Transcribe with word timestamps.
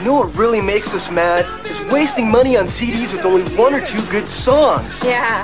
You 0.00 0.06
know 0.06 0.14
what 0.14 0.34
really 0.34 0.62
makes 0.62 0.94
us 0.94 1.10
mad? 1.10 1.44
Is 1.66 1.92
wasting 1.92 2.30
money 2.30 2.56
on 2.56 2.64
CDs 2.64 3.12
with 3.12 3.26
only 3.26 3.54
one 3.54 3.74
or 3.74 3.84
two 3.84 4.00
good 4.06 4.30
songs. 4.30 4.98
Yeah. 5.04 5.42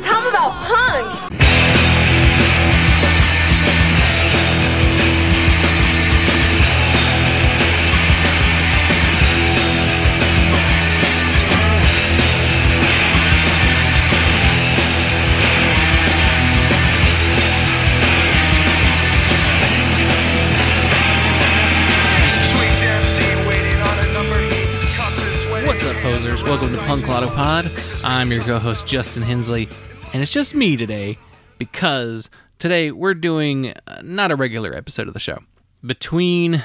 Tell 0.00 0.20
them 0.20 0.28
about 0.28 0.52
punk. 0.62 1.45
Welcome 26.46 26.70
to 26.70 26.78
Punk 26.82 27.08
Lotto 27.08 27.26
Pod. 27.26 27.70
I'm 28.04 28.30
your 28.30 28.40
co-host 28.42 28.86
Justin 28.86 29.22
Hensley, 29.22 29.68
and 30.12 30.22
it's 30.22 30.32
just 30.32 30.54
me 30.54 30.76
today 30.76 31.18
because 31.58 32.30
today 32.60 32.92
we're 32.92 33.14
doing 33.14 33.74
uh, 33.88 34.00
not 34.04 34.30
a 34.30 34.36
regular 34.36 34.72
episode 34.72 35.08
of 35.08 35.14
the 35.14 35.20
show. 35.20 35.40
Between 35.84 36.62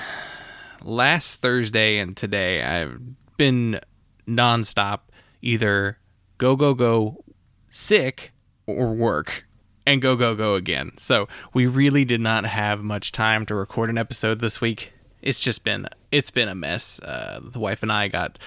last 0.84 1.42
Thursday 1.42 1.98
and 1.98 2.16
today, 2.16 2.62
I've 2.62 3.02
been 3.38 3.80
nonstop, 4.28 5.00
either 5.42 5.98
go 6.38 6.56
go 6.56 6.76
go 6.76 7.24
sick 7.72 8.34
or 8.68 8.94
work 8.94 9.46
and 9.88 10.00
go 10.00 10.16
go 10.16 10.36
go 10.36 10.54
again. 10.54 10.92
So 10.98 11.28
we 11.56 11.66
really 11.66 12.06
did 12.06 12.22
not 12.22 12.46
have 12.46 12.84
much 12.84 13.12
time 13.12 13.48
to 13.48 13.56
record 13.56 13.90
an 13.90 13.98
episode 13.98 14.42
this 14.42 14.62
week. 14.62 14.94
It's 15.24 15.42
just 15.42 15.64
been 15.64 15.88
it's 16.12 16.30
been 16.30 16.50
a 16.50 16.56
mess. 16.56 17.00
Uh, 17.00 17.40
the 17.44 17.60
wife 17.60 17.82
and 17.82 17.92
I 17.92 18.08
got 18.10 18.38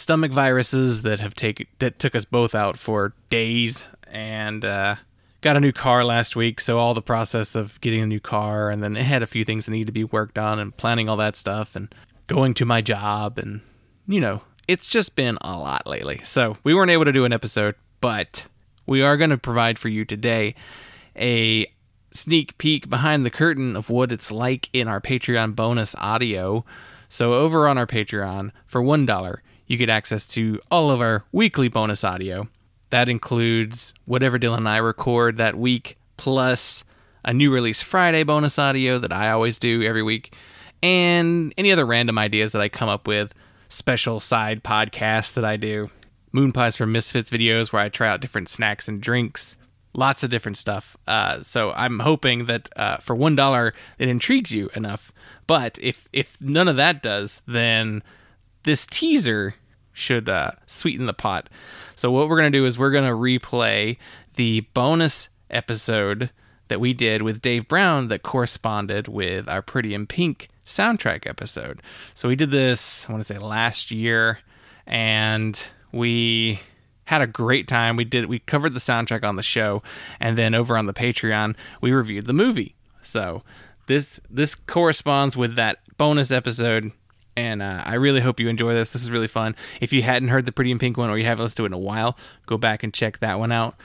stomach 0.00 0.32
viruses 0.32 1.02
that 1.02 1.20
have 1.20 1.34
taken 1.34 1.66
that 1.78 1.98
took 1.98 2.14
us 2.14 2.24
both 2.24 2.54
out 2.54 2.78
for 2.78 3.12
days, 3.28 3.86
and 4.08 4.64
uh, 4.64 4.96
got 5.42 5.56
a 5.56 5.60
new 5.60 5.72
car 5.72 6.04
last 6.04 6.34
week. 6.34 6.58
So 6.58 6.78
all 6.78 6.94
the 6.94 7.02
process 7.02 7.54
of 7.54 7.80
getting 7.80 8.00
a 8.00 8.06
new 8.06 8.20
car, 8.20 8.70
and 8.70 8.82
then 8.82 8.96
it 8.96 9.02
had 9.02 9.22
a 9.22 9.26
few 9.26 9.44
things 9.44 9.66
that 9.66 9.72
need 9.72 9.86
to 9.86 9.92
be 9.92 10.04
worked 10.04 10.38
on, 10.38 10.58
and 10.58 10.76
planning 10.76 11.08
all 11.08 11.18
that 11.18 11.36
stuff, 11.36 11.76
and 11.76 11.94
going 12.26 12.54
to 12.54 12.64
my 12.64 12.80
job, 12.80 13.38
and 13.38 13.60
you 14.08 14.20
know, 14.20 14.42
it's 14.66 14.88
just 14.88 15.14
been 15.14 15.36
a 15.42 15.58
lot 15.58 15.86
lately. 15.86 16.20
So 16.24 16.56
we 16.64 16.74
weren't 16.74 16.90
able 16.90 17.04
to 17.04 17.12
do 17.12 17.24
an 17.24 17.32
episode, 17.32 17.74
but 18.00 18.46
we 18.86 19.02
are 19.02 19.16
going 19.16 19.30
to 19.30 19.38
provide 19.38 19.78
for 19.78 19.88
you 19.88 20.04
today 20.04 20.54
a 21.14 21.70
sneak 22.10 22.56
peek 22.58 22.88
behind 22.88 23.24
the 23.24 23.30
curtain 23.30 23.76
of 23.76 23.90
what 23.90 24.10
it's 24.10 24.32
like 24.32 24.68
in 24.72 24.88
our 24.88 25.00
Patreon 25.00 25.54
bonus 25.54 25.94
audio. 25.98 26.64
So 27.08 27.34
over 27.34 27.68
on 27.68 27.76
our 27.76 27.86
Patreon, 27.86 28.50
for 28.66 28.80
$1, 28.80 29.38
you 29.70 29.76
get 29.76 29.88
access 29.88 30.26
to 30.26 30.58
all 30.68 30.90
of 30.90 31.00
our 31.00 31.22
weekly 31.30 31.68
bonus 31.68 32.02
audio. 32.02 32.48
That 32.90 33.08
includes 33.08 33.94
whatever 34.04 34.36
Dylan 34.36 34.58
and 34.58 34.68
I 34.68 34.78
record 34.78 35.36
that 35.36 35.54
week, 35.54 35.96
plus 36.16 36.82
a 37.24 37.32
new 37.32 37.54
release 37.54 37.80
Friday 37.80 38.24
bonus 38.24 38.58
audio 38.58 38.98
that 38.98 39.12
I 39.12 39.30
always 39.30 39.60
do 39.60 39.84
every 39.84 40.02
week, 40.02 40.34
and 40.82 41.54
any 41.56 41.70
other 41.70 41.86
random 41.86 42.18
ideas 42.18 42.50
that 42.50 42.60
I 42.60 42.68
come 42.68 42.88
up 42.88 43.06
with, 43.06 43.32
special 43.68 44.18
side 44.18 44.64
podcasts 44.64 45.34
that 45.34 45.44
I 45.44 45.56
do, 45.56 45.88
Moon 46.32 46.50
Pies 46.50 46.76
for 46.76 46.86
Misfits 46.86 47.30
videos 47.30 47.72
where 47.72 47.80
I 47.80 47.90
try 47.90 48.08
out 48.08 48.20
different 48.20 48.48
snacks 48.48 48.88
and 48.88 49.00
drinks, 49.00 49.56
lots 49.94 50.24
of 50.24 50.30
different 50.30 50.56
stuff. 50.56 50.96
Uh, 51.06 51.44
so 51.44 51.70
I'm 51.76 52.00
hoping 52.00 52.46
that 52.46 52.68
uh, 52.74 52.96
for 52.96 53.14
one 53.14 53.36
dollar 53.36 53.72
it 54.00 54.08
intrigues 54.08 54.50
you 54.50 54.68
enough. 54.74 55.12
But 55.46 55.78
if 55.80 56.08
if 56.12 56.36
none 56.40 56.66
of 56.66 56.74
that 56.74 57.04
does, 57.04 57.40
then 57.46 58.02
this 58.64 58.84
teaser 58.84 59.54
should 60.00 60.28
uh, 60.28 60.52
sweeten 60.66 61.06
the 61.06 61.12
pot. 61.12 61.48
So 61.94 62.10
what 62.10 62.28
we're 62.28 62.36
gonna 62.36 62.50
do 62.50 62.66
is 62.66 62.78
we're 62.78 62.90
gonna 62.90 63.12
replay 63.12 63.98
the 64.34 64.60
bonus 64.74 65.28
episode 65.50 66.30
that 66.68 66.80
we 66.80 66.94
did 66.94 67.22
with 67.22 67.42
Dave 67.42 67.68
Brown 67.68 68.08
that 68.08 68.22
corresponded 68.22 69.08
with 69.08 69.48
our 69.48 69.60
Pretty 69.60 69.92
in 69.92 70.06
Pink 70.06 70.48
soundtrack 70.64 71.26
episode. 71.26 71.82
So 72.14 72.28
we 72.28 72.36
did 72.36 72.50
this, 72.50 73.06
I 73.08 73.12
want 73.12 73.26
to 73.26 73.34
say 73.34 73.38
last 73.38 73.90
year, 73.90 74.38
and 74.86 75.60
we 75.92 76.60
had 77.04 77.20
a 77.20 77.26
great 77.26 77.66
time. 77.66 77.96
We 77.96 78.04
did 78.04 78.26
we 78.26 78.38
covered 78.38 78.74
the 78.74 78.80
soundtrack 78.80 79.24
on 79.24 79.36
the 79.36 79.42
show, 79.42 79.82
and 80.20 80.38
then 80.38 80.54
over 80.54 80.76
on 80.78 80.86
the 80.86 80.94
Patreon 80.94 81.56
we 81.80 81.90
reviewed 81.92 82.26
the 82.26 82.32
movie. 82.32 82.76
So 83.02 83.42
this 83.86 84.20
this 84.30 84.54
corresponds 84.54 85.36
with 85.36 85.56
that 85.56 85.80
bonus 85.98 86.30
episode. 86.30 86.92
And 87.36 87.62
uh, 87.62 87.82
I 87.84 87.94
really 87.94 88.20
hope 88.20 88.40
you 88.40 88.48
enjoy 88.48 88.74
this. 88.74 88.92
This 88.92 89.02
is 89.02 89.10
really 89.10 89.28
fun. 89.28 89.54
If 89.80 89.92
you 89.92 90.02
hadn't 90.02 90.28
heard 90.28 90.46
the 90.46 90.52
Pretty 90.52 90.70
in 90.70 90.78
Pink 90.78 90.96
one 90.96 91.10
or 91.10 91.16
you 91.16 91.24
haven't 91.24 91.44
listened 91.44 91.56
to 91.58 91.64
it 91.64 91.66
in 91.66 91.72
a 91.72 91.78
while, 91.78 92.16
go 92.46 92.58
back 92.58 92.82
and 92.82 92.92
check 92.92 93.20
that 93.20 93.38
one 93.38 93.52
out. 93.52 93.76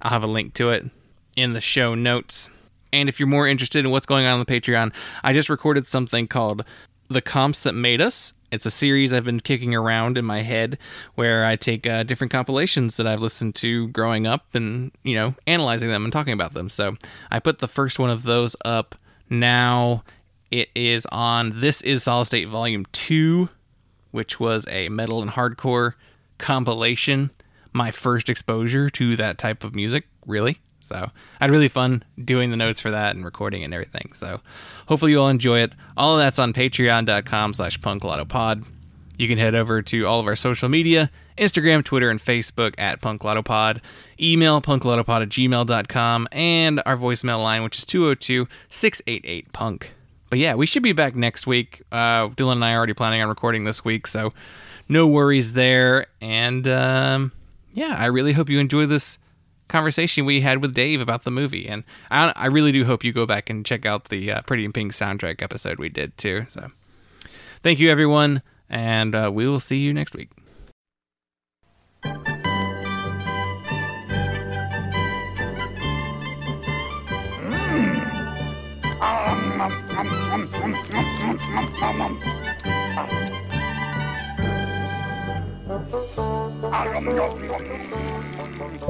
I'll 0.00 0.10
have 0.10 0.22
a 0.22 0.26
link 0.26 0.54
to 0.54 0.70
it 0.70 0.84
in 1.36 1.52
the 1.52 1.60
show 1.60 1.94
notes. 1.94 2.50
And 2.92 3.08
if 3.08 3.18
you're 3.18 3.26
more 3.26 3.48
interested 3.48 3.84
in 3.84 3.90
what's 3.90 4.06
going 4.06 4.26
on 4.26 4.34
on 4.34 4.40
the 4.40 4.46
Patreon, 4.46 4.92
I 5.24 5.32
just 5.32 5.48
recorded 5.48 5.86
something 5.86 6.28
called 6.28 6.64
The 7.08 7.22
Comps 7.22 7.60
That 7.60 7.72
Made 7.72 8.00
Us. 8.02 8.34
It's 8.50 8.66
a 8.66 8.70
series 8.70 9.14
I've 9.14 9.24
been 9.24 9.40
kicking 9.40 9.74
around 9.74 10.18
in 10.18 10.26
my 10.26 10.42
head 10.42 10.76
where 11.14 11.46
I 11.46 11.56
take 11.56 11.86
uh, 11.86 12.02
different 12.02 12.30
compilations 12.30 12.98
that 12.98 13.06
I've 13.06 13.22
listened 13.22 13.54
to 13.56 13.88
growing 13.88 14.26
up 14.26 14.54
and, 14.54 14.92
you 15.02 15.14
know, 15.14 15.34
analyzing 15.46 15.88
them 15.88 16.04
and 16.04 16.12
talking 16.12 16.34
about 16.34 16.52
them. 16.52 16.68
So 16.68 16.96
I 17.30 17.38
put 17.38 17.60
the 17.60 17.68
first 17.68 17.98
one 17.98 18.10
of 18.10 18.24
those 18.24 18.54
up 18.62 18.94
now. 19.30 20.04
It 20.52 20.68
is 20.74 21.06
on 21.10 21.60
This 21.62 21.80
Is 21.80 22.02
Solid 22.02 22.26
State 22.26 22.46
Volume 22.46 22.84
2, 22.92 23.48
which 24.10 24.38
was 24.38 24.66
a 24.68 24.90
metal 24.90 25.22
and 25.22 25.30
hardcore 25.30 25.94
compilation. 26.36 27.30
My 27.72 27.90
first 27.90 28.28
exposure 28.28 28.90
to 28.90 29.16
that 29.16 29.38
type 29.38 29.64
of 29.64 29.74
music, 29.74 30.04
really. 30.26 30.58
So 30.82 31.10
I 31.40 31.44
had 31.44 31.50
really 31.50 31.68
fun 31.68 32.04
doing 32.22 32.50
the 32.50 32.58
notes 32.58 32.82
for 32.82 32.90
that 32.90 33.16
and 33.16 33.24
recording 33.24 33.64
and 33.64 33.72
everything. 33.72 34.12
So 34.14 34.42
hopefully 34.88 35.12
you'll 35.12 35.30
enjoy 35.30 35.60
it. 35.60 35.72
All 35.96 36.12
of 36.12 36.18
that's 36.18 36.38
on 36.38 36.52
patreon.com 36.52 37.54
slash 37.54 37.80
punklotopod. 37.80 38.66
You 39.16 39.28
can 39.28 39.38
head 39.38 39.54
over 39.54 39.80
to 39.80 40.04
all 40.04 40.20
of 40.20 40.26
our 40.26 40.36
social 40.36 40.68
media, 40.68 41.10
Instagram, 41.38 41.82
Twitter, 41.82 42.10
and 42.10 42.20
Facebook 42.20 42.74
at 42.76 43.00
punklotopod. 43.00 43.80
Email 44.20 44.60
punklotopod 44.60 45.22
at 45.22 45.30
gmail.com 45.30 46.28
and 46.30 46.82
our 46.84 46.98
voicemail 46.98 47.42
line, 47.42 47.62
which 47.62 47.78
is 47.78 47.86
202-688-PUNK. 47.86 49.92
But 50.32 50.38
yeah, 50.38 50.54
we 50.54 50.64
should 50.64 50.82
be 50.82 50.94
back 50.94 51.14
next 51.14 51.46
week. 51.46 51.82
Uh, 51.92 52.30
Dylan 52.30 52.52
and 52.52 52.64
I 52.64 52.72
are 52.72 52.78
already 52.78 52.94
planning 52.94 53.20
on 53.20 53.28
recording 53.28 53.64
this 53.64 53.84
week, 53.84 54.06
so 54.06 54.32
no 54.88 55.06
worries 55.06 55.52
there. 55.52 56.06
And 56.22 56.66
um, 56.66 57.32
yeah, 57.74 57.96
I 57.98 58.06
really 58.06 58.32
hope 58.32 58.48
you 58.48 58.58
enjoy 58.58 58.86
this 58.86 59.18
conversation 59.68 60.24
we 60.24 60.40
had 60.40 60.62
with 60.62 60.72
Dave 60.72 61.02
about 61.02 61.24
the 61.24 61.30
movie, 61.30 61.68
and 61.68 61.84
I, 62.10 62.32
I 62.34 62.46
really 62.46 62.72
do 62.72 62.86
hope 62.86 63.04
you 63.04 63.12
go 63.12 63.26
back 63.26 63.50
and 63.50 63.62
check 63.66 63.84
out 63.84 64.08
the 64.08 64.32
uh, 64.32 64.40
Pretty 64.40 64.64
in 64.64 64.72
Pink 64.72 64.92
soundtrack 64.92 65.42
episode 65.42 65.78
we 65.78 65.90
did 65.90 66.16
too. 66.16 66.46
So, 66.48 66.70
thank 67.62 67.78
you 67.78 67.90
everyone, 67.90 68.40
and 68.70 69.14
uh, 69.14 69.30
we 69.30 69.46
will 69.46 69.60
see 69.60 69.80
you 69.80 69.92
next 69.92 70.14
week. 70.14 70.30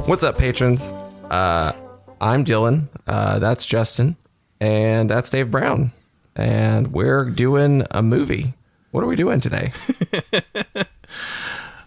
What's 0.05 0.21
up, 0.21 0.37
patrons? 0.37 0.89
Uh, 1.31 1.71
I'm 2.21 2.45
Dylan. 2.45 2.89
Uh, 3.07 3.39
that's 3.39 3.65
Justin. 3.65 4.17
And 4.59 5.09
that's 5.09 5.31
Dave 5.31 5.49
Brown. 5.49 5.91
And 6.35 6.93
we're 6.93 7.25
doing 7.25 7.87
a 7.89 8.03
movie. 8.03 8.53
What 8.91 9.03
are 9.03 9.07
we 9.07 9.15
doing 9.15 9.39
today? 9.39 9.73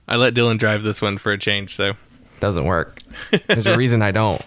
I 0.09 0.17
let 0.17 0.35
Dylan 0.35 0.59
drive 0.59 0.83
this 0.83 1.01
one 1.01 1.17
for 1.17 1.31
a 1.31 1.39
change, 1.39 1.77
so 1.77 1.93
Doesn't 2.41 2.65
work. 2.65 2.99
There's 3.47 3.67
a 3.67 3.77
reason 3.77 4.03
I 4.03 4.11
don't. 4.11 4.43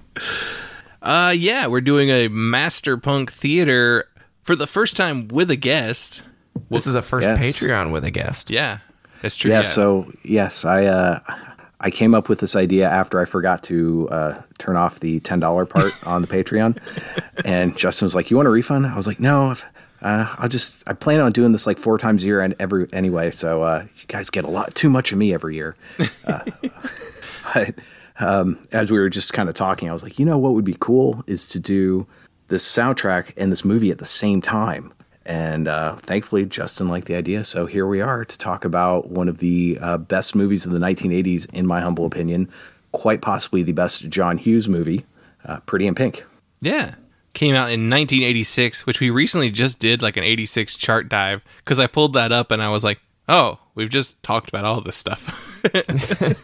uh 1.00 1.32
yeah, 1.34 1.66
we're 1.66 1.80
doing 1.80 2.10
a 2.10 2.28
Master 2.28 2.98
Punk 2.98 3.32
Theater 3.32 4.10
for 4.46 4.54
the 4.56 4.66
first 4.66 4.96
time 4.96 5.26
with 5.28 5.50
a 5.50 5.56
guest. 5.56 6.22
This 6.70 6.86
is 6.86 6.94
a 6.94 7.02
first 7.02 7.26
Yes. 7.26 7.38
Patreon 7.38 7.90
with 7.92 8.04
a 8.04 8.10
guest. 8.10 8.48
Yeah, 8.50 8.78
that's 9.20 9.36
true. 9.36 9.50
Yeah, 9.50 9.62
so 9.62 10.10
yes, 10.22 10.64
I 10.64 10.86
uh, 10.86 11.20
I 11.80 11.90
came 11.90 12.14
up 12.14 12.28
with 12.28 12.38
this 12.38 12.56
idea 12.56 12.88
after 12.88 13.20
I 13.20 13.24
forgot 13.26 13.62
to 13.64 14.08
uh, 14.08 14.42
turn 14.58 14.76
off 14.76 15.00
the 15.00 15.20
ten 15.20 15.40
dollar 15.40 15.66
part 15.66 15.92
on 16.06 16.22
the 16.22 16.28
Patreon, 16.28 16.78
and 17.44 17.76
Justin 17.76 18.06
was 18.06 18.14
like, 18.14 18.30
"You 18.30 18.36
want 18.36 18.46
a 18.46 18.50
refund?" 18.50 18.86
I 18.86 18.96
was 18.96 19.06
like, 19.06 19.20
"No, 19.20 19.50
if, 19.50 19.64
uh, 20.00 20.34
I'll 20.38 20.48
just 20.48 20.88
I 20.88 20.94
plan 20.94 21.20
on 21.20 21.32
doing 21.32 21.52
this 21.52 21.66
like 21.66 21.76
four 21.78 21.98
times 21.98 22.24
a 22.24 22.26
year 22.28 22.40
and 22.40 22.54
every 22.58 22.86
anyway, 22.92 23.32
so 23.32 23.62
uh, 23.64 23.84
you 23.96 24.06
guys 24.06 24.30
get 24.30 24.44
a 24.44 24.50
lot 24.50 24.74
too 24.74 24.88
much 24.88 25.12
of 25.12 25.18
me 25.18 25.34
every 25.34 25.56
year." 25.56 25.76
Uh, 26.24 26.40
but 27.54 27.74
um, 28.18 28.58
as 28.72 28.90
we 28.90 28.98
were 28.98 29.08
just 29.08 29.32
kind 29.32 29.48
of 29.48 29.54
talking, 29.54 29.88
I 29.88 29.92
was 29.92 30.02
like, 30.02 30.18
you 30.18 30.24
know 30.24 30.36
what 30.38 30.54
would 30.54 30.64
be 30.64 30.76
cool 30.78 31.22
is 31.26 31.46
to 31.48 31.60
do 31.60 32.06
this 32.48 32.64
soundtrack 32.66 33.32
and 33.36 33.50
this 33.52 33.64
movie 33.64 33.90
at 33.90 33.98
the 33.98 34.06
same 34.06 34.40
time. 34.42 34.92
And 35.24 35.66
uh, 35.66 35.96
thankfully, 35.96 36.44
Justin 36.46 36.88
liked 36.88 37.06
the 37.08 37.16
idea. 37.16 37.42
So 37.44 37.66
here 37.66 37.86
we 37.86 38.00
are 38.00 38.24
to 38.24 38.38
talk 38.38 38.64
about 38.64 39.10
one 39.10 39.28
of 39.28 39.38
the 39.38 39.76
uh, 39.80 39.96
best 39.96 40.36
movies 40.36 40.64
of 40.66 40.72
the 40.72 40.78
1980s, 40.78 41.52
in 41.52 41.66
my 41.66 41.80
humble 41.80 42.06
opinion. 42.06 42.48
Quite 42.92 43.22
possibly 43.22 43.62
the 43.64 43.72
best 43.72 44.08
John 44.08 44.38
Hughes 44.38 44.68
movie, 44.68 45.04
uh, 45.44 45.58
Pretty 45.66 45.86
in 45.88 45.94
Pink. 45.96 46.24
Yeah. 46.60 46.94
Came 47.34 47.54
out 47.56 47.70
in 47.72 47.90
1986, 47.90 48.86
which 48.86 49.00
we 49.00 49.10
recently 49.10 49.50
just 49.50 49.78
did 49.80 50.00
like 50.00 50.16
an 50.16 50.22
86 50.24 50.76
chart 50.76 51.08
dive 51.08 51.44
because 51.58 51.78
I 51.80 51.86
pulled 51.88 52.12
that 52.14 52.30
up 52.32 52.50
and 52.52 52.62
I 52.62 52.68
was 52.70 52.84
like, 52.84 53.00
oh, 53.28 53.58
we've 53.74 53.90
just 53.90 54.22
talked 54.22 54.48
about 54.48 54.64
all 54.64 54.80
this 54.80 54.96
stuff. 54.96 55.60
but 55.72 56.36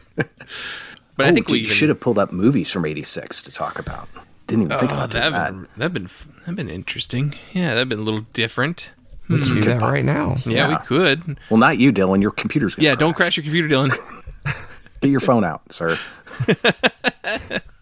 I 1.18 1.30
Oh, 1.30 1.32
think 1.32 1.46
dude, 1.46 1.52
we 1.52 1.58
even- 1.60 1.70
should 1.74 1.88
have 1.88 2.00
pulled 2.00 2.18
up 2.18 2.32
movies 2.32 2.70
from 2.70 2.84
'86 2.84 3.42
to 3.44 3.52
talk 3.52 3.78
about. 3.78 4.08
Didn't 4.46 4.64
even 4.66 4.78
think 4.78 4.90
Oh, 4.90 4.94
about 4.96 5.10
that'd 5.10 5.32
that. 5.32 5.52
been, 5.52 5.68
that'd 5.76 5.92
been 5.94 6.08
that'd 6.40 6.56
been 6.56 6.68
interesting. 6.70 7.34
Yeah, 7.52 7.74
that'd 7.74 7.88
been 7.88 8.00
a 8.00 8.02
little 8.02 8.26
different. 8.32 8.90
Let's 9.28 9.48
do 9.50 9.62
that 9.64 9.80
right 9.80 10.04
now. 10.04 10.38
Yeah, 10.44 10.68
we 10.68 10.76
could. 10.84 11.38
Well, 11.48 11.58
not 11.58 11.78
you, 11.78 11.92
Dylan. 11.92 12.20
Your 12.20 12.32
computer's 12.32 12.74
gonna 12.74 12.88
Yeah, 12.88 12.94
don't 12.96 13.14
crash 13.14 13.36
your 13.36 13.44
computer, 13.44 13.68
Dylan. 13.68 13.90
Get 15.00 15.10
your 15.10 15.20
phone 15.20 15.42
out, 15.44 15.72
sir. 15.72 15.96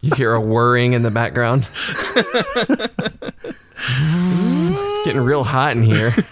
You 0.02 0.14
hear 0.16 0.32
a 0.34 0.40
whirring 0.40 0.92
in 0.92 1.02
the 1.02 1.10
background. 1.10 1.66
it's 3.82 5.04
getting 5.04 5.22
real 5.22 5.44
hot 5.44 5.72
in 5.76 5.82
here. 5.82 6.14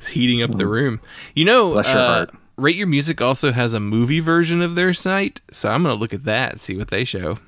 It's 0.00 0.08
heating 0.08 0.42
up 0.42 0.52
the 0.56 0.66
room. 0.66 1.00
You 1.34 1.44
know, 1.44 1.72
Bless 1.72 1.92
your 1.92 2.02
uh, 2.02 2.06
heart. 2.06 2.30
Rate 2.56 2.74
Your 2.76 2.86
Music 2.88 3.20
also 3.20 3.50
has 3.52 3.72
a 3.72 3.80
movie 3.80 4.20
version 4.20 4.60
of 4.62 4.74
their 4.76 4.92
site, 4.94 5.40
so 5.50 5.68
I'm 5.70 5.82
gonna 5.82 5.94
look 5.94 6.12
at 6.12 6.24
that 6.24 6.52
and 6.52 6.60
see 6.60 6.76
what 6.76 6.90
they 6.90 7.04
show. 7.04 7.38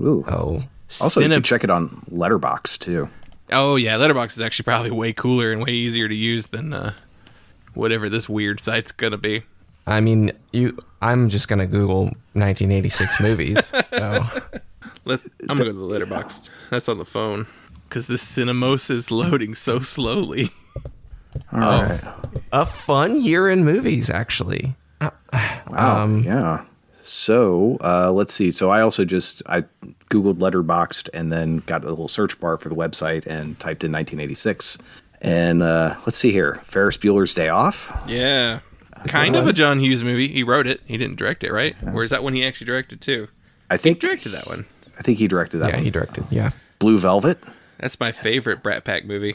Ooh. 0.00 0.24
Oh, 0.28 0.62
Also, 1.00 1.20
you 1.20 1.28
can 1.28 1.42
check 1.42 1.64
it 1.64 1.70
on 1.70 1.88
Letterboxd 2.10 2.78
too. 2.78 3.08
Oh 3.50 3.76
yeah, 3.76 3.96
Letterboxd 3.96 4.32
is 4.32 4.40
actually 4.40 4.64
probably 4.64 4.90
way 4.90 5.12
cooler 5.12 5.52
and 5.52 5.62
way 5.62 5.72
easier 5.72 6.08
to 6.08 6.14
use 6.14 6.48
than 6.48 6.72
uh, 6.72 6.92
whatever 7.74 8.08
this 8.08 8.28
weird 8.28 8.60
site's 8.60 8.92
gonna 8.92 9.18
be. 9.18 9.42
I 9.86 10.00
mean, 10.00 10.32
you. 10.52 10.78
I'm 11.02 11.28
just 11.28 11.48
gonna 11.48 11.66
Google 11.66 12.04
1986 12.32 13.20
movies. 13.20 13.66
So. 13.90 14.24
Let 15.04 15.20
I'm 15.48 15.58
gonna 15.58 15.72
go 15.72 15.72
to 15.72 15.72
the 15.72 16.06
Letterboxd. 16.06 16.48
That's 16.70 16.88
on 16.88 16.96
the 16.98 17.04
phone 17.04 17.46
because 17.88 18.06
this 18.06 18.24
Cinemos 18.24 18.90
is 18.90 19.10
loading 19.10 19.54
so 19.54 19.80
slowly. 19.80 20.48
All 21.52 21.60
right. 21.60 22.00
A 22.52 22.64
fun 22.64 23.20
year 23.20 23.48
in 23.50 23.64
movies, 23.64 24.08
actually. 24.08 24.74
Wow. 25.00 26.02
Um, 26.04 26.22
yeah. 26.22 26.64
So 27.06 27.76
uh, 27.82 28.10
let's 28.12 28.32
see. 28.34 28.50
So 28.50 28.70
I 28.70 28.80
also 28.80 29.04
just 29.04 29.42
I 29.46 29.62
googled 30.10 30.38
Letterboxd 30.38 31.10
and 31.14 31.30
then 31.32 31.58
got 31.58 31.84
a 31.84 31.90
little 31.90 32.08
search 32.08 32.40
bar 32.40 32.56
for 32.56 32.68
the 32.70 32.74
website 32.74 33.26
and 33.26 33.58
typed 33.60 33.84
in 33.84 33.92
1986. 33.92 34.78
And 35.20 35.62
uh, 35.62 35.96
let's 36.06 36.18
see 36.18 36.32
here. 36.32 36.60
Ferris 36.64 36.96
Bueller's 36.96 37.34
Day 37.34 37.48
Off. 37.48 37.90
Yeah, 38.06 38.60
kind 39.06 39.36
of 39.36 39.46
a 39.46 39.52
John 39.52 39.80
Hughes 39.80 40.02
movie. 40.02 40.28
He 40.28 40.42
wrote 40.42 40.66
it. 40.66 40.80
He 40.86 40.96
didn't 40.98 41.16
direct 41.16 41.44
it, 41.44 41.52
right? 41.52 41.76
Or 41.94 42.04
is 42.04 42.10
that 42.10 42.22
one 42.24 42.34
he 42.34 42.44
actually 42.44 42.66
directed 42.66 43.00
too? 43.00 43.28
I 43.70 43.74
He 43.74 43.78
think 43.78 44.00
directed 44.00 44.30
that 44.32 44.46
one. 44.46 44.66
I 44.98 45.02
think 45.02 45.18
he 45.18 45.26
directed 45.28 45.58
that 45.58 45.64
one. 45.64 45.70
Yeah, 45.72 45.76
one. 45.76 45.84
he 45.84 45.90
directed. 45.90 46.24
Yeah, 46.30 46.50
Blue 46.78 46.98
Velvet. 46.98 47.38
That's 47.78 47.98
my 48.00 48.12
favorite 48.12 48.62
Brat 48.62 48.84
Pack 48.84 49.04
movie. 49.06 49.34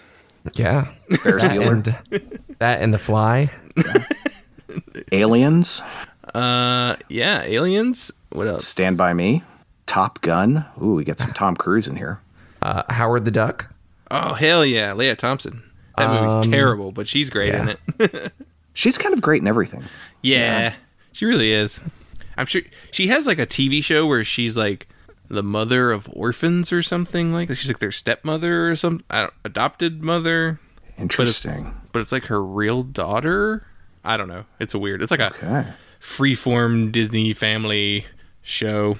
yeah. 0.53 0.85
Ferris 1.21 1.43
That 1.43 1.51
Bueller. 1.57 1.71
and, 2.11 2.39
that 2.59 2.81
and 2.81 2.93
The 2.93 2.97
Fly. 2.99 3.51
Aliens. 5.11 5.81
Uh, 6.35 6.95
yeah, 7.09 7.43
Aliens. 7.43 8.11
What 8.31 8.47
else? 8.47 8.67
Stand 8.67 8.97
by 8.97 9.13
Me. 9.13 9.43
Top 9.85 10.21
Gun. 10.21 10.65
Ooh, 10.81 10.93
we 10.95 11.03
get 11.03 11.19
some 11.19 11.33
Tom 11.33 11.55
Cruise 11.55 11.87
in 11.87 11.95
here. 11.95 12.21
Uh, 12.61 12.83
Howard 12.89 13.25
the 13.25 13.31
Duck. 13.31 13.73
Oh 14.11 14.33
hell 14.33 14.65
yeah, 14.65 14.93
Lea 14.93 15.15
Thompson. 15.15 15.63
That 15.97 16.09
movie's 16.11 16.49
terrible, 16.49 16.91
but 16.91 17.07
she's 17.07 17.29
great 17.29 17.53
in 17.53 17.69
it. 17.99 18.31
She's 18.73 18.97
kind 18.97 19.13
of 19.13 19.21
great 19.21 19.41
in 19.41 19.47
everything. 19.47 19.83
yeah, 20.21 20.73
she 21.11 21.25
really 21.25 21.51
is. 21.51 21.81
I'm 22.37 22.45
sure 22.45 22.61
she 22.91 23.07
has 23.07 23.27
like 23.27 23.39
a 23.39 23.45
TV 23.45 23.83
show 23.83 24.07
where 24.07 24.23
she's 24.23 24.55
like 24.55 24.87
the 25.27 25.43
mother 25.43 25.91
of 25.91 26.07
orphans 26.13 26.71
or 26.71 26.81
something 26.81 27.33
like. 27.33 27.49
She's 27.49 27.67
like 27.67 27.79
their 27.79 27.91
stepmother 27.91 28.71
or 28.71 28.75
some 28.77 29.01
I 29.09 29.21
don't, 29.23 29.33
adopted 29.43 30.01
mother, 30.01 30.61
Interesting. 30.97 31.73
but 31.91 31.99
it's 31.99 32.13
like 32.13 32.25
her 32.25 32.41
real 32.41 32.83
daughter. 32.83 33.65
I 34.05 34.15
don't 34.15 34.29
know. 34.29 34.45
It's 34.61 34.73
a 34.73 34.79
weird. 34.79 35.01
It's 35.01 35.11
like 35.11 35.19
a 35.19 35.33
Okay. 35.35 35.67
Freeform 36.01 36.91
Disney 36.91 37.33
family 37.33 38.05
show, 38.41 38.97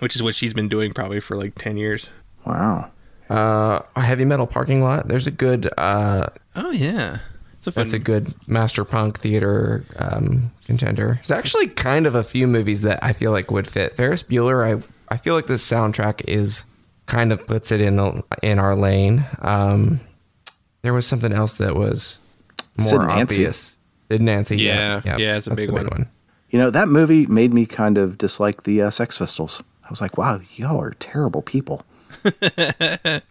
which 0.00 0.14
is 0.16 0.22
what 0.22 0.34
she's 0.34 0.52
been 0.54 0.68
doing 0.68 0.92
probably 0.92 1.20
for 1.20 1.36
like 1.36 1.54
ten 1.56 1.76
years. 1.76 2.06
Wow. 2.44 2.90
Uh, 3.28 3.80
Heavy 4.00 4.24
Metal 4.24 4.46
Parking 4.46 4.82
Lot. 4.82 5.08
There's 5.08 5.26
a 5.26 5.30
good. 5.30 5.70
Uh, 5.78 6.26
Oh 6.56 6.72
yeah, 6.72 7.18
it's 7.52 7.66
a 7.68 7.72
fun. 7.72 7.84
that's 7.84 7.92
a 7.92 7.98
good 8.00 8.34
Master 8.48 8.84
Punk 8.84 9.20
theater 9.20 9.84
um, 9.96 10.50
contender. 10.66 11.16
It's 11.20 11.30
actually 11.30 11.68
kind 11.68 12.06
of 12.06 12.16
a 12.16 12.24
few 12.24 12.48
movies 12.48 12.82
that 12.82 12.98
I 13.04 13.12
feel 13.12 13.30
like 13.30 13.52
would 13.52 13.68
fit. 13.68 13.94
Ferris 13.96 14.22
Bueller. 14.24 14.64
I 14.64 14.82
I 15.14 15.16
feel 15.16 15.34
like 15.36 15.46
this 15.46 15.64
soundtrack 15.68 16.22
is 16.28 16.64
kind 17.06 17.32
of 17.32 17.44
puts 17.46 17.70
it 17.72 17.80
in 17.80 17.96
the, 17.96 18.22
in 18.42 18.58
our 18.58 18.74
lane. 18.76 19.24
Um, 19.40 20.00
there 20.82 20.92
was 20.92 21.06
something 21.06 21.32
else 21.32 21.56
that 21.58 21.76
was 21.76 22.18
more 22.78 22.88
Sid 22.88 22.98
and 22.98 23.08
Nancy. 23.08 23.34
obvious. 23.36 23.78
Sid 24.10 24.22
Nancy. 24.22 24.56
Yeah, 24.58 25.02
yeah, 25.04 25.16
yeah, 25.18 25.36
it's 25.36 25.46
a 25.46 25.50
that's 25.50 25.62
big 25.62 25.68
the 25.70 25.74
one. 25.74 26.08
You 26.50 26.58
know, 26.58 26.70
that 26.70 26.88
movie 26.88 27.26
made 27.26 27.54
me 27.54 27.64
kind 27.66 27.96
of 27.96 28.18
dislike 28.18 28.64
the 28.64 28.82
uh, 28.82 28.90
Sex 28.90 29.18
Pistols. 29.18 29.62
I 29.84 29.88
was 29.88 30.00
like, 30.00 30.18
wow, 30.18 30.40
y'all 30.56 30.80
are 30.80 30.94
terrible 30.98 31.42
people. 31.42 31.84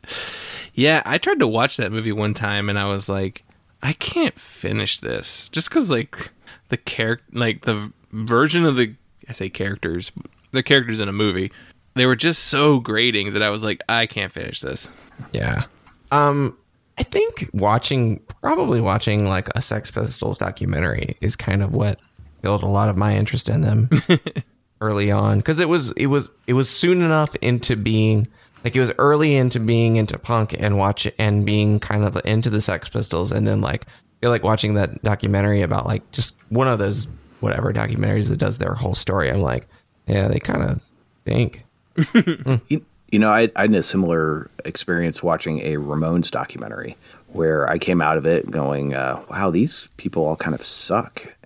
Yeah, 0.80 1.04
I 1.06 1.18
tried 1.18 1.39
to 1.39 1.48
watch 1.48 1.75
that 1.75 1.92
movie 1.92 2.13
one 2.13 2.33
time 2.33 2.69
and 2.69 2.80
I 2.80 2.86
was 2.86 3.10
like, 3.10 3.44
I 3.83 3.92
can't 3.92 4.39
finish 4.39 5.00
this 5.00 5.50
just 5.50 5.69
because 5.69 5.89
like 5.89 6.31
the 6.69 6.77
character, 6.77 7.25
like 7.33 7.66
the 7.66 7.92
version 8.13 8.66
of 8.66 8.77
the 8.77 8.95
I 9.27 9.33
say 9.33 9.50
characters, 9.50 10.12
the 10.51 10.63
characters 10.63 11.01
in 11.01 11.10
a 11.10 11.13
movie, 11.13 11.51
they 11.95 12.06
were 12.06 12.16
just 12.16 12.45
so 12.45 12.80
grating 12.80 13.33
that 13.33 13.44
I 13.44 13.50
was 13.50 13.62
like, 13.62 13.81
I 13.89 14.06
can't 14.06 14.31
finish 14.31 14.62
this. 14.62 14.88
Yeah. 15.33 15.63
Um, 16.12 16.57
I 16.98 17.04
think 17.04 17.50
watching, 17.54 18.21
probably 18.42 18.80
watching 18.80 19.27
like 19.27 19.50
a 19.56 19.62
Sex 19.62 19.92
Pistols 19.92 20.38
documentary 20.38 21.18
is 21.19 21.36
kind 21.36 21.62
of 21.62 21.74
what 21.74 22.00
built 22.41 22.63
a 22.63 22.68
lot 22.68 22.89
of 22.89 22.97
my 22.97 23.15
interest 23.15 23.50
in 23.50 23.62
them 23.62 23.89
early 24.81 25.12
on 25.12 25.39
because 25.39 25.59
it 25.59 25.69
was 25.69 25.91
it 25.91 26.07
was 26.07 26.30
it 26.47 26.53
was 26.53 26.69
soon 26.69 27.03
enough 27.03 27.36
into 27.41 27.75
being 27.75 28.27
like 28.63 28.75
it 28.75 28.80
was 28.80 28.91
early 28.97 29.36
into 29.36 29.59
being 29.59 29.97
into 29.97 30.18
punk 30.18 30.56
and 30.57 30.77
watch 30.77 31.07
and 31.18 31.45
being 31.45 31.80
kind 31.80 32.03
of 32.03 32.19
into 32.25 32.50
the 32.50 32.62
Sex 32.62 32.89
Pistols 32.89 33.31
and 33.31 33.47
then 33.47 33.62
like 33.62 33.86
I 33.86 34.19
feel 34.21 34.31
like 34.31 34.44
watching 34.44 34.74
that 34.74 35.01
documentary 35.03 35.62
about 35.62 35.86
like 35.86 36.09
just 36.12 36.36
one 36.50 36.68
of 36.68 36.80
those 36.80 37.07
whatever 37.39 37.71
documentaries 37.71 38.28
that 38.28 38.37
does 38.37 38.57
their 38.57 38.73
whole 38.73 38.95
story. 38.95 39.30
I'm 39.30 39.42
like, 39.42 39.68
yeah, 40.07 40.28
they 40.28 40.40
kind 40.40 40.63
of 40.63 40.81
think. 41.25 41.66
Mm. 41.99 42.61
You, 42.69 42.85
you 43.11 43.19
know, 43.19 43.30
I, 43.30 43.52
I 43.57 43.63
had 43.63 43.73
a 43.73 43.83
similar 43.83 44.49
experience 44.63 45.21
watching 45.21 45.59
a 45.59 45.75
Ramones 45.75 46.31
documentary 46.31 46.95
where 47.31 47.69
I 47.69 47.78
came 47.78 48.02
out 48.02 48.18
of 48.18 48.26
it 48.26 48.50
going, 48.50 48.94
uh, 48.94 49.21
wow, 49.30 49.50
these 49.52 49.90
people 49.98 50.26
all 50.26 50.36
kind 50.36 50.56
of 50.56 50.64
suck. 50.64 51.26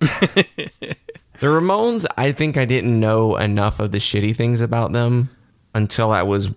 The 1.40 1.50
Ramones, 1.50 2.06
I 2.16 2.32
think 2.32 2.56
I 2.56 2.64
didn't 2.64 2.98
know 2.98 3.36
enough 3.36 3.80
of 3.80 3.90
the 3.92 3.98
shitty 3.98 4.36
things 4.36 4.60
about 4.60 4.92
them 4.92 5.28
until 5.74 6.12
I 6.12 6.22
was 6.22 6.48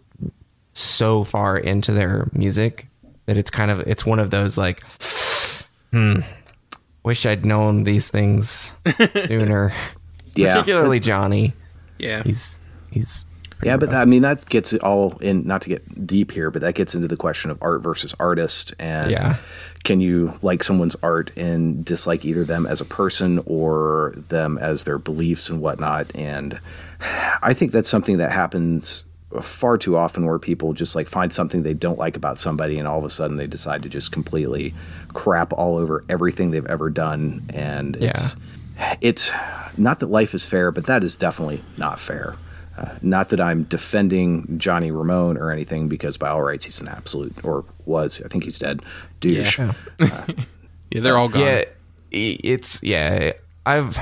so 0.74 1.24
far 1.24 1.58
into 1.58 1.92
their 1.92 2.30
music 2.32 2.88
that 3.26 3.36
it's 3.38 3.50
kind 3.50 3.72
of 3.72 3.80
it's 3.82 4.06
one 4.06 4.20
of 4.20 4.30
those 4.30 4.58
like 4.58 4.84
hmm 5.92 6.20
wish 7.04 7.26
I'd 7.26 7.46
known 7.46 7.86
these 7.86 8.08
things 8.10 8.78
sooner. 9.28 9.74
Yeah. 10.36 10.52
Particularly 10.52 11.00
Johnny. 11.00 11.54
Yeah, 11.98 12.22
He's 12.24 12.60
he's 12.92 13.26
pretty 13.37 13.37
Yeah, 13.64 13.78
but 13.78 13.88
rough. 13.90 13.96
I 13.96 14.06
mean, 14.06 14.22
that 14.22 14.46
gets 14.48 14.72
it 14.74 14.84
all 14.84 15.18
in, 15.18 15.46
not 15.48 15.62
to 15.64 15.70
get 15.70 16.06
deep 16.06 16.32
here, 16.32 16.52
but 16.52 16.62
that 16.62 16.76
gets 16.76 16.94
into 16.94 17.08
the 17.08 17.18
question 17.18 17.50
of 17.50 17.58
art 17.62 17.82
versus 17.82 18.14
artist. 18.20 18.74
And 18.78 19.12
Yeah. 19.12 19.38
can 19.84 20.00
you 20.00 20.38
like 20.42 20.64
someone's 20.64 20.96
art 21.02 21.32
and 21.36 21.84
dislike 21.84 22.24
either 22.24 22.44
them 22.44 22.68
as 22.68 22.82
a 22.82 22.86
person 22.86 23.42
or 23.46 24.14
them 24.16 24.58
as 24.60 24.84
their 24.84 25.00
beliefs 25.00 25.50
and 25.50 25.60
whatnot? 25.60 26.12
And 26.16 26.60
I 27.42 27.54
think 27.54 27.72
that's 27.72 27.90
something 27.90 28.18
that 28.18 28.32
happens 28.32 29.04
far 29.42 29.78
too 29.78 29.98
often 29.98 30.26
where 30.26 30.40
people 30.40 30.72
just 30.74 30.96
like 30.96 31.08
find 31.08 31.34
something 31.34 31.64
they 31.64 31.74
don't 31.74 32.00
like 32.00 32.16
about 32.16 32.40
somebody 32.40 32.80
and 32.80 32.88
all 32.88 32.98
of 32.98 33.04
a 33.04 33.10
sudden 33.10 33.36
they 33.38 33.46
decide 33.48 33.84
to 33.84 33.90
just 33.90 34.12
completely 34.12 34.74
crap 35.14 35.52
all 35.52 35.78
over 35.78 36.04
everything 36.08 36.52
they've 36.52 36.66
ever 36.68 36.90
done. 36.90 37.46
And 37.54 37.98
it's, 37.98 38.36
it's 39.02 39.32
not 39.76 40.00
that 40.00 40.08
life 40.08 40.34
is 40.34 40.46
fair, 40.46 40.72
but 40.72 40.86
that 40.86 41.04
is 41.04 41.18
definitely 41.18 41.62
not 41.76 42.00
fair. 42.00 42.36
Uh, 42.78 42.96
not 43.02 43.30
that 43.30 43.42
I'm 43.42 43.64
defending 43.64 44.60
Johnny 44.60 44.92
Ramone 44.92 45.38
or 45.38 45.52
anything, 45.52 45.88
because 45.88 46.18
by 46.18 46.30
all 46.30 46.44
rights 46.44 46.66
he's 46.66 46.80
an 46.80 46.88
absolute, 46.88 47.36
or 47.44 47.66
was, 47.86 48.22
I 48.24 48.28
think 48.28 48.44
he's 48.44 48.60
dead, 48.60 48.82
douche. 49.20 49.58
Yeah. 49.58 49.74
yeah, 50.92 51.02
they're 51.02 51.18
all 51.18 51.28
gone. 51.28 51.42
Yeah, 51.42 51.64
it's 52.12 52.82
yeah. 52.84 53.32
I've 53.66 53.98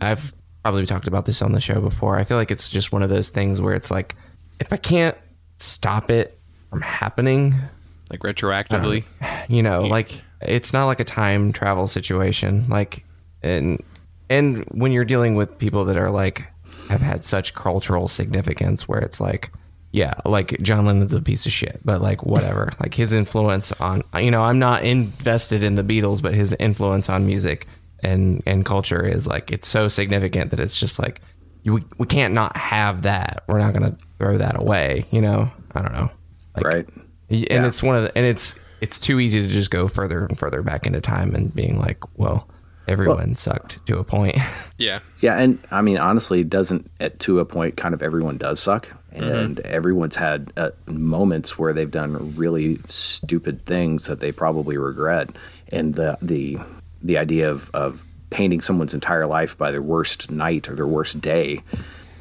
I've 0.00 0.34
probably 0.62 0.86
talked 0.86 1.08
about 1.08 1.24
this 1.24 1.42
on 1.42 1.52
the 1.52 1.60
show 1.60 1.80
before. 1.80 2.18
I 2.18 2.24
feel 2.24 2.36
like 2.36 2.50
it's 2.50 2.68
just 2.68 2.92
one 2.92 3.02
of 3.02 3.10
those 3.10 3.30
things 3.30 3.60
where 3.60 3.74
it's 3.74 3.90
like 3.90 4.14
if 4.60 4.72
I 4.72 4.76
can't 4.76 5.16
stop 5.58 6.10
it 6.10 6.38
from 6.70 6.82
happening, 6.82 7.54
like 8.10 8.20
retroactively. 8.20 9.04
you 9.48 9.62
know, 9.62 9.82
like 9.82 10.22
it's 10.40 10.72
not 10.72 10.86
like 10.86 11.00
a 11.00 11.04
time 11.04 11.52
travel 11.52 11.86
situation. 11.86 12.68
Like 12.68 13.04
and 13.42 13.82
and 14.28 14.64
when 14.70 14.92
you're 14.92 15.04
dealing 15.04 15.34
with 15.34 15.58
people 15.58 15.84
that 15.86 15.96
are 15.96 16.10
like 16.10 16.46
have 16.92 17.00
had 17.00 17.24
such 17.24 17.54
cultural 17.54 18.06
significance 18.08 18.86
where 18.88 19.00
it's 19.00 19.20
like 19.20 19.50
yeah, 19.94 20.14
like 20.24 20.58
John 20.62 20.86
Lennon's 20.86 21.12
a 21.12 21.20
piece 21.20 21.44
of 21.44 21.52
shit, 21.52 21.78
but 21.84 22.00
like 22.00 22.24
whatever. 22.24 22.72
like 22.80 22.94
his 22.94 23.12
influence 23.12 23.72
on 23.72 24.02
you 24.18 24.30
know, 24.30 24.42
I'm 24.42 24.58
not 24.58 24.84
invested 24.84 25.62
in 25.62 25.74
the 25.74 25.82
Beatles, 25.82 26.22
but 26.22 26.34
his 26.34 26.54
influence 26.58 27.10
on 27.10 27.26
music 27.26 27.66
and 28.02 28.42
and 28.46 28.64
culture 28.64 29.06
is 29.06 29.26
like 29.26 29.50
it's 29.50 29.68
so 29.68 29.88
significant 29.88 30.50
that 30.50 30.60
it's 30.60 30.78
just 30.80 30.98
like 30.98 31.20
you, 31.64 31.74
we, 31.74 31.82
we 31.98 32.06
can't 32.06 32.34
not 32.34 32.56
have 32.56 33.02
that. 33.02 33.44
We're 33.48 33.58
not 33.60 33.72
going 33.74 33.92
to 33.92 33.96
throw 34.18 34.38
that 34.38 34.58
away, 34.58 35.04
you 35.10 35.20
know. 35.20 35.50
I 35.74 35.82
don't 35.82 35.92
know. 35.92 36.10
Like, 36.56 36.64
right. 36.64 36.88
and 37.28 37.46
Yeah. 37.50 37.66
it's 37.66 37.82
one 37.82 37.94
of 37.96 38.02
the, 38.04 38.16
and 38.18 38.26
it's 38.26 38.54
it's 38.80 38.98
too 38.98 39.20
easy 39.20 39.40
to 39.42 39.46
just 39.46 39.70
go 39.70 39.86
further 39.88 40.26
and 40.26 40.36
further 40.38 40.62
back 40.62 40.86
into 40.86 41.00
time 41.00 41.34
and 41.36 41.54
being 41.54 41.78
like, 41.78 42.02
well, 42.18 42.48
everyone 42.92 43.34
sucked 43.34 43.84
to 43.86 43.98
a 43.98 44.04
point. 44.04 44.36
Yeah. 44.78 44.98
Yeah, 45.20 45.38
and 45.38 45.60
I 45.70 45.80
mean, 45.80 45.98
honestly, 45.98 46.40
it 46.40 46.50
doesn't 46.50 46.90
at 46.98 47.20
to 47.20 47.38
a 47.38 47.44
point. 47.44 47.76
Kind 47.76 47.94
of 47.94 48.02
everyone 48.02 48.36
does 48.36 48.58
suck, 48.58 48.88
and 49.12 49.60
everyone's 49.60 50.16
had 50.16 50.52
uh, 50.56 50.70
moments 50.86 51.56
where 51.56 51.72
they've 51.72 51.88
done 51.90 52.34
really 52.34 52.80
stupid 52.88 53.64
things 53.64 54.08
that 54.08 54.18
they 54.18 54.32
probably 54.32 54.76
regret. 54.76 55.30
And 55.70 55.94
the 55.94 56.18
the 56.20 56.58
the 57.00 57.16
idea 57.16 57.48
of 57.48 57.70
of 57.72 58.02
painting 58.30 58.60
someone's 58.60 58.92
entire 58.92 59.24
life 59.26 59.56
by 59.56 59.70
their 59.70 59.82
worst 59.82 60.32
night 60.32 60.68
or 60.68 60.74
their 60.74 60.86
worst 60.86 61.20
day 61.20 61.60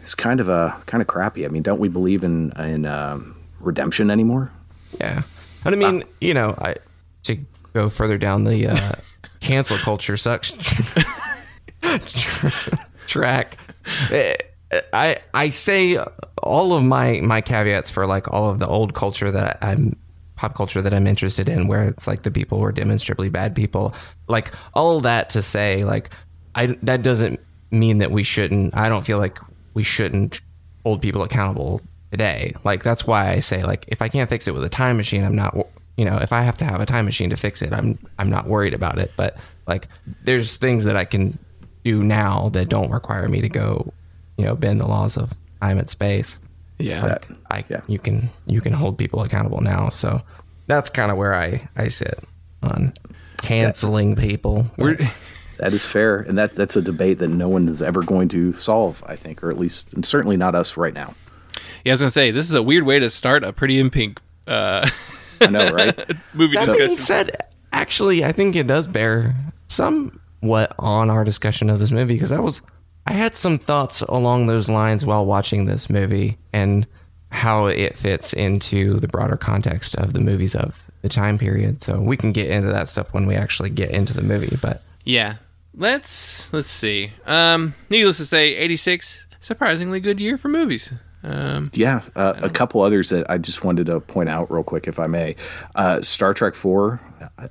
is 0.03 0.13
kind 0.13 0.39
of 0.39 0.47
a 0.47 0.79
kind 0.85 1.01
of 1.01 1.07
crappy. 1.07 1.45
I 1.45 1.47
mean, 1.47 1.63
don't 1.63 1.79
we 1.79 1.89
believe 1.89 2.23
in 2.23 2.51
in 2.59 2.85
um, 2.85 3.35
redemption 3.59 4.11
anymore? 4.11 4.51
yeah. 4.99 5.23
And 5.65 5.73
I 5.73 5.77
mean, 5.77 6.03
you 6.19 6.35
know, 6.35 6.53
I 6.59 6.75
to 7.23 7.39
go 7.73 7.89
further 7.89 8.17
down 8.19 8.43
the 8.43 8.67
uh, 8.67 8.91
cancel 9.41 9.77
culture 9.77 10.15
sucks 10.17 10.53
track. 13.07 13.57
I 14.93 15.17
I 15.33 15.49
say 15.49 15.99
all 16.41 16.73
of 16.73 16.83
my 16.83 17.19
my 17.21 17.41
caveats 17.41 17.91
for 17.91 18.07
like 18.07 18.31
all 18.31 18.49
of 18.49 18.59
the 18.59 18.67
old 18.67 18.93
culture 18.93 19.31
that 19.31 19.57
I'm 19.61 19.97
pop 20.37 20.55
culture 20.55 20.81
that 20.81 20.93
I'm 20.93 21.05
interested 21.05 21.49
in, 21.49 21.67
where 21.67 21.83
it's 21.83 22.07
like 22.07 22.23
the 22.23 22.31
people 22.31 22.59
were 22.59 22.71
demonstrably 22.71 23.29
bad 23.29 23.55
people, 23.55 23.93
like 24.27 24.53
all 24.73 25.01
that 25.01 25.29
to 25.31 25.41
say 25.41 25.83
like 25.83 26.09
I 26.55 26.67
that 26.83 27.03
doesn't 27.03 27.39
mean 27.71 27.97
that 27.99 28.11
we 28.11 28.23
shouldn't. 28.23 28.75
I 28.75 28.89
don't 28.89 29.05
feel 29.05 29.17
like 29.17 29.39
we 29.73 29.83
shouldn't 29.83 30.41
hold 30.83 31.01
people 31.01 31.21
accountable 31.21 31.81
today. 32.11 32.53
Like 32.63 32.83
that's 32.83 33.05
why 33.05 33.31
I 33.31 33.39
say 33.39 33.63
like 33.63 33.85
if 33.87 34.01
I 34.01 34.09
can't 34.09 34.29
fix 34.29 34.47
it 34.47 34.53
with 34.53 34.63
a 34.63 34.69
time 34.69 34.97
machine, 34.97 35.23
I'm 35.23 35.35
not. 35.35 35.55
You 35.97 36.05
know, 36.05 36.17
if 36.17 36.31
I 36.33 36.41
have 36.41 36.57
to 36.59 36.65
have 36.65 36.79
a 36.79 36.85
time 36.85 37.05
machine 37.05 37.29
to 37.29 37.37
fix 37.37 37.61
it, 37.61 37.73
I'm 37.73 37.99
I'm 38.17 38.29
not 38.29 38.47
worried 38.47 38.73
about 38.73 38.97
it. 38.97 39.11
But 39.15 39.37
like, 39.67 39.87
there's 40.23 40.57
things 40.57 40.85
that 40.85 40.95
I 40.95 41.05
can 41.05 41.37
do 41.83 42.03
now 42.03 42.49
that 42.49 42.69
don't 42.69 42.91
require 42.91 43.27
me 43.27 43.41
to 43.41 43.49
go, 43.49 43.93
you 44.37 44.45
know, 44.45 44.55
bend 44.55 44.79
the 44.79 44.87
laws 44.87 45.17
of 45.17 45.33
time 45.61 45.77
and 45.77 45.89
space. 45.89 46.39
Yeah. 46.79 47.03
Like 47.03 47.27
I, 47.49 47.65
yeah. 47.69 47.81
you 47.87 47.99
can 47.99 48.29
you 48.45 48.61
can 48.61 48.73
hold 48.73 48.97
people 48.97 49.21
accountable 49.21 49.61
now. 49.61 49.89
So 49.89 50.21
that's 50.67 50.89
kind 50.89 51.11
of 51.11 51.17
where 51.17 51.35
I 51.35 51.67
I 51.75 51.87
sit 51.87 52.19
on 52.63 52.93
canceling 53.37 54.15
people. 54.15 54.65
We're 54.77 54.97
That 55.57 55.73
is 55.73 55.85
fair, 55.85 56.17
and 56.21 56.39
that 56.39 56.55
that's 56.55 56.75
a 56.75 56.81
debate 56.81 57.19
that 57.19 57.27
no 57.27 57.47
one 57.47 57.69
is 57.69 57.83
ever 57.83 58.01
going 58.01 58.29
to 58.29 58.51
solve. 58.53 59.03
I 59.05 59.15
think, 59.15 59.43
or 59.43 59.51
at 59.51 59.59
least 59.59 59.93
and 59.93 60.03
certainly 60.03 60.35
not 60.35 60.55
us 60.55 60.75
right 60.75 60.93
now. 60.93 61.13
yeah, 61.85 61.91
I 61.91 61.93
was 61.93 62.01
gonna 62.01 62.09
say 62.09 62.31
this 62.31 62.49
is 62.49 62.55
a 62.55 62.63
weird 62.63 62.83
way 62.83 62.97
to 62.97 63.11
start 63.11 63.43
a 63.43 63.53
Pretty 63.53 63.79
in 63.79 63.91
Pink 63.91 64.19
uh, 64.47 64.89
I 65.41 65.47
know, 65.47 65.69
right? 65.71 65.97
movie 66.33 66.55
That 66.55 66.65
discussion. 66.65 66.87
being 66.87 66.97
said, 66.97 67.37
actually, 67.73 68.23
I 68.23 68.31
think 68.31 68.55
it 68.55 68.67
does 68.67 68.87
bear 68.87 69.35
somewhat 69.67 70.73
on 70.79 71.09
our 71.09 71.23
discussion 71.23 71.69
of 71.69 71.79
this 71.79 71.91
movie 71.91 72.13
because 72.13 72.31
I 72.31 72.39
was 72.39 72.61
I 73.07 73.13
had 73.13 73.35
some 73.35 73.57
thoughts 73.57 74.01
along 74.01 74.47
those 74.47 74.69
lines 74.69 75.05
while 75.05 75.25
watching 75.25 75.65
this 75.65 75.89
movie 75.89 76.37
and 76.53 76.85
how 77.31 77.65
it 77.67 77.95
fits 77.97 78.33
into 78.33 78.99
the 78.99 79.07
broader 79.07 79.37
context 79.37 79.95
of 79.95 80.13
the 80.13 80.19
movies 80.19 80.55
of 80.55 80.89
the 81.01 81.09
time 81.09 81.37
period. 81.37 81.81
So 81.81 81.99
we 81.99 82.17
can 82.17 82.31
get 82.31 82.49
into 82.49 82.69
that 82.71 82.89
stuff 82.89 83.13
when 83.13 83.25
we 83.25 83.35
actually 83.35 83.69
get 83.69 83.91
into 83.91 84.13
the 84.13 84.21
movie. 84.21 84.57
But 84.61 84.83
Yeah. 85.05 85.35
Let's 85.73 86.51
let's 86.51 86.69
see. 86.69 87.13
Um, 87.25 87.73
needless 87.89 88.17
to 88.17 88.25
say, 88.25 88.55
eighty 88.55 88.75
six, 88.75 89.25
surprisingly 89.39 90.01
good 90.01 90.19
year 90.19 90.37
for 90.37 90.49
movies. 90.49 90.91
Um, 91.23 91.69
Yeah, 91.73 92.01
uh, 92.15 92.33
a 92.37 92.49
couple 92.49 92.81
others 92.81 93.09
that 93.09 93.29
I 93.29 93.37
just 93.37 93.63
wanted 93.63 93.85
to 93.87 93.99
point 93.99 94.29
out 94.29 94.51
real 94.51 94.63
quick, 94.63 94.87
if 94.87 94.99
I 94.99 95.07
may. 95.07 95.35
Uh, 95.75 96.01
Star 96.01 96.33
Trek 96.33 96.55
Four, 96.55 96.99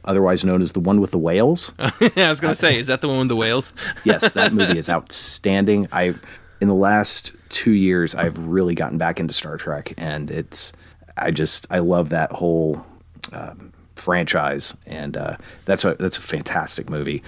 otherwise 0.05 0.45
known 0.45 0.63
as 0.63 0.73
the 0.73 0.81
one 0.81 1.01
with 1.01 1.13
the 1.13 1.19
whales. 1.19 1.73
I 1.79 2.29
was 2.29 2.41
gonna 2.41 2.55
say, 2.55 2.79
is 2.79 2.89
that 2.89 3.01
the 3.01 3.09
one 3.09 3.19
with 3.21 3.29
the 3.29 3.37
whales? 3.37 3.73
yes, 4.05 4.33
that 4.33 4.53
movie 4.55 4.79
is 4.79 4.89
outstanding. 4.89 5.89
I, 5.93 6.15
in 6.61 6.69
the 6.69 6.75
last 6.75 7.33
two 7.49 7.73
years, 7.73 8.15
I've 8.15 8.37
really 8.39 8.75
gotten 8.75 8.99
back 8.99 9.21
into 9.21 9.33
Star 9.33 9.57
Trek, 9.57 9.95
and 9.97 10.31
it's, 10.31 10.73
I 11.17 11.31
just, 11.31 11.67
I 11.71 11.79
love 11.79 12.09
that 12.11 12.33
whole 12.33 12.85
um, 13.33 13.73
franchise, 13.97 14.77
and 14.87 15.17
uh, 15.17 15.37
that's 15.65 15.85
a 15.85 15.95
that's 15.95 16.19
a 16.19 16.23
fantastic 16.23 16.91
movie. 16.91 17.23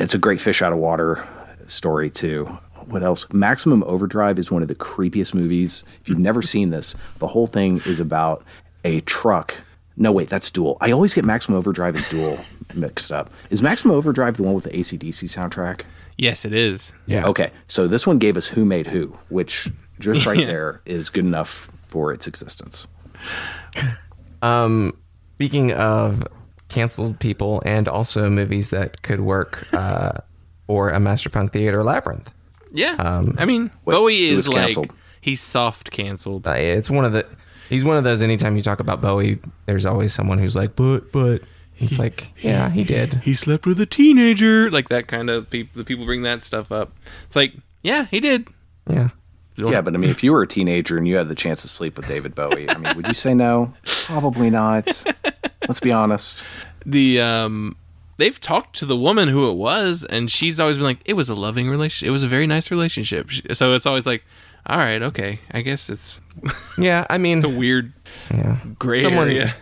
It's 0.00 0.14
a 0.14 0.18
great 0.18 0.40
fish 0.40 0.62
out 0.62 0.72
of 0.72 0.78
water 0.78 1.26
story 1.66 2.10
too. 2.10 2.58
What 2.86 3.02
else? 3.02 3.26
Maximum 3.32 3.82
Overdrive 3.84 4.38
is 4.38 4.50
one 4.50 4.62
of 4.62 4.68
the 4.68 4.74
creepiest 4.74 5.34
movies. 5.34 5.84
If 6.00 6.08
you've 6.08 6.18
never 6.18 6.42
seen 6.42 6.70
this, 6.70 6.94
the 7.18 7.28
whole 7.28 7.46
thing 7.46 7.80
is 7.86 8.00
about 8.00 8.44
a 8.84 9.00
truck. 9.02 9.54
No, 9.96 10.10
wait, 10.10 10.28
that's 10.30 10.50
Duel. 10.50 10.78
I 10.80 10.90
always 10.90 11.12
get 11.14 11.24
Maximum 11.24 11.58
Overdrive 11.58 11.96
and 11.96 12.04
Duel 12.08 12.38
mixed 12.74 13.12
up. 13.12 13.30
Is 13.50 13.60
Maximum 13.62 13.94
Overdrive 13.94 14.36
the 14.38 14.42
one 14.42 14.54
with 14.54 14.64
the 14.64 14.70
ACDC 14.70 15.24
soundtrack? 15.24 15.82
Yes, 16.16 16.44
it 16.44 16.52
is. 16.52 16.92
yeah, 17.06 17.26
Okay, 17.26 17.50
so 17.68 17.86
this 17.86 18.06
one 18.06 18.18
gave 18.18 18.36
us 18.36 18.46
Who 18.48 18.64
Made 18.64 18.86
Who, 18.86 19.16
which 19.28 19.68
just 19.98 20.24
right 20.26 20.38
Yeah. 20.40 20.46
there 20.46 20.80
is 20.86 21.10
good 21.10 21.24
enough 21.24 21.70
for 21.88 22.12
its 22.12 22.26
existence. 22.26 22.86
Um, 24.40 24.92
Speaking 25.34 25.72
of 25.72 26.26
canceled 26.68 27.18
people 27.18 27.62
and 27.66 27.88
also 27.88 28.30
movies 28.30 28.70
that 28.70 29.02
could 29.02 29.20
work 29.20 29.66
uh, 29.74 30.12
for 30.66 30.90
a 30.90 30.98
Masterpunk 30.98 31.52
Theater 31.52 31.82
Labyrinth. 31.82 32.32
Yeah. 32.72 32.96
I 33.38 33.44
mean, 33.44 33.70
Bowie 33.84 34.24
is 34.24 34.48
was 34.48 34.76
like 34.78 34.92
he's 35.20 35.40
soft 35.40 35.90
canceled. 35.90 36.46
Uh, 36.48 36.52
it's 36.52 36.90
one 36.90 37.04
of 37.04 37.12
the 37.12 37.26
he's 37.68 37.84
one 37.84 37.96
of 37.96 38.04
those 38.04 38.22
anytime 38.22 38.56
you 38.56 38.62
talk 38.62 38.80
about 38.80 39.00
Bowie 39.00 39.38
there's 39.66 39.86
always 39.86 40.12
someone 40.12 40.38
who's 40.38 40.56
like 40.56 40.74
but 40.76 41.12
but 41.12 41.42
it's 41.78 41.98
like 41.98 42.28
yeah 42.40 42.70
he 42.70 42.84
did 42.84 43.14
He 43.24 43.34
slept 43.34 43.66
with 43.66 43.80
a 43.80 43.86
teenager, 43.86 44.70
like 44.70 44.88
that 44.88 45.06
kind 45.08 45.30
of 45.30 45.48
people. 45.50 45.78
The 45.78 45.84
people 45.84 46.04
bring 46.04 46.22
that 46.22 46.44
stuff 46.44 46.70
up. 46.72 46.92
It's 47.26 47.36
like, 47.36 47.54
yeah, 47.82 48.06
he 48.06 48.20
did. 48.20 48.48
yeah 48.88 49.08
Yeah, 49.56 49.80
but 49.80 49.94
I 49.94 49.98
mean, 49.98 50.10
if 50.10 50.22
you 50.22 50.32
were 50.32 50.42
a 50.42 50.46
teenager 50.46 50.96
and 50.96 51.06
you 51.08 51.16
had 51.16 51.28
the 51.28 51.34
chance 51.34 51.62
to 51.62 51.68
sleep 51.68 51.96
with 51.96 52.06
David 52.08 52.34
Bowie, 52.34 52.68
I 52.70 52.78
mean, 52.78 52.96
would 52.96 53.06
you 53.08 53.14
say 53.14 53.34
no? 53.34 53.74
Probably 53.84 54.50
not. 54.50 55.02
Let's 55.68 55.80
be 55.80 55.92
honest. 55.92 56.42
the 56.86 57.20
um 57.20 57.76
they've 58.16 58.40
talked 58.40 58.76
to 58.76 58.86
the 58.86 58.96
woman 58.96 59.28
who 59.28 59.50
it 59.50 59.54
was 59.54 60.04
and 60.04 60.30
she's 60.30 60.58
always 60.60 60.76
been 60.76 60.84
like 60.84 61.00
it 61.04 61.14
was 61.14 61.28
a 61.28 61.34
loving 61.34 61.68
relationship. 61.68 62.08
It 62.08 62.12
was 62.12 62.22
a 62.22 62.28
very 62.28 62.46
nice 62.46 62.70
relationship. 62.70 63.30
So 63.52 63.74
it's 63.74 63.86
always 63.86 64.06
like 64.06 64.22
all 64.64 64.78
right 64.78 65.02
okay 65.02 65.40
i 65.50 65.60
guess 65.60 65.90
it's 65.90 66.20
yeah 66.78 67.04
I 67.10 67.18
mean 67.24 67.38
it's 67.38 67.44
a 67.44 67.48
weird 67.48 67.92
yeah. 68.30 68.60
gray 68.78 69.02
Someone- 69.02 69.26
area. 69.28 69.54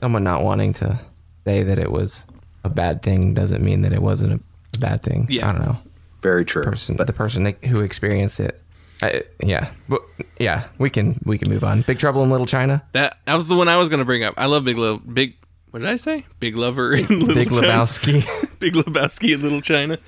someone 0.00 0.22
not 0.22 0.44
wanting 0.44 0.74
to 0.74 1.00
say 1.44 1.64
that 1.64 1.78
it 1.78 1.90
was 1.90 2.24
a 2.62 2.68
bad 2.68 3.02
thing 3.02 3.34
doesn't 3.34 3.62
mean 3.64 3.82
that 3.82 3.92
it 3.92 4.02
wasn't 4.02 4.40
a 4.74 4.78
bad 4.78 5.02
thing. 5.02 5.26
Yeah. 5.28 5.48
I 5.48 5.52
don't 5.52 5.62
know. 5.62 5.76
Very 6.22 6.44
true. 6.44 6.62
person 6.62 6.96
but 6.96 7.06
the 7.08 7.12
person 7.12 7.54
who 7.64 7.80
experienced 7.80 8.38
it. 8.40 8.60
I, 9.02 9.22
yeah. 9.42 9.72
But 9.88 10.02
yeah 10.38 10.68
we 10.78 10.88
can 10.90 11.20
we 11.24 11.36
can 11.38 11.50
move 11.50 11.64
on. 11.64 11.82
Big 11.82 11.98
Trouble 11.98 12.22
in 12.22 12.30
Little 12.30 12.46
China? 12.46 12.84
That 12.92 13.18
that 13.26 13.34
was 13.34 13.48
the 13.48 13.56
one 13.56 13.68
i 13.68 13.76
was 13.76 13.88
gonna 13.88 14.04
bring 14.04 14.22
up. 14.24 14.34
I 14.36 14.46
love 14.46 14.64
big 14.64 14.78
Little 14.78 14.98
big 14.98 15.34
what 15.76 15.82
did 15.82 15.90
i 15.90 15.96
say 15.96 16.24
big 16.40 16.56
lover 16.56 16.94
in 16.94 17.06
little 17.06 17.34
Big 17.34 17.50
China. 17.50 17.60
Lebowski 17.66 18.58
big 18.60 18.72
lebowski 18.74 19.34
in 19.34 19.42
little 19.42 19.60
china 19.60 19.98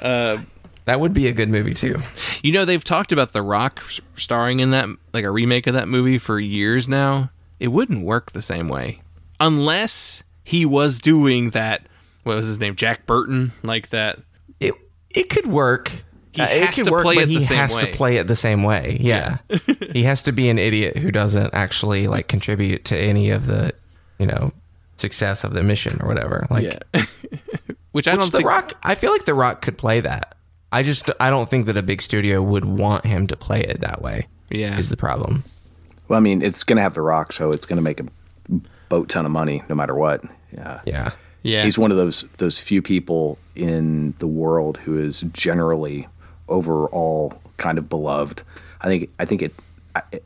uh 0.00 0.38
that 0.84 1.00
would 1.00 1.12
be 1.12 1.26
a 1.26 1.32
good 1.32 1.48
movie 1.48 1.74
too 1.74 2.00
You 2.42 2.52
know, 2.52 2.64
they've 2.64 2.84
talked 2.84 3.10
about 3.10 3.32
The 3.32 3.42
Rock 3.42 3.82
starring 4.14 4.60
in 4.60 4.70
that, 4.70 4.88
like 5.12 5.24
a 5.24 5.32
remake 5.32 5.66
of 5.66 5.74
that 5.74 5.88
movie 5.88 6.16
for 6.16 6.38
years 6.38 6.86
now. 6.86 7.30
It 7.58 7.68
wouldn't 7.68 8.04
work 8.04 8.30
the 8.30 8.40
same 8.40 8.68
way. 8.68 9.00
Unless 9.40 10.22
he 10.44 10.64
was 10.64 11.00
doing 11.00 11.50
that, 11.50 11.82
what 12.22 12.36
was 12.36 12.46
his 12.46 12.60
name? 12.60 12.76
Jack 12.76 13.04
Burton? 13.04 13.50
Like 13.64 13.90
that. 13.90 14.20
it 14.60 14.74
it 15.10 15.28
could 15.28 15.48
work. 15.48 15.90
He 16.30 16.40
Uh, 16.42 16.46
has 16.46 16.76
to 16.76 16.84
play 16.84 17.16
but 17.16 17.24
it 17.24 17.26
the 17.26 17.32
he 17.34 17.42
same 17.42 17.58
has 17.58 17.74
way. 17.76 17.80
to 17.90 17.96
play 17.96 18.16
it 18.18 18.28
the 18.28 18.36
same 18.36 18.62
way. 18.62 18.98
Yeah, 19.00 19.38
he 19.92 20.04
has 20.04 20.22
to 20.22 20.30
be 20.32 20.48
an 20.48 20.58
idiot 20.60 20.98
who 20.98 21.10
doesn't 21.10 21.52
actually 21.52 22.06
like 22.06 22.28
contribute 22.28 22.84
to 22.84 22.96
any 22.96 23.30
of 23.30 23.46
the, 23.46 23.72
you 24.20 24.26
know, 24.26 24.52
success 24.96 25.44
of 25.44 25.52
the 25.54 25.62
mission 25.62 25.98
or 26.00 26.08
whatever. 26.08 26.46
Like 26.50 26.82
Which 27.92 28.06
I 28.08 28.14
don't 28.14 28.30
the 28.30 28.38
think. 28.38 28.48
Rock, 28.48 28.74
I 28.82 28.94
feel 28.94 29.10
like 29.12 29.24
the 29.24 29.34
Rock 29.34 29.62
could 29.62 29.78
play 29.78 30.00
that. 30.00 30.36
I 30.72 30.82
just 30.82 31.10
I 31.20 31.30
don't 31.30 31.48
think 31.48 31.66
that 31.66 31.76
a 31.76 31.82
big 31.82 32.02
studio 32.02 32.42
would 32.42 32.64
want 32.64 33.06
him 33.06 33.26
to 33.28 33.36
play 33.36 33.60
it 33.60 33.80
that 33.80 34.02
way. 34.02 34.26
Yeah. 34.50 34.78
is 34.78 34.90
the 34.90 34.96
problem. 34.96 35.44
Well, 36.08 36.16
I 36.16 36.20
mean, 36.20 36.42
it's 36.42 36.62
going 36.62 36.76
to 36.76 36.82
have 36.82 36.94
The 36.94 37.00
Rock, 37.00 37.32
so 37.32 37.52
it's 37.52 37.66
going 37.66 37.78
to 37.78 37.82
make 37.82 38.00
a 38.00 38.06
boat 38.88 39.08
ton 39.08 39.26
of 39.26 39.32
money 39.32 39.62
no 39.68 39.74
matter 39.74 39.94
what. 39.94 40.22
Yeah. 40.52 40.80
Yeah. 40.84 41.10
Yeah. 41.42 41.64
He's 41.64 41.78
one 41.78 41.90
of 41.90 41.96
those 41.96 42.22
those 42.38 42.58
few 42.58 42.82
people 42.82 43.38
in 43.54 44.12
the 44.18 44.26
world 44.26 44.78
who 44.78 44.98
is 44.98 45.22
generally 45.32 46.06
overall 46.48 47.40
kind 47.56 47.78
of 47.78 47.88
beloved. 47.88 48.42
I 48.80 48.86
think 48.88 49.10
I 49.18 49.24
think 49.24 49.42
it 49.42 49.54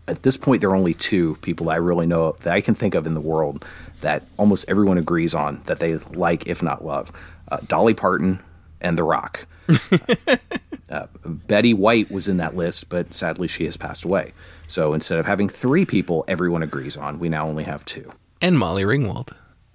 at 0.09 0.23
this 0.23 0.37
point 0.37 0.61
there 0.61 0.71
are 0.71 0.77
only 0.77 0.95
two 0.95 1.37
people 1.43 1.67
that 1.67 1.75
I 1.75 1.77
really 1.77 2.07
know 2.07 2.33
that 2.41 2.53
I 2.53 2.61
can 2.61 2.75
think 2.75 2.95
of 2.95 3.07
in 3.07 3.15
the 3.15 3.21
world 3.21 3.65
that 4.00 4.23
almost 4.37 4.64
everyone 4.69 4.99
agrees 4.99 5.35
on 5.35 5.62
that 5.64 5.78
they 5.78 5.97
like 5.97 6.47
if 6.47 6.62
not 6.62 6.85
love. 6.85 7.12
Uh, 7.49 7.59
Dolly 7.66 7.95
Parton 7.95 8.40
and 8.80 8.97
The 8.97 9.04
Rock. 9.04 9.47
uh, 10.90 11.07
Betty 11.25 11.75
White 11.75 12.11
was 12.11 12.28
in 12.28 12.38
that 12.38 12.57
list, 12.57 12.88
but 12.88 13.14
sadly 13.14 13.49
she 13.49 13.64
has 13.64 13.76
passed 13.76 14.04
away. 14.04 14.33
So 14.66 14.95
instead 14.95 15.19
of 15.19 15.26
having 15.26 15.49
three 15.49 15.85
people 15.85 16.25
everyone 16.28 16.62
agrees 16.62 16.97
on, 16.97 17.19
we 17.19 17.28
now 17.28 17.47
only 17.49 17.64
have 17.64 17.85
two. 17.85 18.12
and 18.40 18.59
Molly 18.59 18.85
Ringwald. 18.85 19.33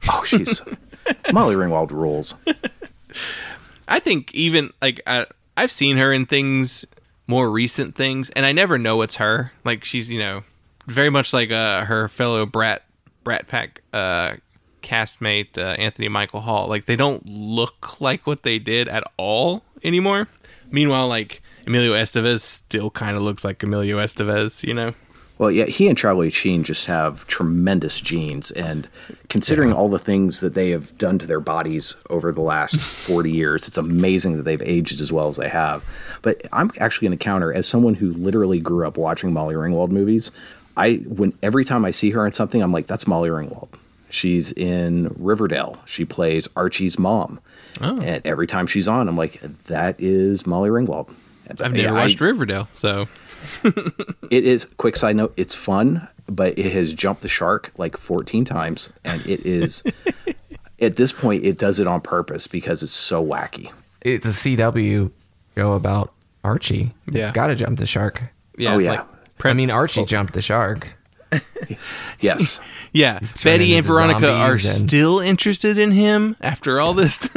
Oh, 0.09 0.23
she's 0.23 0.61
Molly 1.33 1.55
Ringwald 1.55 1.91
rules. 1.91 2.35
I 3.87 3.99
think 3.99 4.33
even 4.33 4.71
like 4.81 5.01
I, 5.05 5.25
I've 5.57 5.71
seen 5.71 5.97
her 5.97 6.11
in 6.13 6.25
things 6.25 6.85
more 7.27 7.49
recent 7.49 7.95
things, 7.95 8.29
and 8.31 8.45
I 8.45 8.51
never 8.51 8.77
know 8.77 9.01
it's 9.01 9.15
her. 9.15 9.51
Like 9.63 9.83
she's 9.83 10.09
you 10.11 10.19
know 10.19 10.43
very 10.87 11.09
much 11.09 11.33
like 11.33 11.51
uh, 11.51 11.85
her 11.85 12.07
fellow 12.07 12.45
Brat 12.45 12.83
Brat 13.25 13.49
Pack 13.49 13.81
uh, 13.91 14.35
castmate 14.81 15.57
uh, 15.57 15.75
Anthony 15.77 16.07
Michael 16.07 16.39
Hall. 16.41 16.69
Like 16.69 16.85
they 16.85 16.95
don't 16.95 17.25
look 17.25 17.99
like 17.99 18.25
what 18.25 18.43
they 18.43 18.59
did 18.59 18.87
at 18.87 19.03
all 19.17 19.63
anymore. 19.83 20.29
Meanwhile, 20.71 21.09
like 21.09 21.41
Emilio 21.67 21.91
Estevez 21.91 22.39
still 22.39 22.89
kind 22.89 23.17
of 23.17 23.23
looks 23.23 23.43
like 23.43 23.61
Emilio 23.61 23.97
Estevez. 23.97 24.63
You 24.63 24.73
know. 24.73 24.93
Well, 25.37 25.51
yeah, 25.51 25.65
he 25.65 25.89
and 25.89 25.97
Charlie 25.97 26.29
Sheen 26.29 26.63
just 26.63 26.85
have 26.85 27.27
tremendous 27.27 27.99
genes, 27.99 28.51
and 28.51 28.87
considering 29.27 29.73
all 29.73 29.89
the 29.89 29.99
things 29.99 30.39
that 30.39 30.53
they 30.53 30.69
have 30.69 30.97
done 30.97 31.19
to 31.19 31.25
their 31.27 31.41
bodies 31.41 31.93
over 32.09 32.31
the 32.31 32.39
last 32.39 32.79
forty 32.79 33.33
years, 33.33 33.67
it's 33.67 33.77
amazing 33.77 34.37
that 34.37 34.43
they've 34.43 34.61
aged 34.61 35.01
as 35.01 35.11
well 35.11 35.27
as 35.27 35.35
they 35.35 35.49
have. 35.49 35.83
But 36.21 36.41
I'm 36.53 36.71
actually 36.79 37.09
going 37.09 37.17
to 37.17 37.23
counter 37.23 37.51
as 37.51 37.67
someone 37.67 37.95
who 37.95 38.13
literally 38.13 38.61
grew 38.61 38.87
up 38.87 38.97
watching 38.97 39.33
Molly 39.33 39.55
Ringwald 39.55 39.89
movies. 39.89 40.31
I 40.77 40.95
when 41.07 41.33
every 41.41 41.65
time 41.65 41.85
I 41.85 41.91
see 41.91 42.11
her 42.11 42.25
in 42.25 42.33
something, 42.33 42.61
I'm 42.61 42.71
like, 42.71 42.87
that's 42.87 43.07
Molly 43.07 43.29
Ringwald. 43.29 43.69
She's 44.09 44.51
in 44.53 45.13
Riverdale. 45.17 45.81
She 45.85 46.05
plays 46.05 46.47
Archie's 46.55 46.97
mom, 46.99 47.39
oh. 47.81 47.99
and 48.01 48.25
every 48.25 48.47
time 48.47 48.67
she's 48.67 48.87
on, 48.87 49.07
I'm 49.07 49.17
like, 49.17 49.41
that 49.65 49.99
is 49.99 50.45
Molly 50.47 50.69
Ringwald. 50.69 51.13
I've 51.49 51.73
never 51.73 51.97
I- 51.97 52.01
watched 52.01 52.21
Riverdale, 52.21 52.67
so 52.73 53.07
it 53.63 54.45
is 54.45 54.65
quick 54.77 54.95
side 54.95 55.15
note 55.15 55.33
it's 55.37 55.53
fun 55.53 56.07
but 56.27 56.57
it 56.57 56.71
has 56.71 56.95
jumped 56.95 57.21
the 57.21 57.27
shark 57.27 57.71
like 57.77 57.95
14 57.95 58.43
times 58.43 58.89
and 59.03 59.23
it 59.27 59.45
is 59.45 59.83
at 60.79 60.95
this 60.95 61.11
point 61.11 61.45
it 61.45 61.59
does 61.59 61.79
it 61.79 61.85
on 61.85 62.01
purpose 62.01 62.47
because 62.47 62.81
it's 62.81 62.91
so 62.91 63.23
wacky 63.23 63.71
It's 64.01 64.25
a 64.25 64.29
CW 64.29 65.11
show 65.55 65.73
about 65.73 66.13
Archie. 66.43 66.93
Yeah. 67.11 67.21
It's 67.21 67.31
got 67.31 67.47
to 67.47 67.55
jump 67.55 67.77
the 67.79 67.85
shark. 67.85 68.23
yeah. 68.57 68.73
Oh, 68.73 68.77
yeah. 68.79 68.91
like, 68.91 69.05
I 69.45 69.53
mean, 69.53 69.71
Archie 69.71 70.05
jumped 70.05 70.33
the 70.33 70.41
shark. 70.41 70.95
yes 72.19 72.61
yeah. 72.93 73.19
turning 73.19 73.43
Betty 73.43 73.75
and 73.75 73.85
Veronica 73.85 74.31
are 74.31 74.51
and- 74.53 74.61
still 74.61 75.19
interested 75.19 75.77
in 75.77 75.91
him 75.91 76.35
after 76.39 76.79
all 76.79 76.93
this. 76.93 77.27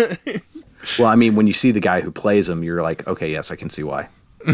well 0.99 1.09
i 1.09 1.17
mean 1.17 1.35
when 1.35 1.47
you 1.49 1.53
see 1.53 1.73
the 1.73 1.81
guy 1.81 2.01
who 2.03 2.11
plays 2.13 2.49
him 2.49 2.63
you're 2.63 2.83
like 2.83 3.05
okay 3.09 3.33
yes 3.33 3.51
i 3.51 3.57
can 3.57 3.71
see 3.71 3.83
why 3.83 4.09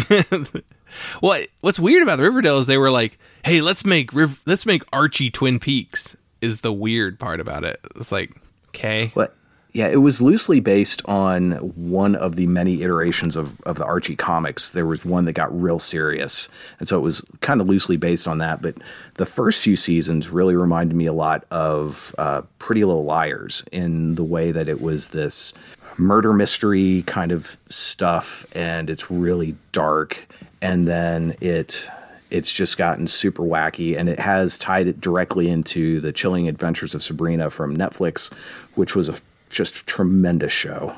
Well, 1.21 1.43
what's 1.61 1.79
weird 1.81 2.03
about 2.05 2.17
the 2.17 2.23
Riverdale 2.23 2.59
is 2.59 2.67
they 2.67 2.79
were 2.79 2.91
like, 2.91 3.19
"Hey, 3.45 3.61
let's 3.61 3.85
make 3.85 4.13
Riv- 4.13 4.41
let's 4.47 4.65
make 4.65 4.85
Archie 4.93 5.29
Twin 5.31 5.59
Peaks." 5.59 6.17
Is 6.41 6.61
the 6.61 6.73
weird 6.73 7.19
part 7.19 7.41
about 7.41 7.65
it? 7.65 7.81
It's 7.97 8.13
like, 8.13 8.31
okay, 8.69 9.11
but 9.15 9.35
yeah 9.75 9.89
it 9.89 9.99
was 9.99 10.23
loosely 10.23 10.61
based 10.61 11.03
on 11.05 11.53
one 11.75 12.15
of 12.15 12.37
the 12.37 12.47
many 12.47 12.83
iterations 12.83 13.37
of, 13.37 13.61
of 13.63 13.77
the 13.77 13.85
archie 13.85 14.17
comics. 14.17 14.71
There 14.71 14.87
was 14.87 15.05
one 15.05 15.27
that 15.27 15.35
got 15.35 15.61
real 15.61 15.79
serious 15.79 16.49
and 16.79 16.89
so 16.89 16.97
it 16.97 17.03
was 17.03 17.25
kind 17.41 17.61
of 17.61 17.69
loosely 17.69 17.99
based 17.99 18.27
on 18.27 18.39
that 18.39 18.63
but 18.63 18.77
the 19.15 19.27
first 19.27 19.61
few 19.61 19.77
seasons 19.77 20.31
really 20.31 20.57
reminded 20.57 20.97
me 20.97 21.07
a 21.07 21.13
lot 21.13 21.45
of 21.51 22.15
uh, 22.17 22.43
pretty 22.59 22.85
little 22.85 23.05
liars 23.05 23.63
in 23.71 24.15
the 24.15 24.25
way 24.25 24.51
that 24.53 24.69
it 24.69 24.81
was 24.81 25.11
this 25.11 25.53
murder 25.99 26.33
mystery 26.33 27.03
kind 27.07 27.33
of 27.33 27.57
stuff 27.69 28.47
and 28.53 28.89
it's 28.91 29.11
really 29.11 29.57
dark 29.73 30.27
and 30.63 30.89
then 30.89 31.37
it 31.41 31.89
it's 32.31 32.53
just 32.53 32.77
gotten 32.77 33.07
super 33.07 33.43
wacky 33.43 33.97
and 33.97 34.09
it 34.09 34.19
has 34.19 34.59
tied 34.59 34.89
it 34.89 35.01
directly 35.01 35.49
into 35.49 36.01
the 36.01 36.13
chilling 36.13 36.49
adventures 36.49 36.95
of 36.95 37.03
sabrina 37.03 37.49
from 37.49 37.77
netflix 37.77 38.33
which 38.75 38.97
was 38.97 39.09
a 39.09 39.15
just 39.55 39.87
tremendous 39.87 40.53
show 40.53 40.95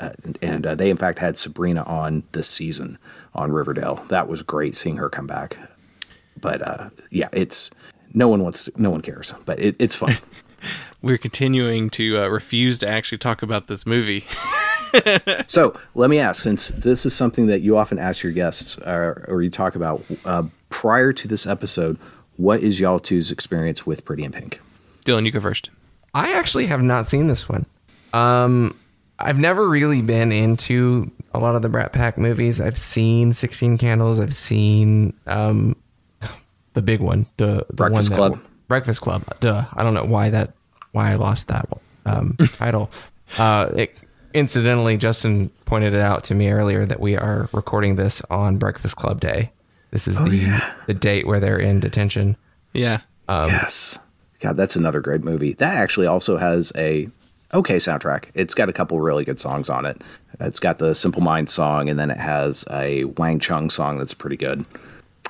uh, 0.00 0.10
and 0.42 0.66
uh, 0.66 0.74
they 0.74 0.90
in 0.90 0.96
fact 0.96 1.18
had 1.18 1.36
sabrina 1.36 1.82
on 1.84 2.22
this 2.32 2.48
season 2.48 2.98
on 3.34 3.52
riverdale 3.52 4.04
that 4.08 4.28
was 4.28 4.42
great 4.42 4.74
seeing 4.74 4.96
her 4.96 5.08
come 5.08 5.26
back 5.26 5.58
but 6.40 6.62
uh, 6.66 6.90
yeah 7.10 7.28
it's 7.32 7.70
no 8.12 8.26
one 8.26 8.42
wants 8.42 8.64
to, 8.64 8.72
no 8.76 8.90
one 8.90 9.00
cares 9.00 9.32
but 9.44 9.58
it, 9.60 9.76
it's 9.78 9.94
fun 9.94 10.16
we're 11.02 11.18
continuing 11.18 11.90
to 11.90 12.18
uh, 12.18 12.28
refuse 12.28 12.78
to 12.78 12.90
actually 12.90 13.18
talk 13.18 13.42
about 13.42 13.66
this 13.66 13.86
movie. 13.86 14.26
So 15.46 15.78
let 15.94 16.10
me 16.10 16.18
ask, 16.18 16.42
since 16.42 16.68
this 16.70 17.06
is 17.06 17.14
something 17.14 17.46
that 17.46 17.60
you 17.60 17.76
often 17.76 18.00
ask 18.00 18.24
your 18.24 18.32
guests 18.32 18.76
uh, 18.78 19.24
or 19.28 19.40
you 19.40 19.48
talk 19.48 19.76
about 19.76 20.02
uh, 20.24 20.42
prior 20.68 21.12
to 21.12 21.28
this 21.28 21.46
episode, 21.46 21.96
what 22.36 22.60
is 22.60 22.80
y'all 22.80 22.98
two's 22.98 23.30
experience 23.30 23.86
with 23.86 24.04
Pretty 24.04 24.24
in 24.24 24.32
Pink? 24.32 24.60
Dylan, 25.06 25.24
you 25.24 25.30
go 25.30 25.38
first. 25.38 25.70
I 26.12 26.32
actually 26.32 26.66
have 26.66 26.82
not 26.82 27.06
seen 27.06 27.28
this 27.28 27.48
one. 27.48 27.66
Um, 28.12 28.76
I've 29.18 29.38
never 29.38 29.68
really 29.68 30.02
been 30.02 30.32
into 30.32 31.10
a 31.34 31.38
lot 31.38 31.54
of 31.54 31.62
the 31.62 31.68
Brat 31.68 31.92
Pack 31.92 32.16
movies. 32.18 32.60
I've 32.60 32.78
seen 32.78 33.32
Sixteen 33.32 33.78
Candles. 33.78 34.18
I've 34.18 34.34
seen 34.34 35.12
um, 35.26 35.76
the 36.74 36.82
big 36.82 37.00
one, 37.00 37.26
the, 37.36 37.66
the 37.68 37.74
Breakfast 37.74 38.10
one 38.10 38.16
Club. 38.16 38.32
That, 38.34 38.68
Breakfast 38.68 39.00
Club. 39.00 39.24
Duh. 39.40 39.64
I 39.74 39.82
don't 39.82 39.94
know 39.94 40.04
why 40.04 40.30
that 40.30 40.54
why 40.92 41.12
I 41.12 41.14
lost 41.16 41.48
that 41.48 41.68
um, 42.06 42.36
title. 42.54 42.90
Uh, 43.38 43.68
it, 43.76 43.98
incidentally, 44.32 44.96
Justin 44.96 45.50
pointed 45.66 45.92
it 45.94 46.00
out 46.00 46.24
to 46.24 46.34
me 46.34 46.50
earlier 46.50 46.86
that 46.86 47.00
we 47.00 47.16
are 47.16 47.48
recording 47.52 47.96
this 47.96 48.22
on 48.30 48.58
Breakfast 48.58 48.96
Club 48.96 49.20
Day. 49.20 49.52
This 49.90 50.06
is 50.06 50.18
the 50.18 50.62
the 50.86 50.94
date 50.94 51.26
where 51.26 51.40
they're 51.40 51.58
in 51.58 51.80
detention. 51.80 52.36
Yeah, 52.72 53.00
yes. 53.28 53.98
God, 54.38 54.56
that's 54.56 54.76
another 54.76 55.00
great 55.00 55.22
movie. 55.22 55.52
That 55.54 55.74
actually 55.74 56.06
also 56.06 56.36
has 56.38 56.72
a 56.76 57.08
okay 57.54 57.76
soundtrack. 57.76 58.26
It's 58.34 58.54
got 58.54 58.68
a 58.68 58.72
couple 58.72 59.00
really 59.00 59.24
good 59.24 59.40
songs 59.40 59.70
on 59.70 59.86
it. 59.86 60.02
It's 60.40 60.60
got 60.60 60.78
the 60.78 60.94
Simple 60.94 61.22
Mind 61.22 61.50
song, 61.50 61.88
and 61.88 61.98
then 61.98 62.10
it 62.10 62.18
has 62.18 62.64
a 62.70 63.04
Wang 63.04 63.38
Chung 63.38 63.70
song 63.70 63.98
that's 63.98 64.14
pretty 64.14 64.36
good. 64.36 64.64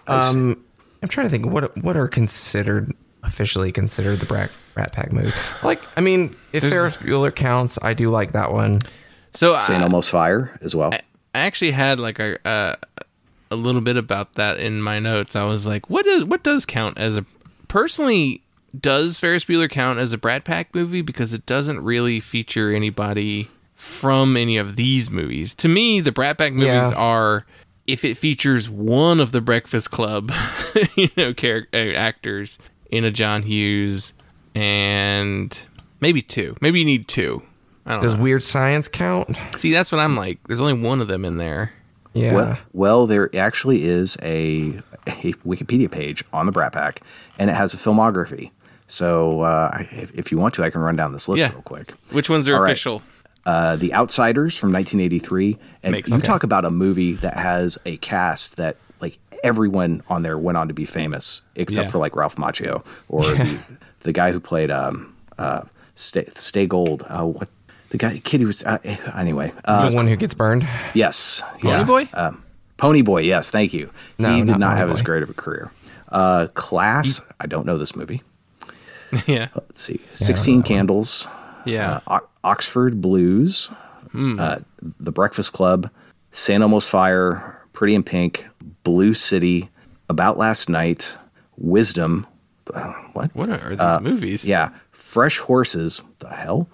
Um, 0.06 0.64
I'm 1.02 1.08
trying 1.08 1.26
to 1.26 1.30
think 1.30 1.46
what 1.46 1.76
what 1.78 1.96
are 1.96 2.08
considered 2.08 2.94
officially 3.22 3.72
considered 3.72 4.18
the 4.18 4.26
Brat, 4.26 4.50
Rat 4.74 4.92
Pack 4.92 5.12
movies. 5.12 5.34
Like, 5.62 5.82
I 5.96 6.00
mean, 6.00 6.34
if 6.52 6.62
Ferris 6.62 6.96
Bueller 6.96 7.34
counts, 7.34 7.78
I 7.82 7.94
do 7.94 8.10
like 8.10 8.32
that 8.32 8.52
one. 8.52 8.80
so 9.32 9.56
St. 9.58 9.80
I, 9.80 9.82
Elmo's 9.82 10.08
Fire 10.08 10.58
as 10.62 10.74
well. 10.74 10.92
I 10.92 11.00
actually 11.34 11.72
had 11.72 12.00
like 12.00 12.18
a 12.18 12.38
uh, 12.46 12.76
a 13.50 13.56
little 13.56 13.80
bit 13.80 13.96
about 13.96 14.34
that 14.34 14.58
in 14.58 14.80
my 14.80 14.98
notes. 14.98 15.36
I 15.36 15.44
was 15.44 15.66
like, 15.66 15.90
what 15.90 16.04
does 16.04 16.24
what 16.24 16.42
does 16.42 16.66
count 16.66 16.98
as 16.98 17.16
a 17.16 17.24
personally? 17.68 18.42
Does 18.78 19.18
Ferris 19.18 19.44
Bueller 19.44 19.70
count 19.70 19.98
as 19.98 20.12
a 20.12 20.18
Brat 20.18 20.44
Pack 20.44 20.74
movie 20.74 21.02
because 21.02 21.32
it 21.34 21.44
doesn't 21.46 21.80
really 21.82 22.20
feature 22.20 22.70
anybody 22.72 23.48
from 23.74 24.36
any 24.36 24.56
of 24.56 24.76
these 24.76 25.10
movies? 25.10 25.54
To 25.56 25.68
me, 25.68 26.00
the 26.00 26.12
Brat 26.12 26.38
Pack 26.38 26.52
movies 26.52 26.66
Yeah. 26.66 26.92
are 26.94 27.46
if 27.86 28.04
it 28.04 28.16
features 28.16 28.68
one 28.70 29.18
of 29.18 29.32
the 29.32 29.40
Breakfast 29.40 29.90
Club, 29.90 30.30
you 30.96 31.08
know, 31.16 31.34
character 31.34 31.76
uh, 31.76 31.94
actors 31.96 32.58
in 32.90 33.04
a 33.04 33.10
John 33.10 33.42
Hughes 33.42 34.12
and 34.54 35.58
maybe 36.00 36.22
two. 36.22 36.56
Maybe 36.60 36.78
you 36.80 36.84
need 36.84 37.08
two. 37.08 37.42
I 37.86 37.94
don't 37.94 38.02
Does 38.02 38.14
know. 38.14 38.22
Weird 38.22 38.44
Science 38.44 38.86
count? 38.88 39.36
See, 39.56 39.72
that's 39.72 39.90
what 39.90 39.98
I'm 39.98 40.16
like. 40.16 40.38
There's 40.46 40.60
only 40.60 40.74
one 40.80 41.00
of 41.00 41.08
them 41.08 41.24
in 41.24 41.38
there. 41.38 41.72
Yeah. 42.12 42.34
Well, 42.34 42.58
well, 42.72 43.06
there 43.06 43.34
actually 43.36 43.84
is 43.84 44.16
a, 44.22 44.80
a 45.06 45.32
Wikipedia 45.44 45.90
page 45.90 46.22
on 46.32 46.46
the 46.46 46.52
Brat 46.52 46.72
Pack, 46.72 47.00
and 47.38 47.48
it 47.50 47.54
has 47.54 47.72
a 47.72 47.76
filmography. 47.76 48.50
So 48.90 49.42
uh, 49.42 49.84
if, 49.92 50.10
if 50.14 50.32
you 50.32 50.38
want 50.38 50.54
to, 50.54 50.64
I 50.64 50.70
can 50.70 50.80
run 50.80 50.96
down 50.96 51.12
this 51.12 51.28
list 51.28 51.38
Yeah. 51.40 51.50
real 51.52 51.62
quick. 51.62 51.92
Which 52.10 52.28
ones 52.28 52.48
are 52.48 52.56
All 52.56 52.62
right. 52.62 52.70
official? 52.72 53.02
Uh, 53.46 53.76
the 53.76 53.94
Outsiders 53.94 54.56
from 54.58 54.72
1983, 54.72 55.56
and 55.82 55.92
Makes 55.92 56.08
you 56.08 56.14
sense. 56.14 56.24
talk 56.24 56.42
about 56.42 56.64
a 56.64 56.70
movie 56.70 57.12
that 57.14 57.34
has 57.36 57.78
a 57.86 57.96
cast 57.98 58.56
that 58.56 58.76
like 59.00 59.18
everyone 59.44 60.02
on 60.08 60.22
there 60.22 60.36
went 60.36 60.58
on 60.58 60.68
to 60.68 60.74
be 60.74 60.84
famous, 60.84 61.42
except 61.54 61.86
Yeah. 61.86 61.92
for 61.92 61.98
like 61.98 62.16
Ralph 62.16 62.36
Macchio 62.36 62.84
or 63.08 63.22
the, 63.22 63.58
the 64.00 64.12
guy 64.12 64.32
who 64.32 64.40
played 64.40 64.70
um, 64.70 65.14
uh, 65.38 65.62
Stay, 65.94 66.26
Stay 66.34 66.66
Gold. 66.66 67.04
Uh, 67.08 67.24
what 67.26 67.48
the 67.90 67.96
guy 67.98 68.18
kid 68.18 68.40
who 68.40 68.48
was 68.48 68.62
uh, 68.64 68.78
anyway. 69.16 69.52
Uh, 69.64 69.88
the 69.88 69.94
one 69.96 70.06
who 70.06 70.16
gets 70.16 70.34
burned. 70.34 70.66
Yes. 70.94 71.42
Pony 71.60 71.68
yeah. 71.78 71.84
Boy? 71.84 72.08
Um, 72.12 72.42
Pony 72.76 73.02
Boy, 73.02 73.22
yes, 73.22 73.50
thank 73.50 73.72
you. 73.72 73.90
No, 74.18 74.30
he 74.34 74.40
did 74.40 74.46
not 74.48 74.58
not 74.60 74.66
Pony 74.70 74.78
have 74.80 74.90
as 74.90 74.96
Boy. 75.00 75.04
great 75.04 75.22
of 75.22 75.30
a 75.30 75.34
career. 75.34 75.70
Uh, 76.10 76.48
Class, 76.54 77.20
I 77.38 77.46
don't 77.46 77.64
know 77.66 77.78
this 77.78 77.94
movie. 77.96 78.22
yeah. 79.26 79.48
Let's 79.54 79.82
see, 79.82 80.00
Sixteen 80.12 80.62
Candles, 80.62 81.26
Yeah. 81.64 82.00
uh, 82.06 82.20
O- 82.20 82.28
Oxford 82.44 83.00
Blues, 83.00 83.70
uh, 84.14 84.58
The 84.98 85.12
Breakfast 85.12 85.52
Club, 85.52 85.90
St. 86.32 86.62
Elmo's 86.62 86.86
Fire, 86.86 87.58
Pretty 87.72 87.94
in 87.94 88.02
Pink, 88.02 88.46
Blue 88.84 89.14
City, 89.14 89.68
About 90.08 90.38
Last 90.38 90.68
Night, 90.68 91.16
Wisdom. 91.56 92.26
uh, 92.74 92.92
what? 93.12 93.30
what 93.34 93.48
are 93.50 93.76
these 93.76 94.00
movies? 94.00 94.44
Yeah, 94.44 94.70
Fresh 94.92 95.38
Horses. 95.38 96.00
The 96.20 96.28
hell? 96.28 96.68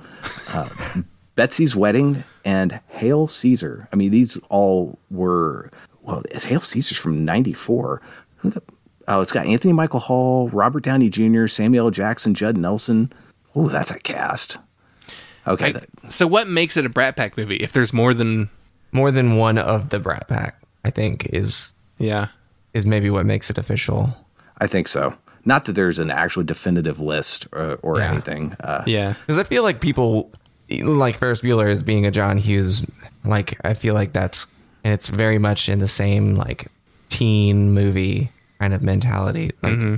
Uh, 0.49 0.69
Betsy's 1.37 1.75
Wedding 1.77 2.25
and 2.45 2.81
Hail 2.89 3.29
Caesar. 3.29 3.89
I 3.93 3.97
mean, 3.97 4.11
these 4.11 4.39
all 4.49 4.99
were. 5.11 5.71
Well, 6.03 6.23
it's 6.31 6.45
Hail 6.45 6.61
Caesar's 6.61 6.97
from 6.99 7.25
'94. 7.25 8.01
Who 8.37 8.51
the? 8.51 8.63
Oh, 9.09 9.21
it's 9.21 9.33
got 9.33 9.47
Anthony 9.47 9.73
Michael 9.73 10.01
Hall, 10.01 10.49
Robert 10.49 10.83
Downey 10.83 11.09
Jr., 11.11 11.47
Samuel 11.47 11.87
L. 11.87 11.91
Jackson, 11.91 12.35
Judd 12.35 12.57
Nelson. 12.57 13.13
Oh, 13.55 13.69
that's 13.69 13.91
a 13.91 13.99
cast. 14.01 14.59
Okay, 15.47 15.73
that- 15.73 15.89
So 16.09 16.27
what 16.27 16.49
makes 16.49 16.77
it 16.77 16.85
a 16.85 16.89
Brat 16.89 17.15
Pack 17.17 17.37
movie 17.37 17.57
if 17.57 17.73
there's 17.73 17.93
more 17.93 18.13
than 18.15 18.51
More 18.93 19.11
than 19.11 19.37
one 19.37 19.59
of 19.59 19.91
the 19.91 19.99
Brat 19.99 20.27
Pack, 20.29 20.61
I 20.85 20.91
think, 20.91 21.27
is 21.33 21.73
yeah. 21.99 22.29
is 22.75 22.87
maybe 22.87 23.11
what 23.11 23.27
makes 23.27 23.51
it 23.51 23.59
official. 23.59 24.17
I 24.59 24.67
think 24.67 24.89
so. 24.89 25.15
Not 25.45 25.67
that 25.67 25.73
there's 25.75 25.99
an 25.99 26.11
actual 26.11 26.43
definitive 26.45 26.99
list 26.99 27.47
or, 27.53 27.79
or 27.83 27.99
Yeah. 27.99 28.11
anything. 28.13 28.57
Uh, 28.59 28.83
Yeah. 28.87 29.15
Because 29.21 29.39
I 29.39 29.45
feel 29.45 29.63
like 29.63 29.81
people 29.81 30.31
like 30.71 31.17
Ferris 31.19 31.41
Bueller 31.43 31.71
as 31.71 31.83
being 31.83 32.07
a 32.07 32.11
John 32.11 32.39
Hughes. 32.39 32.85
Like 33.25 33.59
I 33.65 33.75
feel 33.75 33.95
like 33.95 34.13
that's 34.13 34.47
and 34.83 34.93
it's 34.95 35.09
very 35.09 35.39
much 35.39 35.69
in 35.69 35.79
the 35.79 35.89
same 35.89 36.35
like 36.35 36.69
teen 37.09 37.73
movie 37.73 38.31
kind 38.61 38.75
of 38.75 38.83
mentality, 38.83 39.53
like 39.63 39.73
mm-hmm. 39.75 39.95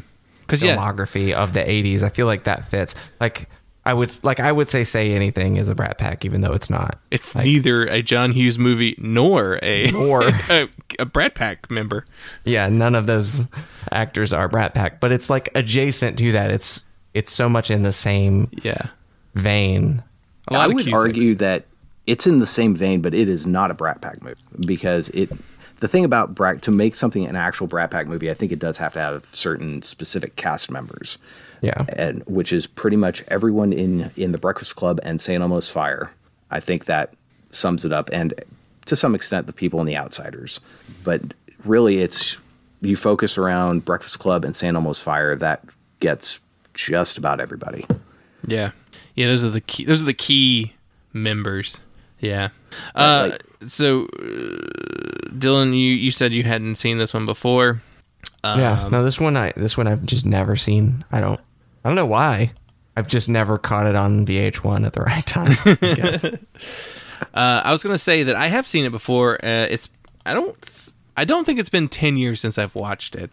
Cuz 0.46 0.62
yeah. 0.62 0.76
filmography 0.76 1.32
of 1.32 1.52
the 1.52 1.60
'80s. 1.60 2.02
I 2.02 2.08
feel 2.08 2.26
like 2.26 2.44
that 2.44 2.64
fits. 2.64 2.94
Like 3.20 3.48
I 3.84 3.94
would 3.94 4.12
like 4.22 4.40
I 4.40 4.52
would 4.52 4.68
say 4.68 4.84
say 4.84 5.12
anything 5.12 5.56
is 5.56 5.68
a 5.68 5.74
Brat 5.74 5.96
Pack, 5.98 6.24
even 6.24 6.40
though 6.42 6.52
it's 6.52 6.68
not. 6.68 6.98
It's 7.10 7.34
Like, 7.34 7.44
neither 7.44 7.86
a 7.86 8.02
John 8.02 8.32
Hughes 8.32 8.58
movie 8.58 8.94
nor 8.98 9.58
a 9.62 9.90
Nor- 9.90 10.24
a, 10.50 10.68
a 10.98 11.06
Brat 11.06 11.34
Pack 11.34 11.70
member. 11.70 12.04
yeah, 12.44 12.68
none 12.68 12.94
of 12.94 13.06
those 13.06 13.42
actors 13.92 14.32
are 14.32 14.48
Brat 14.48 14.74
Pack, 14.74 15.00
but 15.00 15.10
it's 15.12 15.30
like 15.30 15.48
adjacent 15.54 16.18
to 16.18 16.32
that. 16.32 16.50
It's 16.50 16.84
it's 17.14 17.32
so 17.32 17.48
much 17.48 17.70
in 17.70 17.82
the 17.82 17.92
same 17.92 18.50
Yeah. 18.62 18.86
vein. 19.34 20.02
A 20.48 20.52
lot 20.54 20.62
I 20.62 20.66
of 20.66 20.74
would 20.74 20.84
Cusack's. 20.84 20.98
argue 21.04 21.34
that 21.36 21.64
it's 22.06 22.26
in 22.26 22.38
the 22.38 22.46
same 22.46 22.74
vein, 22.74 23.00
but 23.00 23.12
it 23.14 23.28
is 23.28 23.46
not 23.46 23.70
a 23.70 23.74
Brat 23.74 24.00
Pack 24.00 24.22
movie 24.22 24.36
because 24.60 25.08
it. 25.10 25.30
The 25.80 25.88
thing 25.88 26.04
about 26.04 26.36
to 26.62 26.70
make 26.70 26.96
something 26.96 27.24
an 27.24 27.36
actual 27.36 27.66
Brat 27.66 27.90
Pack 27.90 28.06
movie, 28.08 28.30
I 28.30 28.34
think 28.34 28.50
it 28.52 28.58
does 28.58 28.78
have 28.78 28.94
to 28.94 28.98
have 29.00 29.26
certain 29.32 29.82
specific 29.82 30.34
cast 30.36 30.70
members, 30.70 31.18
Yeah, 31.60 31.84
and 31.90 32.22
which 32.26 32.52
is 32.52 32.66
pretty 32.66 32.96
much 32.96 33.22
everyone 33.28 33.72
in 33.72 34.10
in 34.16 34.32
the 34.32 34.38
Breakfast 34.38 34.74
Club 34.76 34.98
and 35.02 35.20
St. 35.20 35.40
Elmo's 35.40 35.68
Fire. 35.70 36.10
I 36.50 36.60
think 36.60 36.86
that 36.86 37.14
sums 37.50 37.84
it 37.84 37.92
up, 37.92 38.10
and 38.12 38.34
to 38.86 38.96
some 38.96 39.14
extent, 39.14 39.46
the 39.46 39.52
people 39.52 39.80
in 39.80 39.86
the 39.86 39.96
Outsiders. 39.96 40.60
But 41.04 41.34
really, 41.64 42.00
it's 42.00 42.38
you 42.80 42.96
focus 42.96 43.38
around 43.38 43.84
Breakfast 43.84 44.18
Club 44.18 44.44
and 44.44 44.56
St. 44.56 44.74
Elmo's 44.74 45.00
Fire. 45.00 45.36
That 45.36 45.62
gets 46.00 46.40
just 46.74 47.18
about 47.18 47.38
everybody. 47.40 47.86
Yeah. 48.46 48.70
Yeah, 49.14 49.26
those 49.28 49.44
are 49.44 49.50
the 49.50 49.60
key 49.60 49.84
those 49.84 50.02
are 50.02 50.06
the 50.06 50.12
key 50.14 50.74
members. 51.12 51.78
Yeah. 52.20 52.48
Uh 52.94 53.28
like- 53.30 53.42
so 53.66 54.04
uh, 54.04 55.28
Dylan, 55.30 55.68
you 55.70 55.94
you 55.94 56.10
said 56.10 56.32
you 56.32 56.42
hadn't 56.44 56.76
seen 56.76 56.98
this 56.98 57.12
one 57.14 57.26
before. 57.26 57.82
yeah. 58.44 58.84
Um, 58.84 58.92
No, 58.92 59.04
this 59.04 59.20
one 59.20 59.36
I 59.36 59.52
this 59.56 59.76
one 59.76 59.86
I've 59.86 60.04
just 60.04 60.24
never 60.26 60.56
seen. 60.56 61.04
I 61.12 61.20
don't 61.20 61.40
I 61.84 61.88
don't 61.88 61.96
know 61.96 62.06
why. 62.06 62.52
I've 62.96 63.08
just 63.08 63.28
never 63.28 63.58
caught 63.58 63.86
it 63.86 63.94
on 63.94 64.26
VH1 64.26 64.84
at 64.84 64.92
the 64.92 65.00
right 65.02 65.24
time. 65.26 65.52
I 65.64 65.94
guess. 65.94 66.26
Uh, 67.34 67.62
I 67.64 67.72
was 67.72 67.82
gonna 67.82 67.98
say 67.98 68.22
that 68.22 68.36
I 68.36 68.46
have 68.46 68.64
seen 68.64 68.84
it 68.84 68.90
before. 68.90 69.44
Uh, 69.44 69.66
it's 69.68 69.90
I 70.24 70.34
don't 70.34 70.56
I 71.16 71.24
don't 71.24 71.44
think 71.44 71.58
it's 71.58 71.68
been 71.68 71.88
ten 71.88 72.16
years 72.16 72.38
since 72.40 72.58
I've 72.58 72.76
watched 72.76 73.16
it. 73.16 73.32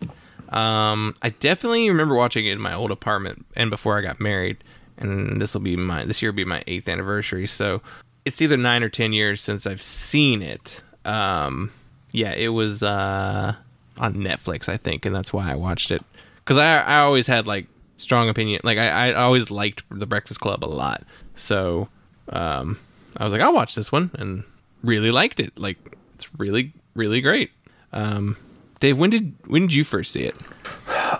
Um, 0.49 1.13
I 1.21 1.29
definitely 1.39 1.87
remember 1.89 2.15
watching 2.15 2.47
it 2.47 2.53
in 2.53 2.61
my 2.61 2.73
old 2.73 2.89
apartment 2.89 3.45
and 3.55 3.69
before 3.69 3.95
I 3.95 4.01
got 4.01 4.19
married. 4.19 4.57
And 4.97 5.39
this 5.39 5.53
will 5.53 5.61
be 5.61 5.75
my 5.75 6.03
this 6.03 6.19
year 6.19 6.31
will 6.31 6.35
be 6.35 6.45
my 6.45 6.63
eighth 6.65 6.89
anniversary. 6.89 7.45
So 7.45 7.83
it's 8.25 8.41
either 8.41 8.57
nine 8.57 8.83
or 8.83 8.89
ten 8.89 9.13
years 9.13 9.41
since 9.41 9.65
I've 9.65 9.81
seen 9.81 10.41
it. 10.41 10.81
Um, 11.05 11.71
yeah, 12.11 12.33
it 12.33 12.49
was 12.49 12.83
uh, 12.83 13.55
on 13.97 14.15
Netflix, 14.15 14.67
I 14.67 14.77
think, 14.77 15.05
and 15.05 15.15
that's 15.15 15.31
why 15.31 15.51
I 15.51 15.55
watched 15.55 15.91
it. 15.91 16.01
Because 16.37 16.57
I 16.57 16.79
I 16.79 16.99
always 16.99 17.27
had 17.27 17.47
like 17.47 17.67
strong 17.97 18.29
opinion. 18.29 18.61
Like 18.63 18.77
I 18.77 19.11
I 19.11 19.13
always 19.13 19.51
liked 19.51 19.83
The 19.89 20.05
Breakfast 20.05 20.39
Club 20.39 20.63
a 20.63 20.67
lot. 20.67 21.03
So 21.35 21.89
um, 22.29 22.79
I 23.17 23.23
was 23.23 23.33
like, 23.33 23.41
I'll 23.41 23.53
watch 23.53 23.75
this 23.75 23.91
one, 23.91 24.11
and 24.15 24.43
really 24.83 25.11
liked 25.11 25.39
it. 25.39 25.57
Like 25.57 25.77
it's 26.15 26.27
really 26.37 26.73
really 26.95 27.21
great. 27.21 27.51
Um, 27.93 28.37
Dave, 28.79 28.97
when 28.97 29.09
did 29.09 29.33
when 29.45 29.63
did 29.63 29.73
you 29.73 29.83
first 29.83 30.11
see 30.11 30.23
it? 30.23 30.35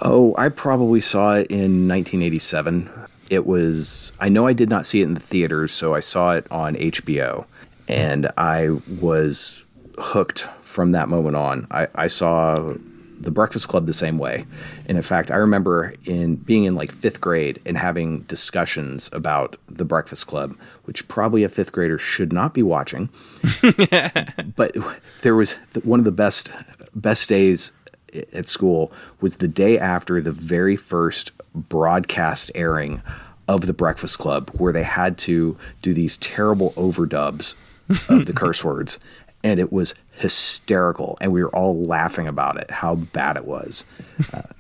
Oh, 0.02 0.36
I 0.38 0.50
probably 0.50 1.00
saw 1.00 1.36
it 1.36 1.48
in 1.48 1.88
1987. 1.88 2.90
It 3.30 3.46
was, 3.46 4.12
I 4.20 4.30
know 4.30 4.48
I 4.48 4.54
did 4.54 4.70
not 4.70 4.86
see 4.86 5.02
it 5.02 5.06
in 5.06 5.14
the 5.14 5.20
theaters, 5.20 5.74
so 5.74 5.94
I 5.94 6.00
saw 6.00 6.32
it 6.32 6.46
on 6.52 6.76
HBO. 6.76 7.46
And 7.88 8.32
I 8.38 8.70
was 9.00 9.64
hooked 9.98 10.48
from 10.62 10.92
that 10.92 11.10
moment 11.10 11.36
on. 11.36 11.68
I, 11.72 11.88
I 11.96 12.08
saw 12.08 12.74
The 13.20 13.32
Breakfast 13.32 13.68
Club 13.68 13.86
the 13.86 13.94
same 13.94 14.18
way. 14.18 14.46
And 14.88 14.98
in 14.98 15.04
fact, 15.04 15.32
I 15.32 15.36
remember 15.36 15.94
in 16.06 16.36
being 16.36 16.66
in 16.66 16.76
like 16.76 16.92
fifth 16.92 17.22
grade 17.22 17.62
and 17.66 17.78
having 17.78 18.22
discussions 18.22 19.10
about 19.14 19.58
The 19.70 19.86
Breakfast 19.86 20.28
Club, 20.28 20.58
which 20.86 21.08
probably 21.08 21.44
a 21.44 21.50
fifth 21.50 21.72
grader 21.72 21.98
should 21.98 22.32
not 22.32 22.54
be 22.54 22.64
watching 22.64 23.10
but 24.56 24.76
there 25.22 25.36
was 25.36 25.54
one 25.84 26.00
of 26.00 26.06
the 26.06 26.12
best 26.12 26.52
best 26.94 27.28
days 27.30 27.74
at 28.34 28.48
school 28.48 28.92
was 29.20 29.38
the 29.38 29.48
day 29.48 29.78
after 29.78 30.22
the 30.22 30.32
very 30.32 30.76
first 30.76 31.32
broadcast 31.56 32.52
airing 32.56 33.02
of 33.48 33.68
the 33.68 33.74
Breakfast 33.74 34.20
Club, 34.20 34.50
where 34.54 34.74
they 34.74 34.84
had 34.84 35.18
to 35.20 35.58
do 35.82 35.94
these 35.94 36.18
terrible 36.18 36.72
overdubs 36.72 37.56
of 38.10 38.26
the 38.26 38.34
curse 38.36 38.64
words, 38.64 39.00
and 39.44 39.60
it 39.60 39.72
was 39.72 39.94
hysterical, 40.18 41.18
and 41.22 41.32
we 41.32 41.44
were 41.44 41.56
all 41.56 41.86
laughing 41.86 42.28
about 42.28 42.58
it, 42.58 42.72
how 42.72 42.96
bad 42.96 43.38
it 43.38 43.46
was. 43.46 43.86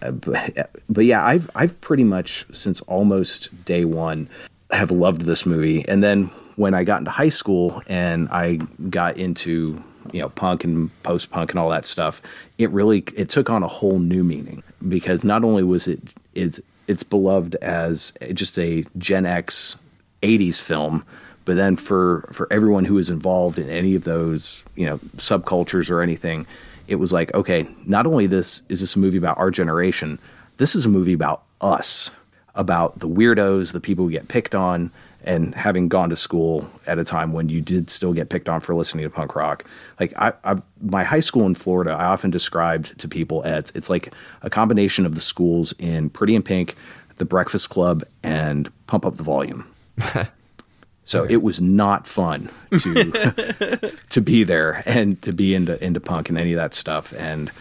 Uh, 0.01 0.11
but, 0.11 0.71
but 0.87 1.05
yeah, 1.05 1.25
I've 1.25 1.49
I've 1.55 1.79
pretty 1.81 2.03
much 2.03 2.45
since 2.51 2.81
almost 2.81 3.65
day 3.65 3.85
one 3.85 4.29
have 4.71 4.91
loved 4.91 5.21
this 5.21 5.45
movie, 5.45 5.87
and 5.87 6.03
then 6.03 6.29
when 6.55 6.73
I 6.73 6.83
got 6.83 6.99
into 6.99 7.11
high 7.11 7.29
school 7.29 7.81
and 7.87 8.29
I 8.29 8.57
got 8.89 9.17
into 9.17 9.83
you 10.11 10.21
know 10.21 10.29
punk 10.29 10.63
and 10.63 10.91
post 11.03 11.31
punk 11.31 11.51
and 11.51 11.59
all 11.59 11.69
that 11.69 11.85
stuff, 11.85 12.21
it 12.57 12.69
really 12.71 13.03
it 13.15 13.29
took 13.29 13.49
on 13.49 13.63
a 13.63 13.67
whole 13.67 13.99
new 13.99 14.23
meaning. 14.23 14.63
Because 14.87 15.23
not 15.23 15.43
only 15.43 15.63
was 15.63 15.87
it 15.87 15.99
it's 16.33 16.61
it's 16.87 17.03
beloved 17.03 17.55
as 17.55 18.13
just 18.33 18.57
a 18.59 18.83
Gen 18.97 19.25
X 19.25 19.77
'80s 20.21 20.61
film, 20.61 21.03
but 21.45 21.55
then 21.55 21.75
for 21.75 22.29
for 22.31 22.47
everyone 22.51 22.85
who 22.85 22.95
was 22.95 23.09
involved 23.09 23.59
in 23.59 23.69
any 23.69 23.95
of 23.95 24.03
those 24.03 24.63
you 24.75 24.85
know 24.85 24.97
subcultures 25.17 25.89
or 25.89 26.01
anything, 26.01 26.45
it 26.87 26.95
was 26.95 27.13
like 27.13 27.33
okay, 27.33 27.67
not 27.85 28.05
only 28.05 28.27
this 28.27 28.63
is 28.69 28.81
this 28.81 28.95
a 28.95 28.99
movie 28.99 29.17
about 29.17 29.37
our 29.37 29.51
generation, 29.51 30.19
this 30.57 30.75
is 30.75 30.85
a 30.85 30.89
movie 30.89 31.13
about 31.13 31.43
us, 31.61 32.11
about 32.55 32.99
the 32.99 33.07
weirdos, 33.07 33.73
the 33.73 33.79
people 33.79 34.05
who 34.05 34.11
get 34.11 34.27
picked 34.27 34.55
on, 34.55 34.91
and 35.25 35.53
having 35.55 35.89
gone 35.89 36.09
to 36.09 36.15
school 36.15 36.69
at 36.87 36.99
a 36.99 37.03
time 37.03 37.33
when 37.33 37.49
you 37.49 37.59
did 37.59 37.89
still 37.89 38.13
get 38.13 38.29
picked 38.29 38.47
on 38.47 38.61
for 38.61 38.73
listening 38.73 39.03
to 39.03 39.09
punk 39.09 39.35
rock. 39.35 39.65
Like 39.99 40.13
I, 40.17 40.33
I 40.43 40.61
my 40.81 41.03
high 41.03 41.19
school 41.19 41.45
in 41.45 41.55
Florida, 41.55 41.91
I 41.91 42.05
often 42.05 42.31
described 42.31 42.97
to 42.99 43.07
people 43.07 43.43
as 43.43 43.71
it's 43.75 43.89
like 43.89 44.13
a 44.41 44.49
combination 44.49 45.05
of 45.05 45.15
the 45.15 45.21
schools 45.21 45.73
in 45.79 46.09
Pretty 46.09 46.35
in 46.35 46.43
Pink, 46.43 46.75
The 47.17 47.25
Breakfast 47.25 47.69
Club, 47.69 48.03
and 48.23 48.71
Pump 48.87 49.05
Up 49.05 49.17
the 49.17 49.23
Volume. 49.23 49.67
So 51.07 51.23
it 51.23 51.43
was 51.43 51.61
not 51.61 52.07
fun 52.07 52.49
to 52.79 53.93
to 54.09 54.21
be 54.21 54.43
there 54.43 54.81
and 54.87 55.21
to 55.21 55.31
be 55.31 55.53
into 55.53 55.81
into 55.83 55.99
punk 55.99 56.29
and 56.29 56.37
any 56.37 56.51
of 56.53 56.57
that 56.57 56.73
stuff. 56.73 57.13
And 57.13 57.51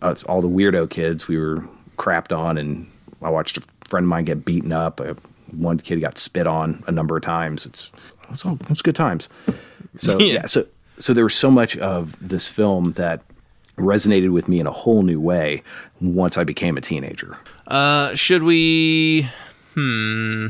us, 0.00 0.24
all 0.24 0.40
the 0.40 0.48
weirdo 0.48 0.88
kids, 0.88 1.28
we 1.28 1.36
were 1.36 1.62
crapped 1.98 2.36
on, 2.36 2.56
and 2.56 2.90
I 3.20 3.28
watched 3.28 3.58
a 3.58 3.62
friend 3.86 4.04
of 4.04 4.08
mine 4.08 4.24
get 4.24 4.46
beaten 4.46 4.72
up. 4.72 5.00
Uh, 5.02 5.12
one 5.56 5.78
kid 5.78 6.00
got 6.00 6.18
spit 6.18 6.46
on 6.46 6.82
a 6.86 6.92
number 6.92 7.16
of 7.16 7.22
times. 7.22 7.66
It's 7.66 7.92
it's 8.30 8.44
all 8.46 8.58
it's 8.70 8.82
good 8.82 8.96
times. 8.96 9.28
So 9.96 10.18
Yeah. 10.20 10.34
yeah, 10.34 10.46
so 10.46 10.66
so 10.98 11.12
there 11.14 11.24
was 11.24 11.34
so 11.34 11.50
much 11.50 11.76
of 11.78 12.16
this 12.26 12.48
film 12.48 12.92
that 12.92 13.22
resonated 13.76 14.32
with 14.32 14.48
me 14.48 14.58
in 14.58 14.66
a 14.66 14.70
whole 14.72 15.02
new 15.02 15.20
way 15.20 15.62
once 16.00 16.38
I 16.38 16.44
became 16.44 16.76
a 16.76 16.80
teenager. 16.80 17.36
Uh, 17.66 18.14
should 18.14 18.42
we? 18.42 19.28
Hmm. 19.74 20.46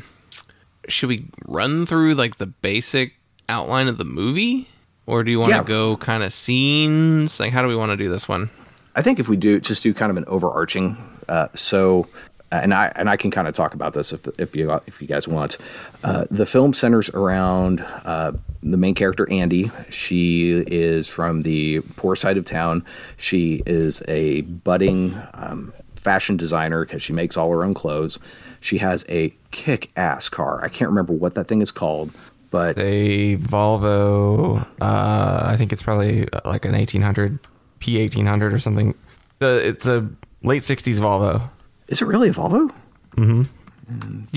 Should 0.88 1.08
we 1.08 1.26
run 1.46 1.84
through 1.86 2.14
like 2.14 2.38
the 2.38 2.46
basic 2.46 3.14
outline 3.48 3.88
of 3.88 3.98
the 3.98 4.04
movie, 4.04 4.68
or 5.06 5.24
do 5.24 5.32
you 5.32 5.40
want 5.40 5.50
to 5.50 5.56
Yeah. 5.58 5.64
go 5.64 5.96
kind 5.96 6.22
of 6.22 6.32
scenes? 6.32 7.40
Like, 7.40 7.52
how 7.52 7.62
do 7.62 7.68
we 7.68 7.74
want 7.76 7.90
to 7.90 7.96
do 7.96 8.08
this 8.08 8.28
one? 8.28 8.50
I 8.94 9.02
think 9.02 9.18
if 9.18 9.28
we 9.28 9.36
do 9.36 9.60
just 9.60 9.82
do 9.82 9.92
kind 9.92 10.10
of 10.10 10.16
an 10.16 10.24
overarching, 10.26 10.96
uh, 11.28 11.48
so 11.54 12.06
and 12.52 12.72
I 12.72 12.92
and 12.96 13.10
I 13.10 13.16
can 13.16 13.30
kind 13.30 13.48
of 13.48 13.54
talk 13.54 13.74
about 13.74 13.92
this 13.92 14.12
if 14.12 14.26
if 14.38 14.54
you 14.54 14.80
if 14.86 15.00
you 15.00 15.08
guys 15.08 15.26
want. 15.26 15.58
Uh, 16.04 16.24
the 16.30 16.46
film 16.46 16.72
centers 16.72 17.10
around 17.10 17.80
uh, 18.04 18.32
the 18.62 18.76
main 18.76 18.94
character 18.94 19.30
Andy. 19.30 19.70
She 19.90 20.64
is 20.66 21.08
from 21.08 21.42
the 21.42 21.80
poor 21.96 22.16
side 22.16 22.36
of 22.36 22.44
town. 22.44 22.84
She 23.16 23.62
is 23.66 24.02
a 24.08 24.42
budding 24.42 25.20
um, 25.34 25.72
fashion 25.96 26.36
designer 26.36 26.84
because 26.84 27.02
she 27.02 27.12
makes 27.12 27.36
all 27.36 27.50
her 27.50 27.64
own 27.64 27.74
clothes. 27.74 28.18
She 28.60 28.78
has 28.78 29.04
a 29.08 29.34
kick-ass 29.50 30.28
car. 30.28 30.64
I 30.64 30.68
can't 30.68 30.88
remember 30.88 31.12
what 31.12 31.34
that 31.34 31.46
thing 31.46 31.62
is 31.62 31.70
called, 31.70 32.10
but 32.50 32.78
A 32.78 33.36
Volvo, 33.36 34.66
uh, 34.80 35.42
I 35.46 35.56
think 35.56 35.72
it's 35.72 35.82
probably 35.82 36.28
uh, 36.32 36.40
like 36.44 36.64
an 36.64 36.72
1800 36.72 37.38
P1800 37.80 38.52
or 38.52 38.58
something. 38.58 38.94
The 39.38 39.68
it's 39.68 39.86
a 39.86 40.08
late 40.42 40.62
60s 40.62 40.98
Volvo. 40.98 41.48
Is 41.88 42.02
it 42.02 42.06
really 42.06 42.28
a 42.28 42.32
Volvo? 42.32 42.72
Do 43.16 43.46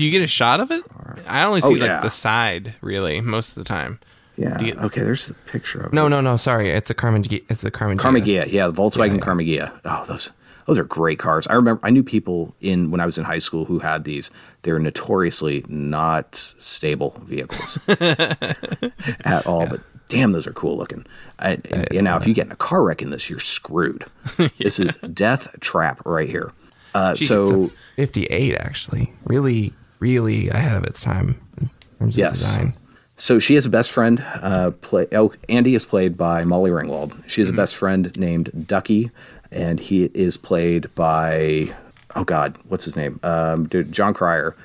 you 0.04 0.10
get 0.10 0.22
a 0.22 0.26
shot 0.26 0.60
of 0.62 0.70
it? 0.70 0.84
I 1.26 1.44
only 1.44 1.60
see 1.60 1.68
Oh, 1.68 1.70
like 1.86 2.02
the 2.02 2.10
side, 2.10 2.74
really, 2.80 3.20
most 3.20 3.50
of 3.50 3.54
the 3.56 3.64
time. 3.64 3.98
Yeah. 4.36 4.56
Do 4.56 4.64
you- 4.66 4.74
okay, 4.74 5.02
there's 5.02 5.26
the 5.26 5.34
picture 5.34 5.80
of 5.80 5.86
it. 5.86 5.92
No, 5.92 6.08
no, 6.08 6.20
no. 6.20 6.36
Sorry, 6.36 6.70
it's 6.70 6.88
a 6.90 6.94
Karmann. 6.94 7.42
It's 7.48 7.64
a 7.64 7.70
Karmann. 7.70 7.98
Karmann 7.98 8.22
Ghia. 8.24 8.44
Ghia, 8.44 8.52
yeah, 8.52 8.66
the 8.68 8.72
Volkswagen 8.72 9.16
yeah. 9.18 9.24
Karmann 9.24 9.46
Ghia. 9.46 9.80
Oh, 9.84 10.04
those 10.06 10.30
those 10.66 10.78
are 10.78 10.84
great 10.84 11.18
cars. 11.18 11.46
I 11.48 11.54
remember 11.54 11.80
I 11.84 11.90
knew 11.90 12.02
people 12.04 12.54
in 12.60 12.90
when 12.90 13.00
I 13.00 13.06
was 13.06 13.18
in 13.18 13.24
high 13.24 13.38
school 13.38 13.64
who 13.66 13.80
had 13.80 14.04
these. 14.04 14.30
They 14.62 14.72
were 14.72 14.78
notoriously 14.78 15.64
not 15.68 16.36
stable 16.36 17.20
vehicles 17.24 17.78
at 17.88 19.42
all. 19.46 19.66
But 19.66 19.80
damn, 20.08 20.32
those 20.32 20.46
are 20.46 20.52
cool 20.52 20.76
looking. 20.76 21.06
I, 21.38 21.52
and, 21.52 21.66
and 21.66 21.88
it's, 21.90 22.04
now, 22.04 22.16
if 22.16 22.22
uh, 22.24 22.26
you 22.26 22.34
get 22.34 22.46
in 22.46 22.52
a 22.52 22.56
car 22.56 22.82
wreck 22.84 23.02
in 23.02 23.10
this, 23.10 23.28
you're 23.28 23.40
screwed. 23.40 24.04
This 24.58 24.78
is 24.78 24.96
death 25.12 25.48
trap 25.60 26.00
right 26.06 26.28
here. 26.28 26.52
Uh, 26.94 27.14
so 27.14 27.70
58 27.96 28.56
actually. 28.56 29.12
Really, 29.24 29.72
really 30.00 30.48
ahead 30.48 30.76
of 30.76 30.84
its 30.84 31.00
time 31.00 31.40
in 31.60 31.70
terms 31.98 32.18
of 32.18 32.28
design. 32.28 32.74
So 33.16 33.38
she 33.38 33.54
has 33.54 33.66
a 33.66 33.70
best 33.70 33.92
friend. 33.92 34.24
Uh, 34.40 34.70
play, 34.70 35.06
oh, 35.12 35.32
Andy 35.48 35.74
is 35.74 35.84
played 35.84 36.16
by 36.16 36.44
Molly 36.44 36.70
Ringwald. 36.70 37.22
She 37.26 37.42
has 37.42 37.50
a 37.50 37.52
best 37.52 37.76
friend 37.76 38.16
named 38.18 38.66
Ducky, 38.66 39.10
and 39.50 39.78
he 39.78 40.04
is 40.14 40.38
played 40.38 40.92
by 40.94 41.74
oh 42.16 42.24
god, 42.24 42.56
what's 42.68 42.84
his 42.84 42.96
name? 42.96 43.20
Um, 43.22 43.68
dude, 43.68 43.92
Jon 43.92 44.14
Cryer. 44.14 44.56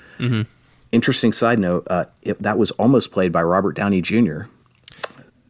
Interesting 0.91 1.33
side 1.33 1.59
note: 1.59 1.85
uh, 1.89 2.05
it, 2.21 2.41
that 2.41 2.57
was 2.57 2.71
almost 2.71 3.11
played 3.11 3.31
by 3.33 3.43
Robert 3.43 3.75
Downey 3.75 4.01
Jr. 4.01 4.43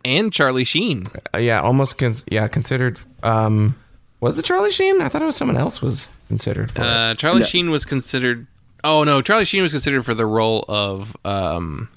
And 0.03 0.33
Charlie 0.33 0.63
Sheen. 0.63 1.03
Uh, 1.33 1.38
yeah, 1.38 1.59
almost. 1.59 1.97
Cons- 1.99 2.25
yeah, 2.31 2.47
considered. 2.47 2.99
Um, 3.21 3.75
was 4.19 4.39
it 4.39 4.45
Charlie 4.45 4.71
Sheen? 4.71 5.01
I 5.01 5.09
thought 5.09 5.21
it 5.21 5.25
was 5.25 5.35
someone 5.35 5.57
else 5.57 5.81
was 5.81 6.09
considered 6.27 6.71
for. 6.71 6.81
Uh, 6.81 7.15
Charlie 7.15 7.39
No. 7.41 7.45
Sheen 7.45 7.69
was 7.71 7.85
considered. 7.85 8.47
Oh 8.83 9.03
no, 9.03 9.21
Charlie 9.21 9.45
Sheen 9.45 9.61
was 9.61 9.71
considered 9.71 10.03
for 10.05 10.13
the 10.13 10.25
role 10.25 10.63
of 10.67 11.15
um, 11.25 11.89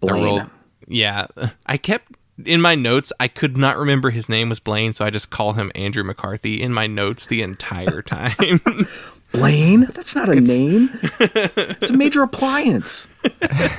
the 0.00 0.08
Blaine. 0.08 0.24
role. 0.24 0.42
Yeah, 0.88 1.26
I 1.66 1.76
kept 1.76 2.12
in 2.44 2.60
my 2.60 2.74
notes. 2.74 3.12
I 3.20 3.28
could 3.28 3.56
not 3.56 3.78
remember 3.78 4.10
his 4.10 4.28
name 4.28 4.48
was 4.48 4.58
Blaine, 4.58 4.92
so 4.94 5.04
I 5.04 5.10
just 5.10 5.30
call 5.30 5.52
him 5.52 5.70
Andrew 5.74 6.02
McCarthy 6.02 6.60
in 6.60 6.72
my 6.72 6.86
notes 6.86 7.24
the 7.26 7.40
entire 7.42 8.02
time. 8.06 8.60
Blaine? 9.32 9.82
That's 9.94 10.14
not 10.16 10.28
a 10.28 10.40
name. 10.40 10.90
it's 11.20 11.90
a 11.90 11.96
major 11.96 12.22
appliance. 12.22 13.08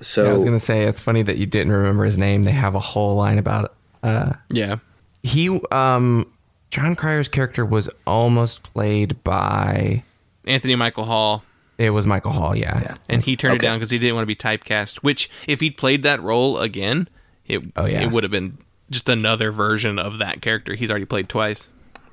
so 0.00 0.24
Yeah, 0.24 0.30
I 0.30 0.32
was 0.34 0.44
gonna 0.44 0.60
say 0.60 0.84
it's 0.84 1.00
funny 1.00 1.22
that 1.22 1.38
you 1.38 1.46
didn't 1.46 1.72
remember 1.72 2.04
his 2.04 2.18
name. 2.18 2.42
They 2.42 2.52
have 2.52 2.74
a 2.74 2.80
whole 2.80 3.16
line 3.16 3.38
about 3.38 3.64
it. 3.66 3.70
Uh, 4.02 4.32
yeah, 4.50 4.76
he, 5.22 5.48
um, 5.72 6.30
Jon 6.74 6.96
Cryer's 6.96 7.28
character 7.28 7.64
was 7.64 7.88
almost 8.06 8.64
played 8.64 9.22
by. 9.22 10.02
Anthony 10.44 10.74
Michael 10.74 11.04
Hall. 11.04 11.44
It 11.78 11.90
was 11.90 12.04
Michael 12.04 12.32
Hall. 12.32 12.56
Yeah. 12.56 12.80
Yeah. 12.82 12.96
and 13.08 13.22
he 13.22 13.36
turned 13.36 13.54
Okay. 13.58 13.66
it 13.66 13.68
down 13.68 13.78
because 13.78 13.90
he 13.92 13.98
didn't 13.98 14.16
want 14.16 14.24
to 14.24 14.26
be 14.26 14.34
typecast. 14.34 14.96
Which, 14.96 15.30
if 15.46 15.60
he'd 15.60 15.76
played 15.76 16.02
that 16.02 16.20
role 16.22 16.58
again, 16.58 17.08
it 17.46 17.62
Oh, 17.76 17.86
yeah. 17.86 18.02
it 18.02 18.10
would 18.10 18.24
have 18.24 18.32
been 18.32 18.58
just 18.90 19.08
another 19.08 19.52
version 19.52 19.98
of 20.00 20.18
that 20.18 20.42
character. 20.42 20.74
He's 20.74 20.90
already 20.90 21.04
played 21.04 21.28
twice. 21.28 21.68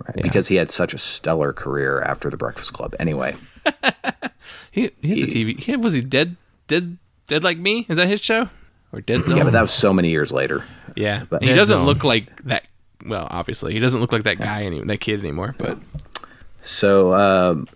right, 0.06 0.22
because 0.22 0.48
he 0.50 0.56
had 0.58 0.72
such 0.72 0.94
a 0.94 0.98
stellar 1.00 1.54
career 1.54 2.00
after 2.02 2.30
the 2.30 2.38
Breakfast 2.38 2.74
Club. 2.74 2.96
Anyway, 3.00 3.36
He 4.72 4.92
he 5.02 5.10
has 5.10 5.20
a 5.20 5.28
TV. 5.32 5.60
He, 5.60 5.76
was 5.76 5.94
he 5.94 6.02
dead? 6.02 6.36
Dead? 6.68 6.98
Dead 7.28 7.44
like 7.44 7.58
me? 7.58 7.86
Is 7.90 7.98
that 7.98 8.08
his 8.08 8.22
show? 8.22 8.50
Or 8.94 9.02
Dead 9.02 9.26
Zone? 9.26 9.38
yeah, 9.38 9.44
but 9.44 9.54
that 9.54 9.62
was 9.62 9.72
so 9.74 9.92
many 9.94 10.10
years 10.10 10.32
later. 10.32 10.66
yeah. 10.96 11.24
but- 11.30 11.42
he 11.44 11.50
doesn't 11.54 11.78
Zone. 11.78 11.86
look 11.86 12.04
like 12.04 12.44
that. 12.44 12.68
Well, 13.06 13.28
obviously, 13.30 13.74
he 13.74 13.80
doesn't 13.80 14.00
look 14.00 14.12
like 14.12 14.24
that 14.24 14.38
guy 14.38 14.66
anymore, 14.66 14.86
that 14.86 15.00
kid 15.00 15.20
anymore. 15.20 15.56
But 15.58 15.78
So 16.62 17.14
um, 17.14 17.68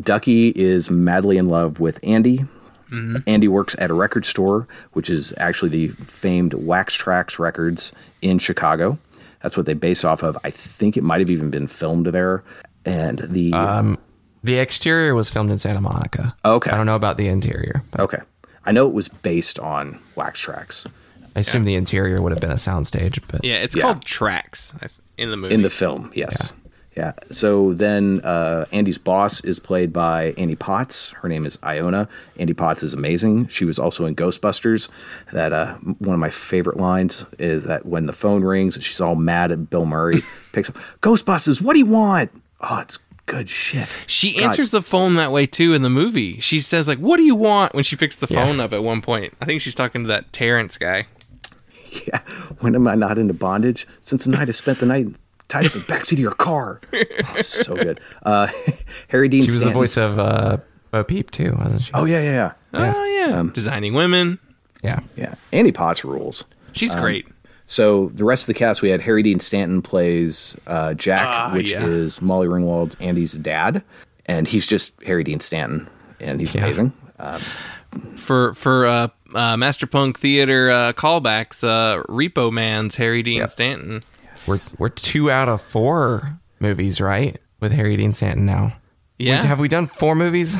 Ducky 0.00 0.48
is 0.50 0.90
madly 0.90 1.38
in 1.38 1.48
love 1.48 1.80
with 1.80 1.98
Andy. 2.02 2.44
Andy 3.26 3.48
works 3.48 3.74
at 3.80 3.90
a 3.90 3.94
record 3.94 4.24
store, 4.24 4.68
which 4.92 5.10
is 5.10 5.34
actually 5.38 5.68
the 5.70 5.88
famed 5.88 6.54
Wax 6.54 6.96
Trax 6.96 7.40
Records 7.40 7.90
in 8.22 8.38
Chicago. 8.38 8.98
That's 9.42 9.56
what 9.56 9.66
they 9.66 9.74
base 9.74 10.04
off 10.04 10.22
of. 10.22 10.38
I 10.44 10.50
think 10.50 10.96
it 10.96 11.02
might 11.02 11.18
have 11.18 11.28
even 11.28 11.50
been 11.50 11.66
filmed 11.66 12.06
there. 12.06 12.44
And 12.84 13.18
the 13.18 13.50
The 14.44 14.58
exterior 14.58 15.14
was 15.14 15.28
filmed 15.28 15.50
in 15.50 15.58
Santa 15.58 15.80
Monica. 15.80 16.36
Okay. 16.44 16.70
I 16.70 16.76
don't 16.76 16.86
know 16.86 16.94
about 16.94 17.16
the 17.16 17.26
interior. 17.26 17.82
But 17.90 18.00
okay, 18.02 18.18
I 18.64 18.70
know 18.70 18.86
it 18.86 18.94
was 18.94 19.08
based 19.08 19.58
on 19.58 19.98
Wax 20.14 20.46
Trax 20.46 20.86
I 21.36 21.40
assume 21.40 21.64
the 21.64 21.74
interior 21.74 22.20
would 22.22 22.32
have 22.32 22.40
been 22.40 22.50
a 22.50 22.54
soundstage. 22.54 23.18
But 23.28 23.44
yeah, 23.44 23.54
it's 23.56 23.74
Yeah. 23.76 23.82
called 23.82 24.04
Trax 24.04 24.74
I 24.76 24.78
th- 24.86 24.92
in 25.18 25.30
the 25.30 25.36
movie. 25.36 25.54
in 25.54 25.62
the 25.62 25.70
film. 25.70 26.10
Yes. 26.14 26.52
Yeah. 26.96 27.12
So 27.32 27.74
then 27.74 28.20
uh, 28.20 28.66
Andy's 28.70 28.98
boss 28.98 29.42
is 29.42 29.58
played 29.58 29.92
by 29.92 30.32
Annie 30.38 30.54
Potts. 30.54 31.10
Her 31.10 31.28
name 31.28 31.44
is 31.44 31.58
Iona. 31.64 32.08
Andy 32.38 32.52
Potts 32.54 32.84
is 32.84 32.94
amazing. 32.94 33.48
She 33.48 33.64
was 33.64 33.80
also 33.80 34.06
in 34.06 34.14
Ghostbusters. 34.14 34.88
That 35.32 35.52
uh, 35.52 35.74
one 35.98 36.14
of 36.14 36.20
my 36.20 36.30
favorite 36.30 36.76
lines 36.76 37.24
is 37.40 37.64
that 37.64 37.84
when 37.84 38.06
the 38.06 38.12
phone 38.12 38.44
rings, 38.44 38.78
she's 38.80 39.00
all 39.00 39.16
mad 39.16 39.50
at 39.50 39.70
Bill 39.70 39.86
Murray. 39.86 40.22
picks 40.52 40.68
up 40.70 40.76
Ghostbusters. 41.02 41.60
What 41.60 41.72
do 41.72 41.80
you 41.80 41.86
want? 41.86 42.30
Oh, 42.60 42.78
it's 42.78 43.00
good 43.26 43.50
shit. 43.50 43.98
she 44.06 44.34
God, 44.34 44.50
answers 44.50 44.70
the 44.70 44.80
phone 44.82 45.16
that 45.16 45.32
way 45.32 45.46
too 45.46 45.74
in 45.74 45.82
the 45.82 45.90
movie. 45.90 46.38
She 46.38 46.60
says 46.60 46.86
like, 46.86 46.98
"What 46.98 47.16
do 47.16 47.24
you 47.24 47.34
want?" 47.34 47.74
when 47.74 47.82
she 47.82 47.96
picks 47.96 48.14
the 48.14 48.28
Yeah. 48.30 48.44
phone 48.44 48.60
up 48.60 48.72
at 48.72 48.84
one 48.84 49.00
point. 49.02 49.34
I 49.40 49.46
think 49.46 49.62
she's 49.62 49.74
talking 49.74 50.02
to 50.04 50.08
that 50.08 50.32
Terrence 50.32 50.76
guy. 50.78 51.06
Yeah. 52.06 52.20
When 52.60 52.74
am 52.74 52.86
I 52.88 52.94
not 52.94 53.18
into 53.18 53.34
bondage? 53.34 53.86
Since 54.00 54.24
the 54.24 54.30
night 54.32 54.48
I 54.48 54.52
spent 54.52 54.80
the 54.80 54.86
night 54.86 55.06
tied 55.48 55.66
up 55.66 55.74
in 55.74 55.80
the 55.80 55.86
backseat 55.86 56.12
of 56.14 56.18
your 56.18 56.34
car. 56.34 56.80
Oh, 57.36 57.40
so 57.40 57.74
good. 57.74 58.00
Uh, 58.22 58.48
Harry 59.08 59.28
Dean 59.28 59.42
she 59.42 59.46
was 59.46 59.60
the 59.60 59.70
voice 59.70 59.96
of 59.96 60.18
uh, 60.18 60.58
Bo 60.90 61.02
Peep 61.04 61.30
too, 61.30 61.54
wasn't 61.58 61.82
she? 61.82 61.90
Oh 61.94 62.04
yeah, 62.04 62.20
yeah, 62.20 62.52
yeah. 62.72 62.92
Oh 62.94 63.04
yeah, 63.04 63.42
designing 63.52 63.94
women. 63.94 64.38
yeah. 64.82 65.00
Yeah. 65.16 65.34
Annie 65.52 65.72
Potts 65.72 66.04
rules. 66.04 66.44
She's 66.72 66.94
Um, 66.94 67.00
great. 67.00 67.26
So 67.66 68.10
the 68.14 68.24
rest 68.24 68.42
of 68.44 68.46
the 68.48 68.54
cast, 68.54 68.82
we 68.82 68.90
had 68.90 69.00
Harry 69.02 69.22
Dean 69.22 69.40
Stanton 69.40 69.80
plays 69.82 70.56
uh, 70.66 70.92
Jack, 70.94 71.22
Ah, 71.26 71.50
which 71.54 71.72
yeah. 71.72 71.84
is 71.86 72.20
Molly 72.20 72.46
Ringwald, 72.46 72.94
Andy's 73.00 73.32
dad, 73.32 73.82
and 74.26 74.46
he's 74.46 74.66
just 74.66 74.92
Harry 75.04 75.24
Dean 75.24 75.40
Stanton, 75.40 75.88
and 76.20 76.40
he's 76.40 76.54
Yeah. 76.54 76.64
amazing. 76.64 76.92
Uh, 77.18 77.40
for 78.16 78.54
for 78.54 78.86
uh, 78.86 79.08
uh, 79.34 79.56
Master 79.56 79.86
Punk 79.86 80.18
Theater 80.18 80.70
uh, 80.70 80.92
callbacks, 80.92 81.62
uh, 81.64 82.02
Repo 82.04 82.52
Man's 82.52 82.94
Harry 82.96 83.22
Dean 83.22 83.38
Yep. 83.38 83.50
Stanton. 83.50 84.02
We're 84.46 84.58
we're 84.78 84.88
two 84.90 85.30
out 85.30 85.48
of 85.48 85.60
four 85.62 86.38
movies, 86.60 87.00
right? 87.00 87.40
With 87.60 87.72
Harry 87.72 87.96
Dean 87.96 88.12
Stanton 88.12 88.44
now. 88.44 88.74
Yeah. 89.18 89.42
Have 89.42 89.58
we 89.58 89.68
done 89.68 89.86
four 89.86 90.14
movies 90.14 90.54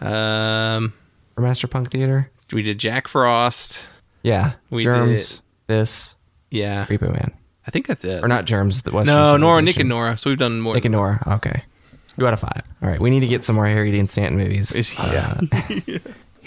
Um, 0.00 0.92
for 1.34 1.40
Master 1.42 1.66
Punk 1.66 1.90
Theater? 1.90 2.30
we 2.52 2.62
did 2.62 2.78
Jack 2.78 3.08
Frost. 3.08 3.86
Yeah. 4.22 4.52
We 4.70 4.84
Germs. 4.84 5.42
This. 5.66 6.16
Yeah, 6.50 6.86
Repo 6.86 7.12
Man. 7.12 7.32
I 7.66 7.70
think 7.70 7.86
that's 7.86 8.04
it. 8.06 8.24
Or 8.24 8.28
not 8.28 8.46
Germs. 8.46 8.80
The 8.82 8.90
Western 8.92 9.14
No, 9.14 9.36
Nora, 9.36 9.60
Nick, 9.60 9.76
and 9.78 9.88
Nora. 9.90 10.16
So 10.16 10.30
we've 10.30 10.38
done 10.38 10.60
more. 10.60 10.74
Nick 10.74 10.86
and 10.86 10.92
Nora. 10.92 11.22
Okay. 11.36 11.62
Two 12.18 12.26
out 12.26 12.32
of 12.32 12.40
five. 12.40 12.62
All 12.82 12.88
right. 12.88 12.98
We 12.98 13.10
need 13.10 13.20
to 13.20 13.26
get 13.26 13.44
some 13.44 13.56
more 13.56 13.66
Harry 13.66 13.90
Dean 13.92 14.08
Stanton 14.08 14.38
movies. 14.38 14.72
Yeah. 14.98 15.40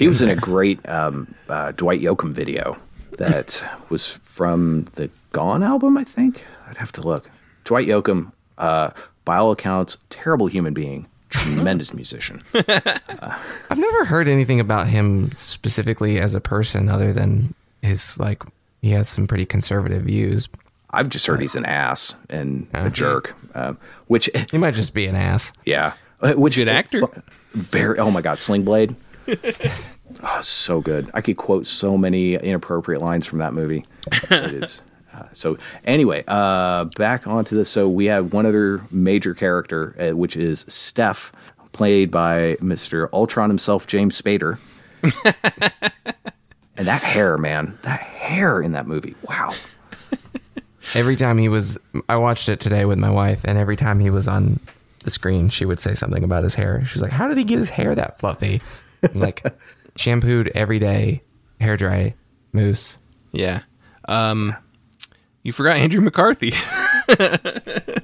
he 0.02 0.08
was 0.08 0.22
in 0.22 0.30
a 0.30 0.36
great 0.36 0.88
um, 0.90 1.34
uh, 1.48 1.72
Dwight 1.74 2.02
Yoakam 2.02 2.32
video 2.34 2.78
that 3.18 3.64
was 3.90 4.18
from 4.24 4.86
the 4.94 5.10
Gone 5.32 5.62
album, 5.64 5.98
I 5.98 6.04
think. 6.04 6.44
I'd 6.68 6.78
have 6.78 6.92
to 6.94 7.02
look. 7.02 7.30
Dwight 7.66 7.88
Yoakam, 7.88 8.32
uh, 8.58 8.90
by 9.26 9.38
all 9.38 9.52
accounts, 9.52 9.98
terrible 10.10 10.48
human 10.48 10.74
being, 10.74 11.06
tremendous 11.30 11.94
musician. 12.02 12.42
I've 12.56 13.78
never 13.78 14.06
heard 14.06 14.28
anything 14.28 14.60
about 14.60 14.88
him 14.88 15.32
specifically 15.34 16.20
as 16.20 16.34
a 16.34 16.42
person 16.42 16.90
other 16.90 17.14
than 17.14 17.54
his 17.84 18.20
like 18.20 18.42
he 18.82 18.90
has 18.92 19.08
some 19.08 19.28
pretty 19.28 19.46
conservative 19.46 20.04
views. 20.04 20.50
I've 20.90 21.10
just 21.10 21.28
heard 21.28 21.40
he's 21.42 21.56
an 21.56 21.66
ass 21.66 22.16
and 22.30 22.68
a 22.74 22.90
jerk, 22.90 23.36
uh, 23.54 23.74
which 24.08 24.30
He 24.52 24.58
might 24.58 24.74
just 24.74 24.94
be 24.94 25.06
an 25.06 25.16
ass. 25.16 25.54
Yeah. 25.64 25.94
Uh, 26.20 26.34
Which 26.34 26.56
Good 26.56 26.68
actor. 26.68 27.02
Very. 27.54 27.98
Oh 28.00 28.12
my 28.12 28.22
God, 28.22 28.40
Sling 28.40 28.64
Blade. 28.64 28.96
oh, 30.24 30.42
so 30.42 30.82
good. 30.82 31.10
I 31.14 31.22
could 31.22 31.38
quote 31.38 31.66
so 31.66 31.98
many 31.98 32.36
inappropriate 32.36 33.02
lines 33.02 33.28
from 33.28 33.40
that 33.40 33.54
movie. 33.54 33.86
it 34.12 34.54
is. 34.54 34.82
Uh, 35.14 35.24
so 35.34 35.58
anyway, 35.84 36.24
uh, 36.28 36.86
back 36.96 37.28
onto 37.28 37.56
this. 37.56 37.70
So 37.70 37.90
we 37.90 38.06
have 38.06 38.34
one 38.34 38.46
other 38.46 38.82
major 38.92 39.34
character, 39.34 39.96
uh, 40.00 40.16
which 40.16 40.38
is 40.38 40.64
Steff, 40.66 41.32
played 41.74 42.12
by 42.12 42.58
Mr. 42.62 43.10
Ultron 43.12 43.50
himself, 43.50 43.88
James 43.88 44.20
Spader. 44.22 44.58
and 46.78 46.88
that 46.88 47.04
hair, 47.04 47.38
man, 47.38 47.78
that 47.84 48.02
hair 48.02 48.62
in 48.62 48.72
that 48.74 48.88
movie. 48.88 49.16
Wow. 49.28 49.54
Every 50.94 51.16
time 51.16 51.38
he 51.38 51.48
was, 51.48 51.78
I 52.10 52.18
watched 52.18 52.50
it 52.50 52.60
today 52.60 52.86
with 52.86 52.98
my 52.98 53.10
wife, 53.10 53.42
and 53.46 53.58
every 53.58 53.76
time 53.76 54.00
he 54.00 54.10
was 54.10 54.28
on 54.28 54.60
the 55.04 55.10
screen, 55.10 55.50
she 55.50 55.66
would 55.66 55.80
say 55.80 55.94
something 55.94 56.24
about 56.24 56.44
his 56.44 56.54
hair. 56.54 56.84
She's 56.86 57.02
like, 57.02 57.12
"How 57.12 57.28
did 57.28 57.38
he 57.38 57.44
get 57.44 57.60
his 57.60 57.70
hair 57.70 57.96
that 57.96 58.20
fluffy?" 58.20 58.62
I'm 59.04 59.20
like, 59.20 59.44
shampooed 59.96 60.52
every 60.56 60.80
day, 60.80 61.22
hair 61.60 61.78
dry, 61.78 62.16
mousse. 62.54 62.98
Yeah. 63.32 63.62
Um, 64.08 64.56
you 65.44 65.52
forgot 65.54 65.78
Andrew 65.78 66.02
McCarthy. 66.02 66.54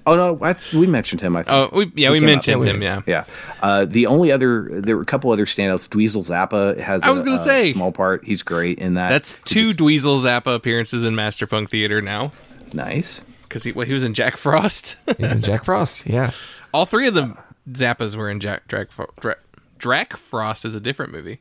Oh 0.06 0.16
no, 0.16 0.38
I 0.42 0.54
th- 0.54 0.74
we 0.74 0.88
mentioned 0.88 1.20
him. 1.22 1.36
I 1.36 1.44
think. 1.44 1.54
oh, 1.54 1.70
we, 1.78 1.92
yeah, 1.96 2.12
we 2.12 2.20
came 2.20 2.28
up. 2.30 2.32
mentioned 2.36 2.66
Yeah, 2.66 2.74
him. 2.74 2.82
Yeah. 2.82 3.02
Yeah. 3.06 3.26
Uh, 3.62 3.86
the 3.86 4.06
only 4.06 4.32
other, 4.32 4.70
there 4.82 4.96
were 4.96 5.02
a 5.02 5.06
couple 5.06 5.32
other 5.32 5.46
standouts. 5.46 5.88
Dweezil 5.90 6.26
Zappa 6.26 6.78
has 6.80 7.04
I 7.04 7.12
was 7.12 7.22
gonna 7.22 7.38
say. 7.44 7.72
small 7.74 7.92
part. 7.92 8.24
He's 8.26 8.42
great 8.44 8.80
in 8.80 8.94
that. 8.94 9.10
That's 9.10 9.38
two 9.46 9.66
just- 9.66 9.80
Dweezil 9.80 10.22
Zappa 10.24 10.56
appearances 10.56 11.04
in 11.06 11.14
Masterpunk 11.14 11.70
Theater 11.70 12.02
now 12.02 12.32
nice. 12.74 13.26
because 13.44 13.64
he, 13.64 13.72
well, 13.74 13.86
he 13.86 13.94
was 13.94 14.04
in 14.06 14.14
Jack 14.14 14.38
Frost. 14.38 14.96
He's 15.18 15.32
in 15.32 15.42
Jack 15.42 15.66
Frost. 15.66 16.06
Yeah. 16.06 16.32
All 16.74 16.86
three 16.86 17.08
of 17.08 17.14
the 17.14 17.36
Zappas 17.70 18.16
were 18.16 18.30
in 18.30 18.40
Jack 18.40 18.68
Drac, 18.70 18.92
Fro- 18.92 19.12
Dra- 19.20 19.36
Drac 19.78 20.16
Frost 20.18 20.64
is 20.66 20.74
a 20.76 20.80
different 20.82 21.12
movie. 21.12 21.40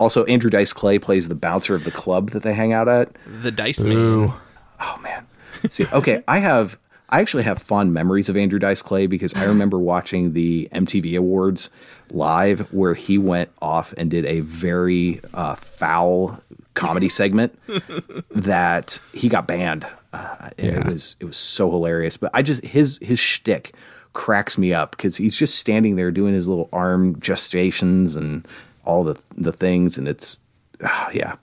Also, 0.00 0.24
Andrew 0.24 0.50
Dice 0.50 0.72
Clay 0.72 0.98
plays 0.98 1.28
the 1.28 1.34
bouncer 1.34 1.74
of 1.74 1.84
the 1.84 1.90
club 1.90 2.30
that 2.30 2.42
they 2.42 2.54
hang 2.54 2.72
out 2.72 2.88
at. 2.88 3.10
The 3.42 3.50
Dice 3.50 3.80
Man. 3.80 3.96
Ooh. 3.96 4.34
Oh 4.80 4.98
man. 5.02 5.26
See, 5.70 5.86
okay, 5.92 6.22
I 6.28 6.38
have 6.38 6.78
I 7.08 7.20
actually 7.20 7.44
have 7.44 7.60
fond 7.60 7.92
memories 7.92 8.28
of 8.28 8.36
Andrew 8.36 8.58
Dice 8.58 8.82
Clay 8.82 9.06
because 9.06 9.34
I 9.34 9.44
remember 9.44 9.78
watching 9.78 10.32
the 10.32 10.68
MTV 10.72 11.16
Awards 11.16 11.70
live 12.10 12.60
where 12.72 12.94
he 12.94 13.18
went 13.18 13.50
off 13.62 13.94
and 13.96 14.10
did 14.10 14.24
a 14.24 14.40
very 14.40 15.20
uh, 15.32 15.54
foul 15.54 16.40
comedy 16.74 17.08
segment 17.08 17.56
that 18.30 19.00
he 19.12 19.28
got 19.28 19.46
banned. 19.46 19.86
Uh, 20.12 20.50
and 20.58 20.76
it 20.76 20.86
was 20.86 21.16
it 21.20 21.24
was 21.24 21.36
so 21.36 21.70
hilarious. 21.70 22.16
But 22.16 22.30
I 22.34 22.42
just 22.42 22.64
his 22.64 22.98
his 23.02 23.18
shtick 23.18 23.74
cracks 24.12 24.56
me 24.56 24.72
up 24.72 24.92
because 24.92 25.16
he's 25.16 25.36
just 25.36 25.56
standing 25.56 25.96
there 25.96 26.10
doing 26.10 26.34
his 26.34 26.48
little 26.48 26.68
arm 26.72 27.16
gestations 27.16 28.16
and 28.16 28.46
all 28.84 29.04
the 29.04 29.20
the 29.36 29.52
things, 29.52 29.98
and 29.98 30.08
it's 30.08 30.38
ah, 30.82 31.10
yeah. 31.12 31.36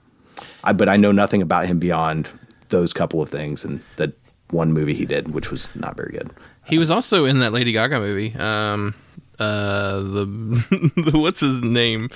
I, 0.64 0.72
but 0.72 0.88
I 0.88 0.96
know 0.96 1.12
nothing 1.12 1.42
about 1.42 1.66
him 1.66 1.78
beyond 1.78 2.30
those 2.68 2.92
couple 2.92 3.20
of 3.20 3.28
things 3.28 3.64
and 3.64 3.82
that 3.96 4.12
one 4.50 4.72
movie 4.72 4.94
he 4.94 5.04
did, 5.04 5.34
which 5.34 5.50
was 5.50 5.68
not 5.74 5.96
very 5.96 6.12
good. 6.12 6.30
He 6.66 6.78
was 6.78 6.90
also 6.90 7.24
in 7.24 7.40
that 7.40 7.52
Lady 7.52 7.72
Gaga 7.72 7.98
movie. 7.98 8.34
Um, 8.34 8.94
uh, 9.38 10.00
the, 10.00 10.92
the 11.10 11.18
what's 11.18 11.40
his 11.40 11.60
name? 11.60 12.10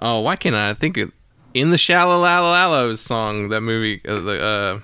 Oh, 0.00 0.20
why 0.20 0.36
can't 0.36 0.54
I 0.54 0.74
think 0.74 0.96
it? 0.96 1.10
In 1.54 1.70
the 1.70 1.78
Shallow 1.78 2.22
Lallows 2.22 2.98
song, 2.98 3.50
that 3.50 3.60
movie, 3.60 4.00
uh, 4.08 4.20
the 4.20 4.42
uh, 4.42 4.80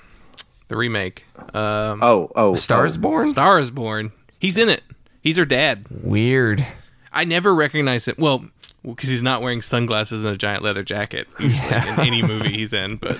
the 0.68 0.76
remake. 0.76 1.24
Um, 1.54 2.02
Oh, 2.02 2.30
oh, 2.36 2.54
Stars 2.54 2.96
oh, 2.96 3.00
Born. 3.00 3.28
Star 3.28 3.58
is 3.58 3.70
Born. 3.70 4.12
He's 4.38 4.58
in 4.58 4.68
it. 4.68 4.82
He's 5.22 5.38
her 5.38 5.46
dad. 5.46 5.86
Weird. 5.90 6.66
I 7.10 7.24
never 7.24 7.54
recognized 7.54 8.08
him. 8.08 8.16
Well, 8.18 8.44
because 8.84 9.10
he's 9.10 9.22
not 9.22 9.42
wearing 9.42 9.62
sunglasses 9.62 10.24
and 10.24 10.34
a 10.34 10.38
giant 10.38 10.62
leather 10.62 10.82
jacket 10.82 11.28
usually 11.38 11.76
in 11.76 12.00
any 12.00 12.22
movie 12.22 12.56
he's 12.56 12.72
in. 12.72 12.96
But 12.96 13.18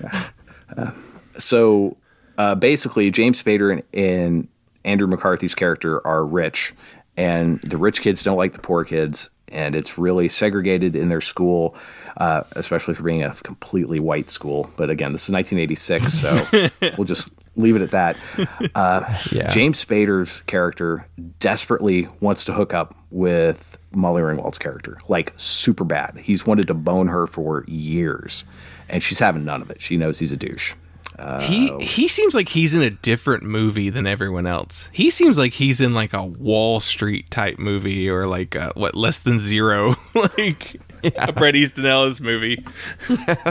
So 1.38 1.96
uh, 2.38 2.54
basically, 2.54 3.10
James 3.10 3.42
Spader 3.42 3.72
and, 3.72 3.82
and 3.92 4.48
Andrew 4.84 5.06
McCarthy's 5.06 5.54
character 5.54 6.04
are 6.06 6.24
rich, 6.24 6.74
and 7.16 7.60
the 7.62 7.76
rich 7.76 8.02
kids 8.02 8.22
don't 8.22 8.36
like 8.36 8.52
the 8.52 8.58
poor 8.58 8.84
kids, 8.84 9.30
and 9.48 9.74
it's 9.74 9.98
really 9.98 10.28
segregated 10.28 10.94
in 10.94 11.08
their 11.08 11.20
school, 11.20 11.76
uh, 12.16 12.42
especially 12.52 12.94
for 12.94 13.02
being 13.02 13.22
a 13.22 13.34
completely 13.34 14.00
white 14.00 14.30
school. 14.30 14.70
But 14.76 14.90
again, 14.90 15.12
this 15.12 15.24
is 15.24 15.32
1986, 15.32 16.12
so 16.12 16.68
we'll 16.98 17.04
just 17.06 17.32
leave 17.56 17.76
it 17.76 17.82
at 17.82 17.90
that. 17.90 18.16
Uh, 18.74 19.18
yeah. 19.30 19.48
James 19.48 19.84
Spader's 19.84 20.40
character 20.42 21.06
desperately 21.38 22.08
wants 22.20 22.44
to 22.46 22.52
hook 22.52 22.74
up 22.74 22.94
with 23.10 23.78
Molly 23.92 24.22
Ringwald's 24.22 24.58
character, 24.58 24.98
like 25.08 25.32
super 25.36 25.84
bad. 25.84 26.18
He's 26.20 26.44
wanted 26.46 26.66
to 26.68 26.74
bone 26.74 27.06
her 27.08 27.26
for 27.26 27.64
years, 27.68 28.44
and 28.88 29.02
she's 29.02 29.20
having 29.20 29.44
none 29.44 29.62
of 29.62 29.70
it. 29.70 29.80
She 29.80 29.96
knows 29.96 30.18
he's 30.18 30.32
a 30.32 30.36
douche. 30.36 30.74
Uh, 31.18 31.40
he 31.40 31.68
he 31.78 32.08
seems 32.08 32.34
like 32.34 32.48
he's 32.48 32.74
in 32.74 32.82
a 32.82 32.90
different 32.90 33.44
movie 33.44 33.90
than 33.90 34.06
everyone 34.06 34.46
else. 34.46 34.88
He 34.90 35.10
seems 35.10 35.38
like 35.38 35.52
he's 35.52 35.80
in 35.80 35.94
like 35.94 36.12
a 36.12 36.24
Wall 36.24 36.80
Street 36.80 37.30
type 37.30 37.58
movie 37.58 38.08
or 38.08 38.26
like 38.26 38.56
a, 38.56 38.72
what 38.74 38.96
less 38.96 39.20
than 39.20 39.38
zero, 39.38 39.94
like 40.14 40.80
a 41.16 41.32
Bret 41.32 41.54
Easton 41.54 41.86
Ellis 41.86 42.20
movie. 42.20 42.64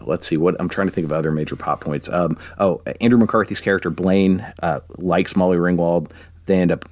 let's 0.00 0.26
see 0.26 0.36
what 0.36 0.56
I'm 0.58 0.68
trying 0.68 0.86
to 0.88 0.92
think 0.92 1.04
of 1.04 1.12
other 1.12 1.30
major 1.32 1.56
pop 1.56 1.80
points. 1.80 2.08
Um, 2.08 2.38
oh, 2.58 2.82
Andrew 3.00 3.18
McCarthy's 3.18 3.60
character 3.60 3.90
Blaine 3.90 4.44
uh, 4.62 4.80
likes 4.98 5.34
Molly 5.36 5.56
Ringwald. 5.56 6.10
They 6.46 6.60
end 6.60 6.70
up 6.70 6.84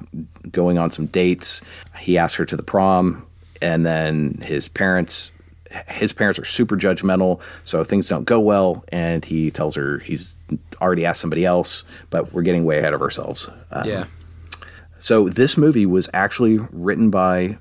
going 0.51 0.79
on 0.79 0.91
some 0.91 1.07
dates. 1.07 1.61
He 1.99 2.19
asks 2.19 2.37
her 2.39 2.45
to 2.45 2.57
the 2.57 2.63
prom, 2.63 3.25
and 3.63 3.87
then 3.87 4.41
his 4.45 4.69
parents, 4.69 5.31
his 5.89 6.13
parents 6.13 6.39
are 6.41 6.45
super 6.45 6.77
judgmental, 6.77 7.41
so 7.65 7.85
things 7.85 8.09
don't 8.09 8.25
go 8.25 8.41
well. 8.41 8.85
And 8.89 9.25
he 9.25 9.51
tells 9.53 9.77
her 9.77 9.99
he's 9.99 10.35
already 10.81 11.07
asked 11.07 11.21
somebody 11.21 11.45
else, 11.45 11.85
but 12.11 12.33
we're 12.33 12.43
getting 12.43 12.65
way 12.65 12.79
ahead 12.79 12.95
of 12.95 13.01
ourselves. 13.03 13.49
Uh, 13.71 13.85
Yeah. 13.87 14.05
so 14.99 15.29
this 15.29 15.57
movie 15.57 15.87
was 15.87 16.09
actually 16.13 16.59
written 16.73 17.11
by 17.11 17.59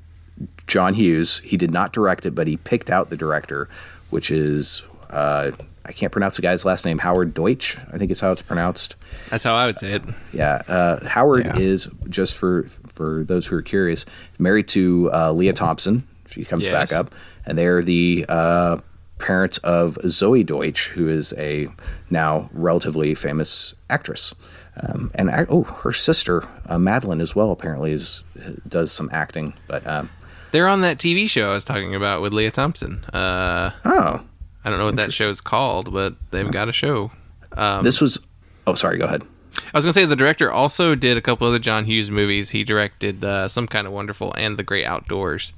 John 0.66 0.96
Hughes. 0.96 1.40
He 1.44 1.58
did 1.58 1.72
not 1.72 1.94
direct 1.94 2.26
it, 2.26 2.34
but 2.34 2.48
he 2.48 2.58
picked 2.58 2.90
out 2.90 3.12
the 3.12 3.18
director, 3.18 3.70
which 4.10 4.32
is 4.32 4.82
uh, 5.14 5.52
I 5.86 5.92
can't 5.92 6.12
pronounce 6.12 6.38
the 6.38 6.42
guy's 6.42 6.64
last 6.66 6.86
name. 6.86 6.98
Howard 7.00 7.34
Deutch, 7.34 7.78
I 7.92 7.98
think 7.98 8.10
is 8.12 8.22
how 8.22 8.32
it's 8.32 8.42
pronounced. 8.42 8.96
That's 9.30 9.44
how 9.44 9.54
I 9.56 9.66
would 9.66 9.78
say 9.78 9.94
it. 9.94 10.04
Yeah, 10.32 10.62
uh, 10.68 11.06
Howard 11.08 11.46
Yeah. 11.46 11.58
is 11.58 11.90
just 12.10 12.36
for 12.36 12.64
for 12.88 13.24
those 13.24 13.48
who 13.48 13.56
are 13.58 13.62
curious, 13.62 14.06
married 14.40 14.68
to 14.70 15.10
uh, 15.14 15.32
Lea 15.34 15.52
Thompson. 15.52 16.08
She 16.30 16.46
comes 16.46 16.66
Yes. 16.68 16.72
back 16.90 16.98
up, 16.98 17.14
and 17.46 17.58
they're 17.58 17.84
the 17.84 18.26
uh, 18.30 18.78
parents 19.20 19.58
of 19.60 19.98
Zoey 20.06 20.46
Deutch, 20.46 20.90
who 20.90 21.08
is 21.10 21.34
a 21.38 21.68
now 22.10 22.50
relatively 22.54 23.14
famous 23.14 23.76
actress. 23.90 24.34
Um, 24.82 25.12
and 25.14 25.30
ac- 25.30 25.46
oh, 25.50 25.64
her 25.64 25.94
sister 25.94 26.48
uh, 26.66 26.80
Madeline 26.80 27.22
as 27.22 27.36
well 27.36 27.52
apparently 27.52 27.92
is 27.92 28.24
does 28.68 28.92
some 28.92 29.10
acting. 29.12 29.54
But 29.68 29.86
um, 29.86 30.10
They're 30.52 30.68
on 30.68 30.82
that 30.82 30.98
TV 30.98 31.30
show 31.30 31.52
I 31.52 31.54
was 31.54 31.64
talking 31.64 31.94
about 31.94 32.22
with 32.24 32.34
Lea 32.34 32.50
Thompson. 32.50 33.04
Uh, 33.14 33.72
oh, 33.86 34.22
I 34.64 34.70
don't 34.70 34.80
know 34.80 34.86
what 34.86 34.96
that 34.98 35.14
show's 35.14 35.42
called, 35.42 35.94
but 35.94 36.16
they've 36.32 36.52
got 36.52 36.70
a 36.70 36.74
show. 36.74 37.12
Um, 37.52 37.84
this 37.84 38.00
was. 38.00 38.26
Oh, 38.66 38.76
sorry. 38.76 38.98
Go 38.98 39.06
ahead. 39.06 39.24
I 39.58 39.78
was 39.78 39.86
gonna 39.86 39.94
say 39.94 40.06
the 40.06 40.16
director 40.16 40.52
also 40.52 40.96
did 40.96 41.18
a 41.18 41.22
couple 41.22 41.48
other 41.48 41.60
John 41.60 41.86
Hughes 41.86 42.10
movies. 42.10 42.52
He 42.52 42.64
directed 42.64 43.24
uh, 43.24 43.48
Some 43.48 43.68
Kind 43.68 43.86
of 43.86 43.94
Wonderful 43.94 44.34
and 44.36 44.58
The 44.58 44.64
Great 44.64 44.86
Outdoors. 44.86 45.54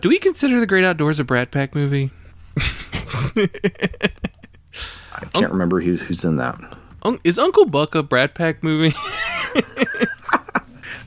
Do 0.00 0.08
we 0.08 0.18
consider 0.18 0.58
The 0.58 0.66
Great 0.66 0.84
Outdoors 0.84 1.20
a 1.20 1.24
Brat 1.24 1.50
Pack 1.50 1.74
movie? 1.74 2.10
I 5.16 5.24
can't 5.32 5.52
remember 5.52 5.80
who's 5.80 6.00
who's 6.02 6.24
in 6.24 6.36
that. 6.36 6.58
Is 7.24 7.38
Uncle 7.38 7.66
Buck 7.66 7.94
a 7.94 8.02
Brat 8.02 8.34
Pack 8.34 8.62
movie? 8.62 8.94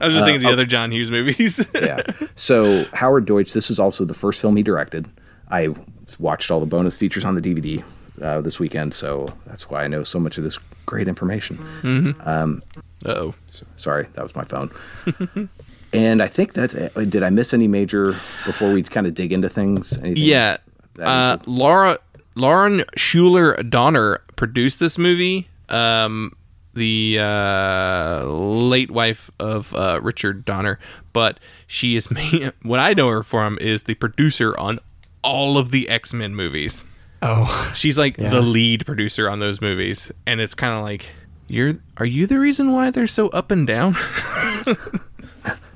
I 0.01 0.05
was 0.05 0.13
just 0.13 0.25
thinking 0.25 0.43
of 0.45 0.49
the 0.49 0.53
other 0.53 0.65
John 0.65 0.91
Hughes 0.91 1.11
movies. 1.11 1.65
yeah. 1.75 2.01
So 2.35 2.85
Howard 2.93 3.25
Deutch, 3.25 3.53
this 3.53 3.69
is 3.69 3.79
also 3.79 4.05
the 4.05 4.13
first 4.13 4.41
film 4.41 4.55
he 4.55 4.63
directed. 4.63 5.09
I 5.49 5.75
watched 6.17 6.49
all 6.49 6.59
the 6.61 6.65
bonus 6.65 6.95
features 6.95 7.25
on 7.25 7.35
the 7.35 7.41
DVD 7.41 7.83
uh, 8.21 8.39
this 8.41 8.59
weekend, 8.59 8.93
so 8.93 9.33
that's 9.45 9.69
why 9.69 9.83
I 9.83 9.87
know 9.87 10.03
so 10.03 10.19
much 10.19 10.37
of 10.37 10.43
this 10.45 10.57
great 10.85 11.07
information. 11.07 11.57
oh. 13.05 13.33
So- 13.47 13.65
sorry, 13.75 14.07
that 14.13 14.23
was 14.23 14.35
my 14.35 14.43
phone. 14.45 14.71
and 15.93 16.21
I 16.21 16.27
think 16.27 16.53
that 16.53 17.09
did 17.09 17.23
I 17.23 17.29
miss 17.29 17.53
any 17.53 17.67
major 17.67 18.15
before 18.45 18.71
we 18.71 18.83
kind 18.83 19.07
of 19.07 19.13
dig 19.13 19.31
into 19.31 19.49
things? 19.49 19.97
Anything 19.97 20.23
Yeah. 20.23 20.57
Uh, 20.97 21.37
Laura 21.45 21.97
Lauren 22.35 22.79
Shuler 22.97 23.69
Donner 23.69 24.21
produced 24.35 24.79
this 24.79 24.97
movie. 24.97 25.47
Um, 25.69 26.33
the 26.73 27.17
uh, 27.19 28.23
late 28.25 28.89
wife 28.91 29.29
of 29.39 29.73
uh, 29.75 29.99
Richard 30.01 30.45
Donner, 30.45 30.79
but 31.13 31.39
she 31.67 31.95
is 31.95 32.09
main, 32.11 32.51
what 32.63 32.79
I 32.79 32.93
know 32.93 33.09
her 33.09 33.23
from 33.23 33.57
is 33.59 33.83
the 33.83 33.95
producer 33.95 34.57
on 34.57 34.79
all 35.23 35.57
of 35.57 35.71
the 35.71 35.89
X 35.89 36.13
Men 36.13 36.35
movies. 36.35 36.83
Oh. 37.21 37.71
She's 37.75 37.97
like 37.97 38.15
the 38.17 38.41
lead 38.41 38.85
producer 38.85 39.29
on 39.29 39.39
those 39.39 39.59
movies, 39.61 40.11
and 40.25 40.39
it's 40.39 40.55
kind 40.55 40.73
of 40.73 40.81
like 40.83 41.05
you're. 41.47 41.73
Are 41.97 42.05
you 42.05 42.25
the 42.27 42.39
reason 42.39 42.71
why 42.71 42.91
they're 42.91 43.07
so 43.07 43.27
up 43.29 43.51
and 43.51 43.67
down? 43.67 43.95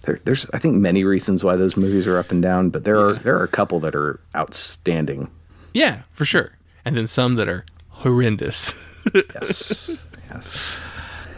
There, 0.04 0.20
there's 0.26 0.46
I 0.54 0.60
think 0.60 0.76
many 0.76 1.06
reasons 1.06 1.46
why 1.46 1.56
those 1.56 1.78
movies 1.78 2.08
are 2.10 2.18
up 2.18 2.30
and 2.30 2.41
down, 2.41 2.72
but 2.72 2.84
there 2.84 3.00
are 3.00 3.14
there 3.14 3.38
are 3.38 3.44
a 3.44 3.48
couple 3.48 3.80
that 3.80 3.96
are 3.96 4.20
outstanding. 4.36 5.32
yeah, 5.74 6.02
for 6.12 6.26
sure. 6.26 6.52
And 6.84 6.98
then 6.98 7.08
some 7.08 7.36
that 7.36 7.48
are 7.48 7.66
horrendous. 7.89 8.74
Yes, 9.14 10.06
yes. 10.30 10.62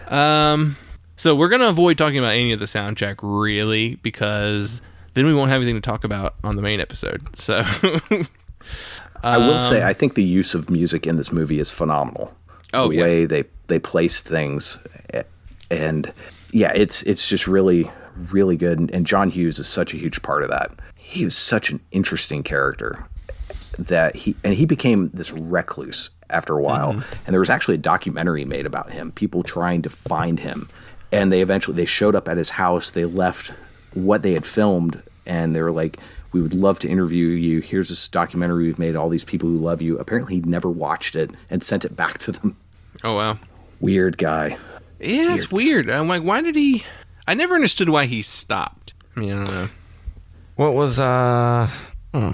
Um, 0.08 0.78
So 1.16 1.36
we're 1.36 1.50
gonna 1.50 1.70
avoid 1.70 1.98
talking 1.98 2.18
about 2.20 2.34
any 2.34 2.52
of 2.54 2.60
the 2.60 2.66
soundtrack 2.66 3.18
really 3.22 3.96
because 3.96 4.82
then 5.16 5.26
we 5.26 5.34
won't 5.34 5.50
have 5.50 5.62
anything 5.62 5.76
to 5.76 5.82
talk 5.82 6.04
about 6.04 6.36
on 6.44 6.56
the 6.56 6.62
main 6.62 6.80
episode. 6.80 7.28
So 7.38 7.64
I 9.24 9.38
will 9.38 9.60
say, 9.60 9.82
um, 9.82 9.88
I 9.88 9.94
think 9.94 10.14
the 10.14 10.24
use 10.24 10.54
of 10.54 10.70
music 10.70 11.08
in 11.08 11.16
this 11.16 11.32
movie 11.32 11.60
is 11.60 11.72
phenomenal. 11.72 12.34
Oh, 12.74 12.90
the 12.90 12.96
yeah. 12.96 13.02
way 13.02 13.26
they 13.26 13.46
they 13.68 13.80
place 13.80 14.22
things, 14.22 14.78
and 15.72 16.14
yeah, 16.52 16.72
it's 16.76 17.02
it's 17.04 17.28
just 17.28 17.48
really 17.48 17.90
really 18.16 18.56
good. 18.56 18.80
And, 18.80 18.92
and 18.92 19.06
John 19.06 19.30
Hughes 19.30 19.60
is 19.60 19.68
such 19.68 19.94
a 19.94 19.98
huge 19.98 20.22
part 20.22 20.44
of 20.44 20.50
that. 20.50 20.72
He 20.96 21.26
was 21.26 21.36
such 21.36 21.72
an 21.72 21.80
interesting 21.92 22.44
character 22.44 23.08
that 23.78 24.16
he 24.16 24.36
and 24.44 24.54
he 24.54 24.66
became 24.66 25.10
this 25.14 25.32
recluse 25.32 26.10
after 26.30 26.58
a 26.58 26.62
while. 26.62 26.94
Mm-hmm. 26.94 27.14
And 27.26 27.34
there 27.34 27.40
was 27.40 27.50
actually 27.50 27.76
a 27.76 27.80
documentary 27.80 28.46
made 28.46 28.66
about 28.66 28.92
him. 28.92 29.12
People 29.12 29.44
trying 29.44 29.82
to 29.84 29.90
find 29.90 30.40
him, 30.40 30.70
and 31.12 31.32
they 31.32 31.42
eventually 31.42 31.76
they 31.76 31.86
showed 31.86 32.16
up 32.16 32.28
at 32.28 32.38
his 32.38 32.52
house. 32.52 32.92
They 32.92 33.06
left 33.06 33.54
what 33.96 34.22
they 34.22 34.34
had 34.34 34.46
filmed, 34.46 35.02
and 35.26 35.56
they 35.56 35.62
were 35.62 35.72
like. 35.72 35.98
We 36.32 36.42
would 36.42 36.54
love 36.54 36.80
to 36.80 36.90
interview 36.90 37.28
you. 37.28 37.62
Here's 37.62 37.88
this 37.88 38.10
documentary 38.10 38.66
we've 38.66 38.78
made. 38.78 38.98
All 38.98 39.08
these 39.08 39.24
people 39.24 39.48
who 39.48 39.56
love 39.56 39.82
you. 39.82 39.98
Apparently, 40.00 40.36
he 40.36 40.42
never 40.42 40.70
watched 40.70 41.16
it 41.16 41.32
and 41.50 41.64
sent 41.64 41.86
it 41.86 41.96
back 41.96 42.18
to 42.18 42.34
them. 42.34 42.58
Oh 43.06 43.16
wow. 43.16 43.40
Weird 43.80 44.18
guy. 44.18 44.58
Yeah, 45.00 45.34
it's 45.34 45.50
weird. 45.50 45.90
I'm 45.90 46.10
like, 46.10 46.24
why 46.24 46.42
did 46.42 46.56
he 46.58 46.84
I 47.26 47.36
never 47.36 47.56
understood 47.56 47.88
why 47.88 48.06
he 48.06 48.22
stopped. 48.22 48.94
I 49.16 49.20
mean, 49.22 49.32
I 49.32 49.36
don't 49.46 49.54
know. 49.54 49.70
What 50.58 50.74
was 50.76 51.00
uh? 51.00 51.70
hmm. 52.14 52.32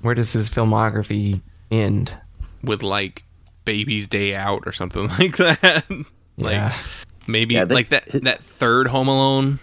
Where 0.00 0.14
does 0.14 0.32
his 0.32 0.48
filmography 0.48 1.40
end? 1.72 2.16
With 2.62 2.84
like 2.84 3.24
Baby's 3.64 4.06
Day 4.06 4.36
Out 4.36 4.62
or 4.64 4.70
something 4.70 5.08
like 5.18 5.38
that. 5.38 5.84
like 6.38 6.52
Yeah. 6.52 6.76
maybe 7.26 7.54
Yeah, 7.56 7.64
they- 7.64 7.74
like 7.74 7.88
that 7.88 8.06
that 8.22 8.44
third 8.44 8.86
Home 8.86 9.08
Alone. 9.08 9.58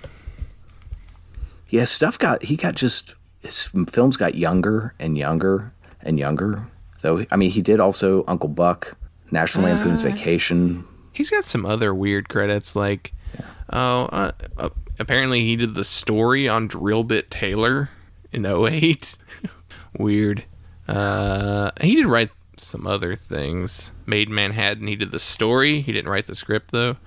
Yeah, 1.70 1.84
stuff 1.84 2.17
got 2.17 2.43
he 2.43 2.55
got 2.55 2.76
just 2.76 3.15
his 3.41 3.65
films 3.89 4.17
got 4.17 4.36
younger 4.36 4.93
and 4.99 5.17
younger 5.17 5.72
and 6.01 6.20
younger. 6.20 6.67
So 6.99 7.26
I 7.32 7.36
mean, 7.36 7.51
he 7.51 7.61
did 7.61 7.80
also 7.80 8.24
Uncle 8.28 8.49
Buck, 8.49 8.97
National 9.32 9.65
Lampoon's 9.65 10.03
Vacation. 10.03 10.86
He's 11.13 11.30
got 11.30 11.45
some 11.45 11.65
other 11.65 11.93
weird 11.93 12.30
credits 12.30 12.76
like 12.76 13.13
oh 13.72 14.05
uh, 14.11 14.32
uh, 14.57 14.70
apparently 14.97 15.41
he 15.41 15.55
did 15.55 15.76
the 15.76 15.84
story 15.84 16.47
on 16.47 16.67
Drillbit 16.67 17.30
Taylor 17.30 17.89
in 18.32 18.45
08. 18.45 19.15
weird. 19.99 20.45
Uh 20.88 21.72
he 21.82 21.95
did 21.95 22.05
write 22.05 22.32
some 22.57 22.88
other 22.88 23.15
things. 23.15 23.91
Made 24.05 24.30
Manhattan, 24.30 24.88
he 24.88 24.95
did 24.95 25.11
the 25.11 25.20
story. 25.20 25.82
He 25.82 25.91
didn't 25.91 26.09
write 26.09 26.28
the 26.28 26.36
script 26.36 26.72
though. 26.72 26.97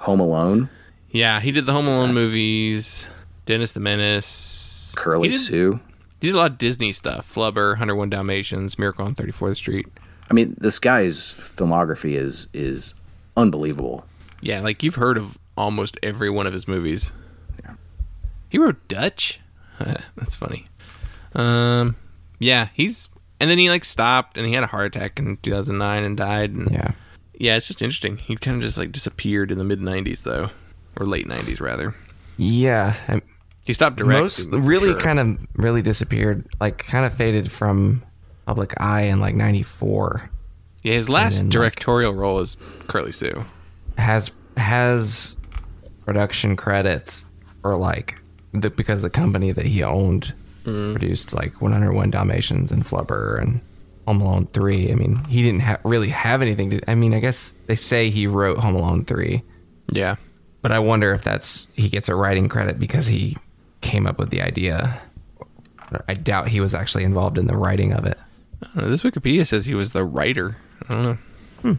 Home 0.00 0.20
Alone, 0.20 0.70
Yeah, 1.10 1.40
he 1.40 1.50
did 1.50 1.66
the 1.66 1.72
Home 1.72 1.88
Alone 1.88 2.14
movies, 2.14 3.06
Dennis 3.48 3.72
the 3.72 3.80
Menace, 3.80 4.92
Curly 4.94 5.28
he 5.28 5.32
did, 5.32 5.40
Sue. 5.40 5.80
He 6.20 6.26
did 6.26 6.34
a 6.34 6.36
lot 6.38 6.50
of 6.52 6.58
Disney 6.58 6.92
stuff, 6.92 7.32
Flubber, 7.34 7.70
101 7.70 8.10
Dalmatians, 8.10 8.78
Miracle 8.78 9.06
on 9.06 9.14
34th 9.14 9.56
Street. 9.56 9.86
I 10.30 10.34
mean, 10.34 10.54
this 10.58 10.78
guy's 10.78 11.18
filmography 11.32 12.14
is 12.14 12.48
is 12.52 12.94
unbelievable. 13.38 14.04
Yeah, 14.42 14.60
like 14.60 14.82
you've 14.82 14.96
heard 14.96 15.16
of 15.16 15.38
almost 15.56 15.98
every 16.02 16.28
one 16.28 16.46
of 16.46 16.52
his 16.52 16.68
movies. 16.68 17.10
He 18.50 18.58
wrote 18.58 18.86
Dutch. 18.88 19.40
That's 20.16 20.34
funny. 20.34 20.66
Um, 21.34 21.96
yeah, 22.38 22.68
he's 22.74 23.08
and 23.40 23.48
then 23.50 23.56
he 23.56 23.70
like 23.70 23.84
stopped 23.84 24.36
and 24.36 24.46
he 24.46 24.52
had 24.52 24.64
a 24.64 24.68
heart 24.68 24.94
attack 24.94 25.18
in 25.18 25.38
2009 25.38 26.04
and 26.04 26.16
died. 26.18 26.50
And 26.54 26.70
Yeah. 26.70 26.92
yeah, 27.34 27.56
it's 27.56 27.68
just 27.68 27.80
interesting. 27.80 28.18
He 28.18 28.36
kind 28.36 28.56
of 28.58 28.62
just 28.62 28.76
like 28.76 28.92
disappeared 28.92 29.50
in 29.50 29.56
the 29.56 29.64
mid 29.64 29.80
90s 29.80 30.22
though, 30.24 30.50
or 31.00 31.06
late 31.06 31.26
90s 31.26 31.60
rather. 31.62 31.94
Yeah. 32.36 32.94
He 33.68 33.74
stopped 33.74 33.96
directing. 33.96 34.22
most 34.22 34.48
really 34.50 34.92
sure. 34.92 35.00
kind 35.00 35.18
of 35.20 35.38
really 35.56 35.82
disappeared. 35.82 36.48
Like 36.58 36.78
kind 36.78 37.04
of 37.04 37.12
faded 37.12 37.52
from 37.52 38.02
public 38.46 38.72
eye 38.80 39.02
in 39.02 39.20
like 39.20 39.34
'94. 39.34 40.30
Yeah, 40.82 40.94
his 40.94 41.10
last 41.10 41.36
then, 41.36 41.44
like- 41.44 41.52
directorial 41.52 42.14
role 42.14 42.40
is 42.40 42.56
Curly 42.86 43.12
Sue. 43.12 43.44
has 43.98 44.30
has 44.56 45.36
production 46.06 46.56
credits 46.56 47.26
for 47.60 47.76
like 47.76 48.18
the 48.54 48.70
because 48.70 49.02
the 49.02 49.10
company 49.10 49.52
that 49.52 49.66
he 49.66 49.82
owned 49.82 50.32
mm-hmm. 50.64 50.92
produced 50.92 51.34
like 51.34 51.60
101 51.60 52.10
Dalmatians 52.10 52.72
and 52.72 52.86
Flubber 52.86 53.38
and 53.38 53.60
Home 54.06 54.22
Alone 54.22 54.48
3. 54.54 54.90
I 54.90 54.94
mean, 54.94 55.22
he 55.26 55.42
didn't 55.42 55.60
ha- 55.60 55.76
really 55.84 56.08
have 56.08 56.40
anything 56.40 56.70
to 56.70 56.90
I 56.90 56.94
mean, 56.94 57.12
I 57.12 57.20
guess 57.20 57.52
they 57.66 57.74
say 57.74 58.08
he 58.08 58.26
wrote 58.26 58.56
Home 58.60 58.76
Alone 58.76 59.04
3, 59.04 59.42
Yeah. 59.92 60.16
but 60.62 60.72
I 60.72 60.78
wonder 60.78 61.12
if 61.12 61.22
that's 61.22 61.68
he 61.74 61.90
gets 61.90 62.08
a 62.08 62.14
writing 62.14 62.48
credit 62.48 62.78
because 62.80 63.06
he 63.08 63.36
came 63.80 64.06
up 64.06 64.18
with 64.18 64.30
the 64.30 64.42
idea. 64.42 65.00
I 66.06 66.14
doubt 66.14 66.48
he 66.48 66.60
was 66.60 66.74
actually 66.74 67.04
involved 67.04 67.38
in 67.38 67.46
the 67.46 67.56
writing 67.56 67.92
of 67.92 68.04
it. 68.04 68.18
Know, 68.74 68.88
this 68.88 69.02
Wikipedia 69.02 69.46
says 69.46 69.66
he 69.66 69.74
was 69.74 69.92
the 69.92 70.04
writer. 70.04 70.56
I 70.88 70.94
don't 70.94 71.02
know. 71.04 71.18
Hmm. 71.62 71.72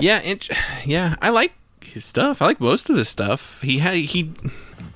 Yeah, 0.00 0.20
int- 0.20 0.48
yeah, 0.84 1.16
I 1.22 1.28
like 1.28 1.52
his 1.82 2.04
stuff. 2.04 2.42
I 2.42 2.46
like 2.46 2.60
most 2.60 2.90
of 2.90 2.96
his 2.96 3.08
stuff. 3.08 3.60
He 3.62 3.78
had 3.78 3.94
he 3.94 4.32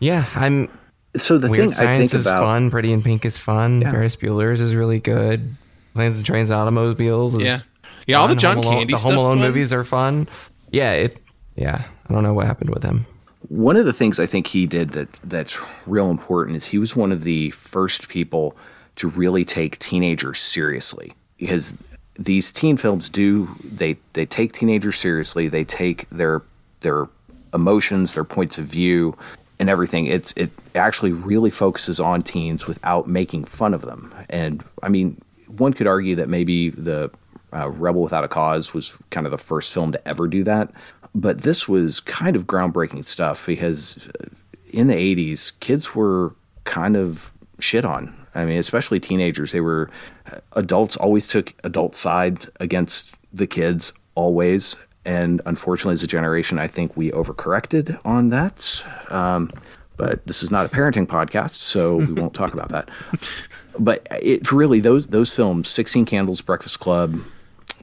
Yeah, 0.00 0.24
I'm 0.34 0.68
So 1.16 1.38
the 1.38 1.48
Weird 1.48 1.60
thing 1.64 1.68
I 1.70 1.72
Science 1.72 2.10
think 2.10 2.20
is 2.20 2.26
about 2.26 2.42
fun. 2.42 2.70
Pretty 2.70 2.92
in 2.92 3.02
Pink 3.02 3.24
is 3.24 3.38
fun. 3.38 3.82
Yeah. 3.82 3.90
Ferris 3.90 4.16
Bueller's 4.16 4.60
is 4.60 4.74
really 4.74 4.98
good. 4.98 5.54
Planes 5.94 6.16
and 6.16 6.26
Trains 6.26 6.50
and 6.50 6.58
Automobiles 6.60 7.34
is 7.34 7.42
Yeah. 7.42 7.58
Yeah, 8.06 8.18
all 8.18 8.28
the 8.28 8.32
fun. 8.34 8.38
John 8.38 8.56
Home 8.56 8.64
Alone, 8.66 8.78
Candy 8.78 8.92
The 8.94 8.98
Home 9.00 9.16
Alone 9.16 9.38
fun. 9.38 9.46
movies 9.46 9.72
are 9.72 9.84
fun. 9.84 10.28
Yeah, 10.70 10.92
it. 10.92 11.18
Yeah, 11.54 11.84
I 12.08 12.12
don't 12.12 12.22
know 12.22 12.34
what 12.34 12.46
happened 12.46 12.70
with 12.70 12.82
him. 12.82 13.06
One 13.48 13.76
of 13.76 13.84
the 13.84 13.92
things 13.92 14.18
I 14.18 14.26
think 14.26 14.48
he 14.48 14.66
did 14.66 14.90
that 14.90 15.12
that's 15.24 15.58
real 15.86 16.10
important 16.10 16.56
is 16.56 16.66
he 16.66 16.78
was 16.78 16.96
one 16.96 17.12
of 17.12 17.22
the 17.22 17.50
first 17.52 18.08
people 18.08 18.56
to 18.96 19.08
really 19.08 19.44
take 19.44 19.78
teenagers 19.78 20.40
seriously 20.40 21.14
because 21.38 21.76
these 22.18 22.50
teen 22.50 22.76
films 22.76 23.08
do 23.08 23.48
they 23.62 23.96
they 24.14 24.26
take 24.26 24.52
teenagers 24.52 24.98
seriously. 24.98 25.48
They 25.48 25.64
take 25.64 26.08
their 26.10 26.42
their 26.80 27.08
emotions 27.54 28.12
their 28.12 28.24
points 28.24 28.58
of 28.58 28.64
view 28.64 29.16
and 29.58 29.70
everything. 29.70 30.06
It's 30.06 30.32
it 30.32 30.50
actually 30.74 31.12
really 31.12 31.50
focuses 31.50 32.00
on 32.00 32.22
teens 32.22 32.66
without 32.66 33.06
making 33.06 33.44
fun 33.44 33.74
of 33.74 33.82
them. 33.82 34.14
And 34.28 34.64
I 34.82 34.88
mean 34.88 35.20
one 35.46 35.72
could 35.72 35.86
argue 35.86 36.16
that 36.16 36.28
maybe 36.28 36.70
the 36.70 37.10
uh, 37.52 37.70
Rebel 37.70 38.02
Without 38.02 38.24
a 38.24 38.28
Cause 38.28 38.74
was 38.74 38.96
kind 39.10 39.26
of 39.26 39.30
the 39.30 39.38
first 39.38 39.72
film 39.72 39.92
to 39.92 40.08
ever 40.08 40.26
do 40.26 40.42
that. 40.44 40.70
But 41.16 41.42
this 41.42 41.66
was 41.66 42.00
kind 42.00 42.36
of 42.36 42.46
groundbreaking 42.46 43.04
stuff 43.04 43.46
because 43.46 44.08
uh, 44.20 44.26
in 44.70 44.88
the 44.88 44.94
80s, 44.94 45.58
kids 45.60 45.94
were 45.94 46.34
kind 46.64 46.96
of 46.96 47.32
shit 47.58 47.84
on. 47.84 48.14
I 48.34 48.44
mean, 48.44 48.58
especially 48.58 49.00
teenagers. 49.00 49.52
They 49.52 49.62
were, 49.62 49.88
uh, 50.30 50.40
adults 50.52 50.96
always 50.96 51.26
took 51.26 51.54
adult 51.64 51.96
side 51.96 52.46
against 52.60 53.16
the 53.32 53.46
kids, 53.46 53.94
always. 54.14 54.76
And 55.06 55.40
unfortunately, 55.46 55.94
as 55.94 56.02
a 56.02 56.06
generation, 56.06 56.58
I 56.58 56.68
think 56.68 56.96
we 56.96 57.10
overcorrected 57.12 57.98
on 58.04 58.28
that. 58.30 58.84
Um, 59.08 59.50
but 59.96 60.26
this 60.26 60.42
is 60.42 60.50
not 60.50 60.66
a 60.66 60.68
parenting 60.68 61.06
podcast, 61.06 61.54
so 61.54 61.96
we 61.96 62.12
won't 62.12 62.34
talk 62.34 62.52
about 62.52 62.68
that 62.68 62.90
but 63.78 64.06
it 64.22 64.50
really 64.52 64.80
those 64.80 65.08
those 65.08 65.32
films 65.32 65.68
16 65.68 66.04
candles 66.04 66.40
breakfast 66.40 66.80
club 66.80 67.20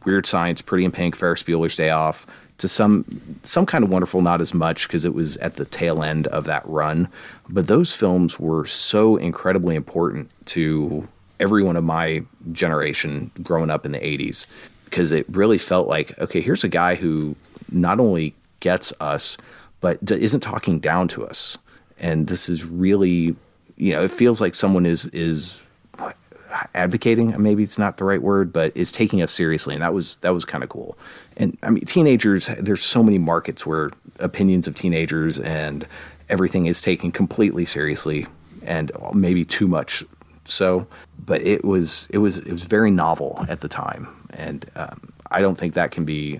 weird 0.05 0.25
science 0.25 0.61
pretty 0.61 0.85
in 0.85 0.91
pink 0.91 1.15
ferris 1.15 1.43
bueller's 1.43 1.75
day 1.75 1.89
off 1.89 2.25
to 2.63 2.67
some 2.69 3.03
some 3.43 3.65
kind 3.65 3.83
of 3.83 3.89
wonderful 3.89 4.21
not 4.21 4.39
as 4.39 4.53
much 4.53 4.87
because 4.87 5.03
it 5.03 5.13
was 5.13 5.35
at 5.37 5.55
the 5.55 5.65
tail 5.65 6.01
end 6.01 6.27
of 6.27 6.45
that 6.45 6.65
run. 6.65 7.09
But 7.49 7.67
those 7.67 7.93
films 7.93 8.39
were 8.39 8.65
so 8.65 9.17
incredibly 9.17 9.75
important 9.75 10.31
to 10.45 11.05
everyone 11.41 11.75
of 11.75 11.83
my 11.83 12.23
generation 12.53 13.31
growing 13.41 13.69
up 13.69 13.85
in 13.85 13.91
the 13.91 13.99
80s 13.99 14.45
because 14.85 15.11
it 15.11 15.25
really 15.27 15.57
felt 15.57 15.89
like 15.89 16.17
okay 16.19 16.39
here's 16.39 16.63
a 16.63 16.69
guy 16.69 16.95
who 16.95 17.35
not 17.69 17.99
only 17.99 18.33
gets 18.61 18.93
us 19.01 19.35
but 19.81 19.99
isn't 20.09 20.39
talking 20.39 20.79
down 20.79 21.09
to 21.09 21.27
us. 21.27 21.57
And 21.99 22.27
this 22.27 22.47
is 22.47 22.63
really 22.63 23.35
you 23.75 23.91
know 23.91 24.05
it 24.05 24.11
feels 24.11 24.39
like 24.39 24.55
someone 24.55 24.85
is 24.85 25.07
is 25.07 25.59
advocating 26.75 27.33
maybe 27.41 27.63
it's 27.63 27.79
not 27.79 27.97
the 27.97 28.03
right 28.03 28.21
word 28.21 28.53
but 28.53 28.71
is 28.73 28.89
taking 28.89 29.21
us 29.21 29.33
seriously. 29.33 29.73
And 29.73 29.83
that 29.83 29.93
was 29.93 30.15
that 30.17 30.33
was 30.33 30.45
kind 30.45 30.63
of 30.63 30.69
cool 30.69 30.97
and 31.37 31.57
i 31.63 31.69
mean 31.69 31.85
teenagers 31.85 32.49
there's 32.59 32.83
so 32.83 33.01
many 33.03 33.17
markets 33.17 33.65
where 33.65 33.89
opinions 34.19 34.67
of 34.67 34.75
teenagers 34.75 35.39
and 35.39 35.87
everything 36.29 36.65
is 36.65 36.81
taken 36.81 37.11
completely 37.11 37.65
seriously 37.65 38.25
and 38.65 38.91
maybe 39.13 39.43
too 39.43 39.67
much 39.67 40.03
so. 40.45 40.87
But 41.19 41.41
it 41.41 41.63
was 41.63 42.07
it 42.11 42.17
was 42.17 42.39
it 42.39 42.51
was 42.51 42.63
very 42.63 42.91
novel 42.91 43.45
at 43.47 43.61
the 43.61 43.67
time. 43.67 44.07
And 44.31 44.69
um, 44.75 45.13
i 45.31 45.41
don't 45.41 45.57
think 45.57 45.73
that 45.73 45.91
can 45.91 46.05
be 46.05 46.39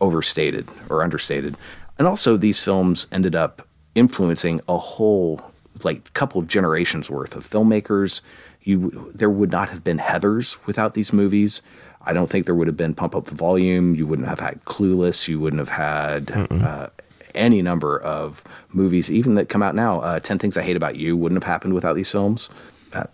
overstated 0.00 0.68
or 0.88 1.02
understated. 1.02 1.56
And 1.98 2.08
also 2.08 2.36
these 2.36 2.62
films 2.62 3.06
ended 3.12 3.34
up 3.34 3.66
influencing 3.94 4.60
a 4.68 4.78
whole 4.78 5.40
like 5.82 6.12
couple 6.14 6.40
of 6.40 6.48
generations 6.48 7.10
worth 7.10 7.36
of 7.36 7.48
filmmakers. 7.48 8.22
You 8.62 9.12
there 9.14 9.30
would 9.30 9.52
not 9.52 9.68
have 9.68 9.84
been 9.84 9.98
heathers 9.98 10.56
without 10.66 10.94
these 10.94 11.12
movies 11.12 11.60
i 12.06 12.12
don't 12.12 12.30
think 12.30 12.46
there 12.46 12.54
would 12.54 12.66
have 12.66 12.76
been 12.76 12.94
pump 12.94 13.14
up 13.14 13.26
the 13.26 13.34
volume 13.34 13.94
you 13.94 14.06
wouldn't 14.06 14.28
have 14.28 14.40
had 14.40 14.62
clueless 14.64 15.28
you 15.28 15.38
wouldn't 15.40 15.60
have 15.60 15.68
had 15.68 16.30
uh, 16.62 16.88
any 17.34 17.62
number 17.62 17.98
of 18.00 18.42
movies, 18.72 19.10
even 19.10 19.34
that 19.34 19.48
come 19.48 19.62
out 19.62 19.74
now. 19.74 20.00
Uh, 20.00 20.20
Ten 20.20 20.38
Things 20.38 20.56
I 20.56 20.62
Hate 20.62 20.76
About 20.76 20.96
You 20.96 21.16
wouldn't 21.16 21.42
have 21.42 21.50
happened 21.50 21.74
without 21.74 21.94
these 21.94 22.10
films. 22.10 22.48
Uh, 22.92 23.04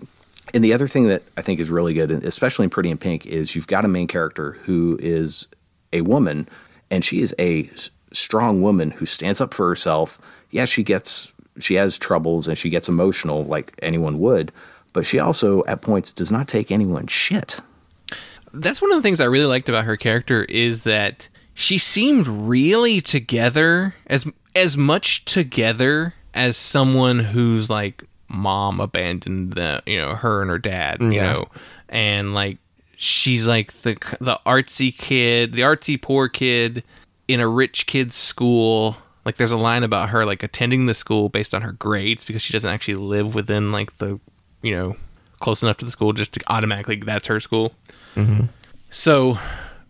and 0.53 0.65
the 0.65 0.73
other 0.73 0.87
thing 0.87 1.07
that 1.09 1.23
I 1.37 1.43
think 1.43 1.61
is 1.61 1.71
really 1.71 1.95
good, 1.95 2.11
especially 2.11 2.65
in 2.65 2.71
Pretty 2.71 2.91
in 2.91 2.99
Pink, 2.99 3.27
is 3.27 3.55
you've 3.55 3.67
got 3.67 3.85
a 3.85 3.89
main 3.89 4.07
character 4.07 4.53
who 4.65 4.99
is 5.01 5.49
a 5.93 6.01
woman, 6.03 6.49
and 6.91 7.05
she 7.05 7.21
is 7.21 7.35
a 7.39 7.71
strong 8.13 8.63
woman 8.63 8.91
who 8.91 9.07
stands 9.07 9.41
up 9.41 9.55
for 9.55 9.69
herself. 9.69 10.21
Yeah, 10.51 10.65
she 10.65 10.83
gets 10.83 11.33
she 11.59 11.75
has 11.75 11.99
troubles 11.99 12.49
and 12.49 12.57
she 12.57 12.71
gets 12.71 12.89
emotional 12.89 13.45
like 13.45 13.73
anyone 13.83 14.19
would, 14.19 14.51
but 14.93 15.07
she 15.07 15.19
also 15.19 15.63
at 15.67 15.83
points 15.83 16.11
does 16.11 16.33
not 16.33 16.49
take 16.49 16.71
anyone's 16.71 17.13
shit. 17.13 17.61
That's 18.53 18.83
one 18.83 18.91
of 18.91 18.97
the 18.97 19.03
things 19.03 19.21
I 19.21 19.27
really 19.27 19.47
liked 19.47 19.69
about 19.69 19.85
her 19.85 19.97
character 19.97 20.45
is 20.45 20.83
that 20.83 21.29
she 21.55 21.79
seemed 21.79 22.27
really 22.27 23.01
together 23.01 23.95
as 24.07 24.27
as 24.57 24.77
much 24.77 25.25
together 25.25 26.15
as 26.35 26.57
someone 26.57 27.21
who's 27.21 27.69
like 27.71 28.05
mom 28.29 28.81
abandoned 28.81 29.55
the 29.55 29.83
you 29.87 29.99
know 29.99 30.15
her 30.15 30.41
and 30.41 30.51
her 30.51 30.59
dad 30.59 31.01
you 31.01 31.21
know? 31.23 31.47
And 31.89 32.35
like 32.35 32.59
she's 32.97 33.47
like 33.47 33.73
the 33.83 33.97
the 34.21 34.39
artsy 34.47 34.97
kid 34.97 35.53
the 35.53 35.63
artsy 35.63 36.01
poor 36.01 36.29
kid 36.29 36.83
in 37.29 37.41
a 37.41 37.49
rich 37.49 37.87
kid's 37.87 38.17
school. 38.17 38.97
Like 39.25 39.37
there's 39.37 39.53
a 39.53 39.57
line 39.57 39.83
about 39.85 40.09
her 40.11 40.25
like 40.25 40.43
attending 40.43 40.87
the 40.87 40.95
school 40.95 41.29
based 41.29 41.55
on 41.55 41.63
her 41.63 41.73
grades 41.73 42.25
because 42.25 42.43
she 42.43 42.53
doesn't 42.53 42.71
actually 42.71 42.95
live 42.95 43.35
within 43.35 43.71
like 43.71 43.99
the 43.99 44.19
you 44.63 44.75
know 44.75 44.97
close 45.41 45.63
enough 45.63 45.79
to 45.79 45.85
the 45.85 45.91
school 45.91 46.13
just 46.13 46.33
to 46.33 46.41
automatically 46.49 46.97
that's 46.97 47.27
her 47.27 47.41
school 47.41 47.73
so, 48.91 49.39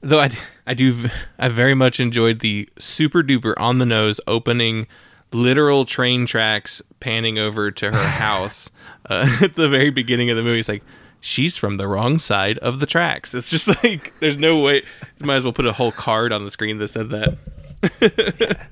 though 0.03 0.21
I, 0.21 0.31
I 0.67 0.75
do, 0.75 1.09
I 1.39 1.49
very 1.49 1.75
much 1.75 2.01
enjoyed 2.01 2.41
the 2.41 2.69
super 2.79 3.23
duper 3.23 3.55
on 3.57 3.79
the 3.79 3.87
nose 3.87 4.21
opening, 4.27 4.87
literal 5.33 5.85
train 5.87 6.27
tracks 6.27 6.83
panning 7.01 7.39
over 7.39 7.71
to 7.71 7.91
her 7.91 8.09
house 8.09 8.71
uh, 9.09 9.39
at 9.43 9.57
the 9.57 9.69
very 9.69 9.91
beginning 9.91 10.31
of 10.31 10.37
the 10.37 10.43
movie. 10.43 10.61
It's 10.61 10.69
like 10.69 10.85
she's 11.21 11.57
from 11.57 11.79
the 11.79 11.89
wrong 11.89 12.19
side 12.19 12.59
of 12.59 12.79
the 12.79 12.87
tracks. 12.87 13.35
It's 13.35 13.51
just 13.51 13.69
like 13.85 14.13
there's 14.21 14.37
no 14.37 14.61
way. 14.61 14.83
You 15.19 15.27
might 15.27 15.37
as 15.37 15.45
well 15.45 15.53
put 15.55 15.67
a 15.67 15.73
whole 15.73 15.93
card 15.93 16.33
on 16.33 16.45
the 16.45 16.51
screen 16.51 16.79
that 16.79 16.89
said 16.89 17.11
that. 17.11 18.69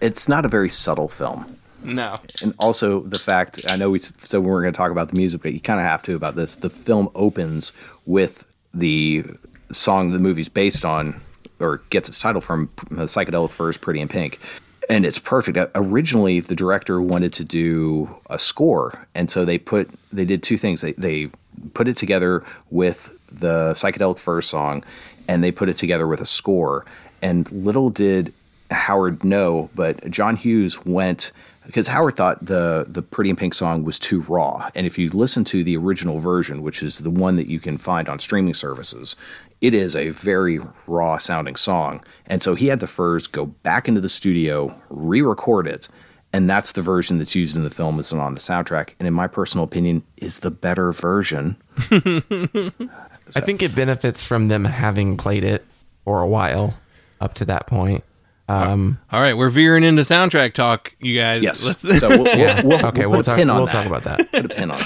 It's 0.00 0.26
not 0.28 0.44
a 0.44 0.48
very 0.48 0.70
subtle 0.70 1.08
film. 1.08 1.58
No. 1.84 2.18
and 2.42 2.54
also 2.58 3.00
the 3.00 3.18
fact 3.18 3.60
I 3.68 3.76
know 3.76 3.90
we 3.90 3.98
said 3.98 4.40
we 4.40 4.46
weren't 4.46 4.64
going 4.64 4.72
to 4.72 4.76
talk 4.76 4.90
about 4.90 5.10
the 5.10 5.16
music, 5.16 5.42
but 5.42 5.52
you 5.52 5.60
kind 5.60 5.80
of 5.80 5.86
have 5.86 6.02
to 6.04 6.14
about 6.16 6.36
this. 6.36 6.56
The 6.56 6.70
film 6.70 7.10
opens 7.14 7.72
with 8.06 8.44
the 8.72 9.24
song 9.72 10.10
the 10.10 10.18
movie's 10.18 10.48
based 10.48 10.84
on, 10.84 11.20
or 11.60 11.78
gets 11.90 12.08
its 12.08 12.18
title 12.20 12.40
from, 12.40 12.70
the 12.90 13.04
psychedelic 13.04 13.50
furs, 13.50 13.76
"Pretty 13.76 14.00
in 14.00 14.08
Pink," 14.08 14.40
and 14.88 15.04
it's 15.06 15.18
perfect. 15.18 15.56
Uh, 15.56 15.68
Originally, 15.74 16.40
the 16.40 16.56
director 16.56 17.00
wanted 17.00 17.32
to 17.34 17.44
do 17.44 18.14
a 18.30 18.38
score, 18.38 19.06
and 19.14 19.30
so 19.30 19.44
they 19.44 19.58
put 19.58 19.90
they 20.12 20.24
did 20.24 20.42
two 20.42 20.56
things. 20.56 20.80
They 20.80 20.92
they 20.92 21.30
put 21.74 21.88
it 21.88 21.96
together 21.96 22.42
with 22.70 23.12
the 23.30 23.72
psychedelic 23.74 24.18
furs 24.18 24.46
song, 24.46 24.84
and 25.28 25.42
they 25.42 25.50
put 25.52 25.68
it 25.68 25.76
together 25.76 26.06
with 26.06 26.20
a 26.20 26.26
score. 26.26 26.84
And 27.22 27.50
little 27.50 27.90
did 27.90 28.32
Howard 28.70 29.24
know, 29.24 29.70
but 29.74 30.10
John 30.10 30.36
Hughes 30.36 30.84
went 30.84 31.32
because 31.66 31.86
Howard 31.88 32.16
thought 32.16 32.44
the 32.44 32.86
the 32.88 33.02
Pretty 33.02 33.30
in 33.30 33.36
Pink 33.36 33.54
song 33.54 33.84
was 33.84 33.98
too 33.98 34.20
raw. 34.22 34.70
And 34.74 34.86
if 34.86 34.98
you 34.98 35.08
listen 35.10 35.44
to 35.44 35.64
the 35.64 35.76
original 35.76 36.18
version, 36.18 36.62
which 36.62 36.82
is 36.82 36.98
the 36.98 37.10
one 37.10 37.36
that 37.36 37.48
you 37.48 37.60
can 37.60 37.78
find 37.78 38.08
on 38.08 38.18
streaming 38.18 38.54
services, 38.54 39.16
it 39.60 39.74
is 39.74 39.96
a 39.96 40.10
very 40.10 40.60
raw 40.86 41.18
sounding 41.18 41.56
song. 41.56 42.04
And 42.26 42.42
so 42.42 42.54
he 42.54 42.66
had 42.66 42.80
the 42.80 42.86
Furs 42.86 43.26
go 43.26 43.46
back 43.46 43.88
into 43.88 44.00
the 44.00 44.08
studio, 44.08 44.78
re-record 44.90 45.66
it, 45.66 45.88
and 46.32 46.50
that's 46.50 46.72
the 46.72 46.82
version 46.82 47.18
that's 47.18 47.34
used 47.34 47.56
in 47.56 47.62
the 47.62 47.70
film 47.70 47.98
as 47.98 48.12
on 48.12 48.34
the 48.34 48.40
soundtrack. 48.40 48.90
And 48.98 49.06
in 49.06 49.14
my 49.14 49.26
personal 49.26 49.64
opinion, 49.64 50.02
is 50.16 50.40
the 50.40 50.50
better 50.50 50.92
version. 50.92 51.56
I 51.90 53.40
think 53.40 53.62
it 53.62 53.74
benefits 53.74 54.22
from 54.22 54.48
them 54.48 54.64
having 54.64 55.16
played 55.16 55.44
it 55.44 55.64
for 56.04 56.20
a 56.20 56.26
while 56.26 56.74
up 57.20 57.34
to 57.34 57.44
that 57.46 57.66
point. 57.66 58.04
Um, 58.48 58.98
All 59.10 59.20
right, 59.20 59.34
we're 59.36 59.48
veering 59.48 59.84
into 59.84 60.02
soundtrack 60.02 60.52
talk, 60.54 60.94
you 61.00 61.16
guys. 61.18 61.42
Yes. 61.42 61.64
Let's- 61.64 62.00
So 62.00 62.08
we'll, 62.08 62.24
we'll, 62.24 62.38
yeah. 62.38 62.62
we'll, 62.64 62.86
okay, 62.86 63.00
we'll, 63.06 63.10
we'll, 63.12 63.22
talk. 63.22 63.36
pin 63.36 63.48
on 63.50 63.56
We'll 63.56 63.66
that. 63.66 63.72
talk 63.72 63.86
about 63.86 64.02
that. 64.04 64.30
Put 64.32 64.44
a 64.44 64.48
pin 64.48 64.70
on 64.70 64.78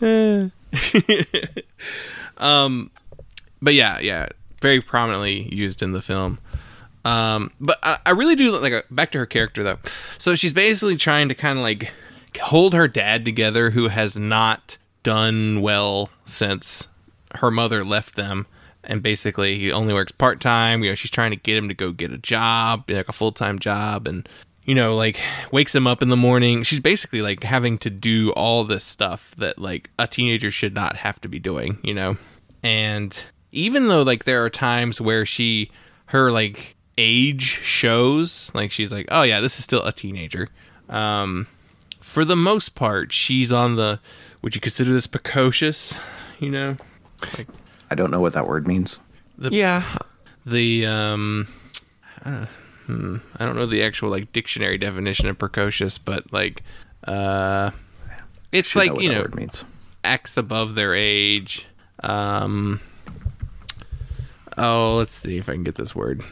that. 0.00 0.52
Um, 2.38 2.90
but 3.60 3.74
yeah, 3.74 3.98
yeah, 3.98 4.28
very 4.62 4.80
prominently 4.80 5.54
used 5.54 5.82
in 5.82 5.92
the 5.92 6.00
film. 6.00 6.38
Um, 7.04 7.52
but 7.60 7.78
I, 7.82 7.98
I 8.06 8.10
really 8.12 8.34
do 8.34 8.50
like 8.52 8.72
uh, 8.72 8.80
back 8.90 9.10
to 9.12 9.18
her 9.18 9.26
character 9.26 9.62
though. 9.62 9.78
So 10.16 10.34
she's 10.34 10.54
basically 10.54 10.96
trying 10.96 11.28
to 11.28 11.34
kind 11.34 11.58
of 11.58 11.62
like 11.62 11.92
hold 12.40 12.72
her 12.72 12.88
dad 12.88 13.26
together, 13.26 13.70
who 13.72 13.88
has 13.88 14.16
not 14.16 14.78
done 15.02 15.60
well 15.60 16.08
since 16.24 16.88
her 17.36 17.50
mother 17.50 17.84
left 17.84 18.14
them, 18.16 18.46
and 18.90 19.04
basically 19.04 19.56
he 19.56 19.70
only 19.70 19.94
works 19.94 20.10
part 20.10 20.40
time. 20.40 20.82
You 20.82 20.90
know, 20.90 20.94
she's 20.96 21.12
trying 21.12 21.30
to 21.30 21.36
get 21.36 21.56
him 21.56 21.68
to 21.68 21.74
go 21.74 21.92
get 21.92 22.12
a 22.12 22.18
job, 22.18 22.90
like 22.90 23.08
a 23.08 23.12
full 23.12 23.30
time 23.30 23.60
job, 23.60 24.08
and 24.08 24.28
you 24.64 24.74
know, 24.74 24.96
like 24.96 25.18
wakes 25.52 25.74
him 25.74 25.86
up 25.86 26.02
in 26.02 26.08
the 26.08 26.16
morning. 26.16 26.64
She's 26.64 26.80
basically 26.80 27.22
like 27.22 27.44
having 27.44 27.78
to 27.78 27.88
do 27.88 28.32
all 28.32 28.64
this 28.64 28.84
stuff 28.84 29.32
that 29.38 29.58
like 29.58 29.90
a 29.98 30.08
teenager 30.08 30.50
should 30.50 30.74
not 30.74 30.96
have 30.96 31.20
to 31.20 31.28
be 31.28 31.38
doing, 31.38 31.78
you 31.84 31.94
know. 31.94 32.16
And 32.64 33.18
even 33.52 33.86
though 33.86 34.02
like 34.02 34.24
there 34.24 34.44
are 34.44 34.50
times 34.50 35.00
where 35.00 35.24
she 35.24 35.70
her 36.06 36.32
like 36.32 36.74
age 36.98 37.60
shows, 37.62 38.50
like 38.54 38.72
she's 38.72 38.90
like, 38.90 39.06
"Oh 39.10 39.22
yeah, 39.22 39.40
this 39.40 39.56
is 39.56 39.64
still 39.64 39.84
a 39.84 39.92
teenager." 39.92 40.48
Um 40.88 41.46
for 42.00 42.24
the 42.24 42.36
most 42.36 42.74
part, 42.74 43.12
she's 43.12 43.52
on 43.52 43.76
the 43.76 44.00
would 44.42 44.56
you 44.56 44.60
consider 44.60 44.92
this 44.92 45.06
precocious, 45.06 45.96
you 46.40 46.50
know? 46.50 46.76
I 47.90 47.94
don't 47.94 48.10
know 48.10 48.20
what 48.20 48.32
that 48.34 48.46
word 48.46 48.66
means. 48.66 48.98
Yeah, 49.38 49.82
the 50.46 50.86
um 50.86 51.48
uh, 52.24 52.46
hmm, 52.86 53.16
I 53.38 53.44
don't 53.46 53.56
know 53.56 53.66
the 53.66 53.82
actual 53.82 54.10
like 54.10 54.32
dictionary 54.32 54.78
definition 54.78 55.26
of 55.28 55.38
precocious, 55.38 55.98
but 55.98 56.32
like 56.32 56.62
uh 57.04 57.70
it's 58.52 58.68
Should 58.70 58.78
know 58.78 58.84
like 58.84 58.92
what 58.94 59.02
you 59.04 59.12
know 59.12 59.24
means. 59.34 59.64
acts 60.04 60.36
above 60.36 60.74
their 60.74 60.94
age. 60.94 61.66
Um 62.02 62.80
oh, 64.58 64.96
let's 64.96 65.14
see 65.14 65.38
if 65.38 65.48
I 65.48 65.52
can 65.52 65.64
get 65.64 65.76
this 65.76 65.94
word. 65.94 66.22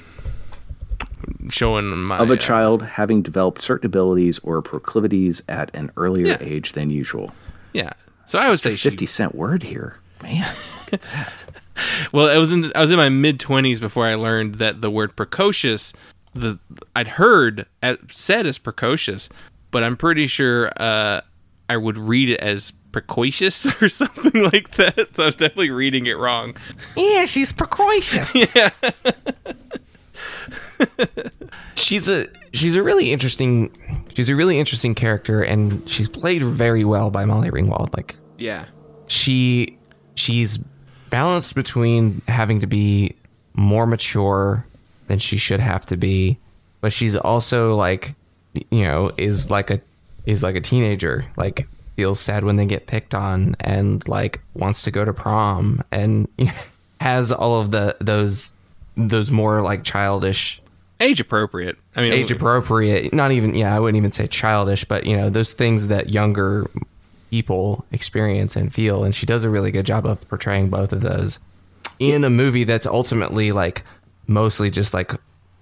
Showing 1.51 1.97
my 1.97 2.19
of 2.19 2.31
a 2.31 2.35
uh, 2.35 2.37
child 2.37 2.83
having 2.83 3.23
developed 3.23 3.61
certain 3.61 3.87
abilities 3.87 4.39
or 4.41 4.61
proclivities 4.63 5.43
at 5.49 5.75
an 5.75 5.91
earlier 5.97 6.27
Yeah. 6.29 6.39
age 6.41 6.73
than 6.73 6.91
usual. 6.91 7.33
Yeah. 7.73 7.93
So 8.27 8.39
I 8.39 8.47
would 8.47 8.55
It's 8.55 8.67
a 8.67 8.71
say 8.71 8.77
she, 8.77 8.91
fifty 8.91 9.07
cent 9.07 9.35
word 9.35 9.63
here, 9.65 9.97
man. 10.23 10.47
Well, 12.13 12.29
I 12.29 12.39
was 12.39 12.53
in 12.53 12.73
I 12.75 12.81
was 12.81 12.91
in 12.91 12.97
my 12.97 13.09
mid 13.09 13.39
twenties 13.41 13.81
before 13.81 14.07
I 14.07 14.15
learned 14.15 14.57
that 14.57 14.81
the 14.81 14.91
word 14.91 15.15
precocious, 15.17 15.93
the 16.35 16.59
I'd 16.97 17.09
heard 17.09 17.67
at, 17.83 17.99
said 18.11 18.47
as 18.47 18.59
precocious, 18.59 19.29
but 19.71 19.83
I'm 19.83 19.97
pretty 19.97 20.27
sure 20.27 20.71
uh, 20.77 21.21
I 21.69 21.77
would 21.77 21.99
read 21.99 22.31
it 22.31 22.41
as 22.41 22.73
precocious 22.93 23.67
or 23.83 23.89
something 23.89 24.43
like 24.45 24.71
that. 24.77 25.11
So 25.15 25.23
I 25.25 25.27
was 25.27 25.37
definitely 25.37 25.71
reading 25.71 26.07
it 26.07 26.17
wrong. 26.19 26.57
yeah, 26.97 27.27
she's 27.27 27.53
precocious. 27.53 28.35
yeah. 28.55 28.71
she's 31.75 32.09
a 32.09 32.27
she's 32.53 32.75
a 32.77 32.83
really 32.83 33.13
interesting 33.13 33.71
she's 34.15 34.29
a 34.29 34.35
really 34.37 34.59
interesting 34.59 34.95
character, 34.95 35.43
and 35.43 35.89
she's 35.89 36.09
played 36.09 36.43
very 36.43 36.85
well 36.85 37.11
by 37.11 37.25
Molly 37.25 37.51
Ringwald. 37.51 37.95
Like 37.97 38.17
Yeah. 38.39 38.67
she 39.07 39.79
she's 40.15 40.59
balanced 41.11 41.55
between 41.55 42.23
having 42.29 42.61
to 42.61 42.67
be 42.67 43.15
more 43.55 43.87
mature 43.87 44.65
than 45.09 45.19
she 45.19 45.37
should 45.37 45.61
have 45.61 45.85
to 45.87 45.97
be 45.97 46.39
but 46.81 46.93
she's 46.93 47.17
also 47.17 47.75
like 47.75 48.15
you 48.71 48.83
know 48.83 49.11
is 49.17 49.51
like 49.51 49.71
a 49.71 49.81
is 50.27 50.43
like 50.43 50.55
a 50.55 50.61
teenager 50.61 51.25
like 51.37 51.67
feels 51.97 52.21
sad 52.21 52.45
when 52.45 52.57
they 52.57 52.67
get 52.67 52.87
picked 52.87 53.15
on 53.15 53.57
and 53.61 54.07
like 54.07 54.41
wants 54.55 54.83
to 54.83 54.91
go 54.91 55.05
to 55.05 55.13
prom 55.13 55.83
and 55.91 56.29
has 57.01 57.33
all 57.33 57.61
of 57.61 57.71
the 57.71 57.97
those 58.01 58.55
those 58.97 59.31
more 59.31 59.63
like 59.63 59.85
childish 59.85 60.61
Age 61.01 61.21
appropriate. 61.21 61.77
I 61.95 62.03
mean, 62.03 62.13
age 62.13 62.33
appropriate 62.33 63.13
not 63.13 63.31
even 63.31 63.55
yeah 63.55 63.75
i 63.75 63.79
wouldn't 63.79 63.97
even 63.97 64.11
say 64.11 64.27
childish 64.27 64.85
but 64.85 65.07
you 65.07 65.17
know 65.17 65.31
those 65.31 65.53
things 65.53 65.89
that 65.89 66.11
younger 66.11 66.69
people 67.31 67.85
experience 67.93 68.57
and 68.57 68.73
feel 68.73 69.05
and 69.05 69.15
she 69.15 69.27
does 69.27 69.45
a 69.45 69.51
really 69.51 69.71
good 69.71 69.87
job 69.87 70.07
of 70.07 70.27
portraying 70.29 70.69
both 70.69 70.93
of 70.93 71.01
those 71.01 71.39
in 71.99 72.25
a 72.25 72.31
movie 72.31 72.65
that's 72.65 72.87
ultimately 72.87 73.53
like 73.53 73.85
mostly 74.27 74.71
just 74.71 74.95
like 74.95 75.13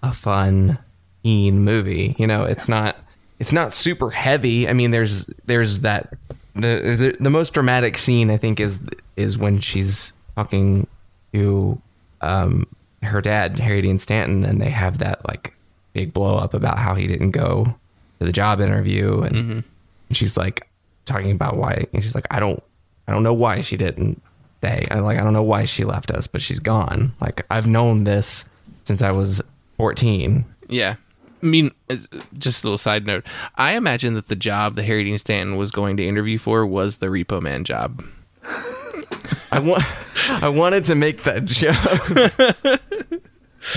a 0.03 0.13
fun 0.13 0.79
teen 1.23 1.61
movie 1.61 2.15
you 2.19 2.27
know 2.27 2.45
it's 2.45 2.69
not 2.69 2.97
it's 3.39 3.53
not 3.53 3.73
super 3.73 4.11
heavy 4.11 4.69
i 4.69 4.73
mean 4.73 4.91
there's 4.91 5.27
there's 5.47 5.81
that 5.81 6.13
the 6.55 7.17
the, 7.21 7.31
most 7.31 7.53
dramatic 7.53 7.99
scene 7.99 8.31
i 8.31 8.37
think 8.37 8.61
is 8.61 8.81
is 9.17 9.37
when 9.37 9.59
she's 9.61 10.13
talking 10.37 10.87
to 11.33 11.81
um 12.21 12.67
her 13.03 13.21
dad 13.21 13.59
harry 13.59 13.83
dean 13.83 13.99
stanton 13.99 14.45
and 14.45 14.61
they 14.61 14.71
have 14.71 14.99
that 14.99 15.27
like 15.29 15.53
big 15.93 16.13
blow 16.13 16.37
up 16.37 16.55
about 16.55 16.79
how 16.79 16.95
he 16.95 17.07
didn't 17.07 17.31
go 17.33 17.65
to 18.19 18.25
the 18.25 18.33
job 18.33 18.61
interview, 18.61 19.21
and, 19.23 19.35
Mm-hmm. 19.37 19.53
and 20.09 20.17
she's 20.17 20.37
like 20.37 20.67
talking 21.07 21.31
about 21.31 21.57
why, 21.57 21.87
and 21.93 22.03
she's 22.03 22.15
like, 22.15 22.27
I 22.31 22.41
don't, 22.41 22.63
I 23.09 23.13
don't 23.13 23.23
know 23.23 23.35
why 23.35 23.63
she 23.63 23.77
didn't 23.77 24.21
stay. 24.59 24.87
I 24.91 24.99
like, 24.99 25.19
I 25.19 25.25
don't 25.25 25.33
know 25.33 25.43
why 25.43 25.65
she 25.65 25.85
left 25.85 26.11
us, 26.11 26.27
but 26.27 26.43
she's 26.43 26.61
gone. 26.61 27.15
Like 27.21 27.47
I've 27.51 27.67
known 27.67 28.05
this 28.05 28.45
since 28.85 29.03
I 29.03 29.13
was 29.13 29.41
fourteen. 29.77 30.45
Yeah. 30.69 30.97
I 31.43 31.47
mean, 31.47 31.71
just 32.39 32.65
a 32.65 32.67
little 32.67 32.79
side 32.79 33.07
note. 33.07 33.25
I 33.57 33.77
imagine 33.77 34.15
that 34.15 34.29
the 34.29 34.37
job 34.37 34.75
that 34.75 34.85
Harry 34.85 35.05
Dean 35.05 35.19
Stanton 35.19 35.57
was 35.57 35.71
going 35.71 35.97
to 35.99 36.07
interview 36.07 36.39
for 36.39 36.67
was 36.67 36.97
the 36.97 37.07
Repo 37.07 37.41
Man 37.43 37.63
job. 37.63 38.05
I 39.53 39.61
want, 39.61 39.85
I 40.43 40.49
wanted 40.49 40.85
to 40.87 40.95
make 40.95 41.23
that 41.25 41.45
joke. 42.65 42.81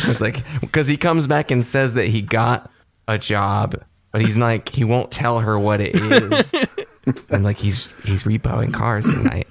it's 0.08 0.22
like 0.22 0.44
because 0.62 0.88
he 0.88 0.98
comes 0.98 1.28
back 1.28 1.52
and 1.52 1.66
says 1.66 1.94
that 1.94 2.08
he 2.08 2.22
got 2.22 2.72
a 3.08 3.18
job, 3.18 3.82
but 4.12 4.22
he's 4.22 4.38
like 4.38 4.70
he 4.70 4.84
won't 4.84 5.12
tell 5.12 5.40
her 5.42 5.60
what 5.60 5.82
it 5.82 5.96
is, 5.96 6.52
and 7.30 7.44
like 7.44 7.58
he's 7.58 7.94
he's 8.04 8.24
repoing 8.24 8.74
cars 8.74 9.08
at 9.08 9.18
night. 9.18 9.48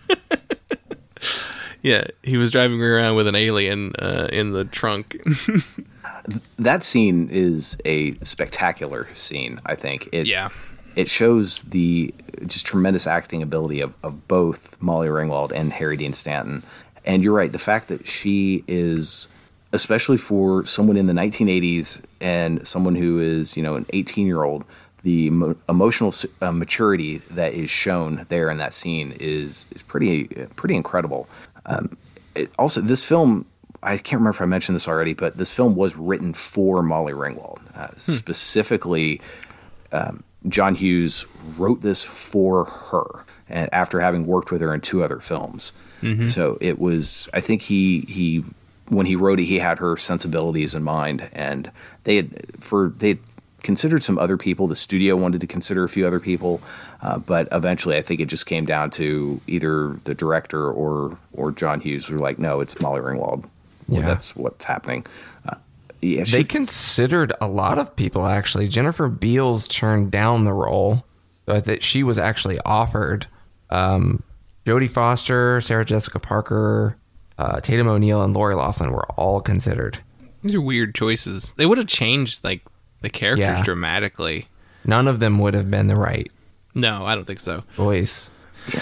Yeah, 1.82 2.04
he 2.22 2.36
was 2.36 2.50
driving 2.50 2.82
around 2.82 3.16
with 3.16 3.28
an 3.28 3.34
alien 3.34 3.92
uh, 3.98 4.28
in 4.32 4.52
the 4.52 4.64
trunk. 4.64 5.20
that 6.58 6.82
scene 6.82 7.28
is 7.30 7.78
a 7.84 8.14
spectacular 8.24 9.08
scene. 9.14 9.60
I 9.64 9.74
think 9.74 10.08
it. 10.12 10.26
Yeah. 10.26 10.48
It 10.96 11.08
shows 11.08 11.62
the 11.62 12.12
just 12.46 12.66
tremendous 12.66 13.06
acting 13.06 13.40
ability 13.40 13.80
of, 13.80 13.94
of 14.02 14.26
both 14.26 14.76
Molly 14.82 15.06
Ringwald 15.06 15.52
and 15.52 15.72
Harry 15.72 15.96
Dean 15.96 16.12
Stanton. 16.12 16.64
And 17.04 17.22
you're 17.22 17.34
right, 17.34 17.52
the 17.52 17.58
fact 17.58 17.86
that 17.86 18.08
she 18.08 18.64
is, 18.66 19.28
especially 19.72 20.16
for 20.16 20.66
someone 20.66 20.96
in 20.96 21.06
the 21.06 21.12
1980s 21.12 22.02
and 22.20 22.66
someone 22.66 22.96
who 22.96 23.20
is, 23.20 23.56
you 23.56 23.62
know, 23.62 23.76
an 23.76 23.86
18 23.92 24.26
year 24.26 24.42
old, 24.42 24.64
the 25.02 25.26
emo- 25.26 25.56
emotional 25.68 26.12
uh, 26.40 26.52
maturity 26.52 27.18
that 27.30 27.54
is 27.54 27.70
shown 27.70 28.26
there 28.28 28.50
in 28.50 28.58
that 28.58 28.74
scene 28.74 29.14
is 29.20 29.66
is 29.74 29.82
pretty 29.82 30.24
pretty 30.56 30.74
incredible. 30.74 31.28
Um, 31.66 31.96
it, 32.34 32.50
also, 32.58 32.80
this 32.80 33.04
film 33.04 33.46
I 33.82 33.96
can't 33.96 34.20
remember 34.20 34.30
if 34.30 34.40
I 34.42 34.46
mentioned 34.46 34.76
this 34.76 34.88
already, 34.88 35.14
but 35.14 35.36
this 35.36 35.52
film 35.52 35.76
was 35.76 35.96
written 35.96 36.34
for 36.34 36.82
Molly 36.82 37.12
Ringwald. 37.12 37.60
Uh, 37.76 37.88
Specifically, 37.96 39.20
um, 39.92 40.24
John 40.48 40.74
Hughes 40.74 41.26
wrote 41.56 41.82
this 41.82 42.02
for 42.02 42.64
her, 42.64 43.24
and 43.48 43.72
after 43.72 44.00
having 44.00 44.26
worked 44.26 44.50
with 44.50 44.60
her 44.60 44.74
in 44.74 44.80
two 44.80 45.02
other 45.04 45.20
films. 45.20 45.72
So 46.30 46.58
it 46.60 46.78
was. 46.78 47.28
I 47.32 47.40
think 47.40 47.62
he 47.62 48.00
he 48.00 48.44
when 48.88 49.06
he 49.06 49.16
wrote 49.16 49.38
it, 49.40 49.44
he 49.44 49.58
had 49.58 49.78
her 49.78 49.96
sensibilities 49.96 50.74
in 50.74 50.82
mind, 50.82 51.28
and 51.32 51.70
they 52.04 52.16
had 52.16 52.46
for 52.60 52.92
they 52.96 53.08
had 53.08 53.18
considered 53.62 54.02
some 54.02 54.18
other 54.18 54.36
people. 54.36 54.66
The 54.66 54.76
studio 54.76 55.16
wanted 55.16 55.40
to 55.40 55.46
consider 55.46 55.84
a 55.84 55.88
few 55.88 56.06
other 56.06 56.20
people, 56.20 56.60
uh, 57.02 57.18
but 57.18 57.48
eventually, 57.52 57.96
I 57.96 58.02
think 58.02 58.20
it 58.20 58.26
just 58.26 58.46
came 58.46 58.64
down 58.66 58.90
to 58.92 59.40
either 59.46 59.96
the 60.04 60.14
director 60.14 60.70
or 60.70 61.18
or 61.32 61.52
John 61.52 61.80
Hughes 61.80 62.08
were 62.08 62.18
like, 62.18 62.38
no, 62.38 62.60
it's 62.60 62.80
Molly 62.80 63.00
Ringwald. 63.00 63.44
Well, 63.88 64.00
Yeah. 64.00 64.06
that's 64.06 64.36
what's 64.36 64.64
happening. 64.64 65.06
Uh, 65.48 65.56
yeah, 66.00 66.18
They 66.20 66.24
she, 66.24 66.44
considered 66.44 67.32
a 67.40 67.48
lot 67.48 67.78
of 67.78 67.94
people 67.96 68.26
actually. 68.26 68.68
Jennifer 68.68 69.08
Beals 69.08 69.66
turned 69.66 70.10
down 70.10 70.44
the 70.44 70.52
role, 70.52 71.04
but 71.46 71.64
that 71.64 71.82
she 71.82 72.02
was 72.02 72.18
actually 72.18 72.58
offered. 72.64 73.26
Um, 73.70 74.22
Jodie 74.66 74.90
Foster, 74.90 75.60
Sarah 75.62 75.84
Jessica 75.84 76.18
Parker, 76.20 76.96
uh, 77.38 77.60
Tatum 77.60 77.88
O'Neal, 77.88 78.22
and 78.22 78.34
Lori 78.34 78.54
Laughlin 78.54 78.92
were 78.92 79.06
all 79.12 79.40
considered. 79.40 79.98
These 80.42 80.54
are 80.54 80.60
weird 80.60 80.94
choices. 80.94 81.52
They 81.56 81.64
would 81.66 81.78
have 81.78 81.86
changed 81.86 82.44
like 82.44 82.62
the 83.00 83.10
characters 83.10 83.40
Yeah. 83.46 83.62
dramatically. 83.62 84.48
None 84.84 85.06
of 85.08 85.20
them 85.20 85.38
would 85.38 85.54
have 85.54 85.70
been 85.70 85.86
the 85.88 85.96
right 85.96 86.30
No, 86.74 87.04
I 87.04 87.14
don't 87.14 87.26
think 87.26 87.40
so. 87.40 87.64
voice. 87.76 88.30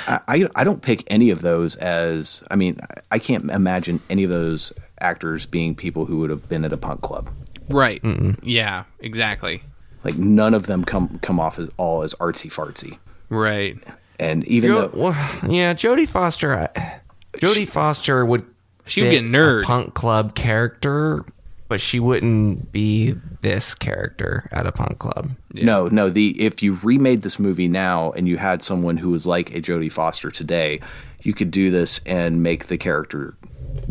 I, 0.07 0.21
I 0.29 0.49
I 0.57 0.65
don't 0.65 0.83
pick 0.83 1.05
any 1.07 1.31
of 1.31 1.43
those 1.43 1.77
as 1.77 2.43
I 2.51 2.57
mean 2.57 2.79
I- 2.83 3.01
I 3.13 3.19
can't 3.19 3.51
imagine 3.51 4.01
any 4.11 4.25
of 4.25 4.31
those 4.31 4.73
actors 5.01 5.47
being 5.47 5.75
people 5.75 6.07
who 6.07 6.19
would 6.19 6.31
have 6.31 6.49
been 6.49 6.65
at 6.65 6.73
a 6.73 6.77
punk 6.77 7.03
club. 7.03 7.31
Right. 7.69 8.01
Yeah, 8.43 8.85
exactly. 9.01 9.63
Like 10.05 10.17
none 10.17 10.55
of 10.55 10.67
them 10.67 10.85
come 10.85 11.19
come 11.23 11.39
off 11.41 11.59
as 11.59 11.69
all 11.77 12.03
as 12.03 12.15
artsy 12.15 12.51
fartsy. 12.51 12.99
Right. 13.29 13.77
And 14.19 14.45
even 14.47 14.71
Jo- 14.71 14.89
though 14.89 14.91
well, 15.03 15.13
yeah, 15.49 15.75
Jodie 15.75 16.09
Foster. 16.09 16.55
I- 16.75 17.01
Jodie 17.39 17.69
Foster 17.69 18.25
would. 18.25 18.45
She 18.87 19.03
would 19.03 19.11
be 19.11 19.17
a 19.17 19.21
fit 19.21 19.31
nerd. 19.31 19.65
punk 19.65 19.95
club 19.95 20.35
character, 20.37 21.25
but 21.69 21.81
she 21.81 21.99
wouldn't 22.01 22.71
be 22.73 23.15
this 23.43 23.75
character 23.75 24.49
at 24.53 24.67
a 24.67 24.73
punk 24.73 24.99
club. 24.99 25.31
no 25.53 25.89
no 25.89 26.09
the 26.11 26.41
if 26.41 26.63
you 26.63 26.75
remade 26.83 27.23
this 27.23 27.39
movie 27.39 27.69
now 27.69 28.13
and 28.13 28.29
you 28.29 28.37
had 28.37 28.63
someone 28.63 28.97
who 28.99 29.11
was 29.11 29.27
like 29.27 29.55
a 29.55 29.61
Jodie 29.61 29.91
Foster 29.93 30.31
today, 30.31 30.81
you 31.23 31.33
could 31.35 31.51
do 31.51 31.71
this 31.71 32.01
and 32.07 32.43
make 32.43 32.67
the 32.67 32.77
character 32.79 33.37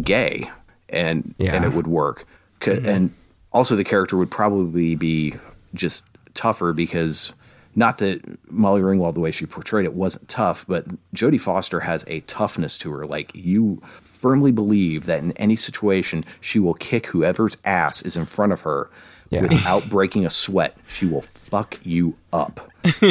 gay 0.02 0.50
and 0.90 1.36
Yeah. 1.38 1.54
and 1.56 1.66
it 1.66 1.74
would 1.74 1.88
work. 1.88 2.26
C- 2.64 2.72
mm-hmm. 2.72 2.88
And 2.88 3.14
also 3.52 3.76
the 3.76 3.84
character 3.84 4.18
would 4.18 4.32
probably 4.32 4.96
be 4.96 5.36
just 5.74 6.08
tougher 6.34 6.74
because 6.74 7.34
not 7.78 7.98
that 7.98 8.22
Molly 8.50 8.82
Ringwald 8.82 9.16
the 9.16 9.20
way 9.20 9.32
she 9.32 9.46
portrayed 9.46 9.84
it 9.86 9.94
wasn't 9.94 10.30
tough, 10.30 10.66
but 10.68 10.86
Jodie 11.14 11.40
Foster 11.42 11.82
has 11.82 12.06
a 12.08 12.22
toughness 12.22 12.78
to 12.80 12.92
her. 12.94 13.06
Like 13.06 13.32
you 13.34 13.82
firmly 14.16 14.52
believe 14.52 15.06
that 15.06 15.20
in 15.20 15.32
any 15.34 15.56
situation 15.56 16.26
she 16.42 16.60
will 16.60 16.74
kick 16.74 17.08
whoever's 17.08 17.58
ass 17.66 18.02
is 18.02 18.16
in 18.18 18.26
front 18.26 18.52
of 18.54 18.62
her 18.62 18.90
Yeah. 19.30 19.42
without 19.42 19.90
breaking 19.90 20.26
a 20.26 20.30
sweat. 20.30 20.76
She 20.88 21.06
will 21.06 21.22
fuck 21.22 21.78
you 21.84 22.16
up. 22.34 22.72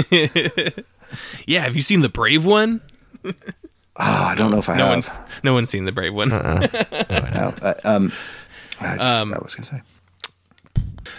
Yeah, 1.46 1.60
have 1.62 1.76
you 1.76 1.82
seen 1.82 2.00
the 2.00 2.08
Brave 2.08 2.44
one? 2.44 2.80
Ah, 3.96 4.30
I 4.30 4.34
don't 4.34 4.50
know 4.50 4.58
if 4.58 4.68
I 4.68 4.76
No 4.76 4.86
have. 4.86 4.92
one's 5.06 5.10
no 5.44 5.54
one's 5.54 5.70
seen 5.70 5.84
the 5.84 5.92
Brave 5.92 6.12
one. 6.12 6.28
No, 6.30 7.54
uh, 7.62 7.74
um, 7.84 8.12
I 8.80 8.96
just 8.96 9.28
what 9.28 9.38
I 9.38 9.42
was 9.42 9.54
gonna 9.54 9.64
say. 9.64 9.82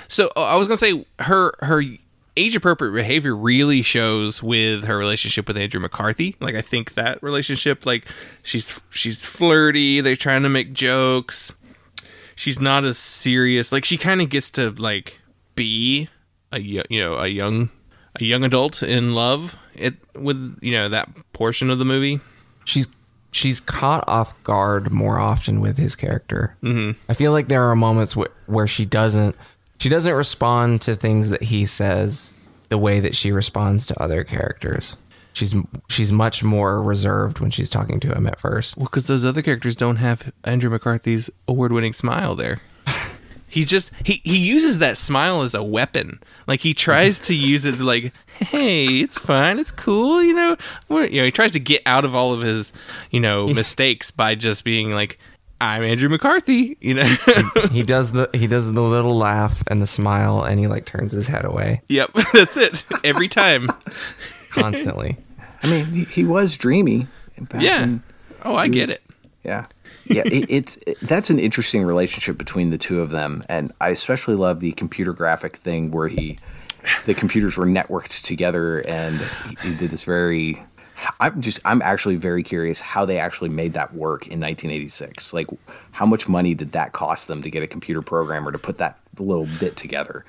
So 0.09 0.29
uh, 0.35 0.43
I 0.43 0.55
was 0.57 0.67
gonna 0.67 0.77
say 0.77 1.05
her 1.19 1.53
her 1.59 1.81
age 2.37 2.55
appropriate 2.55 2.91
behavior 2.91 3.35
really 3.35 3.81
shows 3.81 4.43
with 4.43 4.83
her 4.85 4.97
relationship 4.97 5.47
with 5.47 5.57
Andrew 5.57 5.79
McCarthy. 5.79 6.35
Like 6.39 6.55
I 6.55 6.61
think 6.61 6.93
that 6.95 7.21
relationship, 7.23 7.85
like 7.85 8.05
she's 8.43 8.79
she's 8.89 9.25
flirty. 9.25 10.01
They're 10.01 10.15
trying 10.15 10.43
to 10.43 10.49
make 10.49 10.73
jokes. 10.73 11.53
She's 12.35 12.59
not 12.59 12.83
as 12.83 12.97
serious. 12.97 13.71
Like 13.71 13.85
she 13.85 13.97
kind 13.97 14.21
of 14.21 14.29
gets 14.29 14.51
to 14.51 14.71
like 14.71 15.19
be 15.55 16.09
a 16.51 16.59
you 16.59 16.83
know 16.91 17.15
a 17.15 17.27
young 17.27 17.69
a 18.19 18.23
young 18.23 18.43
adult 18.43 18.83
in 18.83 19.15
love. 19.15 19.55
It 19.73 19.95
with 20.15 20.57
you 20.61 20.71
know 20.73 20.89
that 20.89 21.09
portion 21.33 21.69
of 21.69 21.79
the 21.79 21.85
movie. 21.85 22.19
she's 22.65 22.87
she's 23.31 23.59
caught 23.59 24.03
off 24.07 24.33
guard 24.43 24.91
more 24.91 25.19
often 25.19 25.59
with 25.59 25.77
his 25.77 25.95
character. 25.95 26.55
Mm-hmm. 26.63 26.99
I 27.09 27.13
feel 27.13 27.33
like 27.33 27.49
there 27.49 27.69
are 27.69 27.75
moments 27.75 28.13
wh- 28.13 28.49
where 28.49 28.67
she 28.67 28.85
doesn't 28.85 29.35
she 29.79 29.89
doesn't 29.89 30.13
respond 30.13 30.81
to 30.83 30.95
things 30.95 31.29
that 31.29 31.43
he 31.43 31.65
says 31.65 32.33
the 32.69 32.77
way 32.77 32.99
that 32.99 33.15
she 33.15 33.31
responds 33.31 33.85
to 33.87 34.01
other 34.01 34.23
characters. 34.23 34.95
She's 35.33 35.53
she's 35.89 36.11
much 36.11 36.43
more 36.43 36.81
reserved 36.81 37.39
when 37.39 37.51
she's 37.51 37.69
talking 37.69 37.99
to 37.99 38.13
him 38.13 38.25
at 38.25 38.39
first. 38.39 38.77
Well, 38.77 38.85
because 38.85 39.07
those 39.07 39.25
other 39.25 39.41
characters 39.41 39.75
don't 39.75 39.97
have 39.97 40.31
Andrew 40.45 40.69
McCarthy's 40.69 41.29
award-winning 41.47 41.91
smile 41.91 42.35
there. 42.35 42.61
he 43.47 43.65
just 43.65 43.91
he 44.03 44.21
he 44.23 44.37
uses 44.37 44.79
that 44.79 44.97
smile 44.97 45.41
as 45.41 45.53
a 45.53 45.61
weapon. 45.61 46.21
Like 46.47 46.61
he 46.61 46.73
tries 46.73 47.19
to 47.19 47.35
use 47.35 47.65
it 47.65 47.79
like, 47.81 48.13
hey, 48.37 48.85
it's 48.99 49.17
fine, 49.17 49.59
it's 49.59 49.71
cool, 49.71 50.23
you 50.23 50.33
know. 50.33 50.55
You 50.89 51.19
know, 51.19 51.25
he 51.25 51.31
tries 51.31 51.51
to 51.51 51.59
get 51.59 51.81
out 51.85 52.05
of 52.05 52.15
all 52.15 52.31
of 52.31 52.39
his, 52.39 52.71
you 53.11 53.19
know, 53.19 53.47
mistakes 53.53 54.11
by 54.11 54.35
just 54.35 54.63
being 54.63 54.91
like, 54.91 55.19
I'm 55.61 55.83
Andrew 55.83 56.09
McCarthy, 56.09 56.77
you 56.81 56.93
know. 56.95 57.15
He 57.71 57.81
does 57.95 58.11
the 58.11 58.29
he 58.33 58.45
does 58.47 58.71
the 58.71 58.81
little 58.81 59.17
laugh 59.17 59.63
and 59.67 59.81
the 59.81 59.87
smile 59.87 60.43
and 60.43 60.59
he 60.59 60.67
like 60.67 60.85
turns 60.85 61.11
his 61.13 61.27
head 61.27 61.45
away 61.45 61.81
yep, 61.87 62.11
that's 62.33 62.57
it. 62.57 62.83
Every 63.03 63.27
time. 63.27 63.69
constantly. 64.51 65.17
I 65.63 65.67
mean, 65.69 65.85
he, 65.85 66.03
he 66.05 66.23
was 66.23 66.57
dreamy. 66.57 67.07
back 67.39 67.61
Yeah. 67.61 67.83
in- 67.83 68.03
Oh, 68.43 68.55
I 68.55 68.67
get 68.67 68.81
was- 68.81 68.91
it. 68.91 69.01
Yeah. 69.43 69.65
Yeah, 70.07 70.21
it, 70.25 70.45
it's 70.49 70.77
it, 70.85 70.97
that's 71.01 71.31
an 71.31 71.39
interesting 71.39 71.83
relationship 71.83 72.37
between 72.37 72.69
the 72.69 72.77
two 72.77 73.01
of 73.01 73.09
them, 73.09 73.43
and 73.49 73.73
I 73.81 73.89
especially 73.89 74.35
love 74.35 74.59
the 74.59 74.71
computer 74.73 75.13
graphic 75.13 75.55
thing 75.55 75.89
where 75.89 76.07
he, 76.07 76.37
the 77.05 77.15
computers 77.15 77.57
were 77.57 77.65
networked 77.65 78.21
together, 78.23 78.81
and 78.87 79.19
he, 79.63 79.69
he 79.69 79.75
did 79.75 79.89
this 79.89 80.03
very. 80.03 80.61
I'm 81.19 81.41
just 81.41 81.59
I'm 81.65 81.81
actually 81.81 82.15
very 82.15 82.43
curious 82.43 82.79
how 82.79 83.05
they 83.05 83.19
actually 83.19 83.49
made 83.49 83.73
that 83.73 83.93
work 83.93 84.23
in 84.27 84.39
1986. 84.39 85.33
Like, 85.33 85.47
how 85.91 86.05
much 86.05 86.27
money 86.29 86.53
did 86.53 86.71
that 86.73 86.93
cost 86.93 87.27
them 87.27 87.41
to 87.43 87.49
get 87.49 87.63
a 87.63 87.67
computer 87.67 88.01
programmer 88.01 88.51
to 88.51 88.57
put 88.57 88.77
that 88.77 88.99
little 89.19 89.47
bit 89.59 89.75
together? 89.77 90.25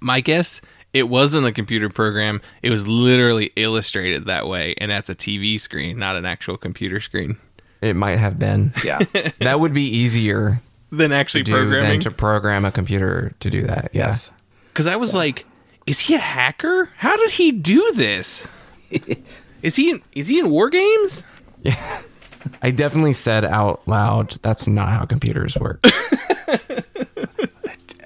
My 0.00 0.20
guess, 0.20 0.60
it 0.92 1.08
wasn't 1.08 1.46
a 1.46 1.52
computer 1.52 1.88
program. 1.88 2.40
It 2.62 2.70
was 2.70 2.86
literally 2.86 3.50
illustrated 3.56 4.26
that 4.26 4.46
way, 4.46 4.74
and 4.78 4.90
that's 4.90 5.08
a 5.08 5.14
TV 5.14 5.60
screen, 5.60 5.98
not 5.98 6.16
an 6.16 6.24
actual 6.26 6.56
computer 6.56 7.00
screen. 7.00 7.36
It 7.80 7.96
might 7.96 8.18
have 8.18 8.38
been. 8.38 8.72
Yeah, 8.84 8.98
That 9.40 9.60
would 9.60 9.74
be 9.74 9.84
easier 9.84 10.60
Than 10.90 11.12
actually 11.12 11.44
to 11.44 11.50
do 11.52 11.56
programming. 11.56 11.90
than 11.90 12.00
to 12.00 12.10
program 12.10 12.64
a 12.64 12.70
computer 12.72 13.32
to 13.40 13.50
do 13.50 13.62
that. 13.62 13.90
yes. 13.92 14.32
because 14.72 14.86
I 14.86 14.96
was 14.96 15.14
like, 15.14 15.46
is 15.86 16.00
he 16.00 16.14
a 16.14 16.18
hacker? 16.18 16.90
How 16.96 17.16
did 17.16 17.30
he 17.30 17.52
do 17.52 17.92
this? 17.94 18.48
is 19.64 19.76
he 19.76 19.90
in, 19.90 20.02
is 20.12 20.28
he 20.28 20.38
in 20.38 20.50
war 20.50 20.70
games? 20.70 21.24
Yeah. 21.62 22.02
I 22.60 22.72
definitely 22.72 23.14
said 23.14 23.42
out 23.42 23.80
loud, 23.88 24.38
"That's 24.42 24.68
not 24.68 24.90
how 24.90 25.06
computers 25.06 25.56
work." 25.56 25.80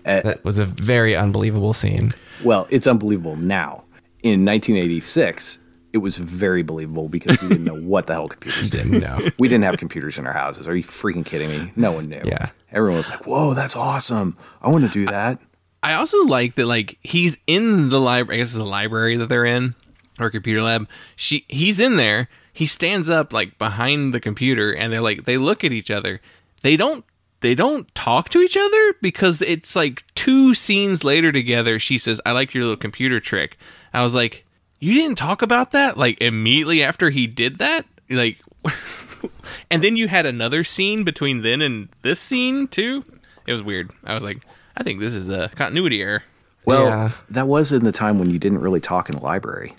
that 0.05 0.45
was 0.45 0.59
a 0.59 0.65
very 0.65 1.17
unbelievable 1.17 1.73
scene. 1.73 2.15
Well, 2.45 2.69
it's 2.71 2.87
unbelievable 2.87 3.35
now. 3.35 3.83
In 4.23 4.45
1986, 4.45 5.59
it 5.93 5.99
was 5.99 6.19
very 6.19 6.63
believable 6.63 7.09
because 7.09 7.43
we 7.43 7.49
didn't 7.49 7.65
know 7.65 7.81
what 7.81 8.07
the 8.07 8.15
hell 8.15 8.29
computers 8.29 8.71
did. 8.75 8.85
Didn't 8.85 9.01
know. 9.01 9.29
We 9.41 9.49
didn't 9.49 9.65
have 9.65 9.79
computers 9.79 10.19
in 10.19 10.27
our 10.29 10.33
houses. 10.33 10.69
Are 10.69 10.77
you 10.77 10.85
freaking 10.85 11.27
kidding 11.27 11.51
me? 11.51 11.73
No 11.75 11.91
one 11.91 12.09
knew. 12.09 12.23
Yeah. 12.25 12.51
Everyone 12.71 12.99
was 12.99 13.11
like, 13.11 13.27
"Whoa, 13.27 13.55
that's 13.55 13.75
awesome! 13.75 14.37
I 14.63 14.69
want 14.69 14.85
to 14.85 14.91
do 14.91 15.05
that." 15.07 15.41
I 15.83 15.95
also 15.95 16.23
like 16.27 16.55
that 16.55 16.67
like 16.67 16.97
he's 17.03 17.37
in 17.49 17.89
the 17.89 18.01
library. 18.01 18.37
I 18.37 18.43
guess 18.43 18.51
it's 18.51 18.59
the 18.59 18.65
library 18.65 19.17
that 19.17 19.29
they're 19.29 19.47
in 19.47 19.75
or 20.21 20.31
computer 20.31 20.63
lab. 20.63 20.89
She 21.17 21.45
he's 21.49 21.79
in 21.81 21.97
there. 21.97 22.29
He 22.53 22.67
stands 22.67 23.09
up 23.09 23.33
like 23.33 23.59
behind 23.59 24.13
the 24.13 24.21
computer, 24.21 24.73
and 24.73 24.93
they're 24.93 25.01
like 25.01 25.25
they 25.25 25.39
look 25.39 25.63
at 25.65 25.73
each 25.73 25.91
other. 25.91 26.21
They 26.63 26.77
don't 26.77 27.05
they 27.41 27.55
don't 27.55 27.93
talk 27.95 28.29
to 28.31 28.41
each 28.41 28.57
other 28.57 28.95
because 29.01 29.41
it's 29.43 29.77
like 29.77 30.03
two 30.17 30.55
scenes 30.55 31.05
later 31.05 31.31
together. 31.31 31.79
She 31.79 31.99
says, 31.99 32.21
"I 32.27 32.33
like 32.33 32.53
your 32.55 32.65
little 32.65 32.77
computer 32.77 33.21
trick." 33.21 33.57
I 33.95 34.03
was 34.03 34.15
like, 34.15 34.45
"You 34.81 34.95
didn't 34.95 35.19
talk 35.19 35.41
about 35.43 35.71
that 35.71 35.97
like 35.97 36.21
immediately 36.21 36.83
after 36.83 37.11
he 37.11 37.27
did 37.29 37.59
that." 37.59 37.87
Like, 38.11 38.39
and 39.71 39.83
then 39.85 39.97
you 39.97 40.09
had 40.09 40.27
another 40.27 40.65
scene 40.65 41.05
between 41.05 41.43
then 41.43 41.63
and 41.63 41.89
this 42.03 42.21
scene 42.21 42.67
too. 42.69 43.05
It 43.47 43.53
was 43.53 43.63
weird. 43.63 43.91
I 44.05 44.15
was 44.15 44.25
like, 44.25 44.39
I 44.77 44.83
think 44.83 45.01
this 45.01 45.15
is 45.15 45.29
a 45.29 45.49
continuity 45.51 46.03
error. 46.03 46.23
Well, 46.65 46.87
Yeah. 46.87 47.11
that 47.31 47.47
was 47.49 47.73
in 47.73 47.85
the 47.85 47.93
time 47.93 48.19
when 48.19 48.31
you 48.31 48.39
didn't 48.39 48.61
really 48.61 48.81
talk 48.81 49.09
in 49.09 49.15
a 49.15 49.23
library. 49.23 49.75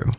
True. 0.00 0.12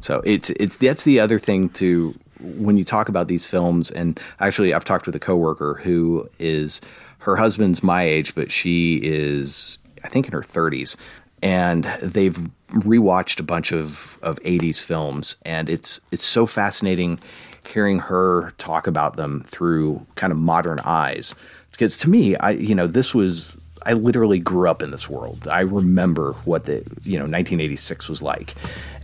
So 0.00 0.22
it's 0.24 0.50
it's 0.50 0.76
that's 0.76 1.04
the 1.04 1.20
other 1.20 1.38
thing 1.38 1.68
to 1.70 2.14
when 2.40 2.76
you 2.76 2.84
talk 2.84 3.08
about 3.08 3.28
these 3.28 3.46
films 3.46 3.90
and 3.90 4.20
actually 4.40 4.74
I've 4.74 4.84
talked 4.84 5.06
with 5.06 5.16
a 5.16 5.20
coworker 5.20 5.80
who 5.82 6.28
is 6.38 6.80
her 7.20 7.36
husband's 7.36 7.82
my 7.82 8.02
age 8.02 8.34
but 8.34 8.52
she 8.52 9.00
is 9.02 9.78
I 10.04 10.08
think 10.08 10.26
in 10.26 10.32
her 10.32 10.42
30s 10.42 10.96
and 11.42 11.84
they've 12.02 12.38
rewatched 12.68 13.40
a 13.40 13.42
bunch 13.42 13.72
of 13.72 14.18
of 14.20 14.38
80s 14.40 14.84
films 14.84 15.36
and 15.46 15.70
it's 15.70 15.98
it's 16.10 16.24
so 16.24 16.44
fascinating 16.44 17.18
hearing 17.66 18.00
her 18.00 18.52
talk 18.58 18.86
about 18.86 19.16
them 19.16 19.44
through 19.46 20.06
kind 20.14 20.30
of 20.30 20.38
modern 20.38 20.78
eyes 20.80 21.34
because 21.72 21.96
to 21.98 22.10
me 22.10 22.36
I 22.36 22.50
you 22.50 22.74
know 22.74 22.86
this 22.86 23.14
was 23.14 23.56
I 23.86 23.92
literally 23.92 24.40
grew 24.40 24.68
up 24.68 24.82
in 24.82 24.90
this 24.90 25.08
world. 25.08 25.46
I 25.46 25.60
remember 25.60 26.32
what 26.44 26.64
the 26.64 26.78
you 27.04 27.18
know 27.18 27.24
1986 27.24 28.08
was 28.08 28.20
like, 28.20 28.54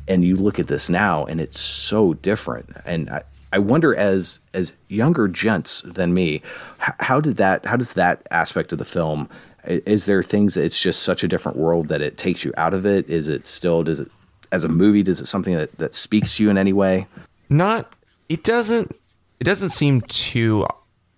and 0.09 0.25
you 0.25 0.37
look 0.37 0.59
at 0.59 0.67
this 0.69 0.89
now, 0.89 1.25
and 1.25 1.41
it's 1.41 1.61
so 1.61 2.15
different. 2.15 2.71
And 2.85 3.09
I, 3.11 3.23
I 3.53 3.59
wonder, 3.59 3.95
as 3.95 4.41
as 4.55 4.73
younger 4.89 5.29
gents 5.29 5.83
than 5.83 6.13
me, 6.15 6.43
h- 6.83 6.95
how 7.01 7.21
did 7.21 7.37
that? 7.37 7.65
How 7.67 7.77
does 7.77 7.95
that 7.95 8.27
aspect 8.31 8.73
of 8.73 8.79
the 8.79 8.85
film? 8.85 9.29
Is 9.65 10.07
there 10.07 10.23
things 10.25 10.55
that 10.55 10.65
it's 10.65 10.81
just 10.83 11.03
such 11.05 11.23
a 11.23 11.29
different 11.29 11.57
world 11.57 11.87
that 11.89 12.01
it 12.03 12.19
takes 12.19 12.45
you 12.45 12.53
out 12.57 12.75
of 12.75 12.85
it? 12.85 13.09
Is 13.09 13.29
it 13.29 13.47
still? 13.47 13.83
Does 13.85 14.01
it 14.01 14.09
as 14.51 14.65
a 14.65 14.69
movie? 14.69 15.03
Does 15.05 15.21
it 15.21 15.27
something 15.27 15.55
that 15.55 15.79
that 15.79 15.95
speaks 15.95 16.37
to 16.37 16.43
you 16.45 16.51
in 16.51 16.59
any 16.59 16.73
way? 16.73 17.07
Not. 17.49 17.95
It 18.29 18.43
doesn't. 18.45 18.97
It 19.39 19.45
doesn't 19.45 19.71
seem 19.71 20.01
too 20.03 20.67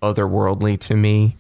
otherworldly 0.03 0.79
to 0.81 0.95
me, 0.97 1.37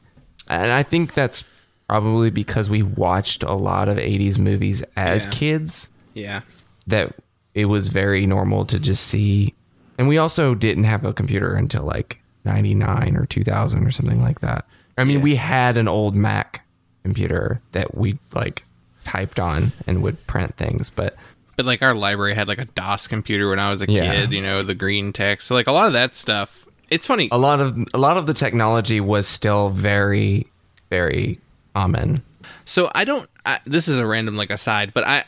and 0.49 0.71
I 0.73 0.83
think 0.83 1.15
that's 1.15 1.45
probably 1.89 2.31
because 2.31 2.71
we 2.71 2.83
watched 2.83 3.43
a 3.43 3.53
lot 3.55 3.89
of 3.89 3.99
'80s 3.99 4.39
movies 4.39 4.83
as 4.97 5.25
Yeah. 5.27 5.31
kids. 5.33 5.89
Yeah. 6.15 6.41
that 6.87 7.15
it 7.55 7.67
was 7.67 7.89
very 7.89 8.27
normal 8.27 8.65
to 8.67 8.79
just 8.79 9.07
see. 9.07 9.55
And 9.99 10.09
we 10.09 10.19
also 10.19 10.55
didn't 10.55 10.85
have 10.85 11.05
a 11.05 11.13
computer 11.13 11.55
until 11.55 11.85
like 11.85 12.21
99 12.45 13.17
or 13.17 13.27
2000 13.27 13.87
or 13.87 13.91
something 13.91 14.21
like 14.23 14.41
that. 14.41 14.65
I 14.99 15.05
mean, 15.05 15.23
we 15.23 15.37
had 15.37 15.77
an 15.77 15.89
old 15.89 16.15
Mac 16.15 16.65
computer 17.03 17.61
that 17.73 17.97
we 17.97 18.19
like 18.35 18.65
typed 19.05 19.39
on 19.41 19.73
and 19.87 20.03
would 20.03 20.25
print 20.27 20.57
things, 20.57 20.91
but 20.91 21.17
But 21.57 21.67
like 21.67 21.83
our 21.83 21.95
library 21.95 22.35
had 22.35 22.49
like 22.49 22.59
a 22.59 22.65
DOS 22.65 23.07
computer 23.07 23.49
when 23.51 23.59
I 23.59 23.71
was 23.71 23.83
a 23.83 23.91
Yeah. 23.91 24.13
kid, 24.13 24.33
you 24.33 24.43
know, 24.43 24.63
the 24.63 24.75
green 24.75 25.13
text. 25.13 25.47
So 25.49 25.55
like 25.55 25.67
a 25.67 25.73
lot 25.73 25.87
of 25.87 25.93
that 25.93 26.17
stuff. 26.17 26.67
It's 26.91 27.07
funny. 27.07 27.29
a 27.33 27.39
lot 27.39 27.61
of 27.61 27.77
a 27.95 27.99
lot 27.99 28.17
of 28.17 28.27
the 28.27 28.35
technology 28.35 29.01
was 29.01 29.27
still 29.27 29.71
very 29.71 30.47
very 30.91 31.39
common. 31.75 32.23
So 32.67 32.91
I 32.95 33.05
don't. 33.05 33.29
I, 33.47 33.59
this 33.67 33.89
is 33.89 33.99
a 33.99 34.07
random 34.07 34.37
like 34.37 34.51
aside, 34.51 34.93
but 34.95 35.05
I 35.07 35.25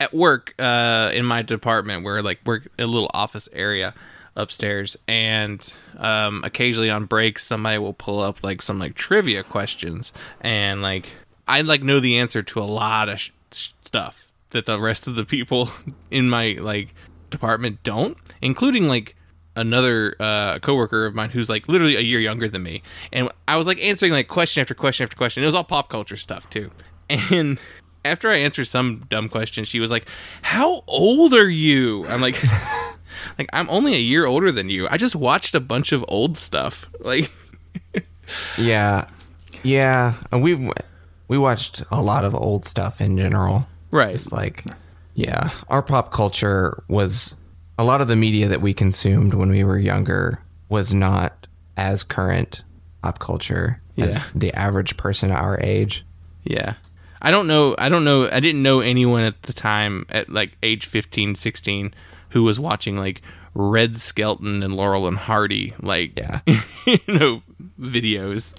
at 0.00 0.14
work 0.14 0.54
uh, 0.58 1.10
in 1.14 1.26
my 1.26 1.42
department, 1.42 2.04
we're 2.04 2.22
like 2.22 2.40
we're 2.44 2.62
a 2.78 2.86
little 2.86 3.10
office 3.12 3.48
area 3.52 3.94
upstairs, 4.34 4.96
and 5.06 5.72
um, 5.98 6.42
occasionally 6.42 6.90
on 6.90 7.04
breaks, 7.04 7.46
somebody 7.46 7.78
will 7.78 7.92
pull 7.92 8.20
up 8.20 8.42
like 8.42 8.62
some 8.62 8.78
like 8.78 8.94
trivia 8.94 9.42
questions, 9.42 10.12
and 10.40 10.80
like 10.80 11.06
I 11.46 11.60
like 11.60 11.82
know 11.82 12.00
the 12.00 12.18
answer 12.18 12.42
to 12.42 12.60
a 12.60 12.64
lot 12.64 13.08
of 13.10 13.20
sh- 13.20 13.30
stuff 13.50 14.26
that 14.50 14.66
the 14.66 14.80
rest 14.80 15.06
of 15.06 15.14
the 15.14 15.24
people 15.24 15.70
in 16.10 16.30
my 16.30 16.56
like 16.58 16.94
department 17.28 17.82
don't, 17.82 18.16
including 18.40 18.88
like 18.88 19.14
another 19.54 20.16
uh, 20.18 20.58
coworker 20.60 21.06
of 21.06 21.14
mine 21.14 21.28
who's 21.28 21.50
like 21.50 21.68
literally 21.68 21.96
a 21.96 22.00
year 22.00 22.20
younger 22.20 22.48
than 22.48 22.62
me, 22.62 22.82
and 23.12 23.28
I 23.46 23.56
was 23.56 23.66
like 23.66 23.78
answering 23.80 24.12
like 24.12 24.28
question 24.28 24.62
after 24.62 24.74
question 24.74 25.04
after 25.04 25.16
question. 25.16 25.42
It 25.42 25.46
was 25.46 25.54
all 25.54 25.64
pop 25.64 25.90
culture 25.90 26.16
stuff 26.16 26.48
too, 26.48 26.70
and 27.10 27.58
after 28.04 28.28
I 28.30 28.36
answered 28.36 28.66
some 28.66 29.04
dumb 29.10 29.28
question, 29.28 29.64
she 29.64 29.80
was 29.80 29.90
like, 29.90 30.06
"How 30.42 30.82
old 30.86 31.34
are 31.34 31.48
you?" 31.48 32.06
I'm 32.06 32.20
like, 32.20 32.42
"Like 33.38 33.48
I'm 33.52 33.68
only 33.70 33.94
a 33.94 33.98
year 33.98 34.24
older 34.26 34.50
than 34.52 34.68
you. 34.70 34.86
I 34.90 34.96
just 34.96 35.14
watched 35.16 35.54
a 35.54 35.60
bunch 35.60 35.92
of 35.92 36.04
old 36.08 36.36
stuff." 36.38 36.88
Like, 37.00 37.30
Yeah. 38.58 39.08
Yeah, 39.62 40.14
and 40.32 40.42
we 40.42 40.54
we 41.28 41.38
watched 41.38 41.82
a 41.90 42.00
lot 42.00 42.24
of 42.24 42.34
old 42.34 42.64
stuff 42.64 43.00
in 43.00 43.16
general. 43.18 43.66
right? 43.90 44.14
It's 44.14 44.32
like, 44.32 44.64
yeah, 45.14 45.50
our 45.68 45.82
pop 45.82 46.12
culture 46.12 46.82
was 46.88 47.36
a 47.78 47.84
lot 47.84 48.00
of 48.00 48.08
the 48.08 48.16
media 48.16 48.48
that 48.48 48.60
we 48.62 48.72
consumed 48.74 49.34
when 49.34 49.50
we 49.50 49.64
were 49.64 49.78
younger 49.78 50.40
was 50.68 50.94
not 50.94 51.46
as 51.76 52.02
current 52.02 52.62
pop 53.02 53.18
culture 53.18 53.80
Yeah. 53.96 54.06
as 54.06 54.24
the 54.34 54.52
average 54.54 54.96
person 54.96 55.30
our 55.30 55.58
age. 55.60 56.04
Yeah. 56.44 56.74
I 57.22 57.30
don't 57.30 57.46
know. 57.46 57.74
I 57.78 57.88
don't 57.88 58.04
know. 58.04 58.28
I 58.30 58.40
didn't 58.40 58.62
know 58.62 58.80
anyone 58.80 59.24
at 59.24 59.42
the 59.42 59.52
time 59.52 60.06
at 60.08 60.28
like 60.30 60.56
age 60.62 60.86
15, 60.86 61.34
16 61.34 61.94
who 62.30 62.42
was 62.42 62.58
watching 62.60 62.96
like 62.96 63.22
Red 63.54 63.98
Skelton 63.98 64.62
and 64.62 64.74
Laurel 64.74 65.06
and 65.08 65.18
Hardy, 65.18 65.74
like, 65.80 66.18
Yeah. 66.18 66.40
you 66.86 66.98
know, 67.08 67.42
videos. 67.80 68.54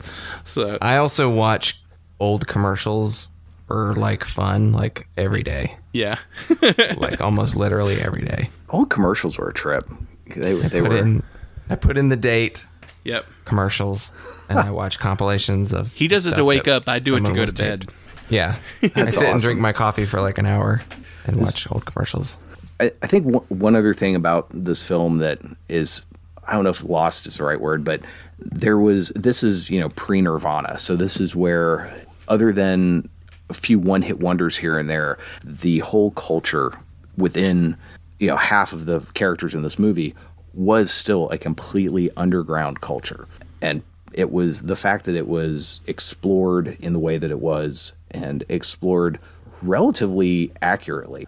So, 0.45 0.77
I 0.81 0.97
also 0.97 1.29
watch 1.29 1.81
old 2.19 2.47
commercials 2.47 3.29
for 3.67 3.95
like 3.95 4.25
fun, 4.25 4.73
like 4.73 5.07
every 5.17 5.43
day, 5.43 5.77
yeah. 5.93 6.17
like 6.97 7.21
almost 7.21 7.55
literally 7.55 8.01
every 8.01 8.23
day. 8.23 8.49
Old 8.69 8.89
commercials 8.89 9.37
were 9.37 9.49
a 9.49 9.53
trip. 9.53 9.89
They, 10.35 10.53
they 10.53 10.81
Put 10.81 10.91
were. 10.91 10.97
in, 10.97 11.23
I 11.69 11.75
put 11.75 11.97
in 11.97 12.09
the 12.09 12.15
date 12.17 12.65
yep. 13.03 13.25
commercials, 13.45 14.11
and 14.49 14.59
I 14.59 14.71
watch 14.71 14.99
compilations 14.99 15.73
of. 15.73 15.93
He 15.93 16.07
does 16.07 16.25
it 16.25 16.35
to 16.35 16.45
wake 16.45 16.67
up. 16.67 16.87
I 16.87 16.99
do 16.99 17.15
it 17.15 17.25
to 17.25 17.33
go 17.33 17.45
to 17.45 17.53
bed. 17.53 17.81
taped. 17.81 17.93
Yeah, 18.31 18.55
I 18.95 19.09
sit 19.09 19.23
and 19.23 19.39
drink 19.39 19.59
my 19.59 19.73
coffee 19.73 20.05
for 20.05 20.21
like 20.21 20.37
an 20.37 20.45
hour 20.45 20.81
and 21.25 21.37
watch 21.37 21.69
old 21.71 21.85
commercials. 21.85 22.37
I, 22.79 22.91
I 23.01 23.07
think 23.07 23.25
one, 23.25 23.45
one 23.49 23.75
other 23.75 23.93
thing 23.93 24.15
about 24.15 24.47
this 24.51 24.81
film 24.81 25.19
that 25.19 25.39
is, 25.69 26.03
I 26.47 26.53
don't 26.53 26.63
know 26.63 26.71
if 26.71 26.83
lost 26.83 27.27
is 27.27 27.37
the 27.37 27.43
right 27.43 27.59
word, 27.59 27.83
but 27.83 28.01
there 28.39 28.77
was, 28.77 29.09
this 29.09 29.43
is, 29.43 29.69
you 29.69 29.79
know, 29.79 29.89
pre 29.89 30.21
Nirvana. 30.21 30.77
So 30.79 30.95
this 30.95 31.19
is 31.19 31.35
where, 31.35 31.93
other 32.27 32.51
than 32.51 33.09
a 33.49 33.53
few 33.53 33.77
one 33.77 34.01
hit 34.01 34.19
wonders 34.19 34.57
here 34.57 34.79
and 34.79 34.89
there, 34.89 35.19
the 35.43 35.79
whole 35.79 36.11
culture 36.11 36.71
within, 37.17 37.77
you 38.19 38.27
know, 38.27 38.37
half 38.37 38.73
of 38.73 38.85
the 38.85 39.01
characters 39.13 39.53
in 39.53 39.61
this 39.61 39.77
movie 39.77 40.15
was 40.53 40.91
still 40.91 41.29
a 41.29 41.37
completely 41.37 42.09
underground 42.17 42.81
culture. 42.81 43.27
And 43.61 43.83
it 44.13 44.31
was 44.31 44.63
the 44.63 44.75
fact 44.75 45.05
that 45.05 45.15
it 45.15 45.27
was 45.27 45.81
explored 45.87 46.77
in 46.79 46.93
the 46.93 46.99
way 46.99 47.17
that 47.17 47.31
it 47.31 47.39
was 47.39 47.93
and 48.11 48.43
explored 48.49 49.19
relatively 49.61 50.51
accurately, 50.61 51.27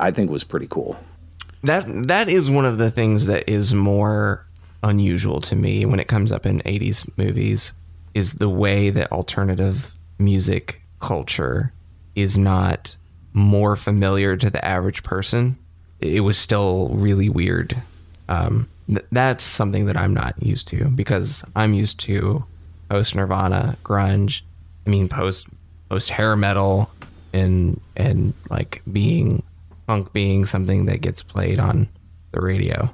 I 0.00 0.10
think 0.10 0.30
was 0.30 0.44
pretty 0.44 0.66
cool. 0.68 0.96
That 1.64 1.86
that 2.06 2.28
is 2.28 2.50
one 2.50 2.64
of 2.64 2.78
the 2.78 2.90
things 2.90 3.26
that 3.26 3.48
is 3.48 3.74
more 3.74 4.44
unusual 4.82 5.40
to 5.40 5.56
me 5.56 5.84
when 5.84 5.98
it 5.98 6.06
comes 6.06 6.30
up 6.30 6.46
in 6.46 6.60
80s 6.60 7.10
movies 7.16 7.72
is 8.14 8.34
the 8.34 8.48
way 8.48 8.90
that 8.90 9.10
alternative 9.10 9.94
music 10.18 10.82
culture 11.00 11.72
is 12.14 12.38
not 12.38 12.96
more 13.32 13.76
familiar 13.76 14.36
to 14.36 14.50
the 14.50 14.64
average 14.64 15.02
person. 15.02 15.58
It 16.00 16.20
was 16.20 16.38
still 16.38 16.88
really 16.90 17.28
weird. 17.28 17.80
Um, 18.28 18.68
th- 18.88 19.06
that's 19.12 19.44
something 19.44 19.86
that 19.86 19.96
I'm 19.96 20.14
not 20.14 20.40
used 20.42 20.68
to 20.68 20.86
because 20.86 21.44
I'm 21.54 21.74
used 21.74 22.00
to 22.00 22.44
post 22.88 23.14
Nirvana, 23.14 23.76
grunge. 23.84 24.42
I 24.86 24.90
mean 24.90 25.08
post 25.08 25.46
post 25.88 26.10
hair 26.10 26.36
metal, 26.36 26.90
and 27.32 27.80
and 27.96 28.34
like 28.50 28.82
being 28.90 29.42
punk 29.86 30.12
being 30.12 30.46
something 30.46 30.86
that 30.86 31.00
gets 31.00 31.22
played 31.22 31.58
on 31.58 31.88
the 32.32 32.40
radio 32.40 32.90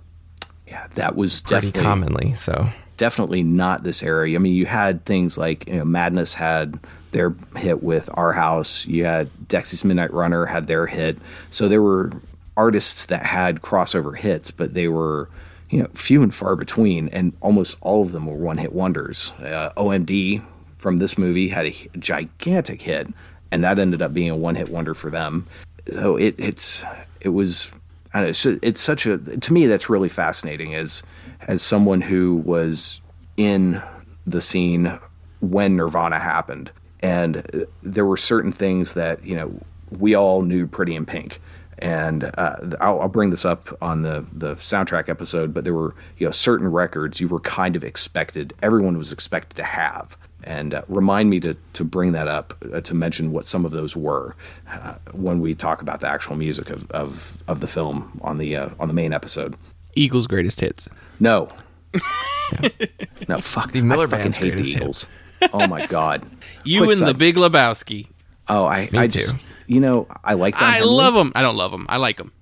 Yeah, 0.66 0.86
that 0.95 1.16
was 1.16 1.42
pretty 1.42 1.66
definitely 1.66 1.82
commonly. 1.82 2.34
So 2.34 2.68
definitely 2.97 3.42
not 3.42 3.82
this 3.82 4.03
area. 4.03 4.36
I 4.36 4.38
mean, 4.38 4.55
you 4.55 4.66
had 4.66 5.05
things 5.05 5.36
like 5.36 5.66
you 5.66 5.76
know, 5.76 5.84
Madness 5.84 6.34
had 6.34 6.78
their 7.11 7.34
hit 7.57 7.82
with 7.82 8.09
Our 8.14 8.32
House. 8.32 8.86
You 8.86 9.05
had 9.05 9.30
Dexys 9.49 9.84
Midnight 9.84 10.12
Runner 10.12 10.47
had 10.47 10.66
their 10.66 10.86
hit. 10.86 11.18
So 11.51 11.68
there 11.68 11.82
were 11.82 12.12
artists 12.57 13.07
that 13.07 13.26
had 13.26 13.62
crossover 13.62 14.16
hits, 14.16 14.51
but 14.51 14.74
they 14.74 14.88
were 14.88 15.28
you 15.75 15.83
know 15.83 15.89
few 15.93 16.22
and 16.22 16.33
far 16.33 16.55
between, 16.55 17.09
and 17.09 17.33
almost 17.41 17.79
all 17.81 18.01
of 18.01 18.12
them 18.12 18.27
were 18.27 18.37
one 18.37 18.59
hit 18.59 18.72
wonders. 18.72 19.33
Uh, 19.41 19.72
OMD 19.77 20.41
from 20.77 20.99
this 20.99 21.18
movie 21.18 21.49
had 21.49 21.66
a 21.66 21.75
gigantic 21.99 22.81
hit, 22.81 23.09
and 23.51 23.64
that 23.64 23.81
ended 23.81 24.01
up 24.01 24.14
being 24.14 24.31
a 24.31 24.37
one 24.37 24.55
hit 24.55 24.68
wonder 24.68 24.95
for 24.95 25.11
them. 25.11 25.49
So 25.93 26.16
it 26.16 26.37
it's 26.39 26.85
it 27.20 27.31
was 27.31 27.72
I 28.12 28.20
know, 28.20 28.29
it's, 28.29 28.47
it's 28.47 28.81
such 28.81 29.05
a 29.07 29.18
to 29.18 29.53
me 29.53 29.66
that's 29.66 29.91
really 29.91 30.09
fascinating 30.09 30.77
as 30.77 31.03
as 31.49 31.61
someone 31.61 32.01
who 32.01 32.37
was 32.37 33.01
in 33.37 33.83
the 34.29 34.41
scene 34.41 34.97
when 35.41 35.75
Nirvana 35.75 36.20
happened, 36.20 36.70
and 37.01 37.39
uh, 37.39 37.64
there 37.83 38.07
were 38.07 38.16
certain 38.16 38.53
things 38.53 38.93
that 38.93 39.27
you 39.27 39.35
know 39.35 39.61
we 39.99 40.14
all 40.14 40.43
knew 40.43 40.68
Pretty 40.68 40.95
in 40.95 41.05
Pink, 41.05 41.41
and 41.79 42.25
uh, 42.25 42.57
I'll, 42.81 43.01
I'll 43.03 43.09
bring 43.09 43.31
this 43.31 43.45
up 43.45 43.77
on 43.83 44.03
the 44.03 44.25
the 44.33 44.57
soundtrack 44.57 45.09
episode, 45.09 45.53
but 45.55 45.64
there 45.64 45.75
were 45.75 45.95
you 46.18 46.27
know 46.27 46.31
certain 46.31 46.70
records 46.70 47.20
you 47.20 47.29
were 47.29 47.41
kind 47.41 47.77
of 47.77 47.85
expected, 47.85 48.53
everyone 48.62 48.99
was 48.99 49.12
expected 49.12 49.57
to 49.57 49.64
have. 49.64 50.16
And 50.47 50.75
uh, 50.75 50.83
remind 50.89 51.31
me 51.31 51.41
to, 51.41 51.57
to 51.72 51.85
bring 51.85 52.12
that 52.12 52.29
up 52.29 52.55
uh, 52.70 52.83
to 52.83 52.95
mention 52.95 53.33
what 53.33 53.47
some 53.47 53.64
of 53.64 53.70
those 53.70 53.97
were 53.97 54.37
uh, 54.70 54.97
when 55.12 55.41
we 55.41 55.55
talk 55.55 55.81
about 55.81 56.03
the 56.03 56.07
actual 56.07 56.37
music 56.37 56.68
of, 56.68 56.91
of, 56.91 57.43
of 57.49 57.61
the 57.61 57.66
film 57.66 58.20
on 58.22 58.37
the 58.37 58.55
uh, 58.55 58.68
on 58.79 58.89
the 58.89 58.95
main 58.95 59.14
episode. 59.14 59.57
Eagles' 59.95 60.27
greatest 60.27 60.61
hits. 60.61 60.87
No. 61.18 61.49
no, 63.29 63.41
fuck. 63.41 63.72
The 63.72 63.81
Miller 63.81 64.05
I 64.05 64.09
fucking 64.09 64.22
Band's 64.25 64.37
hate 64.37 64.51
the 64.51 64.57
greatest 64.57 64.77
Eagles. 64.77 65.09
Oh 65.53 65.66
my 65.66 65.87
god. 65.87 66.27
You 66.66 66.85
Quick 66.85 66.99
and 66.99 67.09
the 67.09 67.14
Big 67.14 67.37
Lebowski. 67.37 68.09
Oh, 68.49 68.64
I, 68.64 68.89
Me 68.91 68.99
I 68.99 69.07
too. 69.07 69.20
just 69.20 69.37
you 69.66 69.80
know 69.80 70.06
I 70.22 70.34
like 70.34 70.54
Don 70.58 70.68
I 70.68 70.76
Henley. 70.78 70.94
love 70.94 71.14
them. 71.14 71.32
I 71.34 71.42
don't 71.42 71.56
love 71.56 71.70
them. 71.72 71.86
I 71.88 71.96
like 71.96 72.16
them. 72.16 72.32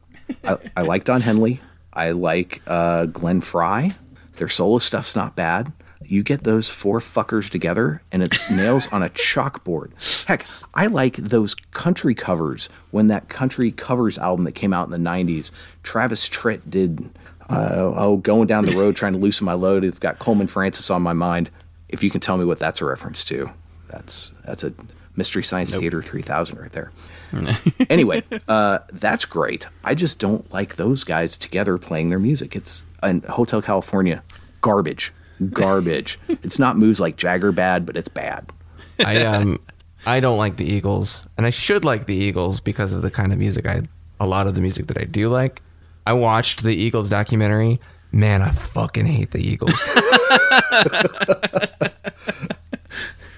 I, 0.44 0.58
I 0.76 0.82
like 0.82 1.04
Don 1.04 1.20
Henley. 1.20 1.60
I 1.92 2.10
like 2.12 2.62
uh, 2.66 3.06
Glenn 3.06 3.40
Frey. 3.40 3.94
Their 4.36 4.48
solo 4.48 4.78
stuff's 4.78 5.14
not 5.14 5.36
bad. 5.36 5.72
You 6.04 6.22
get 6.22 6.42
those 6.42 6.68
four 6.68 6.98
fuckers 7.00 7.48
together, 7.50 8.02
and 8.10 8.22
it's 8.22 8.50
nails 8.50 8.90
on 8.92 9.02
a 9.02 9.08
chalkboard. 9.10 9.92
Heck, 10.26 10.44
I 10.74 10.86
like 10.86 11.16
those 11.16 11.54
country 11.54 12.14
covers. 12.14 12.68
When 12.90 13.06
that 13.08 13.28
country 13.28 13.70
covers 13.70 14.18
album 14.18 14.44
that 14.44 14.52
came 14.52 14.72
out 14.72 14.86
in 14.86 14.90
the 14.90 15.10
'90s, 15.10 15.50
Travis 15.82 16.28
Tritt 16.28 16.62
did. 16.68 17.08
Uh, 17.50 17.92
oh, 17.96 18.16
going 18.16 18.46
down 18.46 18.64
the 18.64 18.74
road 18.76 18.96
trying 18.96 19.12
to 19.12 19.18
loosen 19.18 19.44
my 19.44 19.52
load. 19.52 19.84
It's 19.84 19.98
got 19.98 20.18
Coleman 20.18 20.46
Francis 20.46 20.90
on 20.90 21.02
my 21.02 21.12
mind. 21.12 21.50
If 21.88 22.02
you 22.02 22.08
can 22.08 22.20
tell 22.20 22.38
me 22.38 22.46
what 22.46 22.58
that's 22.58 22.80
a 22.80 22.86
reference 22.86 23.24
to, 23.26 23.50
that's 23.88 24.32
that's 24.46 24.64
a 24.64 24.72
Mystery 25.16 25.44
Science 25.44 25.74
Theater 25.74 26.00
3000 26.00 26.58
right 26.58 26.72
there. 26.72 26.92
anyway, 27.90 28.22
uh, 28.48 28.80
that's 28.92 29.24
great. 29.24 29.66
I 29.84 29.94
just 29.94 30.18
don't 30.18 30.50
like 30.52 30.76
those 30.76 31.04
guys 31.04 31.36
together 31.36 31.78
playing 31.78 32.10
their 32.10 32.18
music. 32.18 32.54
It's 32.56 32.84
in 33.02 33.22
Hotel 33.22 33.62
California, 33.62 34.22
garbage, 34.60 35.12
garbage. 35.50 36.18
it's 36.28 36.58
not 36.58 36.76
moves 36.76 37.00
like 37.00 37.16
Jagger 37.16 37.52
bad, 37.52 37.86
but 37.86 37.96
it's 37.96 38.08
bad. 38.08 38.50
I 38.98 39.24
um 39.24 39.58
I 40.04 40.20
don't 40.20 40.38
like 40.38 40.56
the 40.56 40.64
Eagles, 40.64 41.26
and 41.36 41.46
I 41.46 41.50
should 41.50 41.84
like 41.84 42.06
the 42.06 42.14
Eagles 42.14 42.60
because 42.60 42.92
of 42.92 43.02
the 43.02 43.10
kind 43.10 43.32
of 43.32 43.38
music 43.38 43.66
I 43.66 43.82
a 44.20 44.26
lot 44.26 44.46
of 44.46 44.54
the 44.54 44.60
music 44.60 44.86
that 44.86 44.98
I 44.98 45.04
do 45.04 45.28
like. 45.28 45.62
I 46.06 46.12
watched 46.12 46.62
the 46.62 46.74
Eagles 46.74 47.08
documentary. 47.08 47.80
Man, 48.12 48.42
I 48.42 48.50
fucking 48.50 49.06
hate 49.06 49.30
the 49.30 49.40
Eagles. 49.40 49.72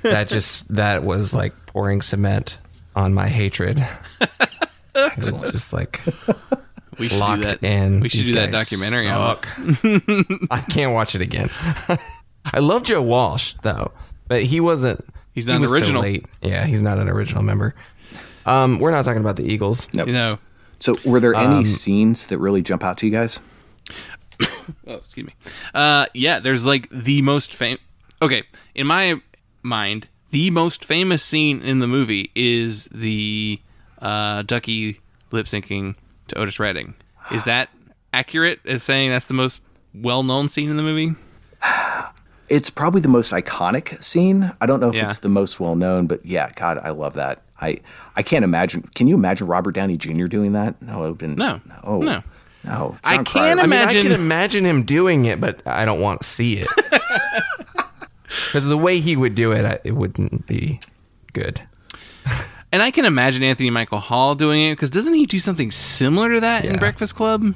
that 0.02 0.26
just 0.28 0.74
that 0.74 1.04
was 1.04 1.32
like 1.32 1.54
pouring 1.66 2.02
cement 2.02 2.58
on 2.94 3.14
my 3.14 3.28
hatred. 3.28 3.86
It 4.96 5.16
was 5.16 5.50
just 5.50 5.72
like 5.72 6.00
We 7.00 7.08
should 7.08 7.18
locked 7.18 7.42
do 7.42 7.48
that. 7.48 7.62
in. 7.64 7.98
We 7.98 8.08
should 8.08 8.20
These 8.20 8.28
do 8.28 8.34
that 8.34 8.52
documentary. 8.52 9.08
on 9.08 9.36
suck. 9.42 10.48
I 10.52 10.60
can't 10.60 10.92
watch 10.94 11.16
it 11.16 11.20
again. 11.20 11.50
I 12.44 12.60
love 12.60 12.84
Joe 12.84 13.02
Walsh 13.02 13.54
though, 13.62 13.90
but 14.28 14.42
he 14.44 14.60
wasn't. 14.60 15.04
He's 15.32 15.46
he 15.46 15.50
not 15.50 15.56
an 15.56 15.62
was 15.62 15.70
so 15.72 15.76
original. 15.78 16.02
late. 16.02 16.26
Yeah, 16.42 16.64
he's 16.64 16.80
not 16.80 16.98
an 16.98 17.08
original 17.08 17.42
member. 17.42 17.74
Um, 18.46 18.78
we're 18.78 18.92
not 18.92 19.04
talking 19.04 19.20
about 19.20 19.34
the 19.34 19.52
Eagles. 19.52 19.92
No. 19.92 20.06
You 20.06 20.12
know. 20.12 20.38
So, 20.78 20.94
were 21.04 21.18
there 21.18 21.34
any 21.34 21.64
scenes 21.64 22.28
that 22.28 22.38
really 22.38 22.62
jump 22.62 22.84
out 22.84 22.96
to 22.98 23.06
you 23.06 23.12
guys? 23.12 23.40
Oh, 24.86 24.94
excuse 24.94 25.26
me. 25.26 25.34
Uh, 25.74 26.06
yeah, 26.14 26.38
there's 26.38 26.64
like 26.64 26.88
the 26.90 27.20
most 27.22 27.52
famous. 27.52 27.80
Okay, 28.22 28.44
in 28.76 28.86
my 28.86 29.20
mind, 29.62 30.08
the 30.34 30.50
most 30.50 30.84
famous 30.84 31.22
scene 31.22 31.62
in 31.62 31.78
the 31.78 31.86
movie 31.86 32.32
is 32.34 32.86
the 32.86 33.60
uh, 34.02 34.42
Ducky 34.42 35.00
lip 35.30 35.46
syncing 35.46 35.94
to 36.26 36.36
Otis 36.38 36.58
Redding. 36.58 36.94
Is 37.30 37.44
that 37.52 37.68
accurate 38.12 38.58
as 38.66 38.82
saying 38.82 39.10
that's 39.10 39.26
the 39.26 39.34
most 39.34 39.60
well 39.94 40.24
known 40.24 40.48
scene 40.48 40.68
in 40.68 40.76
the 40.76 40.82
movie? 40.82 41.14
It's 42.50 42.68
probably 42.68 43.00
the 43.00 43.08
most 43.08 43.32
iconic 43.32 44.04
scene. 44.04 44.52
I 44.60 44.66
don't 44.66 44.78
know 44.78 44.90
if 44.90 44.94
Yeah. 44.94 45.06
it's 45.06 45.20
the 45.20 45.30
most 45.30 45.58
well 45.60 45.74
known, 45.74 46.06
but 46.06 46.24
yeah, 46.26 46.50
God, 46.54 46.78
I 46.84 46.90
love 46.90 47.14
that. 47.14 47.40
I 47.58 47.78
I 48.16 48.22
can't 48.22 48.44
imagine. 48.44 48.82
Can 48.94 49.08
you 49.08 49.14
imagine 49.14 49.46
Robert 49.46 49.72
Downey 49.72 49.96
Jr. 49.96 50.26
doing 50.26 50.52
that? 50.52 50.80
No, 50.82 50.98
it 50.98 51.00
would 51.00 51.06
have 51.08 51.18
been 51.18 51.36
No. 51.36 51.62
no, 51.82 52.02
No. 52.02 52.22
no. 52.62 52.98
I 53.02 53.14
can't 53.16 53.26
Cryer- 53.28 53.58
I 53.58 53.66
mean, 53.66 53.72
I 53.80 53.92
can 53.94 54.12
imagine 54.12 54.66
him 54.66 54.82
doing 54.82 55.24
it, 55.24 55.40
but 55.40 55.66
I 55.66 55.86
don't 55.86 56.00
want 56.00 56.20
to 56.20 56.26
see 56.28 56.58
it 56.58 56.68
because 58.46 58.64
the 58.66 58.78
way 58.78 59.00
he 59.00 59.16
would 59.16 59.34
do 59.34 59.52
it, 59.52 59.80
it 59.84 59.92
wouldn't 59.92 60.46
be 60.46 60.80
good. 61.32 61.62
And 62.72 62.82
I 62.82 62.90
can 62.90 63.04
imagine 63.04 63.44
Anthony 63.44 63.70
Michael 63.70 64.00
Hall 64.00 64.34
doing 64.34 64.60
it 64.64 64.72
because 64.72 64.90
doesn't 64.90 65.14
he 65.14 65.26
do 65.26 65.38
something 65.38 65.70
similar 65.70 66.32
to 66.34 66.40
that 66.40 66.64
in 66.64 66.76
Breakfast 66.80 67.14
Club? 67.14 67.54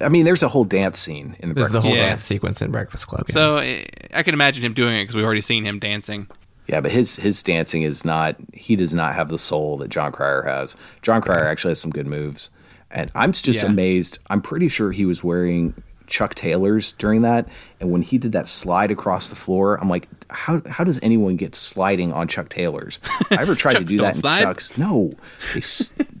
I 0.00 0.08
mean, 0.08 0.24
there's 0.24 0.44
a 0.44 0.48
whole 0.48 0.62
dance 0.62 1.00
scene 1.00 1.34
in 1.40 1.48
the 1.48 1.54
There's 1.56 1.70
the 1.70 1.80
whole 1.80 1.90
Yeah. 1.90 2.10
dance 2.10 2.24
sequence 2.24 2.62
in 2.62 2.70
Breakfast 2.70 3.08
Club. 3.08 3.24
yeah. 3.28 3.32
So 3.34 3.56
eh, 3.56 3.84
I 4.14 4.22
can 4.22 4.32
imagine 4.32 4.64
him 4.64 4.72
doing 4.72 4.94
it 4.94 5.02
because 5.02 5.16
we've 5.16 5.24
already 5.24 5.40
seen 5.40 5.64
him 5.64 5.80
dancing. 5.80 6.28
Yeah, 6.68 6.80
but 6.80 6.92
his 6.92 7.16
his 7.16 7.42
dancing 7.42 7.82
is 7.82 8.04
not. 8.04 8.36
He 8.54 8.76
does 8.76 8.94
not 8.94 9.16
have 9.16 9.28
the 9.28 9.38
soul 9.38 9.76
that 9.78 9.88
Jon 9.88 10.12
Cryer 10.12 10.42
has. 10.42 10.76
Jon 11.02 11.20
Cryer 11.20 11.48
actually 11.48 11.72
has 11.72 11.80
some 11.80 11.90
good 11.90 12.06
moves, 12.06 12.50
and 12.92 13.10
I'm 13.16 13.32
just 13.32 13.64
Yeah. 13.64 13.68
amazed. 13.70 14.20
I'm 14.30 14.40
pretty 14.40 14.68
sure 14.68 14.92
he 14.92 15.04
was 15.04 15.24
wearing 15.24 15.74
Chuck 16.10 16.34
Taylors 16.34 16.92
during 16.92 17.22
that, 17.22 17.48
and 17.80 17.90
when 17.90 18.02
he 18.02 18.18
did 18.18 18.32
that 18.32 18.48
slide 18.48 18.90
across 18.90 19.28
the 19.28 19.36
floor, 19.36 19.80
I'm 19.80 19.88
like, 19.88 20.08
how 20.28 20.60
how 20.68 20.84
does 20.84 20.98
anyone 21.02 21.36
get 21.36 21.54
sliding 21.54 22.12
on 22.12 22.28
Chuck 22.28 22.48
Taylors? 22.48 22.98
I 23.30 23.40
ever 23.40 23.54
tried 23.54 23.76
to 23.76 23.84
do 23.84 23.98
that 23.98 24.16
in 24.16 24.20
slide? 24.20 24.42
Chucks? 24.42 24.76
No, 24.76 25.12
they 25.54 25.60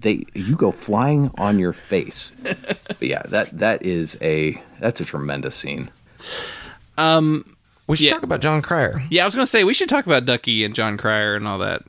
they 0.00 0.24
you 0.34 0.56
go 0.56 0.70
flying 0.72 1.30
on 1.36 1.58
your 1.58 1.72
face. 1.72 2.32
But 2.42 3.02
yeah, 3.02 3.22
that 3.24 3.58
that 3.58 3.82
is 3.84 4.16
a 4.22 4.60
that's 4.78 5.00
a 5.00 5.04
tremendous 5.04 5.56
scene. 5.56 5.90
Um, 6.96 7.56
we 7.86 7.96
should 7.96 8.06
yeah. 8.06 8.12
talk 8.12 8.22
about 8.22 8.40
Jon 8.40 8.62
Cryer. 8.62 9.02
Yeah, 9.10 9.22
I 9.22 9.26
was 9.26 9.34
gonna 9.34 9.46
say 9.46 9.64
we 9.64 9.74
should 9.74 9.88
talk 9.88 10.06
about 10.06 10.24
Ducky 10.24 10.64
and 10.64 10.74
Jon 10.74 10.96
Cryer 10.96 11.36
and 11.36 11.46
all 11.46 11.58
that. 11.58 11.82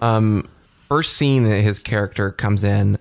Um, 0.00 0.48
First 0.88 1.16
scene 1.16 1.44
that 1.44 1.62
his 1.62 1.78
character 1.78 2.30
comes 2.30 2.62
in, 2.62 2.98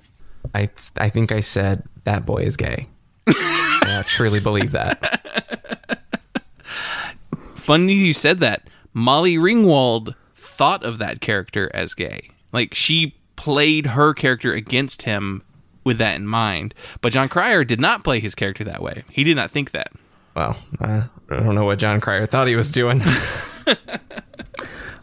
I 0.55 0.69
I 0.97 1.09
think 1.09 1.31
I 1.31 1.41
said 1.41 1.83
that 2.05 2.25
boy 2.25 2.39
is 2.39 2.57
gay. 2.57 2.87
And 3.83 3.91
I 3.91 4.03
truly 4.03 4.39
believe 4.39 4.71
that. 4.71 5.99
Funny 7.55 7.93
you 7.93 8.13
said 8.13 8.39
that. 8.39 8.69
Molly 8.93 9.35
Ringwald 9.35 10.15
thought 10.35 10.83
of 10.83 10.99
that 10.99 11.19
character 11.19 11.69
as 11.73 11.93
gay. 11.93 12.29
Like 12.53 12.73
she 12.73 13.15
played 13.35 13.87
her 13.87 14.13
character 14.13 14.53
against 14.53 15.01
him 15.01 15.43
with 15.83 15.97
that 15.97 16.15
in 16.15 16.25
mind. 16.27 16.73
But 17.01 17.11
Jon 17.11 17.27
Cryer 17.27 17.65
did 17.65 17.81
not 17.81 18.05
play 18.05 18.21
his 18.21 18.35
character 18.35 18.63
that 18.63 18.81
way. 18.81 19.03
He 19.09 19.25
did 19.25 19.35
not 19.35 19.51
think 19.51 19.71
that. 19.71 19.91
Well, 20.35 20.57
I 20.79 21.03
don't 21.29 21.55
know 21.55 21.65
what 21.65 21.79
Jon 21.79 21.99
Cryer 21.99 22.25
thought 22.25 22.47
he 22.47 22.55
was 22.55 22.71
doing. 22.71 23.01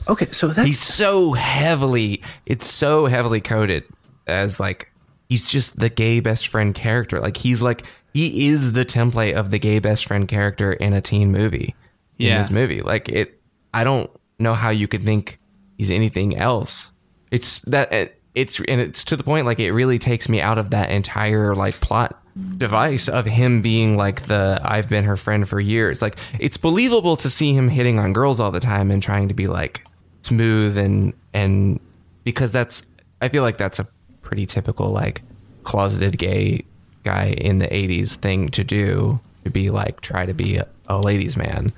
Okay, 0.09 0.27
so 0.33 0.49
that's 0.49 0.67
he's 0.67 0.81
so 0.81 1.35
heavily 1.35 2.21
it's 2.45 2.67
so 2.67 3.07
heavily 3.07 3.41
coded 3.41 3.85
as 4.27 4.59
like 4.59 4.91
he's 5.29 5.47
just 5.47 5.79
the 5.79 5.89
gay 5.89 6.19
best 6.19 6.49
friend 6.49 6.75
character 6.75 7.21
like 7.21 7.37
he's 7.37 7.63
like 7.63 7.85
he 8.15 8.49
is 8.49 8.73
the 8.73 8.85
template 8.85 9.35
of 9.35 9.51
the 9.51 9.59
gay 9.59 9.79
best 9.79 10.07
friend 10.07 10.27
character 10.29 10.73
in 10.73 10.93
a 10.93 11.01
teen 11.01 11.31
movie 11.31 11.75
in 12.19 12.27
Yeah. 12.27 12.39
this 12.39 12.51
movie 12.51 12.81
like 12.83 13.09
it 13.09 13.41
i 13.75 13.85
don't 13.85 14.11
know 14.39 14.55
how 14.55 14.71
you 14.71 14.89
could 14.89 15.03
think 15.05 15.39
he's 15.79 15.91
anything 15.91 16.37
else 16.37 16.93
it's 17.31 17.61
that 17.63 17.93
it, 17.93 18.21
it's 18.35 18.61
and 18.69 18.81
it's 18.81 19.05
to 19.05 19.17
the 19.17 19.23
point 19.25 19.47
like 19.47 19.59
it 19.61 19.73
really 19.73 19.99
takes 19.99 20.29
me 20.29 20.41
out 20.41 20.59
of 20.59 20.71
that 20.71 20.91
entire 20.91 21.55
like 21.55 21.81
plot 21.81 22.17
device 22.57 23.09
of 23.09 23.27
him 23.27 23.61
being 23.61 23.97
like 23.97 24.27
the 24.27 24.61
I've 24.63 24.89
been 24.89 25.05
her 25.05 25.17
friend 25.17 25.49
for 25.49 25.59
years. 25.61 26.01
Like 26.01 26.17
it's 26.39 26.57
believable 26.57 27.17
to 27.19 27.29
see 27.29 27.53
him 27.53 27.69
hitting 27.69 27.99
on 27.99 28.13
girls 28.13 28.39
all 28.39 28.53
the 28.53 28.61
time 28.61 28.91
and 28.93 29.03
trying 29.03 29.29
to 29.29 29.35
be 29.35 29.49
like 29.49 29.85
smooth 30.23 30.79
and 30.79 31.13
and 31.35 31.81
because 32.23 32.53
that's 32.53 32.87
I 33.21 33.29
feel 33.29 33.43
like 33.43 33.59
that's 33.59 33.81
a 33.81 33.87
pretty 34.23 34.47
typical 34.47 34.91
like 34.91 35.23
closeted 35.65 36.19
gay 36.19 36.65
guy 37.05 37.29
in 37.39 37.59
the 37.59 37.67
80s 37.67 38.17
thing 38.17 38.49
to 38.51 38.65
do 38.65 39.21
to 39.45 39.51
be 39.51 39.71
like 39.71 40.01
try 40.01 40.27
to 40.27 40.35
be 40.35 40.57
a, 40.57 40.67
a 40.87 40.99
ladies 40.99 41.37
man 41.37 41.73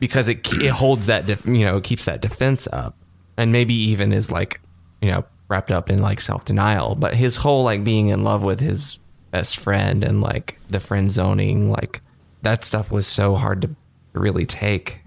because 0.00 0.28
it 0.28 0.46
it 0.54 0.70
holds 0.70 1.06
that 1.06 1.26
def, 1.26 1.44
you 1.46 1.64
know 1.64 1.80
keeps 1.80 2.04
that 2.04 2.20
defense 2.20 2.68
up 2.72 2.94
and 3.36 3.52
maybe 3.52 3.74
even 3.74 4.12
is 4.12 4.30
like 4.30 4.60
you 5.00 5.10
know 5.10 5.24
wrapped 5.48 5.70
up 5.70 5.88
in 5.88 6.02
like 6.02 6.20
self-denial 6.20 6.94
but 6.94 7.14
his 7.14 7.36
whole 7.36 7.64
like 7.64 7.82
being 7.84 8.08
in 8.08 8.22
love 8.22 8.42
with 8.42 8.60
his 8.60 8.98
best 9.30 9.58
friend 9.58 10.04
and 10.04 10.20
like 10.20 10.58
the 10.68 10.80
friend 10.80 11.10
zoning 11.10 11.70
like 11.70 12.02
that 12.42 12.62
stuff 12.62 12.90
was 12.90 13.06
so 13.06 13.34
hard 13.34 13.62
to 13.62 13.70
really 14.12 14.44
take 14.44 15.00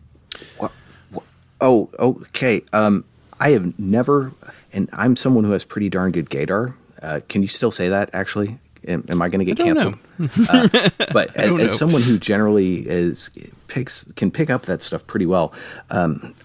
Oh, 1.62 1.90
okay. 2.00 2.64
Um, 2.74 3.06
I 3.40 3.52
have 3.52 3.78
never, 3.80 4.34
and 4.74 4.90
I'm 4.94 5.16
someone 5.16 5.44
who 5.44 5.52
has 5.52 5.64
pretty 5.64 5.90
darn 5.90 6.12
good 6.12 6.30
gaydar. 6.30 6.74
Uh, 7.02 7.22
can 7.30 7.44
you 7.44 7.48
still 7.48 7.72
say 7.72 7.88
that? 7.88 8.10
Actually, 8.14 8.58
am, 8.88 9.06
am 9.10 9.22
I 9.22 9.30
going 9.30 9.46
to 9.46 9.46
get 9.46 9.58
canceled? 9.58 9.98
uh, 10.50 10.90
but 11.14 11.36
as, 11.36 11.60
as 11.60 11.78
someone 11.78 12.02
who 12.02 12.18
generally 12.18 12.88
is 12.88 13.30
picks 13.68 14.12
can 14.14 14.32
pick 14.32 14.50
up 14.50 14.64
that 14.64 14.82
stuff 14.82 15.06
pretty 15.08 15.26
well, 15.26 15.54
um, 15.90 16.36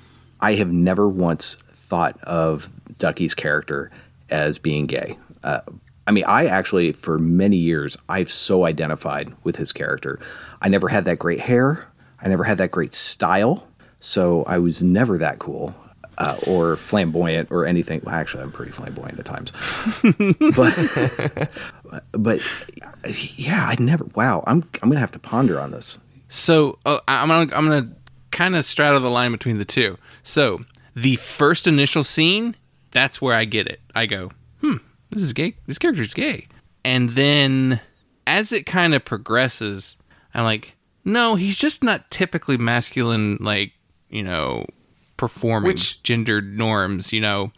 I 0.41 0.55
have 0.55 0.73
never 0.73 1.09
once 1.09 1.55
thought 1.71 2.19
of 2.23 2.71
Ducky's 2.99 3.35
character 3.35 3.91
as 4.31 4.59
being 4.59 4.87
gay. 4.87 5.19
Uh, 5.43 5.61
I 6.07 6.13
mean, 6.13 6.25
I 6.25 6.47
actually, 6.47 6.93
for 6.93 7.19
many 7.19 7.57
years, 7.57 7.97
I've 8.09 8.31
so 8.31 8.65
identified 8.65 9.35
with 9.43 9.57
his 9.57 9.73
character. 9.73 10.21
I 10.63 10.69
never 10.69 10.89
had 10.89 11.05
that 11.07 11.19
great 11.19 11.41
hair. 11.41 11.89
I 12.21 12.29
never 12.29 12.45
had 12.45 12.59
that 12.59 12.71
great 12.71 12.95
style. 12.95 13.67
So 13.99 14.45
I 14.45 14.59
was 14.59 14.83
never 14.83 15.19
that 15.19 15.39
cool 15.39 15.75
uh, 16.19 16.39
or 16.47 16.77
flamboyant 16.77 17.51
or 17.51 17.67
anything. 17.67 18.01
Well, 18.05 18.15
actually, 18.15 18.43
I'm 18.43 18.53
pretty 18.53 18.73
flamboyant 18.73 19.19
at 19.19 19.25
times. 19.25 19.53
but, 20.57 21.51
but 22.13 22.41
yeah, 23.37 23.67
I 23.69 23.77
never. 23.79 24.05
Wow, 24.15 24.43
I'm 24.47 24.69
I'm 24.83 24.89
gonna 24.89 25.01
have 25.01 25.13
to 25.13 25.19
ponder 25.19 25.61
on 25.61 25.71
this. 25.71 25.99
So 26.29 26.79
I- 26.87 27.01
I'm 27.07 27.29
gonna, 27.29 27.55
I'm 27.55 27.69
gonna 27.69 27.93
kind 28.31 28.57
of 28.57 28.65
straddle 28.65 29.01
the 29.01 29.11
line 29.11 29.33
between 29.33 29.59
the 29.59 29.65
two. 29.65 29.99
So 30.23 30.65
the 30.95 31.17
first 31.17 31.67
initial 31.67 32.05
scene, 32.05 32.57
that's 32.91 33.21
where 33.21 33.35
I 33.35 33.45
get 33.45 33.67
it. 33.67 33.81
I 33.95 34.07
go, 34.07 34.31
hmm, 34.61 34.77
this 35.11 35.23
is 35.23 35.33
gay. 35.33 35.57
This 35.67 35.79
character's 35.79 36.15
gay. 36.15 36.49
And 36.85 37.11
then 37.11 37.81
as 38.27 38.53
it 38.53 38.65
kind 38.67 38.95
of 38.95 39.05
progresses, 39.05 39.97
I'm 40.35 40.45
like, 40.45 40.75
no, 41.05 41.35
he's 41.37 41.59
just 41.59 41.83
not 41.85 42.11
typically 42.11 42.57
masculine. 42.57 43.37
Like 43.41 43.73
you 44.09 44.23
know, 44.23 44.67
performing 45.17 45.69
Which- 45.69 46.03
gendered 46.03 46.57
norms. 46.57 47.13
You 47.13 47.21
know, 47.21 47.53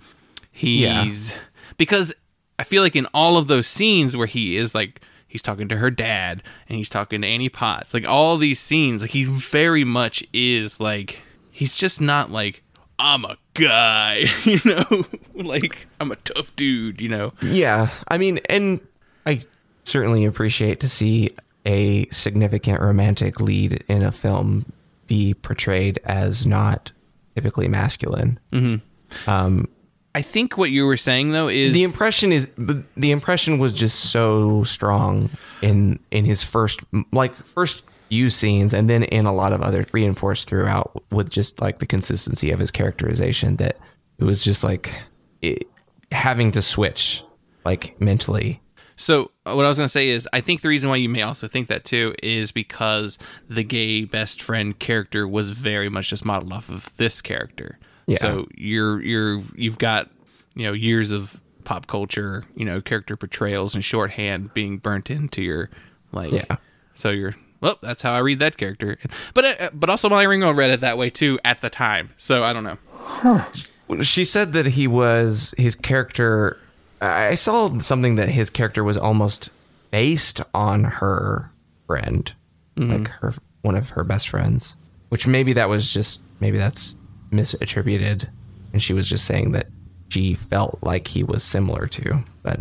he's 0.50 1.32
because 1.76 2.14
I 2.58 2.64
feel 2.64 2.82
like 2.82 2.96
in 2.96 3.06
all 3.14 3.36
of 3.36 3.48
those 3.48 3.66
scenes 3.66 4.16
where 4.16 4.26
he 4.26 4.56
is 4.56 4.74
like 4.74 5.00
he's 5.26 5.42
talking 5.42 5.68
to 5.68 5.76
her 5.76 5.90
dad 5.90 6.42
and 6.68 6.78
he's 6.78 6.88
talking 6.88 7.20
to 7.22 7.26
Annie 7.26 7.48
Potts, 7.48 7.94
like 7.94 8.08
all 8.08 8.36
these 8.36 8.58
scenes, 8.60 9.02
like 9.02 9.10
he's 9.12 9.28
very 9.28 9.84
much 9.84 10.24
is 10.32 10.80
like 10.80 11.22
he's 11.50 11.76
just 11.76 12.00
not 12.00 12.30
like 12.30 12.62
I'm 12.98 13.24
a 13.24 13.36
guy, 13.54 14.24
you 14.44 14.60
know, 14.64 15.04
like 15.34 15.86
I'm 16.00 16.10
a 16.10 16.16
tough 16.16 16.54
dude, 16.56 17.00
you 17.00 17.08
know. 17.08 17.32
Yeah, 17.42 17.90
I 18.08 18.18
mean, 18.18 18.38
and 18.48 18.80
I 19.26 19.44
certainly 19.84 20.24
appreciate 20.24 20.80
to 20.80 20.88
see 20.88 21.30
a 21.64 22.06
significant 22.06 22.80
romantic 22.80 23.40
lead 23.40 23.84
in 23.88 24.02
a 24.02 24.10
film 24.10 24.72
be 25.06 25.34
portrayed 25.34 26.00
as 26.04 26.46
not 26.46 26.90
typically 27.38 27.68
masculine. 27.68 28.40
Mm-hmm. 28.52 29.30
Um, 29.30 29.68
I 30.12 30.22
think 30.22 30.58
what 30.58 30.70
you 30.70 30.84
were 30.86 30.96
saying 30.96 31.30
though 31.30 31.46
is 31.46 31.72
The 31.72 31.84
impression 31.84 32.32
is 32.32 32.48
the 32.56 33.12
impression 33.12 33.60
was 33.60 33.72
just 33.72 34.10
so 34.10 34.64
strong 34.64 35.30
in 35.62 36.00
in 36.10 36.24
his 36.24 36.42
first 36.42 36.80
like 37.12 37.36
first 37.46 37.84
few 38.08 38.28
scenes 38.28 38.74
and 38.74 38.90
then 38.90 39.04
in 39.04 39.26
a 39.26 39.32
lot 39.32 39.52
of 39.52 39.62
other 39.62 39.86
reinforced 39.92 40.48
throughout 40.48 41.04
with 41.12 41.30
just 41.30 41.60
like 41.60 41.78
the 41.78 41.86
consistency 41.86 42.50
of 42.50 42.58
his 42.58 42.72
characterization 42.72 43.56
that 43.56 43.76
it 44.18 44.24
was 44.24 44.42
just 44.42 44.64
like 44.64 45.00
it, 45.40 45.68
having 46.10 46.50
to 46.50 46.62
switch 46.62 47.22
like 47.64 48.00
mentally 48.00 48.60
So 48.98 49.30
uh, 49.46 49.54
what 49.54 49.64
I 49.64 49.68
was 49.68 49.78
going 49.78 49.86
to 49.86 49.92
say 49.92 50.08
is, 50.08 50.28
I 50.32 50.40
think 50.40 50.60
the 50.60 50.68
reason 50.68 50.88
why 50.88 50.96
you 50.96 51.08
may 51.08 51.22
also 51.22 51.48
think 51.48 51.68
that 51.68 51.84
too 51.84 52.14
is 52.22 52.52
because 52.52 53.16
the 53.48 53.62
gay 53.62 54.04
best 54.04 54.42
friend 54.42 54.78
character 54.78 55.26
was 55.26 55.50
very 55.50 55.88
much 55.88 56.10
just 56.10 56.24
modeled 56.24 56.52
off 56.52 56.68
of 56.68 56.94
this 56.96 57.22
character. 57.22 57.78
Yeah. 58.06 58.18
So 58.18 58.48
you're 58.54 59.00
you're 59.00 59.40
you've 59.54 59.78
got 59.78 60.10
you 60.54 60.64
know 60.66 60.72
years 60.72 61.12
of 61.12 61.40
pop 61.64 61.86
culture, 61.86 62.44
you 62.56 62.64
know, 62.64 62.80
character 62.80 63.16
portrayals 63.16 63.74
and 63.74 63.84
shorthand 63.84 64.52
being 64.52 64.78
burnt 64.78 65.10
into 65.10 65.42
your 65.42 65.70
like. 66.12 66.32
Yeah. 66.32 66.56
So 66.94 67.10
you're 67.10 67.36
well, 67.60 67.78
that's 67.80 68.02
how 68.02 68.12
I 68.12 68.18
read 68.18 68.40
that 68.40 68.56
character. 68.56 68.98
But 69.32 69.60
uh, 69.60 69.70
but 69.72 69.90
also 69.90 70.08
Molly 70.08 70.26
Ringwald 70.26 70.56
read 70.56 70.70
it 70.70 70.80
that 70.80 70.98
way 70.98 71.10
too 71.10 71.38
at 71.44 71.60
the 71.60 71.70
time. 71.70 72.10
So 72.16 72.42
I 72.42 72.52
don't 72.52 72.64
know. 72.64 74.02
She 74.02 74.24
said 74.24 74.52
that 74.54 74.66
he 74.66 74.86
was 74.86 75.54
his 75.56 75.76
character. 75.76 76.58
I 77.00 77.34
saw 77.34 77.78
something 77.80 78.16
that 78.16 78.28
his 78.28 78.50
character 78.50 78.82
was 78.82 78.96
almost 78.96 79.50
based 79.90 80.40
on 80.54 80.84
her 80.84 81.50
friend, 81.86 82.32
like 82.76 83.08
her 83.08 83.34
one 83.62 83.74
of 83.74 83.90
her 83.90 84.04
best 84.04 84.28
friends. 84.28 84.76
Which 85.08 85.26
maybe 85.26 85.52
that 85.54 85.68
was 85.68 85.92
just 85.92 86.20
maybe 86.40 86.58
that's 86.58 86.94
misattributed, 87.30 88.28
and 88.72 88.82
she 88.82 88.92
was 88.92 89.08
just 89.08 89.24
saying 89.24 89.52
that 89.52 89.66
she 90.10 90.34
felt 90.34 90.78
like 90.82 91.08
he 91.08 91.22
was 91.22 91.42
similar 91.42 91.86
to. 91.86 92.22
But 92.42 92.60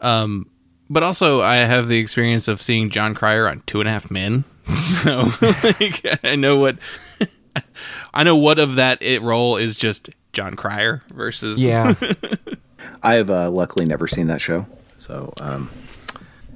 um, 0.00 0.50
But 0.88 1.02
also, 1.02 1.40
I 1.40 1.56
have 1.56 1.88
the 1.88 1.98
experience 1.98 2.48
of 2.48 2.62
seeing 2.62 2.90
Jon 2.90 3.14
Cryer 3.14 3.48
on 3.48 3.62
Two 3.66 3.80
and 3.80 3.88
a 3.88 3.92
Half 3.92 4.10
Men, 4.10 4.44
so 4.76 5.30
like, 5.40 6.04
I 6.24 6.36
know 6.36 6.56
what 6.56 6.78
I 8.14 8.22
know. 8.22 8.36
What 8.36 8.58
of 8.58 8.76
that 8.76 9.02
it 9.02 9.22
role 9.22 9.56
is 9.56 9.76
just 9.76 10.10
Jon 10.32 10.54
Cryer 10.54 11.02
versus 11.12 11.60
yeah, 11.60 11.94
I've 13.02 13.30
uh, 13.30 13.50
luckily 13.50 13.84
never 13.84 14.06
seen 14.06 14.26
that 14.28 14.40
show, 14.40 14.66
so 14.96 15.32
um, 15.40 15.70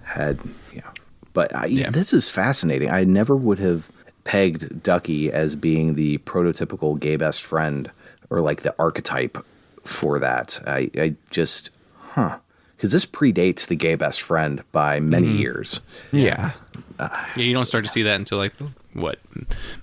had 0.02 0.38
yeah. 0.72 0.90
But 1.32 1.54
I, 1.54 1.68
this 1.68 2.12
is 2.12 2.28
fascinating. 2.28 2.90
I 2.90 3.04
never 3.04 3.34
would 3.34 3.58
have 3.58 3.90
pegged 4.22 4.82
Ducky 4.82 5.32
as 5.32 5.56
being 5.56 5.94
the 5.94 6.18
prototypical 6.18 6.98
gay 6.98 7.16
best 7.16 7.42
friend 7.42 7.90
or 8.30 8.40
like 8.40 8.62
the 8.62 8.74
archetype 8.78 9.44
for 9.84 10.18
that. 10.18 10.60
I, 10.66 10.90
I 10.96 11.14
just 11.30 11.70
huh 12.12 12.38
because 12.76 12.92
this 12.92 13.06
predates 13.06 13.66
the 13.66 13.76
gay 13.76 13.94
best 13.94 14.20
friend 14.20 14.62
by 14.72 15.00
many 15.00 15.28
years. 15.28 15.80
yeah, 16.12 16.52
Yeah, 16.98 17.24
you 17.36 17.54
don't 17.54 17.66
start 17.66 17.84
to 17.84 17.90
see 17.90 18.02
that 18.02 18.16
until 18.16 18.38
like 18.38 18.52
what 18.92 19.18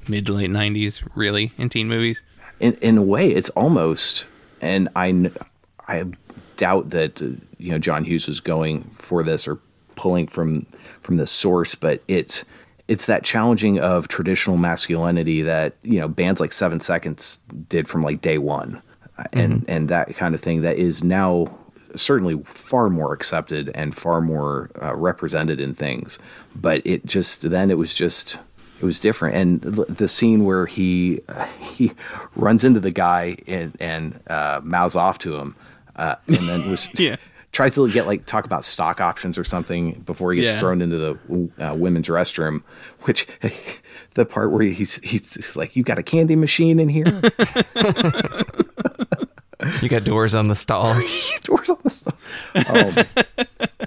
mid 0.08 0.26
to 0.28 0.34
late 0.34 0.50
'90s, 0.50 1.02
really, 1.16 1.52
in 1.58 1.70
teen 1.70 1.88
movies. 1.88 2.22
in 2.60 2.74
in 2.76 2.98
a 2.98 3.02
way, 3.02 3.32
it's 3.32 3.50
almost, 3.52 4.26
and 4.62 4.88
I 4.96 5.32
I 5.88 6.06
doubt 6.62 6.92
that 6.92 7.20
uh, 7.20 7.26
you 7.58 7.72
know 7.72 7.80
John 7.80 8.04
Hughes 8.04 8.28
was 8.28 8.40
going 8.40 8.84
for 8.92 9.24
this 9.24 9.48
or 9.48 9.60
pulling 9.96 10.28
from 10.28 10.68
from 11.02 11.18
the 11.18 11.26
source, 11.26 11.74
but 11.74 12.04
it's 12.08 12.46
it's 12.88 13.08
that 13.08 13.24
challenging 13.24 13.80
of 13.80 14.08
traditional 14.08 14.58
masculinity 14.58 15.42
that 15.42 15.74
you 15.82 16.00
know 16.00 16.08
bands 16.08 16.40
like 16.40 16.54
Seven 16.54 16.80
Seconds 16.80 17.40
did 17.68 17.88
from 17.88 18.04
like 18.04 18.22
day 18.22 18.38
one, 18.38 18.84
and 19.34 19.66
and 19.68 19.90
that 19.90 20.16
kind 20.16 20.36
of 20.36 20.42
thing 20.42 20.62
that 20.62 20.78
is 20.78 21.04
now 21.04 21.48
certainly 21.96 22.42
far 22.46 22.90
more 22.90 23.12
accepted 23.12 23.72
and 23.74 23.96
far 23.96 24.22
more 24.22 24.70
uh, 24.82 24.96
represented 24.96 25.60
in 25.60 25.74
things, 25.74 26.20
but 26.56 26.86
it 26.86 27.08
just 27.08 27.50
then 27.50 27.72
it 27.72 27.78
was 27.80 27.96
just 27.96 28.38
it 28.80 28.86
was 28.86 29.00
different. 29.00 29.36
And 29.36 29.62
the, 29.62 29.86
the 29.86 30.08
scene 30.08 30.46
where 30.46 30.68
he 30.68 31.22
uh, 31.28 31.46
he 31.60 31.94
runs 32.36 32.64
into 32.64 32.80
the 32.80 32.92
guy 32.92 33.38
and 33.48 33.76
and 33.80 34.20
uh, 34.28 34.62
mouths 34.64 34.96
off 34.96 35.18
to 35.20 35.38
him 35.38 35.56
uh, 35.96 36.16
and 36.28 36.48
then 36.50 36.70
was 36.70 36.88
Yeah. 37.00 37.16
tries 37.52 37.76
to 37.76 37.90
get 37.92 38.08
like 38.08 38.26
talk 38.26 38.46
about 38.46 38.64
stock 38.64 39.02
options 39.02 39.38
or 39.38 39.44
something 39.44 39.94
before 40.06 40.34
he 40.34 40.42
gets 40.42 40.54
Yeah. 40.54 40.60
thrown 40.60 40.82
into 40.82 40.98
the 40.98 41.50
uh, 41.70 41.76
women's 41.76 42.08
restroom 42.08 42.64
which 43.02 43.28
the 44.14 44.26
part 44.26 44.52
where 44.52 44.64
he's 44.64 44.98
he's, 45.04 45.34
he's 45.36 45.56
like 45.58 45.76
you 45.76 45.84
got 45.84 46.00
a 46.00 46.04
candy 46.04 46.36
machine 46.36 46.80
in 46.80 46.90
here 46.90 47.06
you 49.82 49.90
got 49.90 50.04
doors 50.04 50.34
on 50.34 50.48
the 50.48 50.56
stall. 50.56 50.94
doors 51.44 51.70
on 51.70 51.78
the 51.84 51.90
stuff 51.90 52.52
oh. 52.56 53.04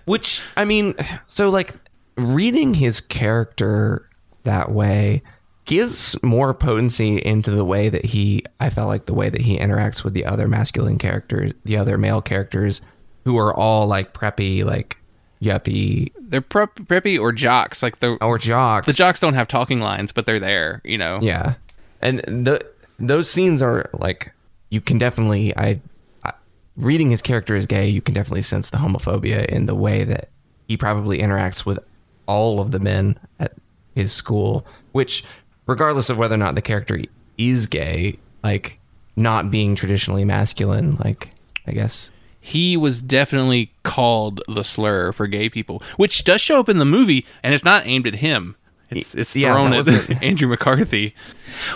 Which 0.05 0.43
I 0.57 0.65
mean, 0.65 0.95
so 1.27 1.49
like 1.51 1.73
reading 2.17 2.75
his 2.75 3.01
character 3.01 4.09
that 4.45 4.71
way 4.71 5.23
gives 5.65 6.21
more 6.23 6.53
potency 6.53 7.19
into 7.19 7.51
the 7.51 7.65
way 7.65 7.89
that 7.89 8.05
he 8.05 8.45
I 8.61 8.71
felt 8.71 8.89
like 8.89 9.07
the 9.07 9.15
way 9.15 9.29
that 9.29 9.41
he 9.41 9.59
interacts 9.59 10.05
with 10.05 10.15
the 10.15 10.25
other 10.25 10.49
masculine 10.49 10.99
characters, 10.99 11.53
the 11.65 11.77
other 11.77 11.99
male 11.99 12.21
characters 12.21 12.81
who 13.25 13.39
are 13.39 13.55
all 13.55 13.87
like 13.87 14.13
preppy, 14.13 14.65
like 14.65 14.99
yuppie 15.43 16.13
They're 16.21 16.41
prep, 16.41 16.77
preppy 16.77 17.19
or 17.19 17.33
jocks. 17.33 17.83
Like 17.83 18.01
the 18.01 18.17
or 18.23 18.39
jocks. 18.39 18.87
the 18.87 18.93
jocks 18.93 19.21
don't 19.21 19.35
have 19.35 19.49
talking 19.49 19.81
lines, 19.81 20.13
but 20.13 20.27
they're 20.27 20.39
there. 20.39 20.81
You 20.85 20.99
know. 20.99 21.19
Yeah. 21.23 21.55
And 22.01 22.21
the 22.21 22.65
those 22.99 23.31
scenes 23.31 23.63
are 23.63 23.89
like 23.95 24.33
you 24.71 24.81
can 24.81 24.99
definitely 24.99 25.57
I, 25.57 25.81
I 26.25 26.33
reading 26.77 27.11
his 27.11 27.23
character 27.23 27.55
as 27.55 27.67
gay, 27.67 27.89
you 27.89 28.03
can 28.03 28.15
definitely 28.15 28.43
sense 28.43 28.71
the 28.71 28.79
homophobia 28.79 29.47
in 29.47 29.67
the 29.67 29.75
way 29.75 30.05
that 30.05 30.29
he 30.69 30.77
probably 30.77 31.19
interacts 31.19 31.65
with 31.65 31.79
all 32.27 32.61
of 32.61 32.71
the 32.71 32.79
men 32.79 33.19
at 33.39 33.53
his 33.95 34.13
school, 34.13 34.67
which, 34.93 35.25
regardless 35.67 36.11
of 36.11 36.19
whether 36.19 36.35
or 36.35 36.39
not 36.39 36.55
the 36.55 36.63
character 36.63 37.01
is 37.39 37.67
gay, 37.67 38.19
like 38.43 38.79
not 39.17 39.51
being 39.51 39.75
traditionally 39.75 40.25
masculine, 40.25 40.97
like 40.97 41.31
I 41.67 41.73
guess 41.73 42.11
he 42.41 42.77
was 42.77 43.01
definitely 43.01 43.73
called 43.85 44.43
the 44.49 44.63
slur 44.63 45.13
for 45.13 45.27
gay 45.27 45.49
people, 45.49 45.83
which 45.97 46.25
does 46.25 46.43
show 46.43 46.61
up 46.61 46.69
in 46.69 46.79
the 46.79 46.85
movie, 46.85 47.25
and 47.43 47.55
it's 47.55 47.65
not 47.65 47.87
aimed 47.87 48.07
at 48.07 48.17
him. 48.17 48.55
It's 48.91 49.15
it's 49.15 49.35
Yeah, 49.35 49.53
thrown 49.53 49.73
at 49.73 49.89
Andrew 50.23 50.49
McCarthy, 50.49 51.15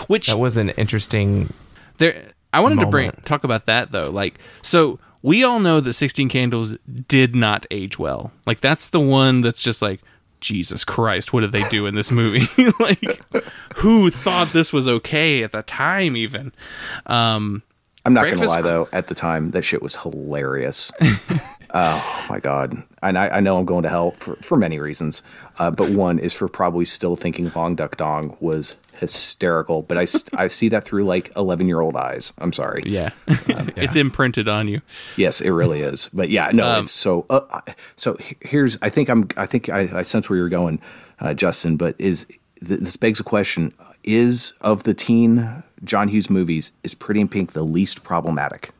which 0.07 0.27
that 0.27 0.37
was 0.37 0.57
an 0.57 0.69
interesting. 0.71 1.51
there. 1.97 2.33
I 2.53 2.59
wanted 2.61 2.79
to 2.81 2.85
bring 2.87 3.11
talk 3.25 3.43
about 3.43 3.65
that 3.65 3.91
though. 3.91 4.09
Like, 4.09 4.39
so 4.61 4.99
we 5.21 5.43
all 5.43 5.59
know 5.59 5.79
that 5.79 5.93
Sixteen 5.93 6.29
Candles 6.29 6.77
did 7.07 7.35
not 7.35 7.65
age 7.71 7.97
well. 7.97 8.31
Like, 8.45 8.59
that's 8.59 8.89
the 8.89 8.99
one 8.99 9.41
that's 9.41 9.61
just 9.61 9.81
like. 9.81 10.01
Jesus 10.41 10.83
Christ, 10.83 11.33
what 11.33 11.41
did 11.41 11.51
they 11.51 11.67
do 11.69 11.85
in 11.85 11.95
this 11.95 12.11
movie? 12.11 12.47
like, 12.79 13.21
who 13.77 14.09
thought 14.09 14.53
this 14.53 14.71
was 14.71 14.87
okay 14.87 15.43
at 15.43 15.51
the 15.51 15.63
time? 15.63 16.15
Even, 16.15 16.51
um, 17.05 17.63
I'm 18.05 18.13
not 18.13 18.21
Breakfast 18.21 18.43
gonna 18.43 18.51
lie 18.51 18.61
though. 18.61 18.89
At 18.91 19.07
the 19.07 19.15
time, 19.15 19.51
that 19.51 19.63
shit 19.63 19.81
was 19.81 19.97
hilarious. 19.97 20.91
oh 21.73 22.25
my 22.29 22.39
god! 22.39 22.81
And 23.01 23.17
I, 23.17 23.29
I 23.29 23.39
know 23.39 23.57
I'm 23.57 23.65
going 23.65 23.83
to 23.83 23.89
hell 23.89 24.11
for, 24.11 24.35
for 24.37 24.57
many 24.57 24.79
reasons, 24.79 25.21
uh, 25.57 25.71
but 25.71 25.89
one 25.89 26.19
is 26.19 26.33
for 26.33 26.47
probably 26.47 26.85
still 26.85 27.15
thinking 27.15 27.51
Long 27.55 27.75
Duck 27.75 27.97
Dong 27.97 28.37
was 28.39 28.77
hysterical. 28.99 29.81
But 29.81 29.97
I, 29.97 30.05
I 30.33 30.47
see 30.47 30.69
that 30.69 30.83
through 30.83 31.03
like 31.03 31.31
11 31.35 31.67
year 31.67 31.81
old 31.81 31.95
eyes. 31.95 32.33
I'm 32.37 32.53
sorry. 32.53 32.83
yeah, 32.85 33.09
it's 33.27 33.95
imprinted 33.95 34.47
on 34.47 34.67
you. 34.67 34.81
Yes, 35.15 35.41
it 35.41 35.51
really 35.51 35.81
is. 35.81 36.09
But 36.13 36.29
yeah, 36.29 36.51
no. 36.53 36.67
Um, 36.67 36.83
it's 36.83 36.91
so 36.91 37.25
uh, 37.29 37.61
so 37.95 38.17
here's. 38.41 38.77
I 38.81 38.89
think 38.89 39.09
I'm. 39.09 39.27
I 39.37 39.45
think 39.45 39.69
I, 39.69 39.89
I 39.99 40.01
sense 40.03 40.29
where 40.29 40.37
you're 40.37 40.49
going, 40.49 40.81
uh, 41.19 41.33
Justin. 41.33 41.77
But 41.77 41.95
is 41.97 42.25
th- 42.25 42.79
this 42.79 42.97
begs 42.97 43.19
a 43.19 43.23
question? 43.23 43.73
Is 44.03 44.53
of 44.61 44.83
the 44.83 44.93
teen 44.93 45.63
John 45.83 46.07
Hughes 46.09 46.29
movies 46.29 46.71
is 46.83 46.95
Pretty 46.95 47.21
in 47.21 47.27
Pink 47.27 47.53
the 47.53 47.63
least 47.63 48.03
problematic? 48.03 48.71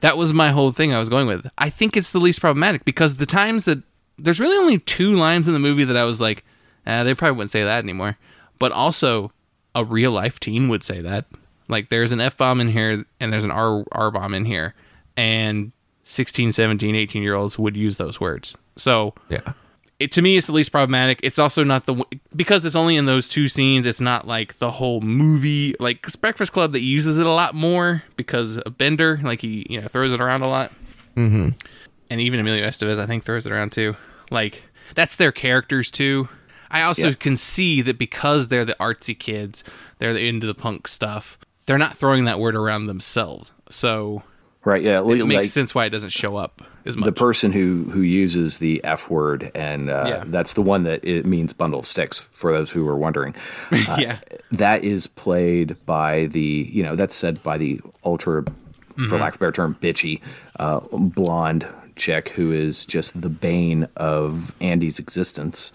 That 0.00 0.16
was 0.16 0.32
my 0.32 0.50
whole 0.50 0.72
thing 0.72 0.92
I 0.92 0.98
was 0.98 1.08
going 1.08 1.26
with. 1.26 1.46
I 1.58 1.70
think 1.70 1.96
it's 1.96 2.12
the 2.12 2.18
least 2.18 2.40
problematic 2.40 2.84
because 2.84 3.16
the 3.16 3.26
times 3.26 3.64
that 3.64 3.82
there's 4.18 4.40
really 4.40 4.56
only 4.56 4.78
two 4.78 5.14
lines 5.14 5.46
in 5.46 5.54
the 5.54 5.60
movie 5.60 5.84
that 5.84 5.96
I 5.96 6.04
was 6.04 6.20
like, 6.20 6.44
eh, 6.86 7.02
they 7.02 7.14
probably 7.14 7.36
wouldn't 7.36 7.50
say 7.50 7.64
that 7.64 7.82
anymore. 7.82 8.18
But 8.58 8.72
also, 8.72 9.32
a 9.74 9.84
real 9.84 10.12
life 10.12 10.40
teen 10.40 10.68
would 10.68 10.84
say 10.84 11.00
that. 11.00 11.26
Like, 11.68 11.88
there's 11.88 12.12
an 12.12 12.20
F 12.20 12.36
bomb 12.36 12.60
in 12.60 12.68
here 12.68 13.04
and 13.20 13.32
there's 13.32 13.44
an 13.44 13.50
R, 13.50 13.84
R 13.92 14.10
bomb 14.10 14.34
in 14.34 14.44
here. 14.44 14.74
And 15.16 15.72
16, 16.04 16.52
17, 16.52 16.94
18 16.94 17.22
year 17.22 17.34
olds 17.34 17.58
would 17.58 17.76
use 17.76 17.96
those 17.96 18.20
words. 18.20 18.56
So, 18.76 19.14
Yeah, 19.28 19.52
it, 20.00 20.10
to 20.12 20.22
me 20.22 20.36
it's 20.36 20.46
the 20.48 20.52
least 20.52 20.72
problematic 20.72 21.20
it's 21.22 21.38
also 21.38 21.62
not 21.62 21.84
the 21.84 22.02
because 22.34 22.64
it's 22.64 22.74
only 22.74 22.96
in 22.96 23.04
those 23.04 23.28
two 23.28 23.48
scenes 23.48 23.84
it's 23.84 24.00
not 24.00 24.26
like 24.26 24.58
the 24.58 24.70
whole 24.70 25.02
movie 25.02 25.76
like 25.78 26.04
breakfast 26.20 26.52
club 26.52 26.72
that 26.72 26.80
uses 26.80 27.18
it 27.18 27.26
a 27.26 27.30
lot 27.30 27.54
more 27.54 28.02
because 28.16 28.58
of 28.58 28.78
bender 28.78 29.20
like 29.22 29.42
he 29.42 29.66
you 29.68 29.80
know 29.80 29.86
throws 29.86 30.12
it 30.12 30.20
around 30.20 30.40
a 30.40 30.48
lot 30.48 30.72
mm-hmm. 31.14 31.50
and 32.08 32.20
even 32.20 32.40
emilio 32.40 32.66
estevez 32.66 32.98
i 32.98 33.06
think 33.06 33.24
throws 33.24 33.46
it 33.46 33.52
around 33.52 33.70
too 33.70 33.94
like 34.30 34.62
that's 34.94 35.16
their 35.16 35.30
characters 35.30 35.90
too 35.90 36.28
i 36.70 36.82
also 36.82 37.08
Yeah. 37.08 37.14
can 37.14 37.36
see 37.36 37.82
that 37.82 37.98
because 37.98 38.48
they're 38.48 38.64
the 38.64 38.76
artsy 38.80 39.18
kids 39.18 39.64
they're 39.98 40.16
into 40.16 40.46
the 40.46 40.54
punk 40.54 40.86
stuff 40.88 41.38
they're 41.66 41.78
not 41.78 41.96
throwing 41.96 42.24
that 42.24 42.38
word 42.40 42.56
around 42.56 42.86
themselves 42.86 43.52
so 43.70 44.22
Right. 44.62 44.82
Yeah. 44.82 44.98
it 44.98 45.04
like- 45.04 45.24
makes 45.24 45.52
sense 45.52 45.74
why 45.74 45.86
it 45.86 45.90
doesn't 45.90 46.10
show 46.10 46.36
up 46.36 46.60
as 46.84 46.94
much 46.94 47.06
the 47.06 47.12
person 47.12 47.50
who 47.52 47.84
who 47.92 48.02
uses 48.02 48.58
the 48.58 48.82
F 48.84 49.08
word, 49.08 49.50
and 49.54 49.88
uh, 49.88 50.04
Yeah. 50.06 50.24
that's 50.26 50.52
the 50.52 50.60
one 50.60 50.82
that 50.82 51.02
it 51.02 51.24
means 51.24 51.54
bundle 51.54 51.80
of 51.80 51.86
sticks. 51.86 52.20
For 52.32 52.52
those 52.52 52.70
who 52.72 52.84
were 52.84 52.96
wondering, 52.96 53.34
Uh, 53.72 53.96
yeah 53.98 54.16
that 54.52 54.84
is 54.84 55.06
played 55.06 55.76
by 55.86 56.26
the 56.26 56.68
you 56.70 56.82
know 56.82 56.94
that's 56.94 57.14
said 57.14 57.42
by 57.42 57.56
the 57.56 57.80
ultra, 58.04 58.42
Mm-hmm. 58.42 59.06
for 59.06 59.18
lack 59.18 59.34
of 59.34 59.36
a 59.36 59.44
better 59.44 59.52
term, 59.52 59.76
bitchy 59.80 60.20
uh, 60.58 60.80
blonde 60.92 61.66
chick 61.96 62.28
who 62.30 62.52
is 62.52 62.84
just 62.84 63.18
the 63.22 63.30
bane 63.30 63.88
of 63.96 64.54
Andy's 64.60 64.98
existence. 64.98 65.72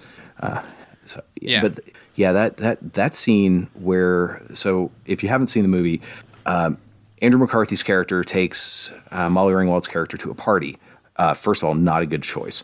So, 1.05 1.23
Yeah. 1.39 1.61
But 1.61 1.79
yeah, 2.15 2.31
that 2.33 2.57
that 2.57 2.93
that 2.93 3.15
scene 3.15 3.67
where 3.73 4.41
so 4.53 4.91
if 5.05 5.23
you 5.23 5.29
haven't 5.29 5.47
seen 5.47 5.63
the 5.63 5.69
movie. 5.69 6.01
Um, 6.45 6.77
Andrew 7.21 7.39
McCarthy's 7.39 7.81
character 7.81 8.23
takes 8.23 8.93
uh, 9.11 9.29
Molly 9.29 9.53
Ringwald's 9.53 9.87
character 9.87 10.17
to 10.17 10.29
a 10.31 10.35
party. 10.35 10.77
Uh, 11.15 11.33
first 11.33 11.63
of 11.63 11.67
all, 11.69 11.73
not 11.73 12.01
a 12.01 12.05
good 12.05 12.21
choice, 12.23 12.63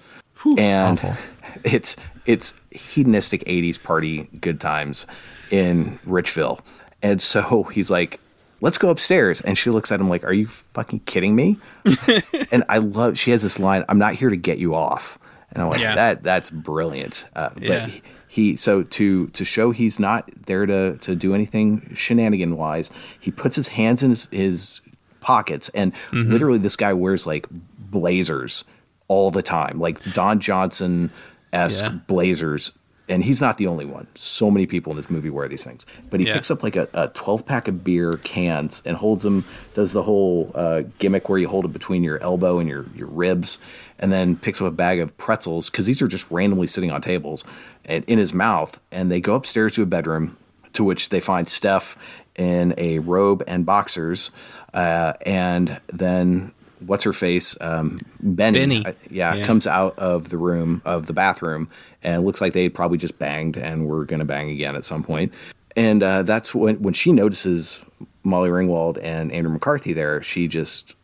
and 0.57 0.99
awful. 0.99 1.15
it's 1.63 1.95
it's 2.25 2.53
hedonistic 2.69 3.43
'80s 3.45 3.81
party 3.81 4.27
good 4.41 4.59
times 4.59 5.07
in 5.49 5.99
Richville, 6.05 6.59
and 7.01 7.21
so 7.21 7.63
he's 7.73 7.89
like, 7.89 8.19
"Let's 8.59 8.77
go 8.77 8.89
upstairs," 8.89 9.41
and 9.41 9.57
she 9.57 9.69
looks 9.69 9.91
at 9.91 9.99
him 9.99 10.09
like, 10.09 10.23
"Are 10.25 10.33
you 10.33 10.47
fucking 10.47 10.99
kidding 11.05 11.33
me?" 11.35 11.57
and 12.51 12.63
I 12.69 12.79
love 12.79 13.17
she 13.17 13.31
has 13.31 13.41
this 13.41 13.57
line, 13.57 13.85
"I'm 13.89 13.97
not 13.99 14.15
here 14.15 14.29
to 14.29 14.37
get 14.37 14.57
you 14.57 14.75
off," 14.75 15.17
and 15.51 15.63
I'm 15.63 15.69
like, 15.69 15.79
Yeah. 15.79 15.95
"That 15.95 16.23
that's 16.23 16.49
brilliant." 16.49 17.25
Uh, 17.35 17.49
but 17.53 17.63
Yeah. 17.63 17.87
he- 17.87 18.01
he 18.35 18.55
so 18.55 18.81
to 18.83 19.27
to 19.27 19.43
show 19.43 19.71
he's 19.71 19.99
not 19.99 20.29
there 20.45 20.65
to 20.65 20.95
to 20.99 21.15
do 21.15 21.33
anything 21.35 21.91
shenanigan 21.93 22.55
wise 22.55 22.89
he 23.19 23.29
puts 23.29 23.55
his 23.57 23.67
hands 23.69 24.01
in 24.03 24.09
his, 24.11 24.25
his 24.31 24.79
pockets 25.19 25.67
and 25.75 25.91
Mm-hmm. 26.11 26.31
literally 26.31 26.57
this 26.59 26.77
guy 26.77 26.93
wears 26.93 27.27
like 27.27 27.45
blazers 27.91 28.63
all 29.07 29.29
the 29.31 29.41
time 29.41 29.79
like 29.79 30.01
don 30.13 30.39
johnson 30.39 31.11
esque 31.51 31.83
Yeah. 31.83 31.89
blazers 32.07 32.71
and 33.09 33.25
he's 33.25 33.41
not 33.41 33.57
the 33.57 33.67
only 33.67 33.83
one 33.85 34.07
so 34.15 34.49
many 34.49 34.65
people 34.65 34.91
in 34.91 34.97
this 34.97 35.09
movie 35.09 35.29
wear 35.29 35.47
these 35.49 35.65
things 35.65 35.85
but 36.09 36.21
he 36.21 36.25
Yeah. 36.27 36.33
picks 36.35 36.49
up 36.49 36.63
like 36.63 36.77
a, 36.77 36.87
a 36.93 37.09
12 37.09 37.45
pack 37.45 37.67
of 37.67 37.83
beer 37.83 38.17
cans 38.23 38.81
and 38.85 38.95
holds 38.95 39.23
them 39.23 39.43
does 39.73 39.91
the 39.91 40.03
whole 40.03 40.51
uh, 40.55 40.83
gimmick 40.99 41.27
where 41.27 41.37
you 41.37 41.49
hold 41.49 41.65
it 41.65 41.73
between 41.73 42.03
your 42.03 42.17
elbow 42.23 42.59
and 42.59 42.69
your, 42.69 42.85
your 42.95 43.07
ribs 43.07 43.57
and 44.01 44.11
then 44.11 44.35
picks 44.35 44.59
up 44.61 44.67
a 44.67 44.71
bag 44.71 44.99
of 44.99 45.15
pretzels 45.17 45.69
because 45.69 45.85
these 45.85 46.01
are 46.01 46.07
just 46.07 46.29
randomly 46.31 46.67
sitting 46.67 46.91
on 46.91 47.01
tables 47.01 47.43
and 47.85 48.03
in 48.05 48.17
his 48.19 48.33
mouth 48.33 48.79
and 48.91 49.11
they 49.11 49.19
go 49.21 49.35
upstairs 49.35 49.75
to 49.75 49.83
a 49.83 49.85
bedroom 49.85 50.35
to 50.73 50.83
which 50.83 51.09
they 51.09 51.19
find 51.19 51.47
steff 51.47 51.95
in 52.35 52.73
a 52.77 52.99
robe 52.99 53.43
and 53.47 53.65
boxers 53.65 54.31
uh, 54.73 55.13
and 55.25 55.79
then 55.87 56.51
what's 56.79 57.03
her 57.03 57.13
face 57.13 57.55
um, 57.61 57.99
benny, 58.21 58.59
Benny. 58.59 58.85
uh, 58.85 58.93
yeah, 59.09 59.35
Yeah. 59.35 59.45
comes 59.45 59.67
out 59.67 59.97
of 59.99 60.29
the 60.29 60.37
room 60.37 60.81
of 60.85 61.05
the 61.05 61.13
bathroom 61.13 61.69
and 62.01 62.23
looks 62.25 62.41
like 62.41 62.53
they 62.53 62.69
probably 62.69 62.97
just 62.97 63.19
banged 63.19 63.55
and 63.57 63.85
were 63.85 64.05
going 64.05 64.19
to 64.19 64.25
bang 64.25 64.49
again 64.49 64.75
at 64.75 64.83
some 64.83 65.03
point. 65.03 65.31
point 65.31 65.41
and 65.75 66.01
uh, 66.03 66.23
that's 66.23 66.55
when 66.55 66.81
when 66.81 66.93
she 66.93 67.11
notices 67.11 67.85
molly 68.23 68.49
ringwald 68.49 68.97
and 69.03 69.31
andrew 69.31 69.51
mccarthy 69.53 69.93
there 69.93 70.21
she 70.23 70.47
just 70.47 70.95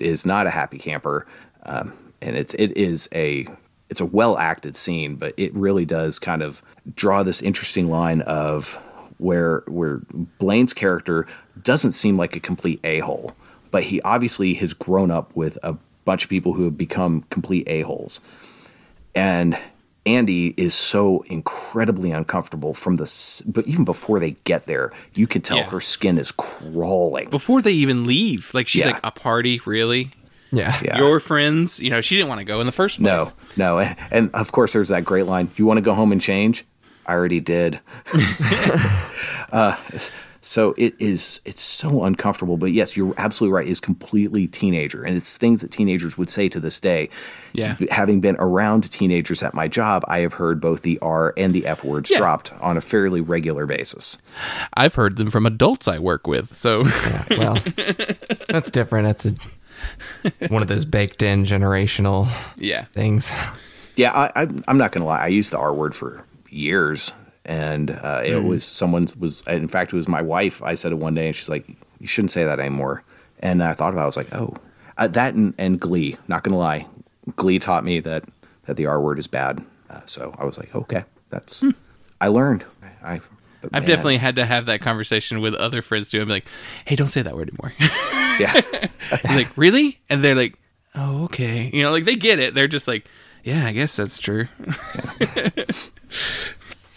is 0.00 0.24
not 0.24 0.46
a 0.46 0.50
happy 0.50 0.78
camper 0.78 1.26
um, 1.64 1.92
and 2.26 2.36
it's 2.36 2.52
it 2.54 2.76
is 2.76 3.08
a 3.14 3.46
it's 3.88 4.00
a 4.00 4.04
well 4.06 4.36
acted 4.36 4.76
scene 4.76 5.14
but 5.16 5.32
it 5.36 5.54
really 5.54 5.84
does 5.84 6.18
kind 6.18 6.42
of 6.42 6.60
draw 6.94 7.22
this 7.22 7.40
interesting 7.40 7.88
line 7.88 8.20
of 8.22 8.74
where 9.18 9.62
where 9.68 10.00
blaine's 10.38 10.74
character 10.74 11.26
doesn't 11.62 11.92
seem 11.92 12.16
like 12.18 12.36
a 12.36 12.40
complete 12.40 12.80
a-hole 12.84 13.34
but 13.70 13.84
he 13.84 14.00
obviously 14.02 14.54
has 14.54 14.74
grown 14.74 15.10
up 15.10 15.34
with 15.34 15.56
a 15.62 15.74
bunch 16.04 16.24
of 16.24 16.30
people 16.30 16.52
who 16.52 16.64
have 16.64 16.76
become 16.76 17.22
complete 17.30 17.66
a-holes 17.68 18.20
and 19.14 19.58
Andy 20.04 20.54
is 20.56 20.72
so 20.72 21.24
incredibly 21.26 22.12
uncomfortable 22.12 22.74
from 22.74 22.94
the, 22.94 23.42
but 23.46 23.66
even 23.66 23.84
before 23.84 24.20
they 24.20 24.36
get 24.44 24.66
there, 24.66 24.92
you 25.14 25.26
can 25.26 25.42
tell 25.42 25.56
Yeah. 25.56 25.64
her 25.70 25.80
skin 25.80 26.16
is 26.16 26.30
crawling. 26.30 27.28
before 27.28 27.60
they 27.60 27.72
even 27.72 28.04
leave 28.04 28.52
like 28.54 28.68
she's 28.68 28.82
Yeah. 28.84 28.92
like 28.92 29.00
a 29.02 29.10
party 29.10 29.60
really 29.66 30.12
yeah, 30.52 30.78
Yeah. 30.84 30.98
your 30.98 31.20
friends 31.20 31.80
you 31.80 31.90
know 31.90 32.00
she 32.00 32.16
didn't 32.16 32.28
want 32.28 32.38
to 32.40 32.44
go 32.44 32.60
in 32.60 32.66
the 32.66 32.72
first 32.72 32.96
place 33.00 33.06
No, 33.06 33.30
no, 33.56 33.78
and, 33.80 33.96
and 34.10 34.30
of 34.34 34.52
course 34.52 34.72
there's 34.72 34.88
that 34.88 35.04
great 35.04 35.26
line. 35.26 35.50
You 35.56 35.66
want 35.66 35.78
to 35.78 35.82
go 35.82 35.94
home 35.94 36.12
and 36.12 36.20
change? 36.20 36.64
I 37.06 37.12
already 37.14 37.40
did. 37.40 37.80
uh, 39.52 39.76
so 40.40 40.74
it 40.76 40.94
is. 41.00 41.40
It's 41.44 41.60
so 41.60 42.04
uncomfortable. 42.04 42.56
But 42.56 42.72
yes, 42.72 42.96
you're 42.96 43.14
absolutely 43.18 43.54
right. 43.54 43.68
It's 43.68 43.80
completely 43.80 44.46
teenager, 44.46 45.02
and 45.02 45.16
it's 45.16 45.36
things 45.36 45.60
that 45.62 45.70
teenagers 45.72 46.16
would 46.16 46.30
say 46.30 46.48
to 46.48 46.60
this 46.60 46.78
day. 46.80 47.08
Yeah. 47.52 47.76
Having 47.90 48.20
been 48.20 48.36
around 48.38 48.90
teenagers 48.92 49.42
at 49.42 49.54
my 49.54 49.66
job, 49.66 50.04
I 50.08 50.18
have 50.20 50.34
heard 50.34 50.60
both 50.60 50.82
the 50.82 50.98
R 51.00 51.32
and 51.36 51.52
the 51.54 51.66
F 51.66 51.82
words 51.82 52.10
Yeah. 52.10 52.18
dropped 52.18 52.52
on 52.60 52.76
a 52.76 52.80
fairly 52.80 53.20
regular 53.20 53.66
basis. 53.66 54.18
I've 54.74 54.94
heard 54.94 55.16
them 55.16 55.30
from 55.30 55.46
adults 55.46 55.88
I 55.88 55.98
work 55.98 56.26
with. 56.26 56.54
So 56.56 56.84
Well, 57.30 57.58
that's 58.48 58.70
different. 58.70 59.06
That's 59.06 59.26
a, 59.26 59.34
one 60.48 60.62
of 60.62 60.68
those 60.68 60.84
baked 60.84 61.22
in 61.22 61.44
generational 61.44 62.28
yeah. 62.56 62.84
things. 62.86 63.32
Yeah, 63.96 64.12
I, 64.12 64.42
I, 64.42 64.48
I'm 64.68 64.78
not 64.78 64.92
going 64.92 65.02
to 65.02 65.06
lie. 65.06 65.20
I 65.20 65.28
used 65.28 65.52
the 65.52 65.58
R 65.58 65.72
word 65.72 65.94
for 65.94 66.24
years, 66.50 67.12
and 67.44 67.90
uh, 67.90 68.22
it 68.24 68.44
was 68.44 68.64
someone's 68.64 69.16
was. 69.16 69.42
In 69.46 69.68
fact, 69.68 69.92
it 69.92 69.96
was 69.96 70.08
my 70.08 70.22
wife. 70.22 70.62
I 70.62 70.74
said 70.74 70.92
it 70.92 70.96
one 70.96 71.14
day, 71.14 71.26
and 71.26 71.34
she's 71.34 71.48
like, 71.48 71.66
"You 71.98 72.06
shouldn't 72.06 72.32
say 72.32 72.44
that 72.44 72.60
anymore." 72.60 73.02
And 73.40 73.62
I 73.62 73.72
thought 73.72 73.92
about. 73.92 74.02
it. 74.02 74.04
I 74.04 74.06
was 74.06 74.16
like, 74.16 74.34
"Oh, 74.34 74.54
uh, 74.98 75.08
that 75.08 75.34
and, 75.34 75.54
and 75.58 75.80
Glee. 75.80 76.16
Not 76.28 76.42
gonna 76.42 76.58
lie, 76.58 76.86
Glee 77.36 77.58
taught 77.58 77.84
me 77.84 78.00
that 78.00 78.24
that 78.66 78.76
the 78.76 78.86
R 78.86 79.00
word 79.00 79.18
is 79.18 79.26
bad. 79.26 79.64
Uh, 79.88 80.00
so 80.06 80.34
I 80.38 80.44
was 80.44 80.58
like, 80.58 80.74
okay, 80.74 81.04
that's 81.30 81.64
I 82.20 82.28
learned. 82.28 82.64
I, 83.02 83.14
I 83.14 83.20
but 83.35 83.35
I've 83.72 83.82
man, 83.82 83.88
definitely 83.88 84.16
had 84.18 84.36
to 84.36 84.44
have 84.44 84.66
that 84.66 84.80
conversation 84.80 85.40
with 85.40 85.54
other 85.54 85.82
friends 85.82 86.10
too. 86.10 86.20
I'm 86.20 86.28
like, 86.28 86.46
hey, 86.84 86.96
don't 86.96 87.08
say 87.08 87.22
that 87.22 87.36
word 87.36 87.50
anymore. 87.50 87.74
yeah. 88.38 88.60
like, 89.24 89.48
really? 89.56 89.98
And 90.08 90.22
they're 90.22 90.34
like, 90.34 90.58
oh, 90.94 91.24
okay. 91.24 91.70
You 91.72 91.82
know, 91.82 91.90
like 91.90 92.04
they 92.04 92.16
get 92.16 92.38
it. 92.38 92.54
They're 92.54 92.68
just 92.68 92.88
like, 92.88 93.06
yeah, 93.44 93.66
I 93.66 93.72
guess 93.72 93.96
that's 93.96 94.18
true. 94.18 94.46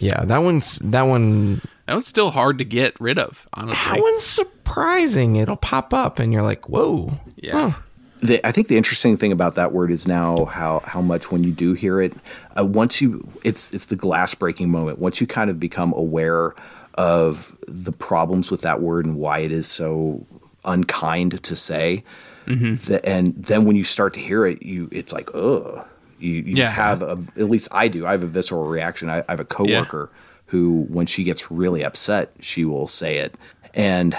Yeah, 0.00 0.24
that 0.24 0.38
one's 0.38 0.78
that 0.78 1.02
one. 1.02 1.60
That 1.86 1.92
one's 1.92 2.06
still 2.06 2.30
hard 2.30 2.58
to 2.58 2.64
get 2.64 2.98
rid 3.00 3.18
of, 3.18 3.46
Honestly, 3.52 3.84
That 3.84 4.00
one's 4.00 4.24
surprising. 4.24 5.36
It'll 5.36 5.56
pop 5.56 5.92
up, 5.92 6.18
and 6.18 6.32
you're 6.32 6.42
like, 6.42 6.68
"Whoa!" 6.68 7.12
Yeah. 7.36 7.70
Huh. 7.70 7.80
The, 8.22 8.46
I 8.46 8.52
think 8.52 8.68
the 8.68 8.76
interesting 8.76 9.16
thing 9.16 9.32
about 9.32 9.54
that 9.54 9.72
word 9.72 9.90
is 9.90 10.06
now 10.06 10.44
how 10.46 10.80
how 10.84 11.00
much 11.00 11.30
when 11.30 11.42
you 11.42 11.52
do 11.52 11.72
hear 11.72 12.00
it, 12.00 12.12
uh, 12.58 12.64
once 12.64 13.00
you 13.00 13.26
it's 13.44 13.70
it's 13.72 13.86
the 13.86 13.96
glass 13.96 14.34
breaking 14.34 14.70
moment. 14.70 14.98
Once 14.98 15.20
you 15.20 15.26
kind 15.26 15.48
of 15.50 15.58
become 15.58 15.92
aware 15.94 16.54
of 16.94 17.56
the 17.66 17.92
problems 17.92 18.50
with 18.50 18.60
that 18.62 18.80
word 18.82 19.06
and 19.06 19.16
why 19.16 19.38
it 19.38 19.52
is 19.52 19.66
so 19.66 20.26
unkind 20.64 21.42
to 21.42 21.56
say, 21.56 22.04
the, 22.46 23.00
and 23.04 23.34
then 23.36 23.64
when 23.64 23.76
you 23.76 23.84
start 23.84 24.12
to 24.14 24.20
hear 24.20 24.44
it, 24.46 24.62
you 24.62 24.88
it's 24.92 25.12
like 25.12 25.30
ugh. 25.34 25.86
You, 26.18 26.32
you 26.32 26.56
Yeah. 26.56 26.70
have 26.70 27.00
a, 27.00 27.12
at 27.38 27.48
least 27.48 27.68
I 27.72 27.88
do. 27.88 28.06
I 28.06 28.10
have 28.10 28.22
a 28.22 28.26
visceral 28.26 28.66
reaction. 28.66 29.08
I, 29.08 29.20
I 29.20 29.30
have 29.30 29.40
a 29.40 29.44
coworker 29.46 30.10
who, 30.46 30.84
when 30.90 31.06
she 31.06 31.24
gets 31.24 31.50
really 31.50 31.82
upset, 31.82 32.32
she 32.40 32.66
will 32.66 32.88
say 32.88 33.16
it. 33.16 33.36
And 33.72 34.14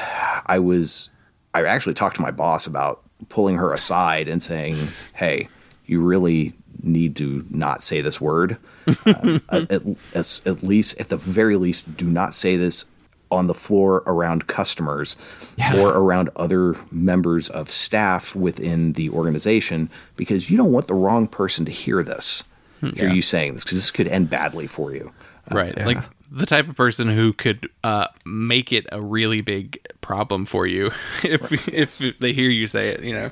I 0.48 0.58
was, 0.58 1.12
I 1.54 1.64
actually 1.66 1.94
talked 1.94 2.16
to 2.16 2.24
my 2.24 2.32
boss 2.32 2.66
about 2.66 3.04
pulling 3.30 3.58
her 3.58 3.74
aside 3.74 4.28
and 4.28 4.42
saying, 4.42 4.90
"Hey, 5.14 5.48
you 5.86 6.02
really 6.02 6.54
need 6.84 7.16
to 7.18 7.46
not 7.50 7.84
say 7.84 8.02
this 8.02 8.20
word. 8.20 8.58
Um, 9.06 9.42
at, 9.50 9.72
at, 9.72 10.42
at 10.46 10.64
least, 10.64 11.00
at 11.00 11.10
the 11.10 11.18
very 11.18 11.56
least, 11.56 11.98
do 11.98 12.08
not 12.08 12.34
say 12.34 12.56
this 12.56 12.86
on 13.30 13.48
the 13.48 13.54
floor 13.54 14.04
around 14.06 14.48
customers 14.48 15.16
or 15.78 15.90
around 15.90 16.30
other 16.36 16.76
members 16.92 17.50
of 17.50 17.72
staff 17.72 18.36
within 18.36 18.94
the 18.94 19.10
organization 19.10 19.90
because 20.18 20.50
you 20.50 20.58
don't 20.58 20.72
want 20.72 20.88
the 20.88 20.94
wrong 20.94 21.28
person 21.28 21.64
to 21.66 21.72
hear 21.72 22.04
this. 22.04 22.44
Hear 22.96 23.10
you 23.10 23.22
saying 23.22 23.54
this 23.54 23.64
because 23.64 23.78
this 23.78 23.92
could 23.92 24.08
end 24.08 24.30
badly 24.30 24.68
for 24.68 24.94
you. 24.94 25.12
right. 25.50 25.78
Like 25.86 26.04
the 26.32 26.46
type 26.46 26.70
of 26.70 26.76
person 26.76 27.10
who 27.10 27.34
could 27.34 27.70
uh, 27.84 28.08
make 28.26 28.72
it 28.72 28.86
a 28.92 29.02
really 29.02 29.42
big 29.42 29.86
problem 30.00 30.46
for 30.46 30.66
you 30.66 30.92
if 31.24 31.68
if 31.68 32.20
they 32.20 32.34
hear 32.34 32.50
you 32.50 32.68
say 32.68 32.90
it, 32.90 33.02
you 33.02 33.14
know. 33.14 33.32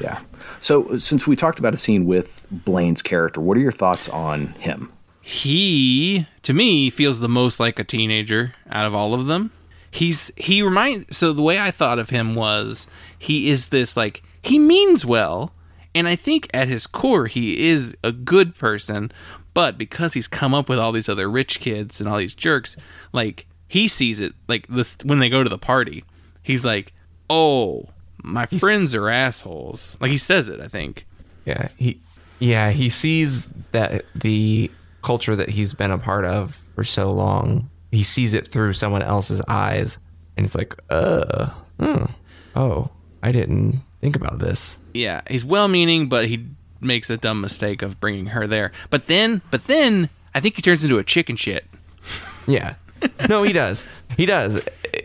Yeah. 0.00 0.20
So 0.60 0.96
since 0.96 1.26
we 1.26 1.36
talked 1.36 1.58
about 1.58 1.74
a 1.74 1.78
scene 1.78 2.06
with 2.06 2.46
Blaine's 2.50 3.02
character, 3.02 3.40
what 3.40 3.56
are 3.56 3.60
your 3.60 3.72
thoughts 3.72 4.08
on 4.08 4.48
him? 4.54 4.92
he 5.22 6.26
to 6.42 6.52
me 6.52 6.90
feels 6.90 7.20
the 7.20 7.28
most 7.28 7.60
like 7.60 7.78
a 7.78 7.84
teenager 7.84 8.52
out 8.70 8.86
of 8.86 8.94
all 8.94 9.14
of 9.14 9.26
them 9.26 9.52
he's 9.90 10.32
he 10.36 10.62
reminds 10.62 11.16
so 11.16 11.32
the 11.32 11.42
way 11.42 11.60
i 11.60 11.70
thought 11.70 11.98
of 11.98 12.10
him 12.10 12.34
was 12.34 12.86
he 13.18 13.48
is 13.48 13.68
this 13.68 13.96
like 13.96 14.22
he 14.42 14.58
means 14.58 15.04
well 15.04 15.52
and 15.94 16.08
i 16.08 16.16
think 16.16 16.48
at 16.54 16.68
his 16.68 16.86
core 16.86 17.26
he 17.26 17.68
is 17.68 17.94
a 18.02 18.12
good 18.12 18.54
person 18.54 19.12
but 19.54 19.76
because 19.78 20.14
he's 20.14 20.28
come 20.28 20.54
up 20.54 20.68
with 20.68 20.78
all 20.78 20.92
these 20.92 21.08
other 21.08 21.30
rich 21.30 21.60
kids 21.60 22.00
and 22.00 22.08
all 22.08 22.18
these 22.18 22.34
jerks 22.34 22.76
like 23.12 23.46
he 23.68 23.88
sees 23.88 24.20
it 24.20 24.32
like 24.48 24.66
this 24.68 24.96
when 25.04 25.18
they 25.18 25.28
go 25.28 25.42
to 25.42 25.50
the 25.50 25.58
party 25.58 26.04
he's 26.42 26.64
like 26.64 26.92
oh 27.28 27.88
my 28.22 28.46
friends 28.46 28.94
are 28.94 29.08
assholes 29.08 29.96
like 30.00 30.10
he 30.10 30.18
says 30.18 30.48
it 30.48 30.60
i 30.60 30.68
think 30.68 31.06
Yeah, 31.46 31.68
he 31.76 32.00
yeah, 32.38 32.70
he 32.70 32.88
sees 32.90 33.48
that 33.72 34.04
the 34.14 34.70
culture 35.02 35.36
that 35.36 35.50
he's 35.50 35.74
been 35.74 35.90
a 35.90 35.98
part 35.98 36.24
of 36.24 36.62
for 36.74 36.84
so 36.84 37.12
long, 37.12 37.68
he 37.90 38.02
sees 38.02 38.32
it 38.34 38.48
through 38.48 38.72
someone 38.72 39.02
else's 39.02 39.42
eyes 39.46 39.98
and 40.36 40.46
it's 40.46 40.54
like, 40.54 40.74
"Uh, 40.88 41.50
hmm, 41.78 42.04
oh, 42.56 42.88
I 43.22 43.30
didn't 43.32 43.80
think 44.00 44.16
about 44.16 44.38
this." 44.38 44.78
yeah, 44.94 45.20
he's 45.28 45.44
well-meaning, 45.44 46.08
but 46.08 46.26
he 46.28 46.46
makes 46.80 47.10
a 47.10 47.16
dumb 47.16 47.40
mistake 47.40 47.82
of 47.82 48.00
bringing 48.00 48.26
her 48.26 48.46
there. 48.46 48.72
But 48.90 49.06
then, 49.06 49.42
but 49.50 49.66
then, 49.66 50.08
I 50.34 50.40
think 50.40 50.56
he 50.56 50.62
turns 50.62 50.84
into 50.84 50.98
a 50.98 51.04
chicken 51.04 51.36
shit. 51.36 51.66
Yeah. 52.46 52.74
No, 53.28 53.42
he 53.42 53.52
does. 53.52 53.84
He 54.16 54.26
does. 54.26 54.60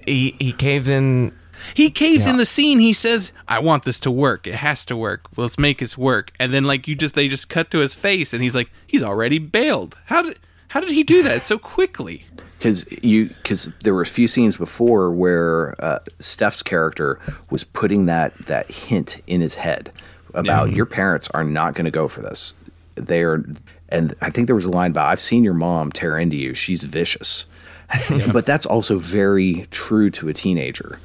He 0.05 0.35
he 0.39 0.51
caves 0.51 0.89
in 0.89 1.33
He 1.73 1.89
caves 1.89 2.25
in 2.25 2.37
the 2.37 2.45
scene. 2.45 2.79
He 2.79 2.93
says, 2.93 3.31
"I 3.47 3.59
want 3.59 3.83
this 3.85 3.99
to 4.01 4.11
work. 4.11 4.47
It 4.47 4.55
has 4.55 4.85
to 4.85 4.97
work. 4.97 5.27
Let's 5.37 5.57
make 5.57 5.79
this 5.79 5.97
work." 5.97 6.31
And 6.39 6.53
then, 6.53 6.65
like 6.65 6.87
you 6.87 6.95
just, 6.95 7.15
they 7.15 7.29
just 7.29 7.47
cut 7.47 7.71
to 7.71 7.79
his 7.79 7.93
face, 7.93 8.33
and 8.33 8.43
he's 8.43 8.55
like, 8.55 8.69
"He's 8.85 9.03
already 9.03 9.39
bailed. 9.39 9.97
How 10.05 10.23
did, 10.23 10.39
how 10.69 10.81
did 10.81 10.91
he 10.91 11.03
do 11.03 11.23
that 11.23 11.41
so 11.41 11.57
quickly?" 11.57 12.25
because 12.57 12.85
you 13.03 13.27
because 13.27 13.69
there 13.83 13.93
were 13.93 14.01
a 14.01 14.07
few 14.07 14.27
scenes 14.27 14.57
before 14.57 15.11
where 15.11 15.75
uh, 15.83 15.99
Steff's 16.19 16.63
character 16.63 17.19
was 17.49 17.63
putting 17.63 18.05
that 18.05 18.33
that 18.47 18.69
hint 18.71 19.21
in 19.27 19.41
his 19.41 19.55
head 19.55 19.91
about 20.35 20.71
your 20.71 20.85
parents 20.85 21.29
are 21.33 21.43
not 21.43 21.73
going 21.73 21.85
to 21.85 21.91
go 21.91 22.07
for 22.07 22.21
this. 22.21 22.53
They 22.95 23.23
are, 23.23 23.43
and 23.89 24.15
I 24.21 24.29
think 24.29 24.47
there 24.47 24.55
was 24.55 24.65
a 24.65 24.71
line 24.71 24.91
about 24.91 25.07
I've 25.07 25.21
seen 25.21 25.43
your 25.43 25.53
mom 25.53 25.91
tear 25.91 26.17
into 26.17 26.35
you. 26.35 26.53
She's 26.53 26.83
vicious, 26.83 27.45
but 28.31 28.45
that's 28.45 28.65
also 28.65 28.97
very 28.97 29.67
true 29.71 30.09
to 30.11 30.29
a 30.29 30.33
teenager. 30.33 30.99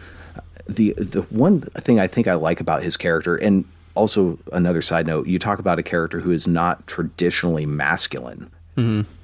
The 0.69 0.93
the 0.93 1.23
one 1.23 1.62
thing 1.62 1.98
I 1.98 2.07
think 2.07 2.28
I 2.28 2.35
like 2.35 2.61
about 2.61 2.82
his 2.82 2.97
character 2.97 3.36
and 3.36 3.65
also 3.94 4.39
another 4.52 4.82
side 4.82 5.07
note, 5.07 5.27
you 5.27 5.39
talk 5.39 5.59
about 5.59 5.78
a 5.78 5.82
character 5.82 6.20
who 6.20 6.31
is 6.31 6.47
not 6.47 6.86
traditionally 6.86 7.66
masculine. 7.66 8.51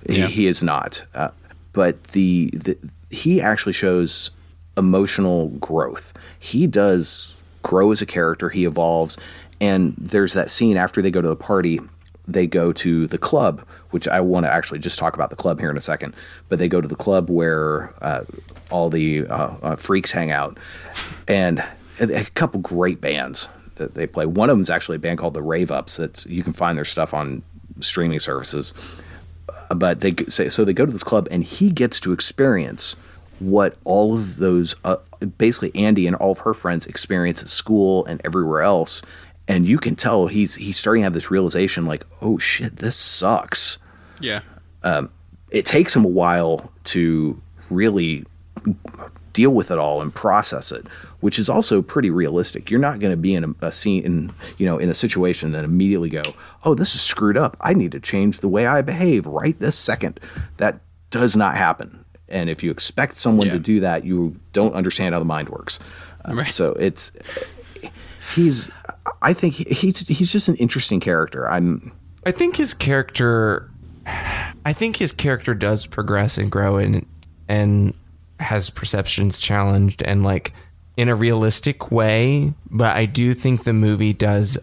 He, 0.07 0.27
he 0.27 0.47
is 0.47 0.63
not. 0.63 1.03
Uh, 1.15 1.31
but 1.73 2.03
the, 2.09 2.51
the 2.53 2.77
he 3.11 3.41
actually 3.41 3.73
shows 3.73 4.31
emotional 4.77 5.49
growth. 5.49 6.13
He 6.39 6.67
does 6.67 7.41
grow 7.63 7.91
as 7.93 8.03
a 8.03 8.07
character. 8.07 8.51
He 8.51 8.65
evolves, 8.65 9.17
and 9.61 9.95
there's 9.99 10.33
that 10.35 10.51
scene 10.51 10.77
after 10.77 11.03
they 11.03 11.11
go 11.11 11.21
to 11.21 11.29
the 11.29 11.37
party. 11.37 11.81
They 12.29 12.47
go 12.49 12.73
to 12.73 13.07
the 13.07 13.19
club, 13.19 13.65
which 13.91 14.09
I 14.09 14.21
want 14.21 14.47
to 14.47 14.53
actually 14.53 14.81
just 14.81 14.99
talk 14.99 15.15
about 15.15 15.31
the 15.31 15.37
club 15.37 15.61
here 15.61 15.71
in 15.71 15.77
a 15.77 15.81
second. 15.81 16.15
But 16.49 16.59
they 16.59 16.69
go 16.69 16.81
to 16.81 16.89
the 16.89 16.97
club 16.97 17.31
where 17.31 17.95
uh, 18.03 18.25
all 18.69 18.91
the 18.91 19.27
uh, 19.27 19.55
uh, 19.63 19.77
freaks 19.77 20.11
hang 20.11 20.33
out, 20.33 20.59
and 21.29 21.63
a, 22.01 22.25
couple 22.35 22.61
great 22.61 23.01
bands 23.01 23.49
that 23.77 23.95
they 23.95 24.09
play. 24.09 24.27
One 24.27 24.51
of 24.51 24.57
them 24.57 24.63
is 24.63 24.71
actually 24.71 24.97
a 24.97 24.99
band 24.99 25.19
called 25.19 25.35
the 25.35 25.43
Rave 25.43 25.71
Ups. 25.71 25.99
That 25.99 26.27
you 26.27 26.43
can 26.43 26.53
find 26.53 26.77
their 26.77 26.85
stuff 26.85 27.15
on 27.15 27.43
streaming 27.81 28.19
services 28.19 28.75
but 29.75 30.01
they 30.01 30.15
say 30.29 30.49
so 30.49 30.65
they 30.65 30.73
go 30.73 30.87
to 30.87 30.93
this 30.93 31.03
club 31.03 31.29
and 31.31 31.45
he 31.45 31.71
gets 31.71 32.01
to 32.01 32.13
experience 32.13 32.97
what 33.39 33.77
all 33.85 34.15
of 34.15 34.37
those 34.37 34.75
uh, 34.85 34.97
basically 35.39 35.75
Andy 35.75 36.07
and 36.07 36.17
all 36.17 36.33
of 36.33 36.39
her 36.41 36.55
friends 36.55 36.87
experience 36.87 37.43
at 37.43 37.49
school 37.49 38.05
and 38.07 38.21
everywhere 38.25 38.63
else 38.63 39.03
and 39.49 39.69
you 39.69 39.79
can 39.79 39.95
tell 39.97 40.27
he's 40.27 40.57
he's 40.57 40.77
starting 40.79 41.03
to 41.03 41.05
have 41.05 41.13
this 41.15 41.31
realization 41.31 41.87
like 41.87 42.05
oh 42.21 42.39
shit 42.39 42.77
this 42.77 42.97
sucks 42.97 43.79
Yeah, 44.21 44.41
it 45.51 45.65
takes 45.67 45.95
him 45.95 46.05
a 46.05 46.09
while 46.09 46.73
to 46.85 47.41
really 47.71 48.25
deal 49.33 49.51
with 49.51 49.71
it 49.71 49.79
all 49.79 50.01
and 50.01 50.15
process 50.15 50.73
it, 50.73 50.87
which 51.21 51.39
is 51.39 51.49
also 51.51 51.83
pretty 51.83 52.09
realistic. 52.11 52.71
You're 52.71 52.81
not 52.81 52.99
going 53.01 53.11
to 53.13 53.17
be 53.19 53.35
in 53.35 53.45
a, 53.45 53.67
a 53.67 53.73
scene, 53.73 54.03
in, 54.05 54.33
you 54.57 54.65
know, 54.67 54.79
in 54.79 54.89
a 54.89 54.95
situation 54.95 55.53
that 55.53 55.63
immediately 55.65 56.09
go, 56.09 56.23
"Oh, 56.65 56.75
this 56.75 56.95
is 56.95 57.03
screwed 57.03 57.37
up. 57.37 57.57
I 57.61 57.75
need 57.75 57.93
to 57.93 58.01
change 58.01 58.39
the 58.39 58.49
way 58.49 58.67
I 58.67 58.81
behave 58.83 59.27
right 59.27 59.59
this 59.61 59.77
second. 59.77 60.19
That 60.57 60.81
does 61.11 61.37
not 61.37 61.57
happen. 61.57 62.05
And 62.29 62.49
if 62.51 62.63
you 62.65 62.71
expect 62.71 63.19
someone 63.19 63.47
Yeah. 63.49 63.53
to 63.55 63.59
do 63.61 63.81
that, 63.81 64.05
you 64.05 64.37
don't 64.53 64.75
understand 64.75 65.13
how 65.15 65.19
the 65.21 65.25
mind 65.27 65.49
works. 65.51 65.79
Uh, 66.29 66.35
Right. 66.35 66.53
So 66.55 66.73
it's 66.73 67.13
he's. 68.35 68.71
I 69.23 69.33
think 69.33 69.55
he- 69.55 69.65
he's 69.75 70.07
he's 70.09 70.33
just 70.33 70.49
an 70.49 70.57
interesting 70.57 71.01
character. 71.01 71.49
I'm 71.49 71.93
I 72.25 72.33
think 72.33 72.57
his 72.57 72.75
character 72.75 73.71
I 74.65 74.73
think 74.73 74.97
his 74.97 75.13
character 75.13 75.55
does 75.55 75.87
progress 75.87 76.39
and 76.39 76.51
grow 76.51 76.77
and 76.77 77.05
and 77.49 77.95
has 78.41 78.71
perceptions 78.71 79.39
challenged 79.39 80.03
and 80.03 80.23
like 80.23 80.53
in 80.97 81.09
a 81.09 81.15
realistic 81.15 81.91
way, 81.91 82.53
but 82.71 82.97
I 82.97 83.05
do 83.07 83.35
think 83.35 83.65
the 83.65 83.73
movie 83.73 84.13
does 84.13 84.57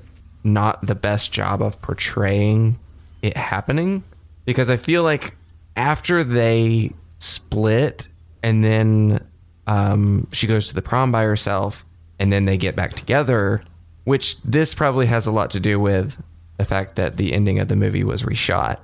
not 0.44 0.86
the 0.86 0.96
best 0.96 1.32
job 1.32 1.62
of 1.62 1.82
portraying 1.82 2.78
it 3.22 3.38
happening 3.38 4.04
because 4.46 4.70
I 4.70 4.78
feel 4.78 5.04
like 5.04 5.36
after 5.78 6.24
they 6.24 6.92
split 7.20 8.08
and 8.42 8.64
then 8.64 9.26
um, 9.68 10.28
she 10.34 10.48
goes 10.48 10.68
to 10.68 10.74
the 10.76 10.82
prom 10.82 11.12
by 11.12 11.24
herself 11.24 11.86
and 12.20 12.32
then 12.34 12.46
they 12.46 12.58
get 12.58 12.76
back 12.76 12.94
together, 12.96 13.64
which 14.06 14.38
this 14.44 14.74
probably 14.74 15.06
has 15.06 15.26
a 15.28 15.32
lot 15.32 15.52
to 15.52 15.60
do 15.60 15.80
with 15.80 16.22
the 16.58 16.66
fact 16.66 16.96
that 16.98 17.18
the 17.18 17.34
ending 17.34 17.60
of 17.60 17.68
the 17.68 17.76
movie 17.76 18.04
was 18.04 18.24
reshot. 18.24 18.78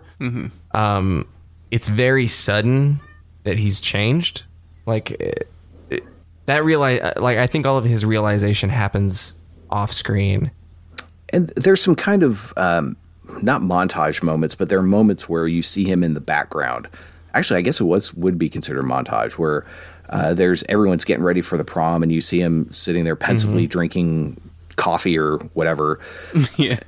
Um, 0.71 1.27
it's 1.71 1.87
very 1.87 2.27
sudden 2.27 2.99
that 3.43 3.57
he's 3.57 3.79
changed. 3.79 4.43
Like 4.85 5.11
it, 5.11 5.49
it- 5.89 6.03
that 6.45 6.63
realize, 6.65 6.99
like 7.17 7.37
I 7.37 7.45
think 7.47 7.65
all 7.67 7.77
of 7.77 7.85
his 7.85 8.03
realization 8.05 8.69
happens 8.69 9.33
off 9.69 9.91
screen, 9.91 10.49
and 11.31 11.49
there's 11.49 11.79
some 11.81 11.95
kind 11.95 12.23
of 12.23 12.51
um, 12.57 12.97
not 13.43 13.61
montage 13.61 14.23
moments, 14.23 14.55
but 14.55 14.67
there 14.67 14.79
are 14.79 14.83
moments 14.83 15.29
where 15.29 15.47
you 15.47 15.61
see 15.61 15.85
him 15.85 16.03
in 16.03 16.15
the 16.15 16.19
background. 16.21 16.87
Actually, 17.35 17.59
I 17.59 17.61
guess 17.61 17.79
it 17.79 17.83
was 17.83 18.15
would 18.15 18.39
be 18.39 18.49
considered 18.49 18.83
montage 18.83 19.33
where 19.33 19.63
uh, 20.09 20.33
there's 20.33 20.63
everyone's 20.67 21.05
getting 21.05 21.23
ready 21.23 21.41
for 21.41 21.55
the 21.55 21.63
prom, 21.63 22.01
and 22.01 22.11
you 22.11 22.19
see 22.19 22.41
him 22.41 22.67
sitting 22.73 23.03
there 23.03 23.15
pensively 23.15 23.67
drinking 23.67 24.41
coffee 24.79 25.17
or 25.19 25.37
whatever. 25.53 25.99
yeah. 26.57 26.79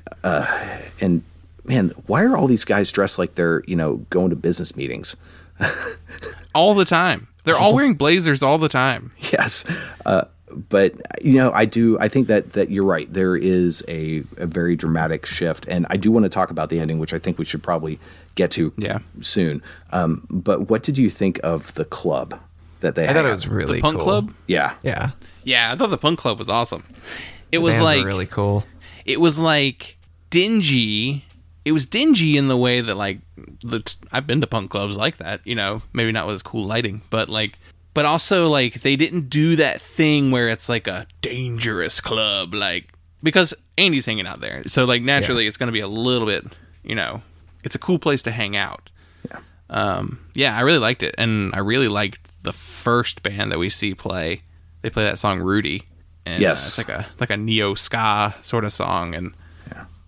And 1.00 1.24
man, 1.66 1.90
why 2.08 2.24
are 2.24 2.36
all 2.38 2.48
these 2.48 2.66
guys 2.66 2.92
dressed 2.92 3.20
like 3.20 3.36
they're 3.36 3.64
you 3.68 3.76
know 3.76 3.98
going 4.10 4.30
to 4.32 4.36
business 4.36 4.76
meetings? 4.76 5.16
All 6.56 6.74
the 6.74 6.86
time. 6.86 7.28
They're 7.46 7.56
all 7.56 7.74
wearing 7.78 7.94
blazers 7.94 8.44
all 8.44 8.58
the 8.58 8.68
time. 8.70 9.12
yes. 9.32 9.64
Uh, 10.06 10.24
but 10.70 10.94
you 11.24 11.36
know, 11.36 11.52
I 11.54 11.64
do. 11.66 11.98
I 12.00 12.08
think 12.10 12.28
that 12.28 12.54
that 12.54 12.70
you're 12.70 12.84
right. 12.86 13.12
There 13.12 13.38
is 13.38 13.84
a, 13.88 14.24
a 14.38 14.46
very 14.46 14.76
dramatic 14.76 15.26
shift, 15.26 15.66
and 15.68 15.86
I 15.90 15.96
do 15.98 16.12
want 16.12 16.24
to 16.26 16.30
talk 16.30 16.52
about 16.52 16.70
the 16.70 16.80
ending, 16.80 17.00
which 17.00 17.14
I 17.14 17.20
think 17.20 17.40
we 17.40 17.46
should 17.46 17.64
probably 17.64 18.00
get 18.36 18.52
to 18.52 18.74
Yeah. 18.78 19.00
soon. 19.22 19.62
Um, 19.92 20.28
but 20.30 20.70
what 20.70 20.84
did 20.84 20.98
you 20.98 21.10
think 21.10 21.40
of 21.42 21.74
the 21.76 21.86
club 21.86 22.38
that 22.82 22.96
they? 22.96 23.06
Had? 23.08 23.12
I 23.12 23.14
hang 23.14 23.24
thought 23.24 23.30
it 23.30 23.36
was 23.36 23.48
really 23.48 23.76
the 23.78 23.82
punk 23.82 23.98
cool. 24.00 24.06
club? 24.06 24.34
Yeah, 24.48 24.74
Yeah, 24.84 25.12
Yeah, 25.46 25.72
I 25.72 25.78
thought 25.78 25.90
the 25.90 25.98
punk 25.98 26.20
club 26.20 26.38
was 26.38 26.50
awesome. 26.50 26.84
It 27.52 27.60
was 27.60 27.78
like 27.80 28.06
really 28.06 28.26
cool. 28.26 28.64
it 29.06 29.20
was 29.20 29.38
like 29.40 29.98
dingy. 30.30 31.26
It 31.64 31.74
was 31.74 31.86
dingy 31.86 32.38
in 32.38 32.48
the 32.48 32.58
way 32.58 32.82
that 32.82 32.96
like 32.96 33.20
the 33.62 33.84
I've 34.12 34.26
been 34.26 34.42
to 34.42 34.48
punk 34.48 34.72
clubs 34.72 34.98
like 34.98 35.18
that, 35.18 35.42
you 35.46 35.54
know, 35.56 35.82
maybe 35.94 36.12
not 36.12 36.26
with 36.26 36.36
as 36.36 36.42
cool 36.42 36.66
lighting, 36.66 37.02
but 37.10 37.30
like 37.30 37.60
but 37.94 38.06
also 38.06 38.48
like 38.48 38.82
they 38.82 38.96
didn't 38.96 39.30
do 39.30 39.56
that 39.58 39.82
thing 39.82 40.32
where 40.32 40.48
it's 40.48 40.70
like 40.70 40.88
a 40.88 41.06
dangerous 41.22 42.00
club 42.02 42.54
like 42.54 42.92
because 43.22 43.54
Andy's 43.78 44.06
hanging 44.06 44.26
out 44.26 44.40
there. 44.40 44.64
So 44.68 44.86
like 44.86 45.02
naturally 45.04 45.46
it's 45.48 45.58
going 45.58 45.68
to 45.68 45.74
be 45.74 45.82
a 45.82 45.88
little 45.88 46.26
bit, 46.26 46.46
you 46.84 46.96
know, 46.96 47.22
it's 47.64 47.76
a 47.76 47.80
cool 47.80 48.00
place 48.00 48.22
to 48.24 48.32
hang 48.32 48.56
out. 48.56 48.90
Yeah. 49.30 49.40
Um 49.70 50.20
yeah, 50.34 50.58
I 50.58 50.62
really 50.62 50.80
liked 50.80 51.04
it 51.04 51.14
and 51.18 51.54
I 51.54 51.60
really 51.60 51.90
liked 51.90 52.20
the 52.42 52.54
first 52.54 53.22
band 53.22 53.52
that 53.52 53.60
we 53.60 53.70
see 53.70 53.94
play. 53.94 54.42
They 54.82 54.90
play 54.90 55.04
that 55.04 55.20
song 55.20 55.42
Rudy. 55.42 55.84
And, 56.26 56.36
uh, 56.36 56.40
Yes. 56.40 56.78
it's 56.80 56.88
like 56.88 56.98
a 57.00 57.06
like 57.20 57.30
a 57.30 57.38
neo 57.38 57.74
ska 57.74 58.36
sort 58.44 58.64
of 58.64 58.74
song 58.74 59.16
and 59.16 59.34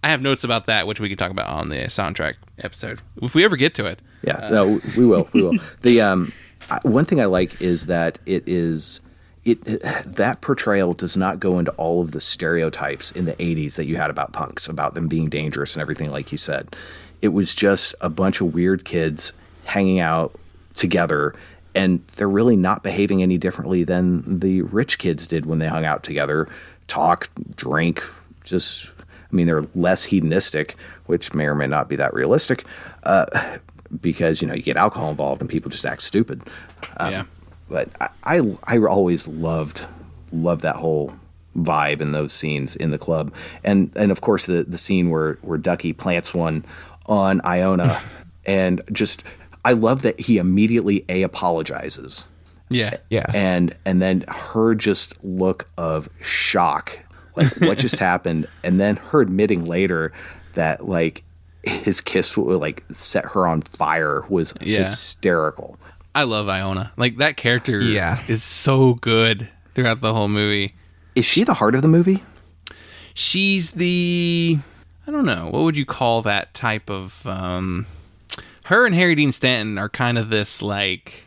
I 0.06 0.10
have 0.10 0.22
notes 0.22 0.44
about 0.44 0.66
that, 0.66 0.86
which 0.86 1.00
we 1.00 1.08
can 1.08 1.18
talk 1.18 1.32
about 1.32 1.48
on 1.48 1.70
the 1.70 1.78
soundtrack 1.86 2.34
episode 2.60 3.00
if 3.22 3.34
we 3.36 3.46
ever 3.46 3.56
get 3.56 3.74
to 3.76 3.86
it. 3.86 4.00
Yeah, 4.22 4.50
no, 4.52 4.82
we 4.98 5.06
will. 5.06 5.30
We 5.32 5.42
will. 5.44 5.54
the 5.82 6.02
um, 6.02 6.34
one 6.82 7.06
thing 7.06 7.22
I 7.22 7.26
like 7.26 7.62
is 7.62 7.86
that 7.86 8.20
it 8.26 8.44
is 8.46 9.00
it, 9.46 9.66
it 9.66 9.82
that 10.06 10.42
portrayal 10.42 10.94
does 10.94 11.16
not 11.16 11.40
go 11.40 11.58
into 11.58 11.72
all 11.76 12.02
of 12.02 12.12
the 12.12 12.20
stereotypes 12.20 13.12
in 13.12 13.24
the 13.24 13.34
'80s 13.36 13.76
that 13.78 13.86
you 13.86 13.96
had 13.96 14.10
about 14.10 14.34
punks, 14.34 14.68
about 14.68 14.94
them 14.94 15.08
being 15.08 15.30
dangerous 15.30 15.74
and 15.76 15.82
everything, 15.82 16.12
like 16.12 16.34
you 16.34 16.38
said. 16.38 16.76
It 17.22 17.30
was 17.30 17.56
just 17.56 17.96
a 18.02 18.10
bunch 18.10 18.42
of 18.42 18.54
weird 18.54 18.84
kids 18.84 19.32
hanging 19.64 20.02
out 20.02 20.38
together, 20.76 21.34
and 21.76 22.06
they're 22.16 22.30
really 22.30 22.56
not 22.56 22.84
behaving 22.84 23.22
any 23.22 23.38
differently 23.38 23.84
than 23.84 24.40
the 24.40 24.62
rich 24.64 24.98
kids 25.00 25.28
did 25.28 25.46
when 25.46 25.60
they 25.60 25.68
hung 25.68 25.86
out 25.86 26.04
together, 26.04 26.48
talk, 26.88 27.30
drink, 27.56 28.04
just. 28.44 28.92
I 29.32 29.36
mean, 29.36 29.48
they're 29.48 29.66
less 29.74 30.04
hedonistic, 30.04 30.76
which 31.08 31.34
may 31.34 31.48
or 31.48 31.56
may 31.56 31.66
not 31.66 31.90
be 31.90 31.96
that 31.96 32.14
realistic, 32.14 32.66
uh, 33.02 33.58
because 34.00 34.44
you 34.44 34.48
know 34.48 34.54
you 34.54 34.62
get 34.62 34.78
alcohol 34.78 35.10
involved 35.10 35.42
and 35.42 35.50
people 35.50 35.72
just 35.72 35.88
act 35.88 36.04
stupid. 36.04 36.44
Um, 36.98 37.12
yeah. 37.12 37.24
But 37.68 37.90
I, 38.00 38.10
I, 38.24 38.58
I 38.66 38.78
always 38.78 39.28
loved 39.28 39.88
loved 40.32 40.62
that 40.62 40.76
whole 40.76 41.14
vibe 41.56 42.02
and 42.02 42.14
those 42.14 42.34
scenes 42.34 42.76
in 42.76 42.92
the 42.92 42.98
club, 42.98 43.34
and 43.64 43.92
and 43.96 44.12
of 44.12 44.22
course 44.22 44.46
the 44.46 44.64
the 44.64 44.78
scene 44.78 45.10
where 45.10 45.36
where 45.42 45.58
Ducky 45.58 45.94
plants 45.94 46.34
one 46.34 46.66
on 47.06 47.42
Iona, 47.46 48.00
and 48.46 48.82
just 48.92 49.24
I 49.66 49.74
love 49.74 50.02
that 50.02 50.20
he 50.20 50.38
immediately 50.38 51.06
a 51.10 51.24
apologizes 51.24 52.28
Yeah. 52.70 52.98
Yeah, 53.10 53.26
and 53.34 53.76
and 53.86 54.02
then 54.02 54.26
her 54.28 54.76
just 54.76 55.24
look 55.24 55.70
of 55.78 56.10
shock 56.22 57.00
like 57.36 57.48
what 57.62 57.78
just 57.78 58.00
happened 58.12 58.48
and 58.64 58.80
then 58.80 58.98
her 58.98 59.22
admitting 59.22 59.66
later 59.66 60.12
that 60.54 60.88
like 60.88 61.24
his 61.64 62.02
kiss 62.02 62.36
would 62.38 62.60
like 62.60 62.84
set 62.92 63.26
her 63.26 63.48
on 63.48 63.62
fire 63.62 64.24
was 64.30 64.54
Yeah. 64.62 64.80
hysterical 64.80 65.78
I 66.16 66.24
love 66.24 66.48
Iona. 66.48 66.92
Like 66.96 67.18
that 67.18 67.38
character 67.38 67.80
Yeah. 67.82 68.22
is 68.28 68.44
so 68.44 68.94
good 68.96 69.50
throughout 69.74 70.02
the 70.02 70.14
whole 70.14 70.28
movie. 70.28 70.76
is 71.16 71.26
she 71.26 71.44
the 71.44 71.56
heart 71.56 71.74
of 71.76 71.82
the 71.82 71.88
movie 71.88 72.22
She's 73.16 73.72
the 73.72 74.58
I 75.08 75.12
don't 75.12 75.26
know, 75.26 75.50
what 75.52 75.64
would 75.64 75.76
you 75.78 75.86
call 75.86 76.22
that 76.24 76.54
type 76.54 76.90
of 76.90 77.26
um 77.26 77.86
her 78.66 78.86
and 78.86 78.96
Harry 78.96 79.16
Dean 79.16 79.32
Stanton 79.32 79.78
are 79.78 79.90
kind 79.90 80.18
of 80.18 80.30
this 80.30 80.62
like 80.62 81.24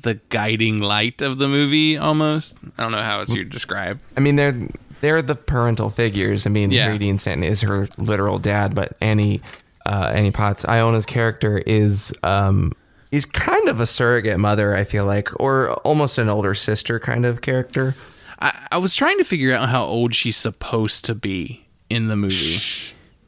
the 0.00 0.14
guiding 0.28 0.80
light 0.80 1.22
of 1.22 1.38
the 1.38 1.48
movie 1.48 1.96
almost. 1.96 2.54
I 2.76 2.82
don't 2.82 2.92
know 2.92 3.02
how 3.02 3.20
it's 3.22 3.32
you 3.32 3.44
describe. 3.44 4.00
I 4.16 4.20
mean 4.20 4.36
they're 4.36 4.68
they're 5.00 5.22
the 5.22 5.34
parental 5.34 5.90
figures. 5.90 6.46
I 6.46 6.50
mean, 6.50 6.70
Yeah. 6.70 6.84
Harry 6.84 6.98
Dean 6.98 7.18
Stanton 7.18 7.44
is 7.44 7.60
her 7.62 7.88
literal 7.98 8.38
dad, 8.38 8.74
but 8.74 8.96
Annie 9.00 9.40
uh, 9.86 10.12
Annie 10.14 10.30
Potts 10.30 10.64
Iona's 10.64 11.06
character 11.06 11.58
is 11.58 12.12
um 12.22 12.72
he's 13.10 13.24
kind 13.26 13.68
of 13.68 13.80
a 13.80 13.86
surrogate 13.86 14.38
mother. 14.40 14.74
I 14.74 14.84
feel 14.84 15.04
like, 15.04 15.28
or 15.40 15.72
almost 15.84 16.18
an 16.18 16.28
older 16.28 16.54
sister 16.54 16.98
kind 16.98 17.24
of 17.26 17.40
character. 17.42 17.94
I, 18.40 18.66
I 18.72 18.78
was 18.78 18.96
trying 18.96 19.18
to 19.18 19.24
figure 19.24 19.54
out 19.54 19.68
how 19.68 19.84
old 19.84 20.14
she's 20.14 20.36
supposed 20.36 21.04
to 21.04 21.14
be 21.14 21.66
in 21.88 22.08
the 22.08 22.16
movie. 22.16 22.58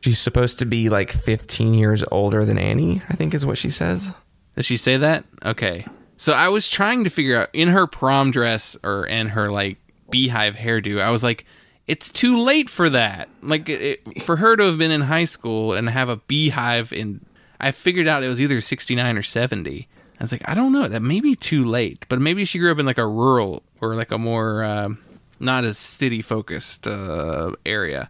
She's 0.07 0.21
supposed 0.21 0.61
to 0.61 0.67
be 0.67 0.89
like 0.89 1.11
15 1.11 1.75
years 1.75 2.05
older 2.13 2.45
than 2.45 2.59
Annie. 2.59 3.03
I 3.09 3.17
think 3.17 3.35
is 3.35 3.45
what 3.45 3.59
she 3.59 3.71
says. 3.71 4.13
Does 4.55 4.65
she 4.65 4.77
say 4.77 4.97
that? 4.99 5.25
Okay. 5.45 5.85
So 6.17 6.33
I 6.33 6.49
was 6.49 6.69
trying 6.69 7.03
to 7.03 7.11
figure 7.11 7.37
out 7.37 7.49
in 7.53 7.71
her 7.71 7.89
prom 7.89 8.31
dress 8.31 8.77
or 8.85 9.05
in 9.05 9.31
her 9.31 9.51
like 9.51 9.79
beehive 10.09 10.55
hairdo. 10.55 11.01
I 11.01 11.11
was 11.11 11.25
like, 11.25 11.45
it's 11.89 12.09
too 12.09 12.39
late 12.39 12.71
for 12.71 12.89
that. 12.89 13.29
Like 13.43 13.69
it, 13.69 14.23
for 14.23 14.37
her 14.37 14.57
to 14.57 14.63
have 14.67 14.79
been 14.79 14.93
in 14.93 15.01
high 15.01 15.25
school 15.25 15.73
and 15.73 15.91
have 15.91 16.09
a 16.09 16.19
beehive 16.19 16.93
in. 16.93 17.27
I 17.59 17.73
figured 17.73 18.07
out 18.07 18.23
it 18.23 18.29
was 18.29 18.41
either 18.41 18.61
sixty 18.61 18.95
nine 18.95 19.19
or 19.19 19.25
seventy. 19.25 19.89
I 20.21 20.23
was 20.23 20.31
like, 20.31 20.49
I 20.49 20.55
don't 20.55 20.71
know. 20.71 20.87
That 20.87 21.03
may 21.03 21.19
be 21.19 21.35
too 21.35 21.65
late, 21.65 22.07
but 22.09 22.21
maybe 22.21 22.45
she 22.45 22.61
grew 22.61 22.71
up 22.71 22.79
in 22.79 22.87
like 22.87 22.99
a 22.99 23.09
rural 23.09 23.65
or 23.81 23.97
like 23.97 24.13
a 24.13 24.19
more 24.19 24.63
um 24.63 24.99
not 25.41 25.65
as 25.65 25.79
city 25.79 26.23
focused 26.23 26.87
uh, 26.87 27.51
area. 27.67 28.09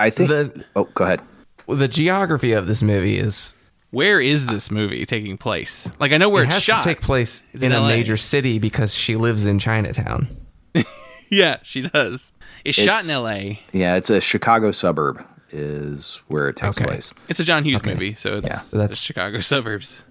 I 0.00 0.10
think 0.10 0.28
The- 0.28 0.64
oh 0.76 0.84
go 0.94 1.04
ahead 1.04 1.20
the 1.68 1.88
geography 1.88 2.52
of 2.52 2.66
this 2.66 2.82
movie 2.82 3.18
is 3.18 3.54
Where 3.90 4.20
is 4.20 4.46
this 4.46 4.70
movie 4.70 5.04
taking 5.06 5.36
place? 5.38 5.90
Like 6.00 6.12
I 6.12 6.16
know 6.16 6.28
where 6.30 6.42
it 6.42 6.46
it's 6.46 6.54
has 6.56 6.62
shot. 6.62 6.82
to 6.82 6.88
take 6.88 7.00
place 7.02 7.42
It's 7.52 7.62
in, 7.62 7.72
in 7.72 7.78
a 7.78 7.86
major 7.86 8.16
city 8.16 8.58
because 8.58 8.94
she 8.94 9.16
lives 9.16 9.44
in 9.46 9.58
Chinatown. 9.58 10.28
yeah, 11.30 11.58
she 11.62 11.82
does. 11.82 12.32
It's, 12.64 12.76
shot 12.76 13.04
in 13.04 13.10
L.A. 13.10 13.60
yeah 13.72 13.96
it's 13.96 14.10
a 14.10 14.20
chicago 14.20 14.70
suburb 14.72 15.24
is 15.50 16.20
where 16.28 16.48
it 16.48 16.56
takes 16.56 16.76
Okay. 16.78 16.86
place 16.86 17.12
It's 17.28 17.40
a 17.40 17.44
John 17.44 17.64
Hughes 17.64 17.82
movie, 17.84 18.14
so 18.14 18.38
it's 18.38 18.48
Yeah, 18.48 18.56
so 18.58 18.76
the 18.76 18.82
that's- 18.84 18.98
Chicago 18.98 19.40
suburbs. 19.40 20.02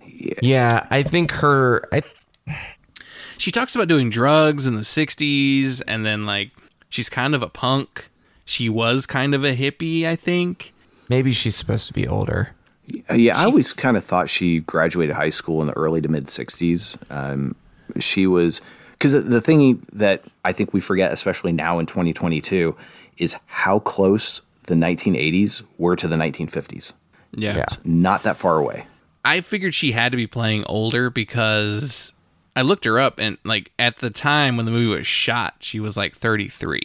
Yeah, 0.41 0.87
I 0.89 1.03
think 1.03 1.31
her. 1.31 1.83
I, 1.91 2.01
She 3.37 3.51
talks 3.51 3.75
about 3.75 3.87
doing 3.87 4.09
drugs 4.09 4.65
in 4.65 4.75
the 4.75 4.81
'60s, 4.81 5.81
and 5.87 6.03
then 6.05 6.25
like 6.25 6.51
she's 6.89 7.09
kind 7.09 7.35
of 7.35 7.41
a 7.43 7.49
punk. 7.49 8.09
She 8.47 8.69
was 8.69 9.05
kind 9.05 9.35
of 9.35 9.43
a 9.43 9.55
hippie, 9.55 10.05
I 10.05 10.15
think. 10.15 10.73
maybe 11.09 11.31
she's 11.33 11.55
supposed 11.55 11.85
to 11.87 11.93
be 11.93 12.07
older. 12.07 12.55
Uh, 13.09 13.15
yeah, 13.15 13.37
I 13.37 13.43
always 13.43 13.73
kind 13.73 13.97
of 13.97 14.03
thought 14.03 14.29
she 14.29 14.61
graduated 14.61 15.15
high 15.15 15.29
school 15.29 15.61
in 15.61 15.67
the 15.67 15.73
early 15.73 16.01
to 16.01 16.07
mid 16.07 16.25
'60s. 16.27 16.97
Um, 17.11 17.55
she 17.99 18.25
was 18.25 18.61
because 18.93 19.11
the 19.11 19.41
thing 19.41 19.85
that 19.93 20.23
I 20.45 20.53
think 20.53 20.73
we 20.73 20.79
forget, 20.79 21.11
especially 21.11 21.51
now 21.51 21.79
in 21.79 21.85
2022, 21.85 22.75
is 23.17 23.35
how 23.45 23.79
close 23.79 24.41
the 24.63 24.75
1980s 24.75 25.63
were 25.77 25.95
to 25.95 26.07
the 26.07 26.15
1950s. 26.15 26.93
Yeah. 27.33 27.57
Yeah. 27.57 27.65
Not 27.83 28.23
that 28.23 28.37
far 28.37 28.57
away. 28.57 28.87
I 29.25 29.41
figured 29.41 29.75
she 29.75 29.91
had 29.91 30.11
to 30.13 30.15
be 30.15 30.27
playing 30.27 30.63
older 30.67 31.09
because 31.09 32.13
I 32.55 32.61
looked 32.61 32.85
her 32.85 32.97
up, 32.99 33.19
and 33.19 33.37
like 33.43 33.71
at 33.77 33.97
the 33.97 34.09
time 34.09 34.55
when 34.55 34.65
the 34.65 34.71
movie 34.71 34.95
was 34.95 35.05
shot, 35.05 35.55
she 35.59 35.79
was 35.81 35.97
like 35.97 36.15
33. 36.15 36.81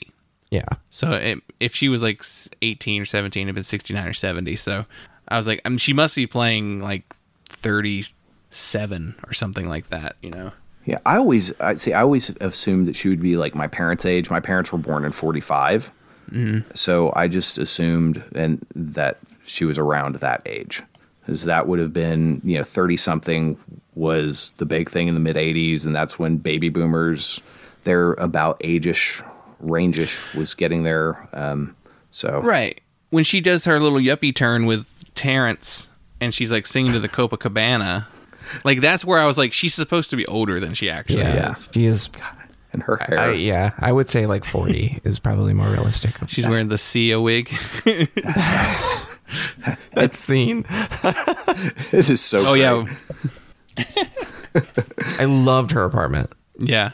Yeah, 0.53 0.69
So 0.91 1.13
it, 1.13 1.39
if 1.61 1.75
she 1.75 1.89
was 1.89 2.03
like 2.03 2.23
18 2.61 3.01
or 3.01 3.05
17, 3.07 3.49
it'd 3.49 3.55
been 3.55 3.65
69 3.65 4.07
or 4.07 4.13
70. 4.13 4.57
So 4.57 4.85
I 5.29 5.39
was 5.39 5.47
like, 5.47 5.63
I 5.65 5.71
mean, 5.71 5.79
she 5.79 5.95
must 5.95 6.15
be 6.15 6.27
playing 6.27 6.83
like 6.83 7.17
37 7.49 9.15
or 9.27 9.33
something 9.33 9.67
like 9.67 9.89
that, 9.89 10.17
you 10.21 10.31
know? 10.31 10.53
Yeah, 10.85 10.99
I 11.07 11.17
always 11.17 11.59
I 11.61 11.77
see. 11.77 11.93
I 11.93 12.03
always 12.03 12.31
assumed 12.41 12.87
that 12.89 12.97
she 12.97 13.09
would 13.09 13.23
be 13.23 13.37
like 13.37 13.55
my 13.55 13.69
parents' 13.69 14.05
age. 14.05 14.31
My 14.31 14.41
parents 14.41 14.73
were 14.73 14.79
born 14.79 15.05
in 15.05 15.13
'45, 15.13 15.93
mm-hmm. 16.31 16.69
so 16.75 17.13
I 17.15 17.29
just 17.29 17.57
assumed 17.57 18.23
and 18.35 18.67
that 18.75 19.19
she 19.45 19.65
was 19.65 19.79
around 19.79 20.17
that 20.17 20.43
age, 20.45 20.83
because 21.21 21.45
that 21.45 21.69
would 21.69 21.79
have 21.79 21.93
been 21.93 22.41
you 22.43 22.59
know 22.59 22.65
thirty 22.65 22.97
something 22.97 23.57
was 23.95 24.53
the 24.55 24.67
big 24.67 24.91
thing 24.91 25.07
in 25.07 25.15
the 25.15 25.21
mid 25.21 25.37
'80s, 25.37 25.87
and 25.87 25.95
that's 25.95 26.19
when 26.19 26.39
baby 26.39 26.69
boomers, 26.69 27.41
they're 27.85 28.15
about 28.15 28.61
age-ish, 28.65 29.23
range-ish 29.63 30.35
was 30.35 30.53
getting 30.55 30.83
there. 30.83 31.29
Um, 31.33 31.75
so 32.11 32.41
Right. 32.43 32.81
when 33.11 33.25
she 33.25 33.41
does 33.41 33.65
her 33.65 33.81
little 33.81 33.99
yuppie 33.99 34.35
turn 34.35 34.67
with 34.67 34.87
Terrence 35.15 35.89
and 36.21 36.35
she's 36.35 36.53
like 36.53 36.67
singing 36.67 36.93
to 36.93 37.01
the 37.01 37.09
Copacabana, 37.09 38.07
like 38.65 38.81
that's 38.81 39.05
where 39.05 39.19
I 39.21 39.27
was 39.27 39.39
like, 39.39 39.53
she's 39.53 39.73
supposed 39.75 40.11
to 40.11 40.17
be 40.17 40.27
older 40.27 40.61
than 40.61 40.75
she 40.75 40.91
actually 40.91 41.21
Yeah, 41.23 41.35
Yeah. 41.35 41.55
she 41.73 41.85
is. 41.87 42.11
And 42.75 42.83
her 42.85 42.97
hair. 42.97 43.19
I, 43.19 43.33
yeah, 43.33 43.73
I 43.79 43.93
would 43.93 44.09
say 44.09 44.25
like 44.27 44.45
forty 44.47 44.99
is 45.05 45.19
probably 45.19 45.53
more 45.53 45.69
realistic. 45.69 46.15
She's 46.27 46.47
wearing 46.47 46.69
the 46.69 46.79
Sia 46.79 47.21
wig. 47.21 47.51
that 49.93 50.15
scene. 50.15 50.65
this 51.91 52.09
is 52.09 52.21
so. 52.23 52.47
oh 52.47 52.55
yeah. 52.55 52.87
I 55.19 55.25
loved 55.27 55.73
her 55.73 55.85
apartment. 55.85 56.33
yeah. 56.59 56.93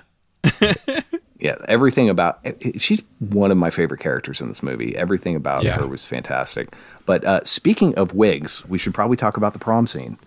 Yeah. 1.40 1.56
Everything 1.68 2.08
about 2.08 2.40
she's 2.76 3.02
one 3.18 3.50
of 3.50 3.56
my 3.56 3.70
favorite 3.70 4.00
characters 4.00 4.40
in 4.40 4.48
this 4.48 4.62
movie. 4.62 4.96
Everything 4.96 5.36
about 5.36 5.62
Yeah. 5.62 5.78
her 5.78 5.86
was 5.86 6.04
fantastic. 6.06 6.74
But 7.06 7.24
uh, 7.24 7.40
speaking 7.44 7.94
of 7.96 8.12
wigs, 8.14 8.66
we 8.68 8.78
should 8.78 8.94
probably 8.94 9.16
talk 9.16 9.36
about 9.36 9.52
the 9.52 9.58
prom 9.58 9.86
scene. 9.86 10.18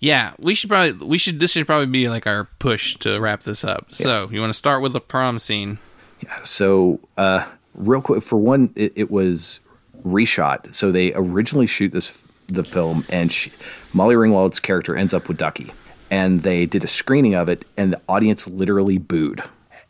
Yeah, 0.00 0.32
we 0.38 0.54
should 0.54 0.68
probably 0.68 1.06
we 1.06 1.16
should 1.18 1.40
this 1.40 1.52
should 1.52 1.66
probably 1.66 1.86
be 1.86 2.08
like 2.08 2.26
our 2.26 2.44
push 2.58 2.96
to 2.96 3.18
wrap 3.20 3.44
this 3.44 3.64
up. 3.64 3.86
So 3.92 4.28
you 4.30 4.40
want 4.40 4.50
to 4.50 4.58
start 4.58 4.82
with 4.82 4.92
the 4.92 5.00
prom 5.00 5.38
scene? 5.38 5.78
Yeah. 6.22 6.42
So, 6.42 7.00
uh, 7.16 7.46
real 7.74 8.00
quick, 8.00 8.22
for 8.22 8.36
one, 8.38 8.72
it, 8.76 8.92
it 8.96 9.10
was 9.10 9.60
reshot. 10.04 10.74
So 10.74 10.92
they 10.92 11.12
originally 11.14 11.66
shoot 11.66 11.92
this 11.92 12.20
the 12.46 12.62
film, 12.64 13.04
and 13.08 13.32
she, 13.32 13.50
Molly 13.94 14.14
Ringwald's 14.14 14.60
character 14.60 14.94
ends 14.96 15.14
up 15.14 15.28
with 15.28 15.38
Ducky, 15.38 15.72
and 16.10 16.42
they 16.42 16.66
did 16.66 16.84
a 16.84 16.86
screening 16.86 17.34
of 17.34 17.48
it, 17.48 17.64
and 17.76 17.92
the 17.94 18.00
audience 18.08 18.46
literally 18.46 18.98
booed, 18.98 19.42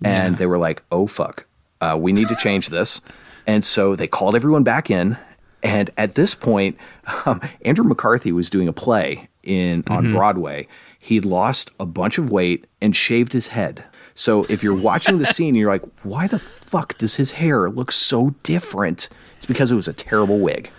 and 0.04 0.36
they 0.36 0.46
were 0.46 0.58
like, 0.58 0.82
"Oh 0.92 1.06
fuck, 1.06 1.46
uh, 1.80 1.96
we 2.00 2.12
need 2.12 2.28
to 2.28 2.36
change 2.36 2.68
this," 2.68 3.00
and 3.46 3.64
so 3.64 3.96
they 3.96 4.06
called 4.06 4.34
everyone 4.34 4.62
back 4.62 4.90
in. 4.90 5.16
And 5.62 5.90
at 5.96 6.14
this 6.14 6.34
point, 6.34 6.76
um, 7.24 7.40
Andrew 7.64 7.84
McCarthy 7.84 8.32
was 8.32 8.50
doing 8.50 8.68
a 8.68 8.72
play 8.72 9.28
in 9.42 9.82
on 9.86 10.12
Broadway. 10.12 10.68
He'd 10.98 11.24
lost 11.24 11.70
a 11.80 11.86
bunch 11.86 12.18
of 12.18 12.30
weight 12.30 12.66
and 12.82 12.94
shaved 12.94 13.32
his 13.32 13.48
head. 13.48 13.84
So 14.14 14.44
if 14.48 14.62
you're 14.62 14.78
watching 14.78 15.18
the 15.18 15.26
scene, 15.34 15.54
you're 15.54 15.70
like, 15.70 15.84
why 16.02 16.26
the 16.26 16.38
fuck 16.38 16.98
does 16.98 17.16
his 17.16 17.32
hair 17.32 17.70
look 17.70 17.92
so 17.92 18.34
different? 18.42 19.08
It's 19.36 19.46
because 19.46 19.70
it 19.70 19.74
was 19.74 19.88
a 19.88 19.92
terrible 19.92 20.38
wig. 20.38 20.70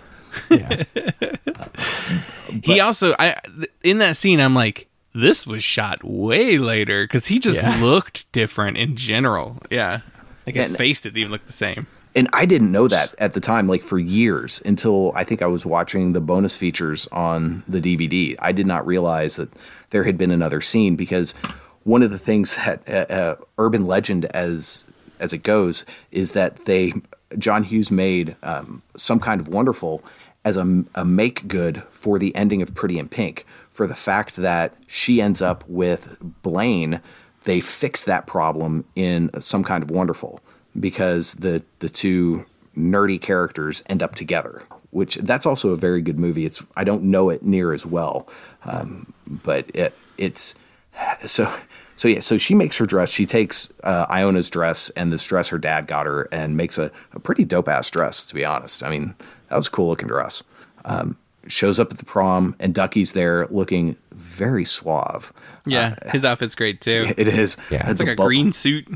he 2.62 2.80
also 2.80 3.14
I 3.18 3.36
in 3.82 3.98
that 3.98 4.18
scene 4.18 4.38
I'm 4.38 4.54
like 4.54 4.85
this 5.16 5.46
was 5.46 5.64
shot 5.64 6.04
way 6.04 6.58
later 6.58 7.04
because 7.04 7.26
he 7.26 7.38
just 7.38 7.56
Yeah. 7.62 7.80
looked 7.80 8.30
different 8.32 8.76
in 8.76 8.96
general. 8.96 9.58
Yeah, 9.70 10.00
like 10.46 10.56
his 10.56 10.68
And- 10.68 10.76
face 10.76 11.00
didn't 11.00 11.18
even 11.18 11.32
look 11.32 11.46
the 11.46 11.52
same. 11.52 11.86
And 12.14 12.28
I 12.32 12.46
didn't 12.46 12.72
know 12.72 12.88
that 12.88 13.14
at 13.18 13.34
the 13.34 13.40
time, 13.40 13.68
like 13.68 13.82
for 13.82 13.98
years, 13.98 14.62
until 14.64 15.12
I 15.14 15.22
think 15.22 15.42
I 15.42 15.46
was 15.46 15.66
watching 15.66 16.14
the 16.14 16.20
bonus 16.20 16.56
features 16.56 17.06
on 17.12 17.62
the 17.68 17.78
DVD. 17.80 18.34
I 18.38 18.52
did 18.52 18.66
not 18.66 18.86
realize 18.86 19.36
that 19.36 19.50
there 19.90 20.04
had 20.04 20.16
been 20.16 20.30
another 20.30 20.62
scene 20.62 20.96
because 20.96 21.34
one 21.84 22.02
of 22.02 22.10
the 22.10 22.18
things 22.18 22.56
that 22.56 22.80
uh, 22.88 23.12
uh, 23.12 23.36
urban 23.58 23.86
legend, 23.86 24.24
as 24.26 24.86
as 25.20 25.32
it 25.34 25.42
goes, 25.42 25.84
is 26.10 26.30
that 26.32 26.64
they 26.64 26.94
John 27.38 27.64
Hughes 27.64 27.90
made 27.90 28.34
um, 28.42 28.80
some 28.96 29.20
kind 29.20 29.38
of 29.40 29.48
wonderful 29.48 30.02
as 30.44 30.56
a, 30.56 30.84
a 30.94 31.04
make 31.04 31.46
good 31.48 31.82
for 31.90 32.18
the 32.18 32.34
ending 32.34 32.62
of 32.62 32.74
Pretty 32.74 32.98
in 32.98 33.08
Pink 33.08 33.44
for 33.76 33.86
the 33.86 33.94
fact 33.94 34.36
that 34.36 34.72
she 34.86 35.20
ends 35.20 35.42
up 35.42 35.62
with 35.68 36.16
Blaine. 36.42 37.02
They 37.44 37.60
fix 37.60 38.04
that 38.04 38.26
problem 38.26 38.86
in 38.96 39.30
some 39.38 39.62
kind 39.62 39.82
of 39.82 39.90
wonderful 39.90 40.40
because 40.80 41.34
the 41.34 41.62
the 41.80 41.90
two 41.90 42.46
nerdy 42.76 43.20
characters 43.20 43.82
end 43.86 44.02
up 44.02 44.14
together 44.14 44.62
which 44.90 45.16
that's 45.16 45.44
also 45.44 45.70
a 45.70 45.76
very 45.76 46.00
good 46.00 46.18
movie. 46.18 46.46
It's 46.46 46.62
i 46.76 46.82
don't 46.82 47.02
know 47.04 47.28
it 47.28 47.42
near 47.42 47.72
as 47.74 47.84
well 47.84 48.26
um, 48.64 49.12
but 49.26 49.70
it 49.74 49.94
it's 50.16 50.54
so 51.26 51.54
so 51.96 52.08
yeah 52.08 52.20
so 52.20 52.38
she 52.38 52.54
makes 52.54 52.78
her 52.78 52.86
dress. 52.86 53.10
She 53.10 53.26
takes 53.26 53.70
uh, 53.84 54.06
iona's 54.08 54.48
dress 54.48 54.88
and 54.90 55.12
this 55.12 55.24
dress 55.24 55.50
her 55.50 55.58
dad 55.58 55.86
got 55.86 56.06
her 56.06 56.22
and 56.32 56.56
makes 56.56 56.78
a, 56.78 56.90
a 57.12 57.20
pretty 57.20 57.44
dope 57.44 57.68
ass 57.68 57.90
dress 57.90 58.24
to 58.24 58.34
be 58.34 58.44
honest. 58.44 58.82
I 58.82 58.88
mean 58.88 59.14
that 59.48 59.56
was 59.56 59.66
a 59.66 59.70
cool 59.70 59.88
looking 59.88 60.08
dress. 60.08 60.42
Um, 60.86 61.16
shows 61.48 61.78
up 61.80 61.92
at 61.92 61.98
the 61.98 62.04
prom 62.04 62.54
and 62.58 62.74
ducky's 62.74 63.12
there 63.12 63.46
looking 63.48 63.96
very 64.12 64.64
suave 64.64 65.32
Yeah, 65.66 65.94
his 66.10 66.24
outfit's 66.24 66.54
great 66.54 66.80
too. 66.80 67.12
it 67.16 67.28
is 67.28 67.56
Yeah. 67.70 67.88
It's 67.90 67.98
The 67.98 68.06
like 68.06 68.12
a 68.14 68.16
bo- 68.16 68.26
green 68.26 68.52
suit. 68.52 68.86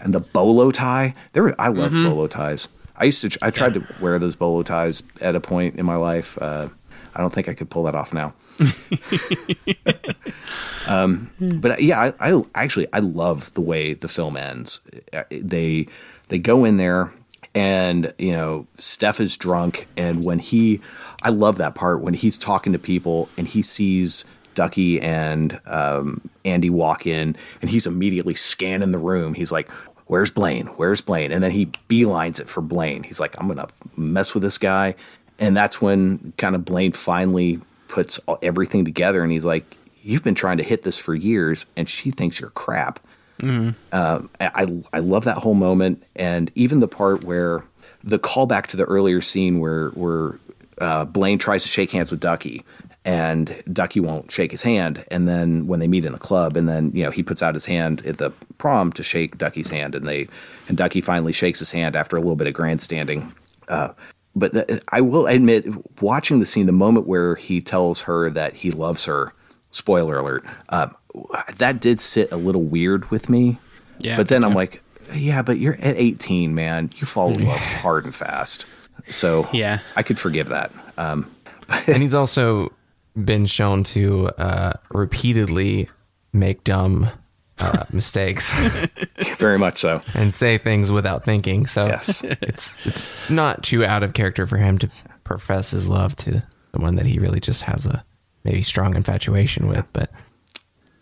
and 0.00 0.14
the 0.14 0.20
bolo 0.20 0.70
tie. 0.70 1.14
There, 1.32 1.42
were, 1.42 1.60
I 1.60 1.68
love 1.68 1.92
Mm-hmm. 1.92 2.08
bolo 2.08 2.26
ties. 2.26 2.68
I 2.96 3.04
used 3.04 3.22
to. 3.22 3.38
I 3.42 3.50
tried 3.50 3.74
to 3.74 3.86
wear 4.00 4.18
those 4.18 4.34
bolo 4.34 4.62
ties 4.64 5.02
at 5.20 5.36
a 5.36 5.40
point 5.40 5.76
in 5.76 5.86
my 5.86 5.94
life. 5.96 6.36
Uh, 6.42 6.68
I 7.14 7.20
don't 7.20 7.32
think 7.32 7.48
I 7.48 7.54
could 7.54 7.70
pull 7.70 7.84
that 7.84 7.94
off 7.94 8.12
now. 8.12 8.34
um, 10.86 11.30
but 11.60 11.72
uh, 11.72 11.76
yeah, 11.78 12.12
I, 12.20 12.32
I 12.32 12.42
actually 12.54 12.86
I 12.92 13.00
love 13.00 13.52
the 13.54 13.60
way 13.60 13.94
the 13.94 14.08
film 14.08 14.36
ends. 14.36 14.80
Uh, 15.12 15.24
They 15.30 15.86
they 16.28 16.38
go 16.38 16.64
in 16.64 16.76
there 16.76 17.12
and 17.58 18.14
you 18.18 18.30
know 18.30 18.68
Steff 18.76 19.18
is 19.18 19.36
drunk, 19.36 19.88
and 19.96 20.22
when 20.22 20.38
he, 20.38 20.80
I 21.22 21.30
love 21.30 21.58
that 21.58 21.74
part 21.74 22.00
when 22.00 22.14
he's 22.14 22.38
talking 22.38 22.72
to 22.72 22.78
people 22.78 23.28
and 23.36 23.48
he 23.48 23.62
sees 23.62 24.24
Ducky 24.54 25.00
and 25.00 25.60
um, 25.66 26.20
Andy 26.44 26.70
walk 26.70 27.04
in, 27.04 27.36
and 27.60 27.68
he's 27.68 27.84
immediately 27.84 28.36
scanning 28.36 28.92
the 28.92 28.98
room. 28.98 29.34
He's 29.34 29.50
like, 29.50 29.68
"Where's 30.06 30.30
Blaine? 30.30 30.66
Where's 30.76 31.00
Blaine?" 31.00 31.32
And 31.32 31.42
then 31.42 31.50
he 31.50 31.66
beelines 31.88 32.38
it 32.38 32.48
for 32.48 32.60
Blaine. 32.60 33.02
He's 33.02 33.18
like, 33.18 33.34
"I'm 33.40 33.48
gonna 33.48 33.66
mess 33.96 34.34
with 34.34 34.44
this 34.44 34.56
guy," 34.56 34.94
and 35.40 35.56
that's 35.56 35.82
when 35.82 36.32
kind 36.36 36.54
of 36.54 36.64
Blaine 36.64 36.92
finally 36.92 37.60
puts 37.88 38.20
everything 38.40 38.84
together, 38.84 39.24
and 39.24 39.32
he's 39.32 39.44
like, 39.44 39.76
"You've 40.04 40.22
been 40.22 40.36
trying 40.36 40.58
to 40.58 40.64
hit 40.64 40.84
this 40.84 40.98
for 40.98 41.12
years, 41.12 41.66
and 41.76 41.88
she 41.88 42.12
thinks 42.12 42.38
you're 42.38 42.50
crap." 42.50 43.00
Um, 43.92 44.30
I 44.40 44.82
I 44.92 44.98
love 44.98 45.24
that 45.24 45.38
whole 45.38 45.54
moment, 45.54 46.02
and 46.16 46.50
even 46.54 46.80
the 46.80 46.88
part 46.88 47.24
where 47.24 47.64
the 48.02 48.18
callback 48.18 48.66
to 48.68 48.76
the 48.76 48.84
earlier 48.84 49.20
scene 49.20 49.60
where 49.60 49.90
where 49.90 50.38
uh, 50.80 51.04
Blaine 51.04 51.38
tries 51.38 51.62
to 51.62 51.68
shake 51.68 51.90
hands 51.92 52.10
with 52.10 52.20
Ducky, 52.20 52.64
and 53.04 53.62
Ducky 53.72 54.00
won't 54.00 54.30
shake 54.30 54.50
his 54.50 54.62
hand, 54.62 55.04
and 55.10 55.26
then 55.26 55.66
when 55.66 55.80
they 55.80 55.88
meet 55.88 56.04
in 56.04 56.12
the 56.12 56.18
club, 56.18 56.56
and 56.56 56.68
then 56.68 56.90
you 56.94 57.04
know 57.04 57.10
he 57.10 57.22
puts 57.22 57.42
out 57.42 57.54
his 57.54 57.66
hand 57.66 58.04
at 58.06 58.18
the 58.18 58.30
prom 58.58 58.92
to 58.92 59.02
shake 59.02 59.38
Ducky's 59.38 59.70
hand, 59.70 59.94
and 59.94 60.06
they 60.06 60.28
and 60.68 60.76
Ducky 60.76 61.00
finally 61.00 61.32
shakes 61.32 61.58
his 61.58 61.72
hand 61.72 61.96
after 61.96 62.16
a 62.16 62.20
little 62.20 62.36
bit 62.36 62.46
of 62.46 62.54
grandstanding. 62.54 63.32
Uh, 63.68 63.92
but 64.36 64.82
I 64.90 65.00
will 65.00 65.26
admit, 65.26 65.66
watching 66.00 66.38
the 66.38 66.46
scene, 66.46 66.66
the 66.66 66.72
moment 66.72 67.06
where 67.06 67.34
he 67.34 67.60
tells 67.60 68.02
her 68.02 68.30
that 68.30 68.56
he 68.56 68.70
loves 68.70 69.06
her, 69.06 69.32
spoiler 69.70 70.18
alert, 70.18 70.44
uh, 70.70 70.88
that 71.56 71.80
did 71.80 72.00
sit 72.00 72.30
a 72.32 72.36
little 72.36 72.62
weird 72.62 73.10
with 73.10 73.28
me. 73.28 73.58
Yeah, 73.98 74.16
But 74.16 74.28
then 74.28 74.44
I'm 74.44 74.54
like, 74.54 74.82
yeah, 75.12 75.42
but 75.42 75.58
you're 75.58 75.74
at 75.80 75.96
18, 75.96 76.54
man. 76.54 76.90
You 76.96 77.06
fall 77.06 77.32
in 77.32 77.44
love 77.46 77.58
hard 77.82 78.04
and 78.04 78.14
fast. 78.14 78.66
So 79.10 79.48
Yeah. 79.52 79.80
I 79.96 80.02
could 80.02 80.18
forgive 80.18 80.48
that. 80.50 80.70
Um, 80.96 81.30
and 81.86 82.02
he's 82.02 82.14
also 82.14 82.72
been 83.16 83.46
shown 83.46 83.82
to 83.84 84.28
uh, 84.38 84.72
repeatedly 84.90 85.88
make 86.32 86.62
dumb 86.64 87.08
uh, 87.58 87.84
mistakes 87.92 88.52
very 89.36 89.58
much 89.58 89.78
so. 89.78 90.00
and 90.14 90.32
say 90.32 90.58
things 90.58 90.92
without 90.92 91.24
thinking. 91.24 91.66
So 91.66 91.86
Yes. 91.86 92.22
it's 92.24 92.76
it's 92.86 93.30
not 93.30 93.64
too 93.64 93.84
out 93.84 94.02
of 94.04 94.12
character 94.12 94.46
for 94.46 94.58
him 94.58 94.78
to 94.78 94.88
profess 95.24 95.72
his 95.72 95.88
love 95.88 96.14
to 96.16 96.40
someone 96.72 96.94
that 96.96 97.06
he 97.06 97.18
really 97.18 97.40
just 97.40 97.62
has 97.62 97.84
a 97.86 98.04
maybe 98.48 98.62
strong 98.62 98.96
infatuation 98.96 99.68
with. 99.68 99.84
But 99.92 100.10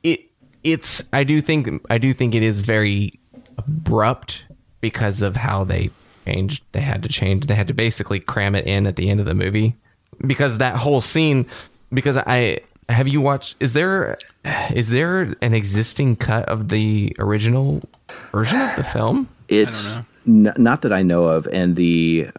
it 0.02 0.20
it's 0.64 1.04
I 1.12 1.24
do 1.24 1.40
think 1.40 1.68
I 1.90 1.98
do 1.98 2.12
think 2.12 2.34
it 2.34 2.42
is 2.42 2.60
very 2.60 3.18
abrupt 3.56 4.44
because 4.80 5.22
of 5.22 5.36
how 5.36 5.64
they 5.64 5.90
changed. 6.24 6.64
They 6.72 6.80
had 6.80 7.02
to 7.04 7.08
change. 7.08 7.46
They 7.46 7.54
had 7.54 7.68
to 7.68 7.74
basically 7.74 8.20
cram 8.20 8.54
it 8.54 8.66
in 8.66 8.86
at 8.86 8.96
the 8.96 9.08
end 9.08 9.20
of 9.20 9.26
the 9.26 9.34
movie 9.34 9.74
because 10.26 10.58
that 10.58 10.76
whole 10.76 11.00
scene. 11.00 11.46
Because 11.92 12.16
I 12.16 12.60
have 12.88 13.06
you 13.06 13.20
watched? 13.20 13.54
Is 13.60 13.72
there 13.72 14.18
is 14.74 14.90
there 14.90 15.34
an 15.40 15.54
existing 15.54 16.16
cut 16.16 16.48
of 16.48 16.68
the 16.68 17.14
original 17.18 17.82
version 18.32 18.60
of 18.60 18.74
the 18.76 18.84
film? 18.84 19.28
It's 19.48 19.98
n- 20.26 20.52
not 20.56 20.82
that 20.82 20.92
I 20.92 21.02
know 21.02 21.26
of, 21.26 21.46
and 21.52 21.76
the 21.76 22.30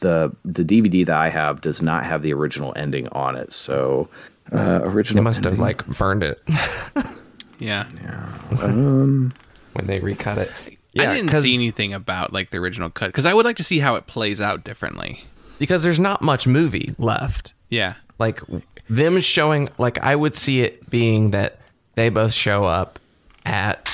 the 0.00 0.34
the 0.44 0.64
DVD 0.64 1.04
that 1.06 1.16
I 1.16 1.28
have 1.28 1.60
does 1.60 1.82
not 1.82 2.04
have 2.04 2.22
the 2.22 2.32
original 2.32 2.72
ending 2.76 3.08
on 3.08 3.36
it. 3.36 3.52
So 3.52 4.08
uh, 4.52 4.78
They 4.80 4.84
original 4.86 5.24
must 5.24 5.44
have 5.44 5.58
like 5.58 5.86
burned 5.86 6.22
it 6.22 6.40
Yeah. 7.58 7.86
yeah 8.02 8.26
when 8.60 9.32
they 9.86 10.00
recut 10.00 10.38
it. 10.38 10.50
I 10.98 11.14
didn't 11.14 11.30
see 11.42 11.54
anything 11.54 11.92
about 11.92 12.32
like 12.32 12.50
the 12.50 12.58
original 12.58 12.90
cut 12.90 13.06
because 13.08 13.26
I 13.26 13.34
would 13.34 13.44
like 13.44 13.56
to 13.56 13.64
see 13.64 13.78
how 13.80 13.94
it 13.96 14.06
plays 14.06 14.40
out 14.40 14.62
differently. 14.64 15.24
because 15.58 15.82
there's 15.82 15.98
not 15.98 16.22
much 16.22 16.46
movie 16.46 16.94
left. 16.98 17.52
Yeah. 17.70 17.94
like 18.18 18.40
them 18.88 19.18
showing 19.20 19.70
like 19.78 19.98
i 20.04 20.14
would 20.14 20.36
see 20.36 20.60
it 20.60 20.88
being 20.90 21.30
that 21.30 21.58
they 21.94 22.10
both 22.10 22.32
show 22.34 22.64
up 22.64 22.98
at 23.46 23.90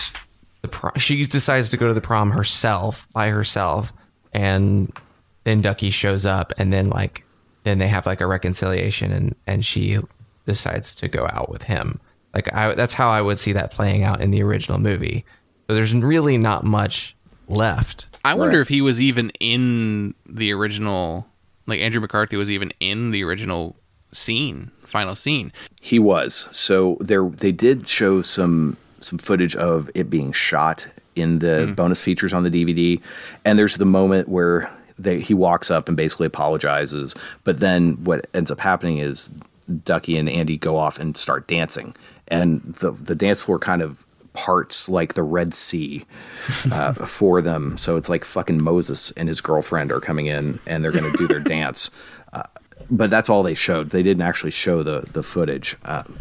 the 0.63 0.69
prom 0.69 0.93
she 0.97 1.25
decides 1.25 1.69
to 1.69 1.77
go 1.77 1.87
to 1.87 1.95
the 1.95 2.01
prom 2.01 2.33
herself 2.33 3.07
by 3.15 3.29
herself 3.31 3.93
and 4.33 4.93
then 5.45 5.61
ducky 5.63 5.91
shows 5.91 6.27
up 6.27 6.53
and 6.59 6.73
then 6.73 6.91
like 6.91 7.25
then 7.63 7.79
they 7.79 7.87
have 7.87 8.05
like 8.05 8.21
a 8.21 8.27
reconciliation 8.27 9.13
and 9.13 9.37
and 9.47 9.65
she 9.65 9.97
decides 10.47 10.95
to 10.97 11.09
go 11.09 11.27
out 11.31 11.51
with 11.51 11.65
him. 11.65 12.01
Like 12.35 12.53
I 12.53 12.75
that's 12.75 12.95
how 12.95 13.11
I 13.11 13.21
would 13.23 13.39
see 13.39 13.53
that 13.53 13.71
playing 13.71 14.03
out 14.03 14.21
in 14.21 14.31
the 14.31 14.43
original 14.43 14.79
movie. 14.79 15.25
But 15.67 15.75
there's 15.75 15.95
really 15.95 16.37
not 16.37 16.65
much 16.65 17.17
left. 17.49 18.09
I 18.25 18.35
wonder 18.35 18.59
Right. 18.59 18.63
if 18.63 18.69
he 18.69 18.81
was 18.81 19.01
even 19.01 19.31
in 19.41 20.15
the 20.27 20.53
original, 20.53 21.27
like 21.67 21.81
Andrew 21.81 22.01
McCarthy 22.01 22.37
was 22.37 22.51
even 22.51 22.73
in 22.81 23.11
the 23.11 23.25
original 23.25 23.77
scene, 24.13 24.71
final 24.81 25.17
scene. 25.17 25.53
He 25.81 25.99
was. 25.99 26.49
So 26.51 26.97
there 27.01 27.29
they 27.29 27.53
did 27.53 27.89
show 27.89 28.23
some 28.23 28.77
some 29.01 29.19
footage 29.19 29.57
of 29.57 29.91
it 29.95 30.11
being 30.11 30.33
shot 30.33 30.87
in 31.17 31.41
the 31.41 31.67
hmm. 31.67 31.75
bonus 31.75 32.03
features 32.03 32.33
on 32.33 32.45
the 32.45 32.51
DVD. 32.51 33.01
And 33.45 33.59
there's 33.59 33.77
the 33.77 33.85
moment 33.87 34.29
where 34.29 34.71
they, 34.99 35.21
he 35.21 35.35
walks 35.35 35.71
up 35.71 35.89
and 35.89 35.97
basically 35.97 36.27
apologizes. 36.27 37.15
But 37.45 37.59
then 37.59 38.05
what 38.05 38.27
ends 38.35 38.51
up 38.51 38.61
happening 38.61 38.99
is 38.99 39.31
Ducky 39.71 40.17
and 40.17 40.29
Andy 40.29 40.57
go 40.57 40.77
off 40.77 40.99
and 40.99 41.17
start 41.17 41.47
dancing. 41.47 41.95
And 42.29 42.61
the 42.63 42.93
the 42.93 43.15
dance 43.15 43.43
floor 43.43 43.59
kind 43.59 43.83
of 43.83 44.05
parts 44.33 44.89
like 44.89 45.15
the 45.15 45.23
Red 45.23 45.55
Sea 45.55 46.05
uh, 46.71 46.93
for 47.07 47.43
them. 47.43 47.77
So 47.77 47.97
it's 47.97 48.09
like 48.09 48.25
fucking 48.25 48.63
Moses 48.63 49.11
and 49.13 49.29
his 49.29 49.41
girlfriend 49.41 49.91
are 49.91 50.01
coming 50.01 50.27
in 50.27 50.61
and 50.67 50.85
they're 50.85 50.93
going 50.93 51.11
to 51.11 51.17
do 51.17 51.27
their 51.27 51.41
dance. 51.57 51.91
Uh, 52.33 52.45
but 52.91 53.11
that's 53.11 53.29
all 53.29 53.43
they 53.43 53.55
showed. 53.55 53.91
They 53.91 54.03
didn't 54.03 54.23
actually 54.23 54.53
show 54.53 54.83
the 54.83 55.01
the 55.13 55.23
footage. 55.23 55.77
Um, 55.85 56.19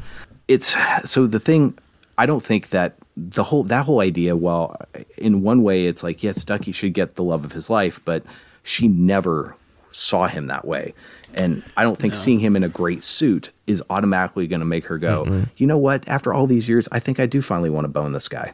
it's 0.48 0.76
so 1.06 1.28
the 1.28 1.40
thing. 1.40 1.78
I 2.18 2.26
don't 2.26 2.44
think 2.44 2.70
that 2.70 2.96
the 3.16 3.44
whole 3.44 3.64
that 3.66 3.86
whole 3.86 4.02
idea. 4.02 4.36
Well, 4.36 4.76
in 5.18 5.42
one 5.42 5.64
way, 5.64 5.86
it's 5.86 6.04
like 6.04 6.24
yes, 6.24 6.44
Ducky 6.44 6.72
should 6.72 6.94
get 6.94 7.16
the 7.16 7.24
love 7.24 7.46
of 7.46 7.54
his 7.54 7.70
life, 7.70 8.00
but 8.06 8.24
she 8.64 8.88
never 8.88 9.56
saw 9.92 10.28
him 10.28 10.48
that 10.48 10.66
way. 10.66 10.94
And 11.34 11.64
I 11.78 11.84
don't 11.84 11.98
think 11.98 12.16
seeing 12.16 12.40
him 12.40 12.56
in 12.56 12.64
a 12.64 12.70
great 12.70 13.04
suit 13.04 13.52
is 13.68 13.84
automatically 13.90 14.48
going 14.48 14.60
to 14.62 14.66
make 14.66 14.86
her 14.86 14.98
go, 14.98 15.46
you 15.58 15.68
know 15.68 15.78
what? 15.78 16.08
After 16.08 16.34
all 16.34 16.48
these 16.48 16.68
years, 16.68 16.88
I 16.92 17.00
think 17.00 17.20
I 17.20 17.26
do 17.26 17.42
finally 17.42 17.70
want 17.70 17.86
to 17.86 17.90
bone 17.90 18.14
this 18.14 18.28
guy. 18.28 18.54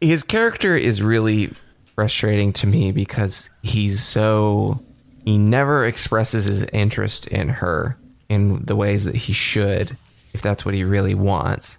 his 0.00 0.22
character 0.22 0.76
is 0.76 1.02
really 1.02 1.52
frustrating 1.94 2.52
to 2.54 2.66
me 2.66 2.90
because 2.90 3.50
he's 3.62 4.02
so 4.02 4.82
he 5.24 5.38
never 5.38 5.86
expresses 5.86 6.46
his 6.46 6.62
interest 6.72 7.26
in 7.28 7.48
her 7.48 7.96
in 8.28 8.64
the 8.64 8.74
ways 8.74 9.04
that 9.04 9.14
he 9.14 9.32
should 9.32 9.96
if 10.32 10.40
that's 10.40 10.64
what 10.64 10.74
he 10.74 10.82
really 10.84 11.14
wants 11.14 11.78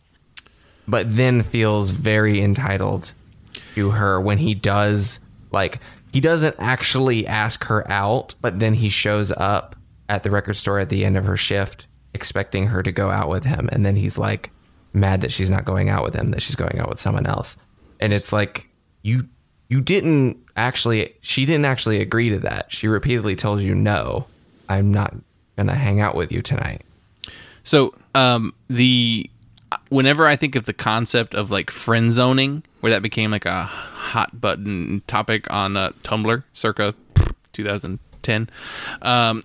but 0.87 1.15
then 1.15 1.41
feels 1.41 1.89
very 1.89 2.41
entitled 2.41 3.11
to 3.73 3.89
her 3.89 4.21
when 4.21 4.37
he 4.37 4.53
does 4.53 5.19
like 5.51 5.79
he 6.13 6.21
doesn't 6.21 6.55
actually 6.59 7.27
ask 7.27 7.65
her 7.65 7.89
out 7.91 8.35
but 8.39 8.59
then 8.59 8.73
he 8.75 8.87
shows 8.87 9.31
up 9.33 9.75
at 10.07 10.23
the 10.23 10.31
record 10.31 10.53
store 10.53 10.79
at 10.79 10.89
the 10.89 11.03
end 11.03 11.17
of 11.17 11.25
her 11.25 11.35
shift 11.35 11.87
expecting 12.13 12.67
her 12.67 12.83
to 12.83 12.91
go 12.91 13.09
out 13.09 13.29
with 13.29 13.45
him. 13.45 13.69
And 13.71 13.85
then 13.85 13.95
he's 13.95 14.17
like 14.17 14.51
mad 14.93 15.21
that 15.21 15.31
she's 15.31 15.49
not 15.49 15.65
going 15.65 15.89
out 15.89 16.03
with 16.03 16.13
him 16.13 16.27
that 16.27 16.41
she's 16.41 16.55
going 16.55 16.79
out 16.79 16.89
with 16.89 16.99
someone 16.99 17.25
else. 17.25 17.57
And 17.99 18.13
it's 18.13 18.31
like 18.31 18.69
you 19.01 19.27
you 19.69 19.81
didn't 19.81 20.37
actually 20.55 21.15
she 21.21 21.45
didn't 21.45 21.65
actually 21.65 21.99
agree 22.01 22.29
to 22.29 22.39
that. 22.39 22.71
She 22.71 22.87
repeatedly 22.87 23.35
told 23.35 23.61
you 23.61 23.75
no 23.75 24.27
i'm 24.69 24.91
not 24.93 25.13
gonna 25.57 25.75
hang 25.75 25.99
out 25.99 26.15
with 26.15 26.31
you 26.31 26.41
tonight. 26.41 26.83
So, 27.65 27.93
um, 28.15 28.53
the 28.67 29.29
whenever 29.89 30.27
I 30.27 30.35
think 30.35 30.55
of 30.55 30.65
the 30.65 30.73
concept 30.73 31.33
of 31.35 31.51
like 31.51 31.69
friend 31.69 32.11
zoning, 32.11 32.63
where 32.79 32.91
that 32.91 33.01
became 33.01 33.31
like 33.31 33.45
a 33.45 33.63
hot 33.63 34.39
button 34.39 35.01
topic 35.07 35.51
on 35.51 35.77
uh, 35.77 35.91
Tumblr, 36.03 36.43
circa 36.53 36.93
2010, 37.53 38.49
um, 39.01 39.43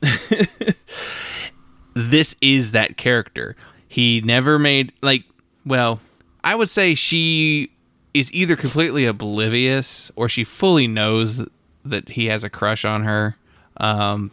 this 1.94 2.36
is 2.40 2.72
that 2.72 2.96
character. 2.96 3.56
He 3.88 4.20
never 4.20 4.58
made 4.58 4.92
like, 5.02 5.24
well, 5.64 6.00
I 6.44 6.54
would 6.54 6.68
say 6.68 6.94
she 6.94 7.70
is 8.14 8.32
either 8.32 8.56
completely 8.56 9.06
oblivious 9.06 10.10
or 10.16 10.28
she 10.28 10.44
fully 10.44 10.86
knows 10.86 11.46
that 11.84 12.10
he 12.10 12.26
has 12.26 12.44
a 12.44 12.50
crush 12.50 12.84
on 12.84 13.04
her. 13.04 13.36
Um, 13.76 14.30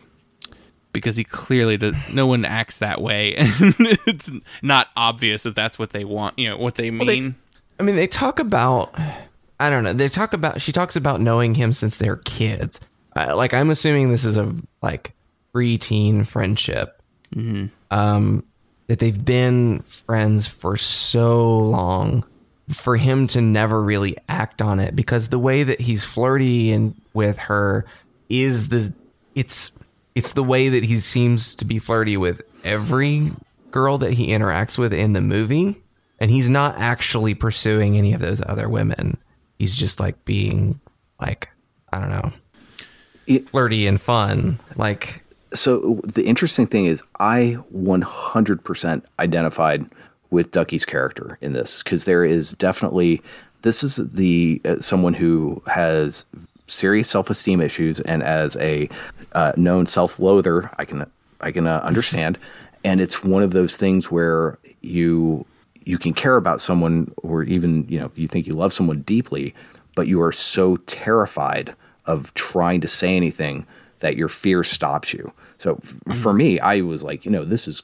because 0.95 1.15
he 1.15 1.23
clearly 1.23 1.77
does. 1.77 1.93
No 2.11 2.25
one 2.25 2.43
acts 2.45 2.79
that 2.79 2.99
way, 3.01 3.35
and 3.37 3.53
it's 4.07 4.29
not 4.63 4.87
obvious 4.95 5.43
that 5.43 5.55
that's 5.55 5.77
what 5.77 5.91
they 5.91 6.03
want. 6.05 6.39
You 6.39 6.49
know 6.49 6.57
what 6.57 6.75
they 6.75 6.89
mean. 6.89 7.07
they- 7.07 7.33
I 7.79 7.83
mean, 7.83 7.95
they 7.95 8.07
talk 8.07 8.39
about. 8.39 8.97
I 9.59 9.69
don't 9.69 9.83
know. 9.83 9.93
They 9.93 10.09
talk 10.09 10.33
about. 10.33 10.61
She 10.61 10.71
talks 10.71 10.95
about 10.95 11.19
knowing 11.21 11.53
him 11.55 11.73
since 11.73 11.97
they're 11.97 12.15
kids. 12.17 12.79
Uh, 13.15 13.35
like 13.35 13.53
I'm 13.53 13.69
assuming 13.69 14.11
this 14.11 14.25
is 14.25 14.37
a 14.37 14.53
like 14.81 15.13
preteen 15.53 16.25
friendship. 16.25 17.01
Um, 17.91 18.43
that 18.87 18.99
they've 18.99 19.23
been 19.25 19.81
friends 19.81 20.47
for 20.47 20.77
so 20.77 21.57
long. 21.57 22.23
For 22.69 22.97
him 22.97 23.27
to 23.27 23.41
never 23.41 23.79
really 23.83 24.17
act 24.27 24.59
on 24.59 24.79
it 24.79 24.95
because 24.95 25.27
the 25.29 25.37
way 25.37 25.61
that 25.63 25.79
he's 25.79 26.03
flirty 26.03 26.71
and 26.71 26.99
with 27.13 27.37
her 27.37 27.85
is 28.27 28.69
the 28.69 28.91
it's 29.35 29.69
it's 30.15 30.31
the 30.33 30.43
way 30.43 30.69
that 30.69 30.85
he 30.85 30.97
seems 30.97 31.53
to 31.55 31.65
be 31.65 31.77
flirty 31.77 32.17
with 32.17 32.41
every 32.63 33.31
girl 33.71 33.97
that 33.97 34.13
he 34.13 34.29
interacts 34.29 34.77
with 34.77 34.93
in 34.93 35.13
the 35.13 35.21
movie 35.21 35.83
and 36.19 36.31
he's 36.31 36.49
not 36.49 36.75
actually 36.77 37.33
pursuing 37.33 37.97
any 37.97 38.13
of 38.13 38.21
those 38.21 38.41
other 38.45 38.69
women. 38.69 39.17
He's 39.59 39.75
just 39.75 39.99
like 39.99 40.23
being 40.25 40.79
like 41.19 41.49
i 41.91 41.99
don't 41.99 42.09
know 42.09 42.31
It- 43.27 43.49
flirty 43.49 43.87
and 43.87 43.99
fun 43.99 44.59
like 44.75 45.23
so 45.53 46.01
the 46.03 46.23
interesting 46.25 46.67
thing 46.67 46.85
is 46.85 47.01
I 47.17 47.57
100% 47.73 49.03
identified 49.19 49.85
with 50.29 50.51
Ducky's 50.51 50.83
character 50.83 51.37
in 51.39 51.53
this 51.53 51.81
because 51.81 52.03
there 52.03 52.25
is 52.25 52.51
definitely 52.51 53.21
this 53.61 53.81
is 53.83 53.95
the 53.95 54.61
uh, 54.65 54.79
someone 54.79 55.13
who 55.13 55.61
has 55.67 56.25
serious 56.67 57.09
self-esteem 57.09 57.61
issues 57.61 57.99
and 58.01 58.23
as 58.23 58.55
a 58.57 58.89
uh, 59.33 59.51
known 59.55 59.85
self-loather 59.85 60.71
I 60.77 60.85
can 60.85 61.05
I 61.41 61.51
can 61.51 61.67
uh, 61.67 61.79
understand. 61.83 62.37
And 62.83 63.01
it's 63.01 63.23
one 63.23 63.41
of 63.41 63.49
those 63.49 63.75
things 63.75 64.11
where 64.11 64.59
you 64.81 65.47
you 65.85 65.97
can 65.97 66.13
care 66.13 66.35
about 66.35 66.61
someone 66.61 67.11
or 67.17 67.41
even 67.41 67.87
you 67.89 67.99
know 67.99 68.11
you 68.13 68.27
think 68.27 68.45
you 68.45 68.53
love 68.53 68.73
someone 68.73 69.01
deeply 69.01 69.55
but 69.95 70.07
you 70.07 70.21
are 70.21 70.31
so 70.31 70.75
terrified 70.85 71.73
of 72.05 72.31
trying 72.35 72.81
to 72.81 72.87
say 72.87 73.15
anything 73.15 73.65
that 74.05 74.15
your 74.15 74.29
fear 74.29 74.63
stops 74.63 75.13
you. 75.17 75.25
So 75.57 75.79
f- 75.83 76.17
for 76.23 76.33
me 76.33 76.59
i 76.59 76.75
was 76.91 77.01
like 77.09 77.19
you 77.25 77.31
know 77.31 77.45
this 77.53 77.65
is 77.71 77.83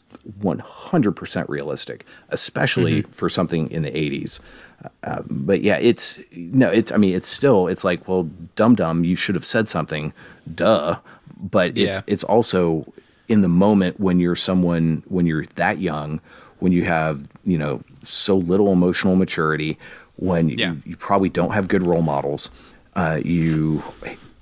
100% 0.55 1.47
realistic 1.49 2.05
especially 2.29 3.01
for 3.03 3.29
something 3.29 3.69
in 3.71 3.81
the 3.83 3.91
80s 3.91 4.39
uh, 5.03 5.21
but 5.29 5.61
yeah 5.61 5.77
it's 5.77 6.19
no 6.35 6.69
it's 6.69 6.91
i 6.91 6.97
mean 6.97 7.15
it's 7.15 7.27
still 7.29 7.67
it's 7.67 7.83
like 7.83 8.07
well 8.07 8.23
dum 8.55 8.75
dum 8.75 9.03
you 9.03 9.15
should 9.15 9.35
have 9.35 9.45
said 9.45 9.67
something 9.69 10.13
duh. 10.53 10.97
But 11.37 11.69
it's 11.77 11.97
Yeah. 11.99 12.13
it's 12.13 12.23
also 12.23 12.61
in 13.27 13.41
the 13.41 13.47
moment 13.65 13.99
when 13.99 14.19
you're 14.19 14.35
someone 14.35 15.01
when 15.07 15.25
you're 15.25 15.45
that 15.55 15.79
young 15.79 16.19
when 16.59 16.71
you 16.71 16.83
have 16.85 17.15
you 17.45 17.57
know 17.57 17.81
so 18.03 18.37
little 18.37 18.71
emotional 18.71 19.15
maturity 19.15 19.77
when 20.17 20.49
you, 20.49 20.55
you 20.85 20.95
probably 20.97 21.29
don't 21.29 21.51
have 21.57 21.67
good 21.67 21.81
role 21.91 22.03
models 22.03 22.51
uh, 22.95 23.19
you 23.23 23.81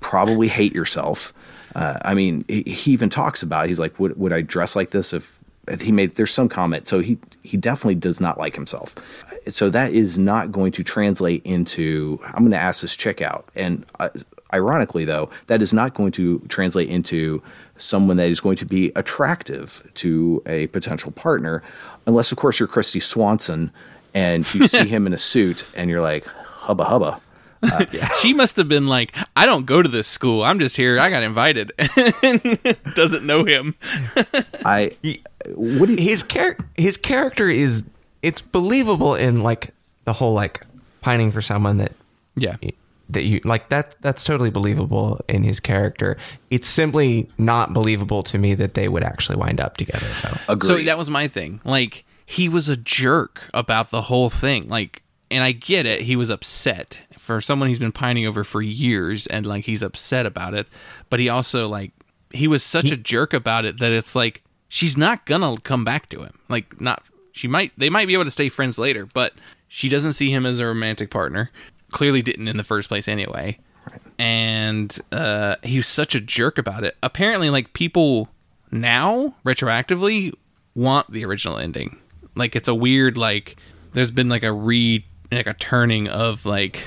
probably 0.00 0.48
hate 0.48 0.74
yourself 0.74 1.32
uh, 1.74 1.98
i 2.02 2.14
mean 2.14 2.44
he, 2.48 2.62
he 2.62 2.92
even 2.92 3.08
talks 3.08 3.42
about 3.42 3.64
it. 3.64 3.68
he's 3.68 3.80
like 3.80 3.98
would, 3.98 4.16
would 4.18 4.32
i 4.32 4.40
dress 4.40 4.76
like 4.76 4.90
this 4.90 5.12
if 5.12 5.40
if 5.70 5.80
he 5.82 5.92
made 5.92 6.16
there's 6.16 6.32
some 6.32 6.48
comment. 6.48 6.88
So 6.88 7.00
he 7.00 7.18
he 7.42 7.56
definitely 7.56 7.94
does 7.94 8.20
not 8.20 8.38
like 8.38 8.54
himself. 8.54 8.94
So 9.48 9.70
that 9.70 9.94
is 9.94 10.18
not 10.18 10.52
going 10.52 10.72
to 10.72 10.84
translate 10.84 11.42
into 11.44 12.20
i'm 12.24 12.40
going 12.40 12.50
to 12.50 12.58
ask 12.58 12.82
this 12.82 12.96
chick 12.96 13.22
out. 13.22 13.48
And 13.54 13.86
uh, 13.98 14.10
ironically 14.52 15.04
though 15.04 15.30
that 15.46 15.62
is 15.62 15.72
not 15.72 15.94
going 15.94 16.12
to 16.12 16.40
translate 16.48 16.88
into 16.88 17.42
someone 17.76 18.16
that 18.16 18.28
is 18.28 18.40
going 18.40 18.56
to 18.56 18.66
be 18.66 18.92
attractive 18.96 19.88
to 19.94 20.42
a 20.44 20.66
potential 20.68 21.12
partner 21.12 21.62
unless 22.04 22.32
of 22.32 22.38
course 22.38 22.58
you're 22.58 22.68
kristy 22.68 23.00
swanson 23.00 23.70
and 24.12 24.52
you 24.52 24.66
see 24.68 24.88
him 24.88 25.06
in 25.06 25.14
a 25.14 25.18
suit 25.18 25.64
and 25.76 25.88
you're 25.88 26.00
like 26.00 26.26
hubba 26.26 26.82
hubba 26.82 27.20
Uh, 27.62 27.84
she 28.20 28.32
must 28.32 28.56
have 28.56 28.68
been 28.68 28.86
like, 28.86 29.14
I 29.36 29.46
don't 29.46 29.66
go 29.66 29.82
to 29.82 29.88
this 29.88 30.06
school. 30.08 30.42
I'm 30.42 30.58
just 30.58 30.76
here. 30.76 30.98
I 30.98 31.10
got 31.10 31.22
invited. 31.22 31.72
Doesn't 32.94 33.24
know 33.24 33.44
him. 33.44 33.74
i 34.64 34.92
what 35.54 35.86
do 35.86 35.92
you, 35.94 35.98
his 36.02 36.22
char- 36.24 36.56
his 36.76 36.96
character 36.96 37.48
is 37.48 37.82
it's 38.22 38.40
believable 38.40 39.14
in 39.14 39.40
like 39.42 39.72
the 40.04 40.12
whole 40.12 40.34
like 40.34 40.62
pining 41.00 41.32
for 41.32 41.40
someone 41.40 41.78
that 41.78 41.92
Yeah. 42.36 42.56
that 43.08 43.24
you 43.24 43.40
like 43.44 43.70
that 43.70 43.94
that's 44.02 44.22
totally 44.22 44.50
believable 44.50 45.18
in 45.28 45.42
his 45.42 45.58
character 45.58 46.18
it's 46.50 46.68
simply 46.68 47.28
not 47.38 47.72
believable 47.72 48.22
to 48.24 48.36
me 48.38 48.54
that 48.54 48.74
they 48.74 48.88
would 48.88 49.02
actually 49.02 49.36
wind 49.36 49.60
up 49.60 49.78
together 49.78 50.06
though 50.22 50.52
agree 50.52 50.68
So 50.68 50.84
that 50.84 50.98
was 50.98 51.08
my 51.08 51.26
thing. 51.26 51.60
Like 51.64 52.04
he 52.26 52.48
was 52.48 52.68
a 52.68 52.76
jerk 52.76 53.48
about 53.54 53.90
the 53.90 54.02
whole 54.02 54.30
thing. 54.30 54.68
Like, 54.68 55.02
and 55.32 55.42
I 55.42 55.50
get 55.52 55.84
it. 55.86 56.02
He 56.02 56.14
was 56.16 56.30
upset 56.30 56.98
for 57.30 57.40
someone 57.40 57.68
he's 57.68 57.78
been 57.78 57.92
pining 57.92 58.26
over 58.26 58.42
for 58.42 58.60
years, 58.60 59.28
and 59.28 59.46
like 59.46 59.64
he's 59.64 59.82
upset 59.82 60.26
about 60.26 60.52
it. 60.52 60.66
But 61.10 61.20
he 61.20 61.28
also 61.28 61.68
like 61.68 61.92
he 62.32 62.48
was 62.48 62.64
such 62.64 62.90
a 62.90 62.96
jerk 62.96 63.32
about 63.32 63.64
it 63.64 63.78
that 63.78 63.92
it's 63.92 64.16
like 64.16 64.42
she's 64.68 64.96
not 64.96 65.26
gonna 65.26 65.56
come 65.60 65.84
back 65.84 66.08
to 66.08 66.22
him. 66.22 66.38
Like 66.48 66.80
not 66.80 67.04
she 67.30 67.46
might 67.46 67.72
they 67.78 67.88
might 67.88 68.08
be 68.08 68.14
able 68.14 68.24
to 68.24 68.32
stay 68.32 68.48
friends 68.48 68.78
later, 68.78 69.06
but 69.06 69.34
she 69.68 69.88
doesn't 69.88 70.14
see 70.14 70.30
him 70.30 70.44
as 70.44 70.58
a 70.58 70.66
romantic 70.66 71.08
partner. 71.10 71.52
Clearly 71.92 72.20
didn't 72.20 72.48
in 72.48 72.56
the 72.56 72.64
first 72.64 72.88
place 72.88 73.06
anyway. 73.06 73.58
And 74.18 74.98
uh 75.12 75.54
he 75.62 75.76
was 75.76 75.86
such 75.86 76.16
a 76.16 76.20
jerk 76.20 76.58
about 76.58 76.82
it. 76.82 76.96
Apparently 77.00 77.48
like 77.48 77.74
people 77.74 78.28
now 78.72 79.36
retroactively 79.46 80.32
want 80.74 81.12
the 81.12 81.24
original 81.24 81.58
ending. 81.58 81.96
Like 82.34 82.56
it's 82.56 82.68
a 82.68 82.74
weird 82.74 83.16
like 83.16 83.56
there's 83.92 84.10
been 84.10 84.28
like 84.28 84.42
a 84.42 84.52
re 84.52 85.04
like 85.32 85.46
a 85.46 85.54
turning 85.54 86.08
of 86.08 86.44
like 86.44 86.82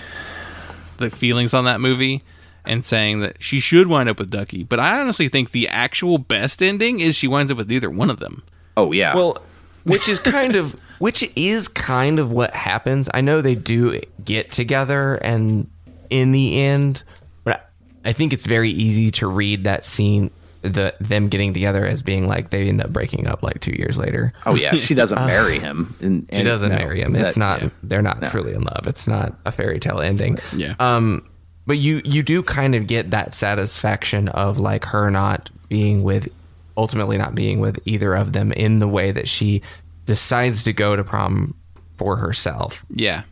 the 1.04 1.16
feelings 1.16 1.54
on 1.54 1.66
that 1.66 1.80
movie 1.82 2.22
and 2.66 2.86
saying 2.86 3.20
that 3.20 3.44
she 3.44 3.60
should 3.60 3.88
wind 3.88 4.10
up 4.10 4.20
with 4.20 4.30
Ducky. 4.30 4.64
But 4.64 4.80
I 4.80 5.00
honestly 5.00 5.28
think 5.28 5.52
the 5.52 5.68
actual 5.68 6.18
best 6.18 6.62
ending 6.62 7.00
is 7.00 7.16
she 7.16 7.28
winds 7.28 7.52
up 7.52 7.58
with 7.58 7.70
neither 7.70 7.90
one 7.90 8.10
of 8.10 8.20
them. 8.20 8.44
Oh 8.78 8.92
yeah. 8.92 9.16
Well, 9.16 9.38
which 9.84 10.08
is 10.08 10.20
kind 10.20 10.56
of 10.56 10.76
which 11.00 11.30
is 11.36 11.68
kind 11.68 12.20
of 12.20 12.32
what 12.32 12.52
happens. 12.54 13.10
I 13.14 13.22
know 13.22 13.42
they 13.42 13.56
do 13.56 14.00
get 14.24 14.52
together 14.52 15.16
and 15.16 15.70
in 16.10 16.32
the 16.32 16.62
end, 16.62 17.04
but 17.44 17.70
I 18.06 18.10
I 18.10 18.14
think 18.14 18.34
it's 18.34 18.46
very 18.46 18.70
easy 18.72 19.12
to 19.12 19.28
read 19.28 19.64
that 19.66 19.86
scene 19.86 20.32
the 20.64 20.96
them 21.00 21.28
getting 21.30 21.54
together 21.54 21.86
as 21.86 22.02
being 22.02 22.28
like 22.28 22.50
they 22.50 22.68
end 22.70 22.82
up 22.82 22.92
breaking 22.92 23.28
up 23.28 23.44
like 23.44 23.60
2 23.60 23.72
years 23.78 23.98
later. 23.98 24.34
oh 24.46 24.56
yeah. 24.56 24.76
She 24.76 24.94
doesn't 24.96 25.18
marry 25.26 25.60
him. 25.60 25.96
And, 26.02 26.26
She 26.34 26.42
doesn't 26.44 26.70
marry 26.70 27.02
him. 27.02 27.16
It's 27.16 27.36
that- 27.36 27.40
not 27.62 27.72
they're 27.84 28.02
not 28.02 28.22
truly 28.32 28.54
in 28.54 28.62
love. 28.64 28.88
It's 28.88 29.08
not 29.08 29.36
a 29.46 29.52
fairy 29.52 29.80
tale 29.80 30.00
ending. 30.00 30.40
Yeah. 30.56 30.76
Um, 30.80 31.30
but 31.68 31.78
you 31.78 32.02
you 32.06 32.24
do 32.24 32.42
kind 32.44 32.76
of 32.76 32.88
get 32.88 33.12
that 33.12 33.34
satisfaction 33.34 34.30
of 34.30 34.60
like 34.60 34.86
her 34.86 35.10
not 35.12 35.50
being 35.70 36.04
with, 36.04 36.28
ultimately 36.78 37.18
not 37.18 37.36
being 37.36 37.60
with 37.60 37.78
either 37.86 38.14
of 38.14 38.34
them 38.34 38.52
in 38.54 38.80
the 38.80 38.88
way 38.88 39.12
that 39.12 39.28
she 39.28 39.62
decides 40.06 40.64
to 40.64 40.74
go 40.74 40.96
to 40.96 41.04
prom 41.04 41.54
for 41.98 42.18
herself. 42.18 42.86
Yeah. 42.90 43.24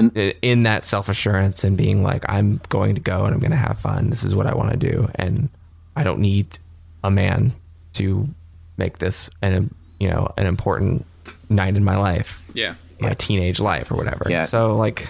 I- 0.00 0.34
In 0.42 0.62
that 0.64 0.84
self 0.84 1.08
assurance 1.08 1.62
and 1.64 1.76
being 1.76 2.02
like, 2.02 2.24
I'm 2.28 2.60
going 2.70 2.94
to 2.96 3.00
go 3.00 3.24
and 3.24 3.34
I'm 3.34 3.40
going 3.40 3.50
to 3.52 3.56
have 3.56 3.78
fun. 3.78 4.10
This 4.10 4.24
is 4.24 4.34
what 4.34 4.46
I 4.46 4.54
want 4.54 4.70
to 4.72 4.76
do, 4.76 5.08
and 5.16 5.48
I 5.96 6.02
don't 6.04 6.18
need 6.20 6.58
a 7.04 7.10
man 7.10 7.52
to 7.94 8.26
make 8.76 8.98
this 8.98 9.28
an 9.42 9.72
you 10.00 10.08
know 10.08 10.32
an 10.36 10.46
important 10.46 11.04
night 11.48 11.76
in 11.76 11.84
my 11.84 11.96
life, 11.96 12.42
Yeah. 12.54 12.74
my 13.00 13.14
teenage 13.14 13.60
life 13.60 13.90
or 13.90 13.96
whatever. 13.96 14.24
Yeah. 14.28 14.44
So 14.46 14.76
like, 14.76 15.08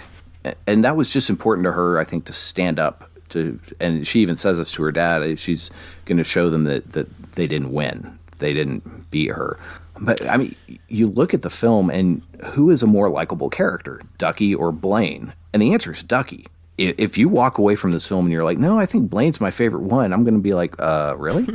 and 0.66 0.84
that 0.84 0.96
was 0.96 1.10
just 1.10 1.30
important 1.30 1.64
to 1.66 1.72
her, 1.72 1.98
I 1.98 2.04
think, 2.04 2.24
to 2.26 2.32
stand 2.32 2.78
up 2.80 3.08
to. 3.30 3.58
And 3.80 4.06
she 4.06 4.20
even 4.20 4.36
says 4.36 4.58
this 4.58 4.72
to 4.72 4.82
her 4.82 4.92
dad. 4.92 5.22
Eh, 5.22 5.34
she's 5.36 5.70
going 6.04 6.18
to 6.18 6.24
show 6.24 6.50
them 6.50 6.64
that 6.64 6.92
that 6.92 7.32
they 7.34 7.46
didn't 7.46 7.72
win, 7.72 8.18
they 8.38 8.52
didn't 8.52 9.10
beat 9.10 9.30
her. 9.30 9.58
But 10.00 10.26
I 10.28 10.36
mean, 10.36 10.56
you 10.88 11.06
look 11.08 11.32
at 11.32 11.42
the 11.42 11.50
film, 11.50 11.88
and 11.90 12.22
who 12.54 12.70
is 12.70 12.82
a 12.82 12.86
more 12.88 13.08
likable 13.08 13.48
character, 13.50 14.00
Ducky 14.18 14.54
or 14.54 14.72
Blaine? 14.72 15.32
And 15.52 15.62
the 15.62 15.72
answer 15.74 15.92
is 15.92 16.02
Ducky. 16.02 16.46
If 16.78 17.18
you 17.18 17.28
walk 17.28 17.58
away 17.58 17.74
from 17.76 17.92
this 17.92 18.08
film 18.08 18.24
and 18.24 18.32
you're 18.32 18.44
like, 18.44 18.58
"No, 18.58 18.78
I 18.78 18.86
think 18.86 19.10
Blaine's 19.10 19.40
my 19.40 19.50
favorite 19.50 19.82
one," 19.82 20.12
I'm 20.12 20.24
going 20.24 20.34
to 20.34 20.40
be 20.40 20.54
like, 20.54 20.74
"Uh, 20.78 21.14
really?" 21.18 21.46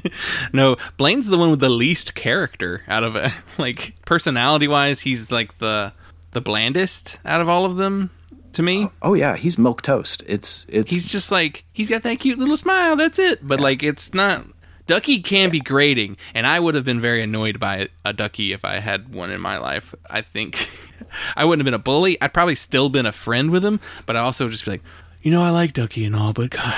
No, 0.52 0.76
Blaine's 0.96 1.26
the 1.26 1.38
one 1.38 1.50
with 1.50 1.60
the 1.60 1.68
least 1.68 2.14
character 2.14 2.82
out 2.88 3.04
of 3.04 3.16
it. 3.16 3.32
Like 3.58 3.94
personality 4.04 4.68
wise, 4.68 5.00
he's 5.00 5.32
like 5.32 5.58
the 5.58 5.92
the 6.32 6.40
blandest 6.40 7.18
out 7.24 7.40
of 7.40 7.48
all 7.48 7.64
of 7.64 7.76
them 7.76 8.10
to 8.52 8.62
me. 8.62 8.90
oh 9.02 9.14
yeah, 9.14 9.36
he's 9.36 9.58
milk 9.58 9.82
toast. 9.82 10.22
It's 10.26 10.66
it's 10.68 10.92
He's 10.92 11.10
just 11.10 11.32
like 11.32 11.64
he's 11.72 11.88
got 11.88 12.02
that 12.04 12.20
cute 12.20 12.38
little 12.38 12.56
smile. 12.56 12.94
That's 12.96 13.18
it. 13.18 13.46
But 13.46 13.60
like 13.60 13.82
it's 13.82 14.14
not. 14.14 14.46
Ducky 14.86 15.18
can 15.20 15.50
be 15.50 15.60
grating, 15.60 16.16
and 16.34 16.46
I 16.46 16.60
would 16.60 16.74
have 16.74 16.84
been 16.84 17.00
very 17.00 17.22
annoyed 17.22 17.60
by 17.60 17.88
a 18.06 18.12
ducky 18.14 18.52
if 18.52 18.64
I 18.64 18.80
had 18.80 19.14
one 19.14 19.30
in 19.30 19.40
my 19.40 19.58
life. 19.58 19.94
I 20.08 20.22
think 20.22 20.70
I 21.36 21.44
wouldn't 21.44 21.60
have 21.60 21.64
been 21.64 21.74
a 21.74 21.78
bully. 21.82 22.20
I'd 22.20 22.32
probably 22.34 22.54
still 22.54 22.88
been 22.88 23.06
a 23.06 23.12
friend 23.12 23.50
with 23.50 23.64
him, 23.64 23.80
but 24.06 24.16
I 24.16 24.20
also 24.20 24.48
just 24.48 24.64
be 24.64 24.72
like, 24.72 24.82
you 25.22 25.30
know, 25.30 25.42
I 25.42 25.50
like 25.50 25.72
Ducky 25.72 26.04
and 26.04 26.14
all, 26.14 26.32
but 26.32 26.50
God, 26.50 26.74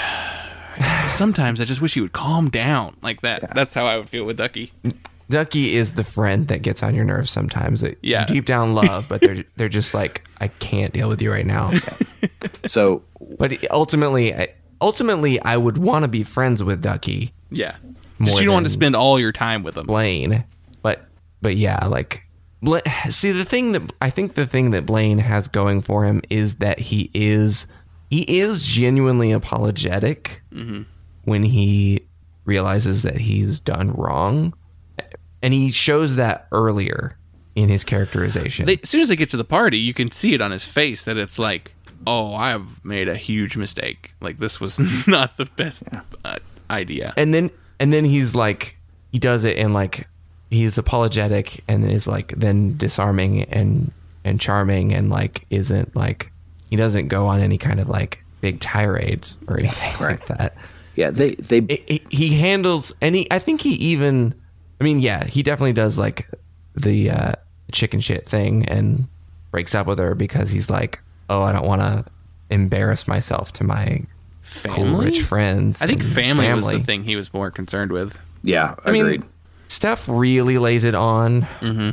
sometimes 1.09 1.61
I 1.61 1.65
just 1.65 1.81
wish 1.81 1.95
he 1.95 2.01
would 2.01 2.13
calm 2.13 2.49
down 2.51 2.97
like 3.03 3.21
that. 3.23 3.55
That's 3.55 3.75
how 3.75 3.87
I 3.87 3.97
would 3.99 4.09
feel 4.09 4.25
with 4.25 4.37
Ducky. 4.37 4.73
Ducky 5.29 5.77
is 5.77 5.93
the 5.93 6.03
friend 6.05 6.49
that 6.49 6.63
gets 6.63 6.83
on 6.83 6.95
your 6.95 7.05
nerves 7.05 7.31
sometimes 7.31 7.83
that 7.83 7.99
Yeah. 8.03 8.23
you 8.23 8.27
deep 8.35 8.47
down 8.47 8.75
love, 8.75 9.07
but 9.09 9.21
they're 9.21 9.45
they're 9.57 9.69
just 9.69 9.95
like 9.95 10.27
I 10.41 10.49
can't 10.49 10.93
deal 10.93 11.09
with 11.09 11.23
you 11.23 11.31
right 11.31 11.47
now. 11.47 11.71
so 12.67 13.03
But 13.39 13.57
ultimately, 13.71 14.35
I- 14.35 14.49
ultimately, 14.81 15.41
I 15.41 15.57
would 15.57 15.79
want 15.79 16.03
to 16.05 16.09
be 16.09 16.23
friends 16.25 16.63
with 16.63 16.83
Ducky 16.83 17.33
Yeah. 17.51 17.77
More 18.19 18.27
Just 18.29 18.41
you 18.41 18.47
don't 18.47 18.55
want 18.55 18.67
to 18.67 18.73
spend 18.73 18.97
all 18.97 19.19
your 19.21 19.33
time 19.33 19.63
with 19.63 19.77
him. 19.79 19.87
Blaine, 19.87 20.45
but 20.83 21.07
but 21.43 21.57
yeah, 21.57 21.87
like 21.87 22.25
Bla- 22.63 22.83
see 23.11 23.33
the 23.33 23.45
thing 23.45 23.73
that 23.73 23.93
I 24.03 24.11
think 24.11 24.35
the 24.35 24.47
thing 24.47 24.71
that 24.73 24.85
Blaine 24.87 25.19
has 25.19 25.49
going 25.49 25.81
for 25.81 26.05
him 26.05 26.21
is 26.29 26.57
that 26.57 26.79
he 26.79 27.11
is 27.15 27.67
he 28.11 28.23
is 28.41 28.63
genuinely 28.63 29.33
apologetic 29.33 30.43
when 31.25 31.43
he 31.45 32.01
realizes 32.45 33.03
that 33.03 33.17
he's 33.17 33.61
done 33.61 33.93
wrong, 33.93 34.53
and 35.43 35.55
he 35.55 35.71
shows 35.71 36.17
that 36.17 36.49
earlier 36.53 37.17
in 37.55 37.69
his 37.69 37.85
characterization. 37.85 38.67
They, 38.67 38.79
as 38.83 38.89
soon 38.91 39.01
as 39.01 39.09
they 39.09 39.17
get 39.17 39.31
to 39.31 39.37
the 39.37 39.45
party, 39.45 39.79
you 39.79 39.95
can 39.95 40.11
see 40.11 40.35
it 40.35 40.41
on 40.43 40.51
his 40.51 40.65
face 40.65 41.05
that 41.05 41.17
it's 41.17 41.39
like, 41.39 41.75
oh, 42.07 42.35
I've 42.35 42.85
made 42.85 43.09
a 43.09 43.17
huge 43.17 43.57
mistake. 43.57 44.15
Like 44.21 44.39
this 44.39 44.61
was 44.61 44.79
not 45.07 45.37
the 45.37 45.47
best 45.47 45.85
uh, 46.25 46.37
idea. 46.69 47.15
and 47.17 47.33
then 47.33 47.51
and 47.79 47.93
then 47.93 48.05
he's 48.05 48.35
like 48.35 48.77
he 49.13 49.19
does 49.19 49.45
it 49.45 49.57
in 49.57 49.73
like 49.73 50.09
he's 50.51 50.77
apologetic 50.79 51.63
and 51.69 51.91
is 51.91 52.07
like 52.09 52.35
then 52.37 52.77
disarming 52.77 53.43
and 53.45 53.91
and 54.25 54.41
charming 54.41 54.93
and 54.93 55.09
like 55.11 55.47
isn't 55.51 55.95
like 55.97 56.31
he 56.69 56.77
doesn't 56.77 57.09
go 57.09 57.27
on 57.27 57.41
any 57.41 57.57
kind 57.59 57.81
of 57.81 57.89
like 57.89 58.23
big 58.41 58.61
tirades 58.61 59.37
or 59.49 59.59
anything 59.59 59.95
like 60.01 60.27
that 60.27 60.55
yeah, 60.97 61.11
they 61.11 61.35
they 61.37 61.59
it, 61.59 61.83
it- 61.87 62.13
he 62.13 62.35
handles 62.39 62.93
and 63.01 63.15
he 63.15 63.27
i 63.31 63.39
think 63.39 63.61
he 63.63 63.71
even 63.75 64.35
i 64.81 64.85
mean 64.85 64.99
yeah 65.01 65.25
he 65.25 65.43
definitely 65.43 65.73
does 65.73 65.97
like 65.97 66.29
the 66.75 67.11
uh 67.11 67.33
chicken 67.73 68.01
shit 68.01 68.29
thing 68.29 68.67
and 68.67 69.07
breaks 69.51 69.75
up 69.75 69.87
with 69.87 69.99
her 69.99 70.15
because 70.15 70.51
he's 70.51 70.69
like 70.69 71.01
oh 71.31 71.43
i 71.43 71.53
don't 71.53 71.65
want 71.67 71.81
to 71.81 72.05
embarrass 72.51 73.07
myself 73.09 73.53
to 73.53 73.65
my 73.65 74.03
cool 74.65 74.75
Family? 74.75 75.07
rich 75.07 75.23
friends 75.23 75.81
I 75.81 75.87
think 75.87 76.03
and 76.03 76.13
family, 76.13 76.53
was 76.53 76.67
the 76.67 76.81
thing 76.81 77.05
he 77.05 77.15
was 77.15 77.33
more 77.33 77.51
concerned 77.53 77.93
with. 77.93 78.19
yeah, 78.43 78.75
I 78.85 78.91
mean, 78.91 79.03
agreed. 79.07 79.23
Steff 79.71 80.05
really 80.09 80.59
lays 80.59 80.83
it 80.85 80.95
on 80.97 81.43
Mm-hmm. 81.61 81.91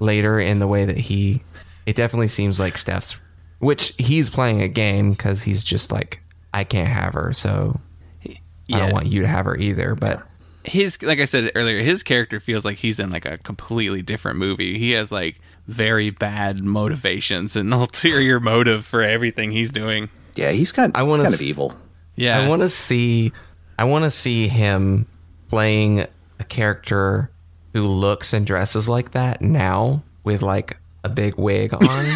later 0.00 0.40
in 0.40 0.58
the 0.58 0.66
way 0.66 0.84
that 0.86 0.96
he. 0.96 1.42
It 1.86 1.94
definitely 1.94 2.28
seems 2.28 2.58
like 2.58 2.74
Steff's, 2.74 3.18
which 3.58 3.92
he's 3.98 4.30
playing 4.30 4.62
a 4.62 4.68
game 4.68 5.10
because 5.12 5.42
he's 5.42 5.62
just 5.62 5.92
like, 5.92 6.20
I 6.54 6.64
can't 6.64 6.88
have 6.88 7.14
her, 7.14 7.32
so 7.32 7.78
I 8.26 8.78
don't 8.78 8.92
want 8.92 9.06
you 9.06 9.20
to 9.22 9.26
have 9.28 9.44
her 9.46 9.56
either. 9.56 9.94
But 9.94 10.22
His, 10.64 11.00
like 11.02 11.18
I 11.20 11.24
said 11.26 11.52
earlier, 11.54 11.82
his 11.82 12.02
character 12.02 12.40
feels 12.40 12.64
like 12.64 12.76
he's 12.78 12.98
in 12.98 13.10
like 13.10 13.24
a 13.26 13.38
completely 13.38 14.02
different 14.02 14.38
movie. 14.38 14.78
He 14.78 14.92
has 14.92 15.10
like 15.12 15.40
very 15.66 16.10
bad 16.10 16.62
motivations 16.62 17.56
and 17.56 17.72
ulterior 17.74 18.40
motive 18.40 18.84
for 18.86 19.02
everything 19.02 19.50
he's 19.52 19.70
doing. 19.70 20.08
yeah, 20.34 20.50
he's 20.50 20.72
kind. 20.72 20.92
I 20.94 21.00
I 21.00 21.02
wanna 21.04 21.24
want 21.24 21.32
kind 21.32 21.42
of 21.42 21.48
evil. 21.48 21.74
Yeah, 22.16 22.38
I 22.38 22.48
want 22.48 22.62
to 22.62 22.68
see, 22.68 23.32
I 23.78 23.84
want 23.84 24.04
to 24.04 24.10
see 24.10 24.48
him 24.48 25.06
playing 25.48 26.04
a 26.40 26.44
character 26.44 27.30
who 27.72 27.86
looks 27.86 28.32
and 28.32 28.46
dresses 28.46 28.88
like 28.88 29.10
that 29.12 29.40
now 29.42 30.02
with 30.24 30.42
like 30.42 30.78
a 31.04 31.08
big 31.08 31.36
wig 31.36 31.74
on. 31.74 32.06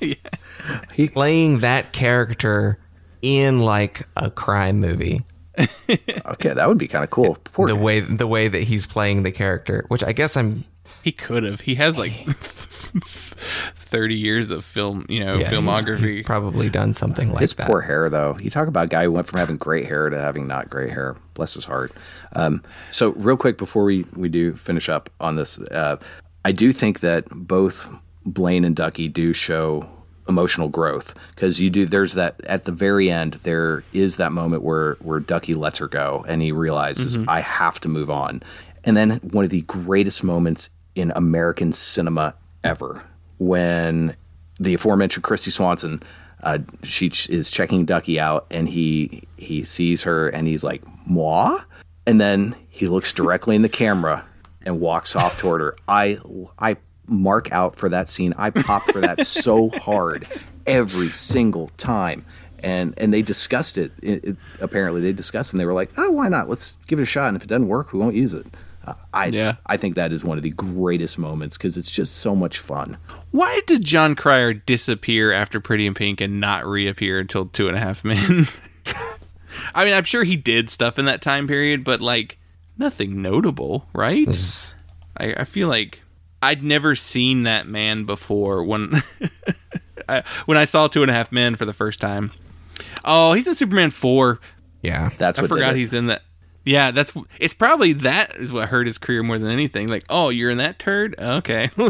He- 0.94 1.08
playing 1.08 1.60
that 1.60 1.92
character 1.92 2.78
in 3.20 3.60
like 3.60 4.06
a 4.16 4.30
crime 4.30 4.80
movie. 4.80 5.20
Okay, 6.24 6.54
that 6.54 6.66
would 6.68 6.78
be 6.78 6.88
kind 6.88 7.04
of 7.04 7.10
cool. 7.10 7.36
Poor 7.44 7.68
the 7.68 7.74
guy. 7.74 7.80
way 7.80 8.00
the 8.00 8.26
way 8.26 8.48
that 8.48 8.62
he's 8.62 8.86
playing 8.86 9.22
the 9.22 9.30
character, 9.30 9.84
which 9.88 10.02
I 10.02 10.12
guess 10.12 10.36
I'm 10.36 10.64
he 11.02 11.12
could 11.12 11.42
have. 11.44 11.60
He 11.60 11.74
has 11.74 11.98
like 11.98 12.12
thirty 13.92 14.16
years 14.16 14.50
of 14.50 14.64
film, 14.64 15.04
you 15.08 15.22
know, 15.24 15.36
yeah, 15.36 15.50
filmography. 15.50 16.10
He's, 16.10 16.26
probably 16.26 16.70
done 16.70 16.94
something 16.94 17.30
like 17.30 17.40
His 17.40 17.54
that. 17.54 17.66
poor 17.66 17.82
hair, 17.82 18.08
though. 18.08 18.38
You 18.40 18.48
talk 18.50 18.66
about 18.66 18.86
a 18.86 18.88
guy 18.88 19.04
who 19.04 19.12
went 19.12 19.26
from 19.26 19.38
having 19.38 19.58
great 19.58 19.84
hair 19.84 20.08
to 20.08 20.20
having 20.20 20.48
not 20.48 20.70
great 20.70 20.90
hair. 20.90 21.14
Bless 21.34 21.54
his 21.54 21.66
heart. 21.66 21.92
Um, 22.34 22.64
so, 22.90 23.10
real 23.10 23.36
quick 23.36 23.58
before 23.58 23.84
we, 23.84 24.06
we 24.16 24.30
do 24.30 24.54
finish 24.54 24.88
up 24.88 25.10
on 25.20 25.36
this, 25.36 25.60
uh, 25.60 25.98
I 26.44 26.52
do 26.52 26.72
think 26.72 27.00
that 27.00 27.26
both 27.30 27.88
Blaine 28.24 28.64
and 28.64 28.74
Ducky 28.74 29.08
do 29.08 29.34
show 29.34 29.88
emotional 30.26 30.68
growth 30.68 31.14
because 31.34 31.60
you 31.60 31.68
do. 31.68 31.84
There's 31.84 32.14
that 32.14 32.40
at 32.44 32.64
the 32.64 32.72
very 32.72 33.10
end. 33.10 33.34
There 33.42 33.84
is 33.92 34.16
that 34.16 34.32
moment 34.32 34.62
where 34.62 34.94
where 34.94 35.20
Ducky 35.20 35.52
lets 35.52 35.78
her 35.78 35.88
go 35.88 36.24
and 36.26 36.40
he 36.40 36.50
realizes 36.50 37.18
I 37.28 37.40
have 37.40 37.78
to 37.80 37.88
move 37.88 38.10
on. 38.10 38.42
And 38.84 38.96
then 38.96 39.10
one 39.18 39.44
of 39.44 39.50
the 39.50 39.62
greatest 39.62 40.24
moments 40.24 40.70
in 40.94 41.12
American 41.14 41.72
cinema 41.72 42.34
ever 42.64 43.02
when 43.46 44.14
the 44.60 44.74
aforementioned 44.74 45.24
Kristy 45.24 45.50
Swanson, 45.50 46.02
uh, 46.42 46.58
she 46.82 47.08
ch- 47.08 47.28
is 47.30 47.50
checking 47.50 47.84
Ducky 47.84 48.18
out, 48.20 48.46
and 48.50 48.68
he 48.68 49.22
he 49.36 49.62
sees 49.64 50.02
her, 50.04 50.28
and 50.28 50.46
he's 50.46 50.64
like, 50.64 50.82
"Moi," 51.06 51.58
and 52.06 52.20
then 52.20 52.54
he 52.68 52.86
looks 52.86 53.12
directly 53.12 53.56
in 53.56 53.62
the 53.62 53.68
camera 53.68 54.24
and 54.64 54.80
walks 54.80 55.14
off 55.16 55.38
toward 55.38 55.60
her. 55.60 55.76
I 55.88 56.18
I 56.58 56.76
mark 57.06 57.50
out 57.52 57.76
for 57.76 57.88
that 57.88 58.08
scene. 58.08 58.34
I 58.38 58.50
pop 58.50 58.82
for 58.84 59.00
that 59.00 59.26
so 59.26 59.70
hard 59.70 60.26
every 60.66 61.08
single 61.10 61.68
time. 61.76 62.24
And 62.64 62.94
and 62.96 63.12
they 63.12 63.22
discussed 63.22 63.76
it, 63.76 63.90
it, 64.02 64.24
it- 64.24 64.36
Apparently, 64.60 65.00
they 65.00 65.12
discussed, 65.12 65.50
it 65.50 65.54
and 65.54 65.60
they 65.60 65.64
were 65.66 65.72
like, 65.72 65.90
"Oh, 65.96 66.10
why 66.12 66.28
not? 66.28 66.48
Let's 66.48 66.76
give 66.86 66.98
it 67.00 67.02
a 67.02 67.06
shot. 67.06 67.28
And 67.28 67.36
if 67.36 67.42
it 67.42 67.48
doesn't 67.48 67.66
work, 67.68 67.92
we 67.92 67.98
won't 67.98 68.14
use 68.14 68.34
it." 68.34 68.46
Uh, 68.84 68.94
I 69.14 69.26
Yeah. 69.26 69.56
I 69.66 69.76
think 69.76 69.94
that 69.94 70.12
is 70.12 70.24
one 70.24 70.36
of 70.38 70.42
the 70.42 70.50
greatest 70.50 71.18
moments 71.18 71.56
because 71.56 71.76
it's 71.76 71.90
just 71.90 72.16
so 72.16 72.34
much 72.34 72.58
fun. 72.58 72.96
Why 73.30 73.60
did 73.66 73.84
Jon 73.84 74.14
Cryer 74.16 74.52
disappear 74.54 75.32
after 75.32 75.60
Pretty 75.60 75.86
in 75.86 75.94
Pink 75.94 76.20
and 76.20 76.40
not 76.40 76.66
reappear 76.66 77.18
until 77.20 77.46
Two 77.46 77.68
and 77.68 77.76
a 77.76 77.80
Half 77.80 78.04
Men? 78.04 78.46
I 79.74 79.84
mean, 79.84 79.94
I'm 79.94 80.04
sure 80.04 80.24
he 80.24 80.36
did 80.36 80.70
stuff 80.70 80.98
in 80.98 81.04
that 81.04 81.22
time 81.22 81.46
period, 81.46 81.84
but 81.84 82.00
like 82.00 82.38
nothing 82.78 83.20
notable, 83.22 83.86
right? 83.94 84.22
It's- 84.28 84.74
I, 85.16 85.34
I 85.34 85.44
feel 85.44 85.68
like 85.68 86.00
I'd 86.42 86.62
never 86.62 86.94
seen 86.94 87.42
that 87.42 87.66
man 87.68 88.04
before 88.04 88.64
when 88.64 89.02
I, 90.08 90.22
when 90.46 90.56
I 90.58 90.64
saw 90.64 90.88
Two 90.88 91.02
and 91.02 91.10
a 91.10 91.14
Half 91.14 91.30
Men 91.32 91.54
for 91.54 91.64
the 91.66 91.74
first 91.74 92.00
time. 92.00 92.32
Oh, 93.04 93.34
he's 93.34 93.46
in 93.46 93.54
Superman 93.54 93.90
four. 93.90 94.40
yeah. 94.82 95.10
That's 95.18 95.38
I 95.38 95.42
what 95.42 95.48
did 95.48 95.54
forgot 95.54 95.74
it. 95.74 95.76
he's 95.76 95.92
in 95.94 96.06
that. 96.06 96.22
Yeah, 96.64 96.90
that's 96.92 97.12
it's 97.40 97.54
probably 97.54 97.92
that 97.94 98.36
is 98.36 98.52
what 98.52 98.68
hurt 98.68 98.86
his 98.86 98.98
career 98.98 99.22
more 99.22 99.38
than 99.38 99.50
anything. 99.50 99.88
Like, 99.88 100.04
oh, 100.08 100.28
you're 100.28 100.50
in 100.50 100.58
that 100.58 100.78
turd. 100.78 101.14
Okay, 101.18 101.70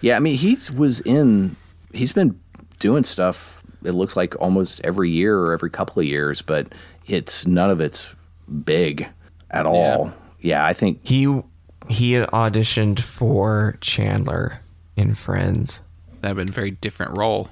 Yeah, 0.00 0.16
I 0.16 0.20
mean, 0.20 0.36
he 0.36 0.56
was 0.74 1.00
in. 1.00 1.56
He's 1.92 2.12
been 2.12 2.40
doing 2.78 3.04
stuff. 3.04 3.62
It 3.84 3.92
looks 3.92 4.16
like 4.16 4.34
almost 4.40 4.80
every 4.84 5.10
year 5.10 5.38
or 5.38 5.52
every 5.52 5.70
couple 5.70 6.00
of 6.00 6.06
years, 6.06 6.42
but 6.42 6.72
it's 7.06 7.46
none 7.46 7.70
of 7.70 7.80
it's 7.80 8.14
big 8.64 9.08
at 9.50 9.66
all. 9.66 10.12
Yeah, 10.40 10.64
I 10.64 10.72
think 10.72 11.00
He 11.06 11.24
he 11.88 12.12
auditioned 12.14 13.00
for 13.00 13.76
Chandler 13.80 14.60
in 14.96 15.14
Friends. 15.14 15.82
that'd 16.20 16.36
been 16.36 16.48
a 16.48 16.52
very 16.52 16.70
different 16.70 17.16
role. 17.16 17.48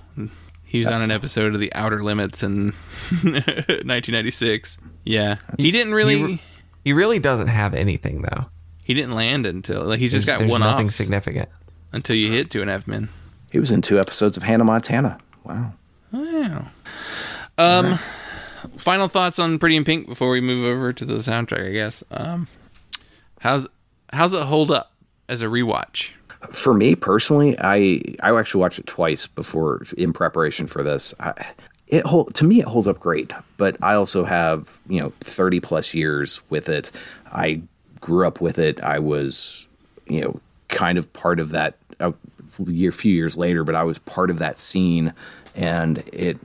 He 0.68 0.78
was 0.80 0.88
on 0.88 1.00
an 1.00 1.10
episode 1.10 1.54
of 1.54 1.60
The 1.60 1.72
Outer 1.74 2.02
Limits 2.02 2.42
in 2.42 2.74
1996. 3.22 4.78
Yeah, 5.04 5.36
he 5.56 5.70
didn't 5.70 5.94
really. 5.94 6.16
He, 6.18 6.22
re- 6.24 6.42
he 6.84 6.92
really 6.92 7.18
doesn't 7.18 7.48
have 7.48 7.74
anything 7.74 8.22
though. 8.22 8.46
He 8.84 8.94
didn't 8.94 9.14
land 9.14 9.46
until 9.46 9.82
like 9.84 9.98
he's 9.98 10.12
just 10.12 10.26
got 10.26 10.38
there's 10.40 10.50
one 10.50 10.60
nothing 10.60 10.86
off 10.86 10.92
significant. 10.92 11.48
until 11.92 12.16
you 12.16 12.30
hit 12.30 12.50
two 12.50 12.60
and 12.60 12.70
a 12.70 12.74
half 12.74 12.86
men. 12.86 13.08
he 13.50 13.58
was 13.58 13.70
in 13.70 13.82
two 13.82 13.98
episodes 13.98 14.36
of 14.36 14.42
Hannah 14.42 14.64
Montana. 14.64 15.18
Wow. 15.44 15.72
Wow. 16.12 16.68
Um, 17.58 17.98
final 18.76 19.08
thoughts 19.08 19.38
on 19.38 19.58
Pretty 19.58 19.76
in 19.76 19.84
Pink 19.84 20.06
before 20.06 20.30
we 20.30 20.40
move 20.40 20.64
over 20.64 20.92
to 20.92 21.04
the 21.04 21.14
soundtrack. 21.14 21.66
I 21.66 21.72
guess. 21.72 22.04
Um, 22.10 22.46
how's 23.40 23.66
how's 24.12 24.32
it 24.32 24.42
hold 24.42 24.70
up 24.70 24.92
as 25.28 25.40
a 25.42 25.46
rewatch? 25.46 26.10
For 26.50 26.72
me 26.72 26.94
personally, 26.94 27.56
I 27.60 28.02
I 28.22 28.36
actually 28.38 28.60
watched 28.60 28.78
it 28.78 28.86
twice 28.86 29.26
before 29.26 29.82
in 29.96 30.12
preparation 30.12 30.66
for 30.66 30.82
this. 30.82 31.14
I, 31.18 31.34
it 31.88 32.04
hold, 32.06 32.34
to 32.34 32.44
me 32.44 32.60
it 32.60 32.66
holds 32.66 32.86
up 32.86 33.00
great, 33.00 33.32
but 33.56 33.76
I 33.82 33.94
also 33.94 34.24
have 34.24 34.78
you 34.88 35.00
know 35.00 35.12
thirty 35.20 35.60
plus 35.60 35.94
years 35.94 36.40
with 36.50 36.68
it. 36.68 36.90
I 37.32 37.62
grew 38.00 38.26
up 38.26 38.40
with 38.40 38.58
it. 38.58 38.80
I 38.82 38.98
was 38.98 39.66
you 40.06 40.20
know 40.20 40.40
kind 40.68 40.98
of 40.98 41.12
part 41.12 41.40
of 41.40 41.50
that 41.50 41.76
a 42.00 42.14
year, 42.66 42.92
few 42.92 43.12
years 43.12 43.36
later, 43.36 43.64
but 43.64 43.74
I 43.74 43.84
was 43.84 43.98
part 43.98 44.30
of 44.30 44.38
that 44.38 44.58
scene, 44.58 45.12
and 45.54 45.98
it. 46.12 46.38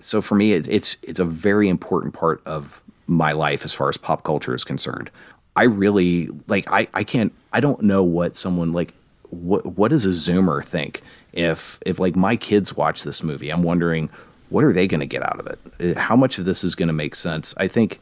So 0.00 0.22
for 0.22 0.34
me, 0.34 0.52
it, 0.54 0.66
it's 0.68 0.96
it's 1.02 1.20
a 1.20 1.24
very 1.24 1.68
important 1.68 2.14
part 2.14 2.42
of 2.46 2.82
my 3.06 3.32
life 3.32 3.64
as 3.64 3.72
far 3.72 3.88
as 3.88 3.96
pop 3.96 4.22
culture 4.24 4.54
is 4.54 4.64
concerned. 4.64 5.10
I 5.56 5.64
really 5.64 6.28
like. 6.48 6.70
I 6.70 6.88
I 6.94 7.04
can't. 7.04 7.32
I 7.52 7.60
don't 7.60 7.82
know 7.82 8.02
what 8.02 8.36
someone 8.36 8.72
like. 8.72 8.94
What 9.30 9.64
what 9.66 9.90
does 9.90 10.04
a 10.04 10.10
Zoomer 10.10 10.64
think 10.64 11.02
if 11.32 11.78
if 11.86 11.98
like 11.98 12.16
my 12.16 12.36
kids 12.36 12.76
watch 12.76 13.02
this 13.04 13.22
movie? 13.22 13.50
I'm 13.50 13.62
wondering 13.62 14.10
what 14.50 14.64
are 14.64 14.72
they 14.72 14.86
going 14.86 15.00
to 15.00 15.06
get 15.06 15.22
out 15.22 15.38
of 15.38 15.46
it? 15.46 15.96
Uh, 15.96 16.00
How 16.00 16.16
much 16.16 16.38
of 16.38 16.44
this 16.44 16.64
is 16.64 16.74
going 16.74 16.88
to 16.88 16.92
make 16.92 17.14
sense? 17.14 17.54
I 17.56 17.68
think 17.68 18.00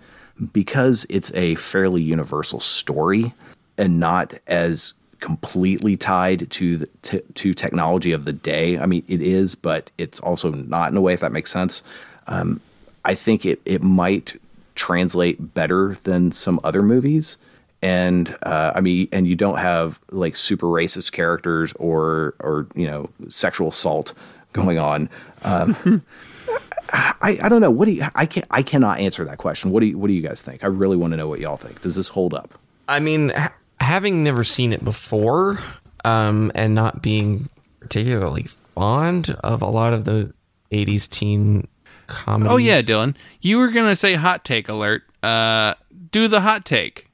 because 0.53 1.07
it's 1.11 1.33
a 1.35 1.55
fairly 1.57 2.03
universal 2.03 2.61
story 2.61 3.35
and 3.77 4.01
not 4.01 4.35
as 4.47 4.95
completely 5.21 5.97
tied 5.97 6.51
to 6.51 6.79
the, 6.79 6.87
to, 7.03 7.21
to 7.21 7.53
technology 7.53 8.13
of 8.13 8.25
the 8.25 8.33
day. 8.33 8.79
I 8.79 8.87
mean, 8.87 9.05
it 9.09 9.21
is, 9.21 9.55
but 9.55 9.91
it's 9.99 10.21
also 10.21 10.51
not 10.53 10.91
in 10.91 10.97
a 10.97 11.01
way. 11.01 11.13
If 11.13 11.21
that 11.21 11.33
makes 11.33 11.51
sense, 11.51 11.83
um, 12.27 12.61
I 13.05 13.15
think 13.15 13.45
it 13.45 13.61
it 13.65 13.83
might 13.83 14.41
translate 14.75 15.55
better 15.55 15.99
than 16.05 16.31
some 16.33 16.61
other 16.63 16.83
movies. 16.83 17.39
And 17.81 18.37
uh, 18.43 18.73
I 18.75 18.81
mean, 18.81 19.09
and 19.13 19.27
you 19.27 19.37
don't 19.37 19.59
have 19.59 20.01
like 20.11 20.37
super 20.37 20.67
racist 20.67 21.13
characters 21.13 21.73
or 21.75 22.35
or 22.41 22.67
you 22.75 22.87
know 22.87 23.09
sexual 23.29 23.69
assault 23.69 24.15
going 24.53 24.79
on. 24.79 25.09
Um, 25.45 26.05
I, 26.93 27.39
I 27.43 27.49
don't 27.49 27.61
know. 27.61 27.71
What 27.71 27.85
do 27.85 27.93
you? 27.93 28.07
I 28.15 28.27
can 28.27 28.45
I 28.51 28.63
cannot 28.63 28.99
answer 28.99 29.25
that 29.25 29.39
question. 29.39 29.71
What 29.71 29.81
do 29.81 29.87
you 29.87 29.99
What 29.99 30.09
do 30.09 30.15
you 30.15 30.23
guys 30.23 30.43
think? 30.43 30.65
I 30.65 30.69
really 30.69 30.97
want 30.97 31.13
to 31.13 31.17
know 31.17 31.29
what 31.29 31.41
y'all 31.41 31.57
think. 31.57 31.81
Does 31.81 31.95
this 31.95 32.09
hold 32.09 32.35
up? 32.35 32.59
I 32.89 33.01
mean, 33.01 33.31
ha- 33.31 33.53
having 33.81 34.25
never 34.25 34.43
seen 34.45 34.73
it 34.73 34.83
before, 34.83 35.61
um, 36.05 36.51
and 36.55 36.75
not 36.75 37.03
being 37.03 37.49
particularly 37.81 38.45
fond 38.75 39.31
of 39.45 39.63
a 39.63 39.67
lot 39.67 39.93
of 39.93 40.05
the 40.05 40.33
'80s 40.73 41.09
teen 41.09 41.69
comedies. 42.07 42.53
Oh 42.53 42.57
yeah, 42.57 42.81
Dylan, 42.81 43.15
you 43.41 43.59
were 43.59 43.69
gonna 43.69 43.97
say 43.97 44.15
hot 44.15 44.45
take 44.45 44.69
alert. 44.69 45.03
Uh, 45.23 45.75
do 46.11 46.29
the 46.29 46.41
hot 46.41 46.65
take. 46.65 47.07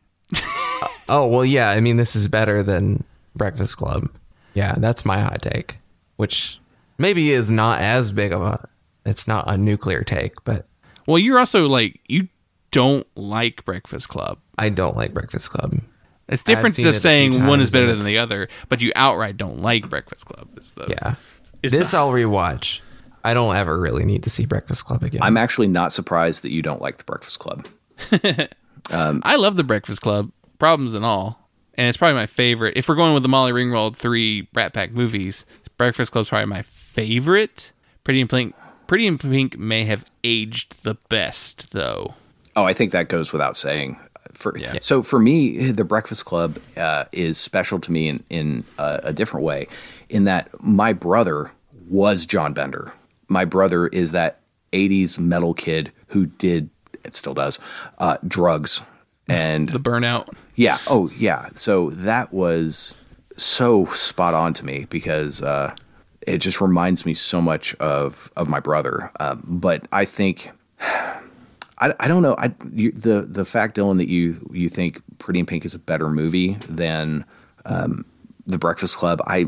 Oh 1.08 1.26
well, 1.26 1.44
yeah. 1.44 1.70
I 1.70 1.80
mean, 1.80 1.96
this 1.98 2.16
is 2.16 2.28
better 2.28 2.62
than 2.62 3.04
Breakfast 3.36 3.76
Club. 3.76 4.08
Yeah, 4.54 4.74
that's 4.78 5.04
my 5.04 5.20
hot 5.20 5.42
take, 5.42 5.76
which 6.16 6.58
maybe 6.98 7.30
is 7.32 7.50
not 7.50 7.80
as 7.80 8.10
big 8.10 8.32
of 8.32 8.40
a. 8.42 8.68
It's 9.04 9.28
not 9.28 9.44
a 9.50 9.58
nuclear 9.58 10.02
take, 10.02 10.32
but 10.44 10.66
Well, 11.06 11.18
you're 11.18 11.38
also 11.38 11.66
like 11.66 12.00
you 12.08 12.28
don't 12.70 13.06
like 13.16 13.64
Breakfast 13.64 14.08
Club. 14.08 14.38
I 14.56 14.70
don't 14.70 14.96
like 14.96 15.12
Breakfast 15.12 15.50
Club. 15.50 15.78
It's 16.26 16.42
different 16.42 16.74
seen 16.74 16.86
it 16.86 16.92
than 16.92 17.00
saying 17.00 17.46
one 17.46 17.60
is 17.60 17.70
better 17.70 17.94
than 17.94 18.06
the 18.06 18.16
other, 18.16 18.48
but 18.70 18.80
you 18.80 18.90
outright 18.96 19.36
don't 19.36 19.60
like 19.60 19.90
Breakfast 19.90 20.24
Club. 20.24 20.48
It's 20.56 20.70
the 20.70 20.86
Yeah, 20.88 21.16
It's 21.62 21.72
this 21.72 21.90
the- 21.90 21.98
I'll 21.98 22.10
rewatch. 22.10 22.80
I 23.22 23.34
don't 23.34 23.56
ever 23.56 23.78
really 23.78 24.04
need 24.04 24.22
to 24.24 24.30
see 24.30 24.44
Breakfast 24.46 24.84
Club 24.86 25.02
again. 25.02 25.22
I'm 25.22 25.36
actually 25.36 25.68
not 25.68 25.92
surprised 25.92 26.42
that 26.42 26.50
you 26.50 26.62
don't 26.62 26.80
like 26.80 26.98
the 26.98 27.04
Breakfast 27.04 27.38
Club. 27.40 27.66
I 28.90 29.36
love 29.36 29.56
the 29.56 29.64
Breakfast 29.64 30.00
Club, 30.00 30.30
problems 30.58 30.94
and 30.94 31.04
all, 31.04 31.48
and 31.74 31.88
it's 31.88 31.96
probably 31.96 32.14
my 32.14 32.26
favorite. 32.26 32.76
If 32.76 32.88
we're 32.88 32.94
going 32.94 33.14
with 33.14 33.22
the 33.22 33.28
Molly 33.28 33.52
Ringwald 33.52 33.96
three 33.96 34.42
Brat 34.52 34.72
Pack 34.72 34.92
movies, 34.92 35.44
Breakfast 35.78 36.12
Club's 36.12 36.28
probably 36.28 36.46
my 36.46 36.62
favorite. 36.62 37.72
Pretty 38.04 38.20
in 38.20 38.28
Pink, 38.28 38.54
Pretty 38.86 39.06
in 39.06 39.18
Pink 39.18 39.58
may 39.58 39.84
have 39.84 40.04
aged 40.22 40.82
the 40.82 40.96
best 41.08 41.72
though. 41.72 42.14
Oh, 42.56 42.64
I 42.64 42.72
think 42.72 42.92
that 42.92 43.08
goes 43.08 43.32
without 43.32 43.56
saying. 43.56 43.98
For, 44.32 44.56
Yeah. 44.58 44.78
So 44.80 45.02
for 45.02 45.18
me, 45.18 45.70
the 45.70 45.84
Breakfast 45.84 46.24
Club 46.24 46.58
uh, 46.76 47.04
is 47.12 47.38
special 47.38 47.78
to 47.80 47.92
me 47.92 48.08
in, 48.08 48.24
in 48.30 48.64
a, 48.78 49.00
a 49.04 49.12
different 49.12 49.44
way, 49.44 49.68
in 50.08 50.24
that 50.24 50.50
my 50.62 50.92
brother 50.92 51.52
was 51.88 52.26
John 52.26 52.52
Bender. 52.52 52.92
My 53.28 53.44
brother 53.44 53.86
is 53.86 54.12
that 54.12 54.40
80s 54.72 55.18
metal 55.18 55.54
kid 55.54 55.92
who 56.08 56.26
did, 56.26 56.68
it 57.04 57.14
still 57.14 57.34
does, 57.34 57.58
uh, 57.98 58.16
drugs. 58.26 58.82
And 59.26 59.70
The 59.70 59.80
Burnout. 59.80 60.28
yeah, 60.54 60.78
oh 60.86 61.10
yeah. 61.16 61.48
So 61.54 61.90
that 61.90 62.32
was 62.32 62.94
so 63.36 63.86
spot 63.86 64.34
on 64.34 64.52
to 64.54 64.64
me 64.64 64.86
because 64.90 65.42
uh, 65.42 65.74
it 66.20 66.38
just 66.38 66.60
reminds 66.60 67.06
me 67.06 67.14
so 67.14 67.40
much 67.40 67.74
of 67.76 68.30
of 68.36 68.48
my 68.48 68.60
brother. 68.60 69.10
Um, 69.18 69.42
but 69.46 69.86
I 69.92 70.04
think 70.04 70.50
I, 70.80 71.92
I 71.98 72.06
don't 72.06 72.22
know. 72.22 72.36
I 72.36 72.52
you, 72.70 72.92
the 72.92 73.22
the 73.22 73.44
fact, 73.44 73.76
Dylan, 73.76 73.96
that 73.96 74.08
you 74.08 74.46
you 74.52 74.68
think 74.68 75.00
Pretty 75.18 75.40
in 75.40 75.46
Pink 75.46 75.64
is 75.64 75.74
a 75.74 75.78
better 75.78 76.10
movie 76.10 76.54
than 76.68 77.24
um, 77.64 78.04
The 78.46 78.58
Breakfast 78.58 78.98
Club. 78.98 79.22
I 79.26 79.46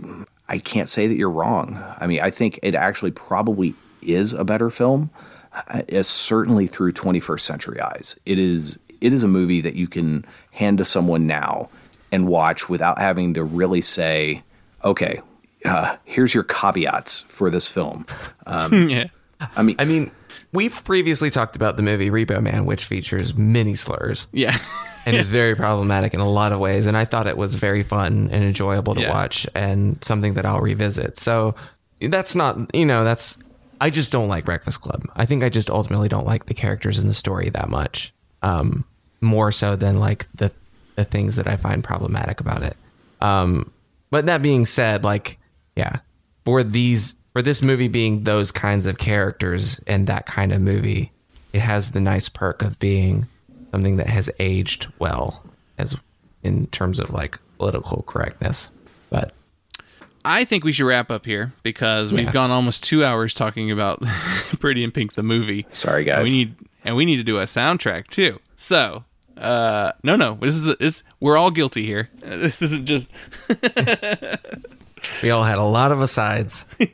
I 0.49 0.59
can't 0.59 0.89
say 0.89 1.07
that 1.07 1.17
you're 1.17 1.31
wrong. 1.31 1.83
I 1.99 2.07
mean, 2.07 2.21
I 2.23 2.31
think 2.31 2.59
it 2.63 2.75
actually 2.75 3.11
probably 3.11 3.75
is 4.01 4.33
a 4.33 4.45
better 4.45 4.71
film. 4.71 5.11
Uh, 5.69 6.03
certainly 6.03 6.67
through 6.67 6.93
21st 6.93 7.41
century 7.41 7.81
eyes. 7.81 8.19
It 8.27 8.39
is 8.39 8.79
it 9.01 9.13
is 9.13 9.23
a 9.23 9.29
movie 9.29 9.61
that 9.61 9.75
you 9.75 9.89
can 9.89 10.25
hand 10.53 10.79
to 10.79 10.85
someone 10.85 11.27
now 11.27 11.69
and 12.13 12.27
watch 12.29 12.69
without 12.69 12.99
having 12.99 13.35
to 13.35 13.45
really 13.45 13.81
say, 13.83 14.43
okay, 14.85 15.21
uh, 15.65 15.97
here's 16.05 16.35
your 16.35 16.45
caveats 16.45 17.23
for 17.29 17.51
this 17.51 17.69
film. 17.69 18.07
yeah. 18.49 19.05
I 19.57 19.63
mean, 19.63 19.77
I 19.79 19.85
mean, 19.85 20.11
we've 20.53 20.83
previously 20.85 21.29
talked 21.31 21.57
about 21.57 21.77
the 21.77 21.83
movie 21.83 22.11
Repo 22.11 22.43
Man, 22.43 22.65
which 22.65 22.85
features 22.85 23.35
many 23.35 23.75
slurs 23.75 24.29
Yeah. 24.33 24.57
and 25.05 25.15
is 25.17 25.29
very 25.29 25.55
problematic 25.55 26.15
in 26.15 26.21
a 26.21 26.29
lot 26.29 26.53
of 26.53 26.59
ways. 26.59 26.87
And 26.87 26.97
I 26.97 27.05
thought 27.05 27.27
it 27.27 27.37
was 27.37 27.55
very 27.55 27.83
fun 27.83 28.31
and 28.33 28.45
enjoyable 28.45 28.95
to 28.95 29.03
Yeah. 29.03 29.11
watch 29.11 29.47
and 29.55 30.03
something 30.03 30.35
that 30.35 30.47
I'll 30.47 30.61
revisit. 30.61 31.19
So 31.19 31.55
that's 32.01 32.35
not, 32.35 32.75
you 32.75 32.87
know, 32.87 33.05
that's, 33.05 33.37
I 33.81 33.91
just 33.91 34.13
don't 34.13 34.29
like 34.29 34.45
Breakfast 34.45 34.81
Club. 34.81 35.05
I 35.15 35.27
think 35.27 35.43
I 35.43 35.49
just 35.49 35.71
ultimately 35.71 36.09
don't 36.09 36.27
like 36.27 36.47
the 36.47 36.55
characters 36.55 36.99
in 36.99 37.09
the 37.09 37.15
story 37.15 37.51
that 37.51 37.69
much. 37.69 38.13
Um, 38.43 38.85
more 39.21 39.51
so 39.53 39.77
than 39.77 39.99
like 39.99 40.27
the 40.35 40.53
the 40.95 41.05
things 41.05 41.37
that 41.37 41.47
I 41.47 41.57
find 41.57 41.85
problematic 41.85 42.41
about 42.41 42.63
it. 42.63 42.77
Um, 43.21 43.71
but 44.11 44.27
that 44.27 44.43
being 44.43 44.67
said, 44.67 45.05
like 45.05 45.39
yeah, 45.75 45.99
for 46.45 46.63
these 46.63 47.15
for 47.33 47.43
this 47.43 47.63
movie 47.63 47.89
being 47.89 48.25
those 48.25 48.51
kinds 48.53 48.87
of 48.87 48.99
characters 48.99 49.81
and 49.87 50.07
that 50.07 50.27
kind 50.27 50.53
of 50.53 50.61
movie, 50.61 51.13
it 51.53 51.61
has 51.61 51.91
the 51.91 52.01
nice 52.01 52.29
perk 52.29 52.63
of 52.63 52.79
being 52.79 53.27
something 53.71 53.97
that 53.97 54.07
has 54.07 54.31
aged 54.39 54.87
well 54.99 55.43
as 55.77 55.95
in 56.43 56.67
terms 56.69 57.01
of 57.01 57.11
like 57.11 57.39
political 57.59 58.03
correctness. 58.07 58.71
But 59.11 59.33
I 60.27 60.45
think 60.45 60.65
we 60.65 60.73
should 60.73 60.87
wrap 60.87 61.11
up 61.11 61.25
here 61.25 61.53
because 61.63 62.13
we've 62.13 62.33
gone 62.33 62.51
almost 62.51 62.83
two 62.83 63.05
hours 63.05 63.33
talking 63.33 63.71
about 63.71 64.01
Pretty 64.61 64.83
in 64.83 64.91
Pink 64.91 65.15
the 65.15 65.23
movie. 65.23 65.67
Sorry, 65.71 66.03
guys. 66.05 66.29
we 66.29 66.37
need 66.37 66.55
and 66.85 66.97
we 66.97 67.05
need 67.05 67.17
to 67.19 67.25
do 67.25 67.39
a 67.39 67.45
soundtrack 67.45 68.09
too. 68.09 68.41
So, 68.57 69.05
uh, 69.37 69.93
no, 70.03 70.17
no, 70.17 70.35
this 70.35 70.57
is 70.57 70.77
this. 70.77 71.03
We're 71.21 71.37
all 71.37 71.51
guilty 71.51 71.87
here. 71.87 72.11
This 72.21 72.61
isn't 72.61 72.87
just. 72.87 73.11
we 75.23 75.31
all 75.31 75.45
had 75.45 75.59
a 75.59 75.65
lot 75.65 75.93
of 75.93 76.01
asides. 76.01 76.67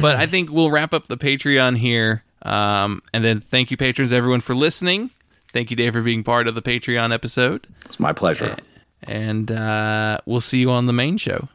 But 0.00 0.16
I 0.16 0.26
think 0.26 0.50
we'll 0.50 0.70
wrap 0.70 0.94
up 0.94 1.06
the 1.06 1.16
Patreon 1.16 1.76
here. 1.76 2.24
Um, 2.42 3.02
and 3.12 3.24
then 3.24 3.40
thank 3.40 3.70
you, 3.70 3.76
patrons, 3.76 4.12
everyone, 4.12 4.40
for 4.40 4.54
listening. 4.54 5.10
Thank 5.52 5.70
you, 5.70 5.76
Dave, 5.76 5.92
for 5.92 6.00
being 6.02 6.24
part 6.24 6.48
of 6.48 6.54
the 6.54 6.62
Patreon 6.62 7.12
episode. 7.12 7.66
It's 7.84 8.00
my 8.00 8.12
pleasure. 8.12 8.56
And 9.02 9.50
uh, 9.52 10.18
we'll 10.26 10.40
see 10.40 10.58
you 10.58 10.70
on 10.70 10.86
the 10.86 10.92
main 10.92 11.18
show. 11.18 11.48